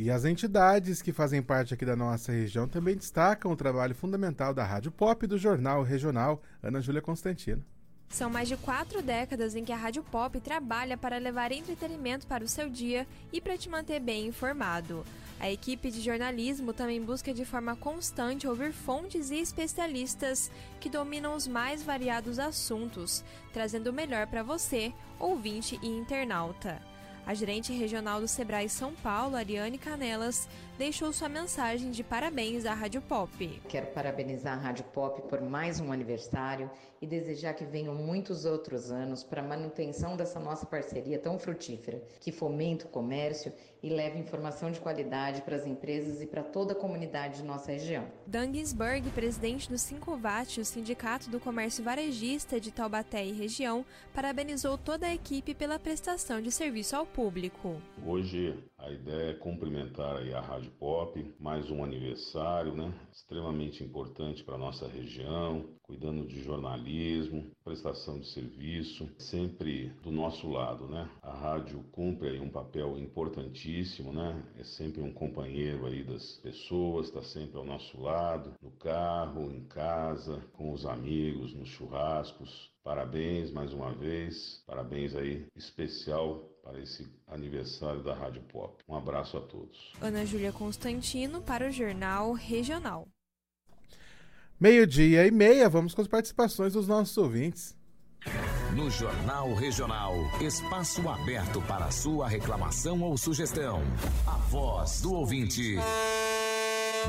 E 0.00 0.12
as 0.12 0.24
entidades 0.24 1.02
que 1.02 1.12
fazem 1.12 1.42
parte 1.42 1.74
aqui 1.74 1.84
da 1.84 1.96
nossa 1.96 2.30
região 2.30 2.68
também 2.68 2.96
destacam 2.96 3.50
o 3.50 3.56
trabalho 3.56 3.96
fundamental 3.96 4.54
da 4.54 4.64
Rádio 4.64 4.92
Pop 4.92 5.24
e 5.24 5.26
do 5.26 5.36
Jornal 5.36 5.82
Regional. 5.82 6.40
Ana 6.62 6.80
Júlia 6.80 7.02
Constantino. 7.02 7.64
São 8.08 8.30
mais 8.30 8.46
de 8.46 8.56
quatro 8.56 9.02
décadas 9.02 9.56
em 9.56 9.64
que 9.64 9.72
a 9.72 9.76
Rádio 9.76 10.04
Pop 10.04 10.40
trabalha 10.40 10.96
para 10.96 11.18
levar 11.18 11.50
entretenimento 11.50 12.28
para 12.28 12.44
o 12.44 12.48
seu 12.48 12.70
dia 12.70 13.08
e 13.32 13.40
para 13.40 13.58
te 13.58 13.68
manter 13.68 13.98
bem 13.98 14.28
informado. 14.28 15.04
A 15.40 15.50
equipe 15.50 15.90
de 15.90 16.00
jornalismo 16.00 16.72
também 16.72 17.02
busca 17.02 17.34
de 17.34 17.44
forma 17.44 17.74
constante 17.74 18.46
ouvir 18.46 18.72
fontes 18.72 19.32
e 19.32 19.40
especialistas 19.40 20.48
que 20.78 20.88
dominam 20.88 21.34
os 21.34 21.48
mais 21.48 21.82
variados 21.82 22.38
assuntos, 22.38 23.24
trazendo 23.52 23.90
o 23.90 23.92
melhor 23.92 24.28
para 24.28 24.44
você, 24.44 24.92
ouvinte 25.18 25.76
e 25.82 25.88
internauta. 25.88 26.80
A 27.28 27.34
gerente 27.34 27.74
regional 27.74 28.22
do 28.22 28.26
Sebrae 28.26 28.70
São 28.70 28.94
Paulo, 28.94 29.36
Ariane 29.36 29.76
Canelas, 29.76 30.48
deixou 30.78 31.12
sua 31.12 31.28
mensagem 31.28 31.90
de 31.90 32.02
parabéns 32.02 32.64
à 32.64 32.72
Rádio 32.72 33.02
Pop. 33.02 33.60
Quero 33.68 33.88
parabenizar 33.88 34.54
a 34.54 34.62
Rádio 34.62 34.84
Pop 34.94 35.20
por 35.28 35.42
mais 35.42 35.78
um 35.78 35.92
aniversário 35.92 36.70
e 37.00 37.06
desejar 37.06 37.54
que 37.54 37.64
venham 37.64 37.94
muitos 37.94 38.44
outros 38.44 38.90
anos 38.90 39.22
para 39.22 39.42
a 39.42 39.46
manutenção 39.46 40.16
dessa 40.16 40.40
nossa 40.40 40.66
parceria 40.66 41.18
tão 41.18 41.38
frutífera, 41.38 42.02
que 42.20 42.32
fomenta 42.32 42.86
o 42.86 42.88
comércio 42.88 43.52
e 43.82 43.88
leva 43.88 44.18
informação 44.18 44.70
de 44.70 44.80
qualidade 44.80 45.42
para 45.42 45.56
as 45.56 45.66
empresas 45.66 46.20
e 46.20 46.26
para 46.26 46.42
toda 46.42 46.72
a 46.72 46.76
comunidade 46.76 47.38
de 47.38 47.44
nossa 47.44 47.70
região. 47.70 48.04
Dan 48.26 48.52
Ginsberg, 48.52 49.08
presidente 49.10 49.68
do 49.68 49.78
Sincovat, 49.78 50.60
o 50.60 50.64
Sindicato 50.64 51.30
do 51.30 51.38
Comércio 51.38 51.84
Varejista 51.84 52.60
de 52.60 52.72
Taubaté 52.72 53.24
e 53.24 53.32
região, 53.32 53.84
parabenizou 54.12 54.76
toda 54.76 55.06
a 55.06 55.14
equipe 55.14 55.54
pela 55.54 55.78
prestação 55.78 56.40
de 56.40 56.50
serviço 56.50 56.96
ao 56.96 57.06
público. 57.06 57.80
Hoje 58.04 58.56
a 58.78 58.90
ideia 58.90 59.30
é 59.30 59.34
cumprimentar 59.34 60.16
aí 60.16 60.32
a 60.32 60.40
Rádio 60.40 60.70
Pop, 60.72 61.34
mais 61.38 61.70
um 61.70 61.84
aniversário, 61.84 62.74
né? 62.74 62.92
Extremamente 63.12 63.84
importante 63.84 64.42
para 64.42 64.56
nossa 64.56 64.88
região, 64.88 65.68
cuidando 65.82 66.26
de 66.26 66.42
jornalismo, 66.42 66.87
prestação 67.68 68.18
de 68.18 68.26
serviço, 68.26 69.08
sempre 69.18 69.90
do 70.02 70.10
nosso 70.10 70.48
lado, 70.48 70.88
né? 70.88 71.08
A 71.22 71.32
rádio 71.32 71.84
cumpre 71.92 72.30
aí 72.30 72.40
um 72.40 72.48
papel 72.48 72.98
importantíssimo, 72.98 74.12
né? 74.12 74.42
É 74.58 74.64
sempre 74.64 75.02
um 75.02 75.12
companheiro 75.12 75.86
aí 75.86 76.02
das 76.02 76.38
pessoas, 76.38 77.06
está 77.06 77.22
sempre 77.22 77.58
ao 77.58 77.64
nosso 77.64 78.00
lado, 78.00 78.54
no 78.62 78.70
carro, 78.70 79.50
em 79.52 79.64
casa, 79.64 80.42
com 80.54 80.72
os 80.72 80.86
amigos, 80.86 81.54
nos 81.54 81.68
churrascos. 81.68 82.70
Parabéns 82.82 83.50
mais 83.50 83.72
uma 83.72 83.92
vez, 83.92 84.62
parabéns 84.66 85.14
aí 85.14 85.46
especial 85.54 86.48
para 86.62 86.80
esse 86.80 87.06
aniversário 87.26 88.02
da 88.02 88.14
Rádio 88.14 88.42
Pop. 88.42 88.82
Um 88.88 88.94
abraço 88.94 89.36
a 89.36 89.40
todos. 89.40 89.92
Ana 90.00 90.24
Júlia 90.24 90.52
Constantino 90.52 91.42
para 91.42 91.68
o 91.68 91.70
Jornal 91.70 92.32
Regional. 92.32 93.06
Meio-dia 94.60 95.24
e 95.24 95.30
meia, 95.30 95.68
vamos 95.68 95.94
com 95.94 96.00
as 96.00 96.08
participações 96.08 96.72
dos 96.72 96.88
nossos 96.88 97.16
ouvintes. 97.16 97.76
No 98.74 98.90
Jornal 98.90 99.54
Regional, 99.54 100.14
espaço 100.40 101.08
aberto 101.08 101.62
para 101.62 101.92
sua 101.92 102.28
reclamação 102.28 103.00
ou 103.02 103.16
sugestão. 103.16 103.80
A 104.26 104.36
voz 104.50 105.00
do 105.00 105.12
ouvinte. 105.12 105.76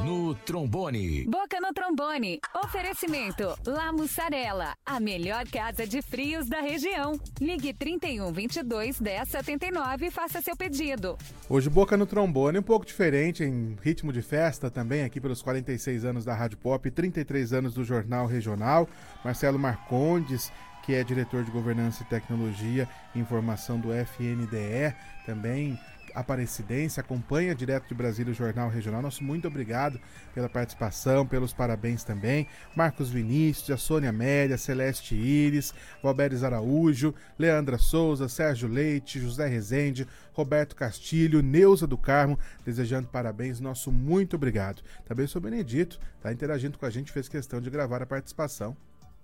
No 0.06 0.36
trombone. 0.36 1.26
Boca 1.26 1.60
no 1.60 1.74
trombone. 1.74 2.40
Oferecimento 2.64 3.56
La 3.66 3.92
Mussarela, 3.92 4.76
a 4.86 5.00
melhor 5.00 5.48
casa 5.50 5.86
de 5.86 6.02
frios 6.02 6.48
da 6.48 6.62
região. 6.62 7.20
Ligue 7.40 7.74
31 7.74 8.32
22 8.32 9.00
10 9.00 9.30
79 9.30 10.06
e 10.08 10.12
faça 10.12 10.42
seu 10.42 10.56
pedido. 10.56 11.18
Hoje 11.50 11.70
Boca 11.70 11.98
no 11.98 12.06
trombone, 12.06 12.60
um 12.60 12.64
pouco 12.64 12.86
diferente, 12.86 13.44
em 13.44 13.76
ritmo 13.82 14.12
de 14.12 14.22
festa 14.22 14.70
também, 14.70 15.04
aqui 15.04 15.20
pelos 15.20 15.42
46 15.42 16.06
anos 16.06 16.26
da 16.26 16.34
Rádio 16.34 16.58
Pop 16.58 16.88
e 16.88 16.92
33 16.92 17.54
anos 17.54 17.74
do 17.74 17.84
Jornal 17.84 18.26
Regional. 18.26 18.88
Marcelo 19.24 19.60
Marcondes, 19.60 20.52
que 20.84 20.94
é 20.94 21.04
diretor 21.04 21.44
de 21.44 21.52
Governança 21.52 22.04
e 22.04 22.06
Tecnologia 22.06 22.88
e 23.14 23.20
Informação 23.20 23.80
do 23.80 23.94
FNDE, 23.94 24.96
também 25.26 25.80
aparecidense, 26.20 27.00
acompanha 27.00 27.56
direto 27.56 27.88
de 27.88 27.94
Brasília 27.94 28.32
o 28.32 28.36
Jornal 28.36 28.70
Regional. 28.70 29.02
Nosso 29.02 29.24
muito 29.24 29.48
obrigado 29.48 30.00
pela 30.34 30.50
participação, 30.50 31.26
pelos 31.26 31.54
parabéns 31.54 32.04
também. 32.04 32.48
Marcos 32.76 33.10
Vinícius, 33.10 33.70
a 33.70 33.78
Sônia 33.78 34.10
Amélia, 34.10 34.58
Celeste 34.58 35.16
Iris, 35.16 35.74
Valberes 36.04 36.44
Araújo, 36.44 37.14
Leandra 37.38 37.78
Souza, 37.78 38.28
Sérgio 38.28 38.68
Leite, 38.68 39.20
José 39.20 39.48
Rezende, 39.48 40.08
Roberto 40.34 40.76
Castilho, 40.76 41.42
Neuza 41.42 41.88
do 41.88 41.98
Carmo, 41.98 42.38
desejando 42.66 43.08
parabéns. 43.08 43.60
Nosso 43.60 43.92
muito 43.92 44.36
obrigado. 44.36 44.82
Também 45.06 45.28
sou 45.28 45.42
Benedito, 45.42 46.00
está 46.18 46.32
interagindo 46.32 46.78
com 46.78 46.86
a 46.86 46.90
gente, 46.90 47.12
fez 47.12 47.28
questão 47.28 47.60
de 47.60 47.70
gravar 47.70 48.02
a 48.02 48.06
participação. 48.06 48.76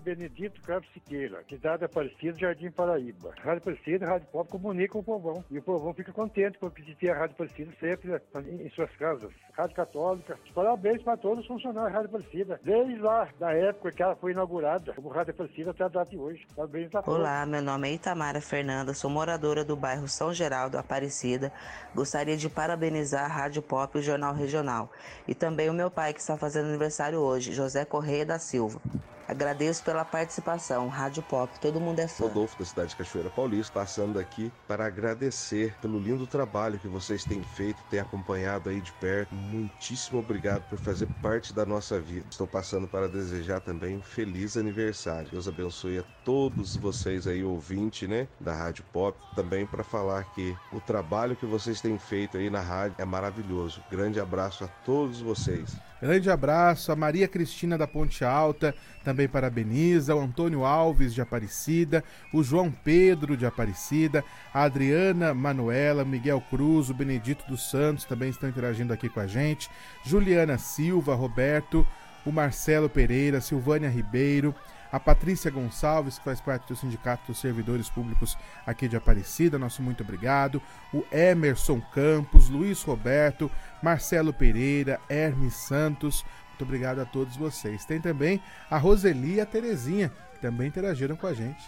Benedito 0.06 0.62
Carlos 0.62 0.88
Siqueira, 0.94 1.44
cidade 1.50 1.84
Aparecida, 1.84 2.38
Jardim 2.38 2.70
Paraíba. 2.70 3.34
Rádio 3.42 3.58
Aparecida, 3.58 4.06
Rádio 4.06 4.28
Pop 4.28 4.48
comunica 4.48 4.94
com 4.94 5.00
o 5.00 5.04
povão. 5.04 5.44
E 5.50 5.58
o 5.58 5.64
povão 5.64 5.96
fica 5.96 6.14
contente 6.14 6.60
de 6.86 6.96
ter 6.96 7.10
a 7.10 7.18
Rádio 7.18 7.34
Aparecida 7.34 7.72
sempre 7.80 8.22
em 8.48 8.70
suas 8.70 8.92
casas. 8.98 9.32
Rádio 9.54 9.76
Católica. 9.76 10.38
Parabéns 10.54 11.02
para 11.02 11.18
todos 11.18 11.40
os 11.40 11.48
funcionários 11.48 11.92
da 11.92 11.98
Rádio 11.98 12.16
Aparecida. 12.16 12.60
Desde 12.64 13.02
lá, 13.02 13.28
da 13.40 13.52
época 13.52 13.92
que 13.92 14.04
ela 14.04 14.16
foi 14.16 14.34
inaugurada, 14.34 14.94
como 14.94 15.10
Rádio 15.10 15.34
Aparecida 15.34 15.72
até 15.72 15.84
a 15.86 15.88
data 15.88 16.12
de 16.12 16.18
hoje. 16.20 16.46
Parabéns 16.56 16.94
a 16.94 17.02
todos. 17.02 17.20
Olá, 17.20 17.44
meu 17.48 17.64
nome 17.64 17.90
é 17.90 17.94
Itamara 17.94 18.42
Fernanda, 18.42 18.94
sou 18.94 19.10
moradora 19.10 19.66
do 19.66 19.76
bairro 19.76 20.08
São 20.08 20.32
Geraldo, 20.32 20.78
Aparecida. 20.78 21.52
Gostaria 21.96 22.38
de 22.38 22.48
parabenizar 22.48 23.26
a 23.26 23.34
Rádio 23.34 23.64
Pop 23.64 23.98
e 23.98 24.02
o 24.02 24.04
Jornal 24.04 24.36
Regional. 24.36 24.92
E 25.28 25.34
também 25.34 25.68
o 25.68 25.74
meu 25.74 25.90
pai 25.90 26.14
que 26.14 26.20
está 26.20 26.38
fazendo 26.38 26.68
aniversário 26.68 27.18
hoje, 27.18 27.54
José 27.54 27.84
Correia 27.86 28.24
da 28.24 28.38
Silva. 28.38 28.80
Agradeço 29.28 29.84
pela 29.84 30.06
participação. 30.06 30.88
Rádio 30.88 31.24
Pop, 31.24 31.52
todo 31.60 31.80
mundo 31.80 32.00
é 32.00 32.08
fã. 32.08 32.26
Rodolfo, 32.26 32.58
da 32.60 32.66
cidade 32.66 32.90
de 32.90 32.96
Cachoeira 32.96 33.30
Paulista, 33.30 33.74
passando 33.74 34.20
aqui 34.20 34.52
para 34.68 34.86
agradecer 34.86 35.76
pelo 35.82 36.00
lindo 36.00 36.28
trabalho 36.28 36.80
que 36.80 36.88
vocês 36.88 37.24
têm 37.24 37.42
feito, 37.44 37.82
têm 37.90 38.00
acompanhado 38.00 38.70
aí 38.70 38.80
de 38.80 38.92
perto. 38.94 39.34
Muitíssimo 39.34 40.20
obrigado 40.20 40.64
por 40.70 40.78
fazer 40.78 41.08
parte 41.22 41.54
da 41.54 41.66
nossa 41.66 42.00
vida. 42.00 42.26
Estou 42.30 42.48
passando 42.48 42.88
para 42.88 43.08
desejar 43.08 43.60
também 43.62 43.98
um 43.98 44.02
feliz 44.02 44.58
aniversário. 44.58 45.32
Deus 45.32 45.48
abençoe 45.48 46.00
a 46.00 46.04
todos 46.24 46.76
vocês 46.76 47.28
aí, 47.28 47.44
ouvinte, 47.44 48.08
né, 48.08 48.28
da 48.40 48.54
Rádio 48.54 48.84
Pop. 48.94 49.18
Também 49.36 49.66
para 49.66 49.84
falar 49.84 50.24
que 50.34 50.56
o 50.72 50.80
trabalho 50.80 51.36
que 51.36 51.46
vocês 51.46 51.82
têm 51.82 51.98
feito 51.98 52.38
aí 52.38 52.50
na 52.50 52.62
rádio 52.62 52.96
é 53.00 53.06
maravilhoso. 53.06 53.84
Grande 53.90 54.20
abraço 54.20 54.64
a 54.64 54.68
todos 54.68 55.20
vocês. 55.20 55.76
Grande 56.06 56.30
abraço 56.30 56.92
a 56.92 56.96
Maria 56.96 57.28
Cristina 57.28 57.80
da 57.80 57.88
Ponte 57.88 58.24
Alta, 58.24 58.76
também 59.04 59.28
parabeniza, 59.28 60.16
o 60.16 60.20
Antônio 60.20 60.64
Alves 60.64 61.16
de 61.16 61.20
Aparecida, 61.20 62.04
o 62.32 62.44
João 62.44 62.72
Pedro 62.72 63.36
de 63.36 63.44
Aparecida, 63.44 64.24
a 64.54 64.62
Adriana 64.62 65.34
Manuela, 65.34 66.06
Miguel 66.06 66.40
Cruz, 66.42 66.92
o 66.92 66.94
Benedito 66.94 67.44
dos 67.48 67.72
Santos 67.72 68.06
também 68.06 68.30
estão 68.30 68.48
interagindo 68.48 68.94
aqui 68.94 69.10
com 69.10 69.20
a 69.20 69.26
gente, 69.26 69.68
Juliana 70.06 70.60
Silva, 70.60 71.16
Roberto, 71.16 71.84
o 72.24 72.32
Marcelo 72.32 72.88
Pereira, 72.88 73.42
Silvânia 73.42 73.90
Ribeiro, 73.90 74.54
a 74.92 75.00
Patrícia 75.00 75.52
Gonçalves, 75.52 76.18
que 76.18 76.26
faz 76.26 76.40
parte 76.40 76.68
do 76.68 76.76
Sindicato 76.76 77.28
dos 77.28 77.40
Servidores 77.40 77.90
Públicos 77.90 78.38
aqui 78.66 78.88
de 78.88 78.96
Aparecida, 78.96 79.60
nosso 79.60 79.82
muito 79.82 80.04
obrigado. 80.04 80.62
O 80.94 81.04
Emerson 81.12 81.82
Campos, 81.94 82.50
Luiz 82.50 82.82
Roberto, 82.84 83.50
Marcelo 83.82 84.34
Pereira, 84.34 85.00
Hermes 85.10 85.56
Santos, 85.56 86.24
muito 86.50 86.64
obrigado 86.64 87.00
a 87.00 87.06
todos 87.06 87.36
vocês. 87.36 87.84
Tem 87.84 88.00
também 88.00 88.42
a 88.70 88.78
Roseli 88.78 89.36
e 89.36 89.42
a 89.42 89.46
Terezinha, 89.46 90.10
que 90.34 90.40
também 90.40 90.68
interagiram 90.68 91.18
com 91.18 91.28
a 91.28 91.34
gente. 91.34 91.64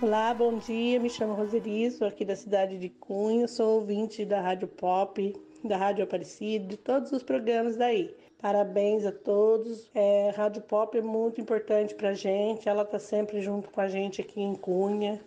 Olá, 0.00 0.32
bom 0.32 0.58
dia. 0.58 1.00
Me 1.00 1.10
chamo 1.10 1.34
Roseli, 1.34 1.90
sou 1.90 2.06
aqui 2.06 2.24
da 2.24 2.36
cidade 2.36 2.78
de 2.78 2.88
Cunha, 2.88 3.48
sou 3.48 3.80
ouvinte 3.80 4.24
da 4.24 4.40
Rádio 4.40 4.68
Pop, 4.68 5.34
da 5.64 5.76
Rádio 5.76 6.04
Aparecida, 6.04 6.68
de 6.68 6.76
todos 6.76 7.10
os 7.10 7.24
programas 7.24 7.76
daí. 7.76 8.14
Parabéns 8.40 9.04
a 9.04 9.12
todos. 9.12 9.90
É, 9.94 10.30
Rádio 10.36 10.62
Pop 10.62 10.96
é 10.96 11.02
muito 11.02 11.40
importante 11.40 11.94
para 11.94 12.10
a 12.10 12.14
gente. 12.14 12.68
Ela 12.68 12.82
está 12.82 12.98
sempre 12.98 13.40
junto 13.40 13.68
com 13.70 13.80
a 13.80 13.88
gente 13.88 14.20
aqui 14.20 14.40
em 14.40 14.54
Cunha 14.54 15.20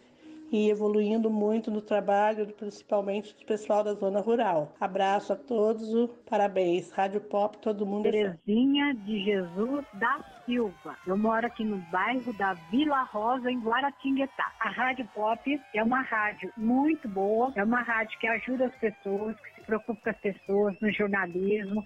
e 0.52 0.70
evoluindo 0.70 1.30
muito 1.30 1.72
no 1.72 1.82
trabalho, 1.82 2.46
principalmente 2.54 3.34
do 3.38 3.46
pessoal 3.46 3.84
da 3.84 3.94
zona 3.94 4.20
rural. 4.20 4.76
Abraço 4.80 5.32
a 5.32 5.36
todos, 5.36 6.10
parabéns. 6.30 6.92
Rádio 6.92 7.22
Pop, 7.22 7.58
todo 7.60 7.86
mundo. 7.86 8.04
Terezinha 8.04 8.94
de 8.94 9.24
Jesus 9.24 9.86
da 9.94 10.20
Silva. 10.46 10.98
Eu 11.08 11.18
moro 11.18 11.48
aqui 11.48 11.64
no 11.64 11.78
bairro 11.90 12.34
da 12.34 12.54
Vila 12.70 13.04
Rosa, 13.04 13.50
em 13.50 13.60
Guaratinguetá. 13.60 14.52
A 14.60 14.70
Rádio 14.70 15.08
Pop 15.16 15.62
é 15.74 15.84
uma 15.84 16.02
rádio 16.02 16.52
muito 16.58 17.08
boa, 17.08 17.54
é 17.56 17.64
uma 17.64 17.82
rádio 17.82 18.20
que 18.20 18.28
ajuda 18.28 18.66
as 18.66 18.76
pessoas, 18.76 19.40
que 19.40 19.56
se 19.56 19.62
preocupa 19.62 20.02
com 20.02 20.10
as 20.10 20.18
pessoas 20.18 20.76
no 20.82 20.92
jornalismo 20.92 21.84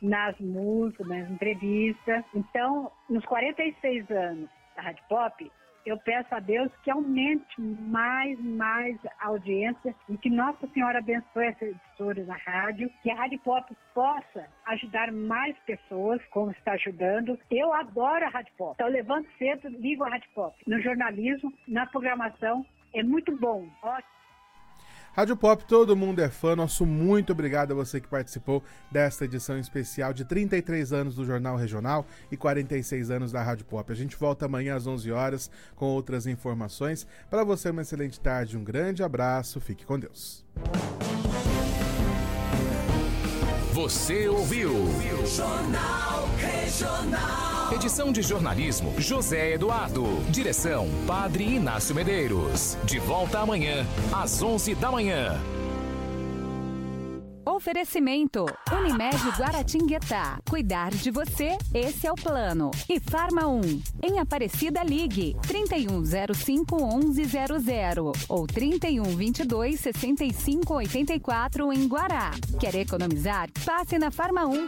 nas 0.00 0.38
músicas, 0.38 1.06
nas 1.06 1.30
entrevistas. 1.30 2.24
Então, 2.34 2.90
nos 3.08 3.24
46 3.24 4.10
anos 4.10 4.48
da 4.76 4.82
Rádio 4.82 5.04
Pop, 5.08 5.50
eu 5.88 5.96
peço 5.98 6.34
a 6.34 6.40
Deus 6.40 6.70
que 6.82 6.90
aumente 6.90 7.60
mais, 7.60 8.38
mais 8.40 8.96
a 9.20 9.28
audiência 9.28 9.94
e 10.08 10.18
que 10.18 10.28
Nossa 10.28 10.66
Senhora 10.68 10.98
abençoe 10.98 11.46
essa 11.46 11.64
emissora 11.64 12.24
da 12.24 12.34
rádio, 12.34 12.90
que 13.02 13.10
a 13.10 13.14
Rádio 13.14 13.38
Pop 13.40 13.74
possa 13.94 14.46
ajudar 14.66 15.10
mais 15.10 15.56
pessoas, 15.60 16.22
como 16.26 16.50
está 16.50 16.72
ajudando. 16.72 17.38
Eu 17.50 17.72
adoro 17.72 18.24
a 18.24 18.28
Rádio 18.28 18.52
Pop. 18.58 18.74
Então, 18.74 18.88
levanto 18.88 19.28
cedo, 19.38 19.68
ligo 19.68 20.04
a 20.04 20.10
Rádio 20.10 20.28
Pop. 20.34 20.54
No 20.66 20.80
jornalismo, 20.80 21.52
na 21.66 21.86
programação, 21.86 22.66
é 22.94 23.02
muito 23.02 23.34
bom. 23.38 23.66
Ótimo. 23.82 24.17
Rádio 25.18 25.36
Pop, 25.36 25.64
todo 25.64 25.96
mundo 25.96 26.20
é 26.20 26.28
fã. 26.28 26.54
Nosso 26.54 26.86
muito 26.86 27.32
obrigado 27.32 27.72
a 27.72 27.74
você 27.74 28.00
que 28.00 28.06
participou 28.06 28.62
desta 28.88 29.24
edição 29.24 29.58
especial 29.58 30.12
de 30.12 30.24
33 30.24 30.92
anos 30.92 31.16
do 31.16 31.24
Jornal 31.24 31.56
Regional 31.56 32.06
e 32.30 32.36
46 32.36 33.10
anos 33.10 33.32
da 33.32 33.42
Rádio 33.42 33.64
Pop. 33.64 33.90
A 33.90 33.96
gente 33.96 34.14
volta 34.14 34.46
amanhã 34.46 34.76
às 34.76 34.86
11 34.86 35.10
horas 35.10 35.50
com 35.74 35.86
outras 35.86 36.28
informações. 36.28 37.04
Para 37.28 37.42
você, 37.42 37.70
uma 37.70 37.82
excelente 37.82 38.20
tarde, 38.20 38.56
um 38.56 38.62
grande 38.62 39.02
abraço, 39.02 39.60
fique 39.60 39.84
com 39.84 39.98
Deus. 39.98 40.46
Você 43.72 44.28
ouviu? 44.28 44.72
Jornal 45.26 46.28
Regional. 46.36 47.47
Edição 47.70 48.10
de 48.10 48.22
jornalismo 48.22 48.94
José 48.98 49.52
Eduardo. 49.52 50.02
Direção 50.30 50.88
Padre 51.06 51.44
Inácio 51.44 51.94
Medeiros. 51.94 52.78
De 52.84 52.98
volta 52.98 53.40
amanhã, 53.40 53.86
às 54.10 54.42
11 54.42 54.74
da 54.74 54.90
manhã. 54.90 55.38
Oferecimento: 57.44 58.46
Unimed 58.72 59.16
Guaratinguetá. 59.36 60.38
Cuidar 60.48 60.90
de 60.90 61.10
você, 61.10 61.58
esse 61.74 62.06
é 62.06 62.12
o 62.12 62.14
plano. 62.14 62.70
E 62.88 63.00
Farma 63.00 63.48
1. 63.48 63.60
Em 64.02 64.18
Aparecida 64.18 64.82
Ligue 64.82 65.36
3105 65.46 66.76
1100 66.76 68.12
ou 68.28 68.46
3122 68.46 69.80
6584 69.80 71.72
em 71.72 71.86
Guará. 71.86 72.30
Quer 72.60 72.76
economizar? 72.76 73.48
Passe 73.64 73.98
na 73.98 74.10
Farma 74.10 74.46
1. 74.46 74.66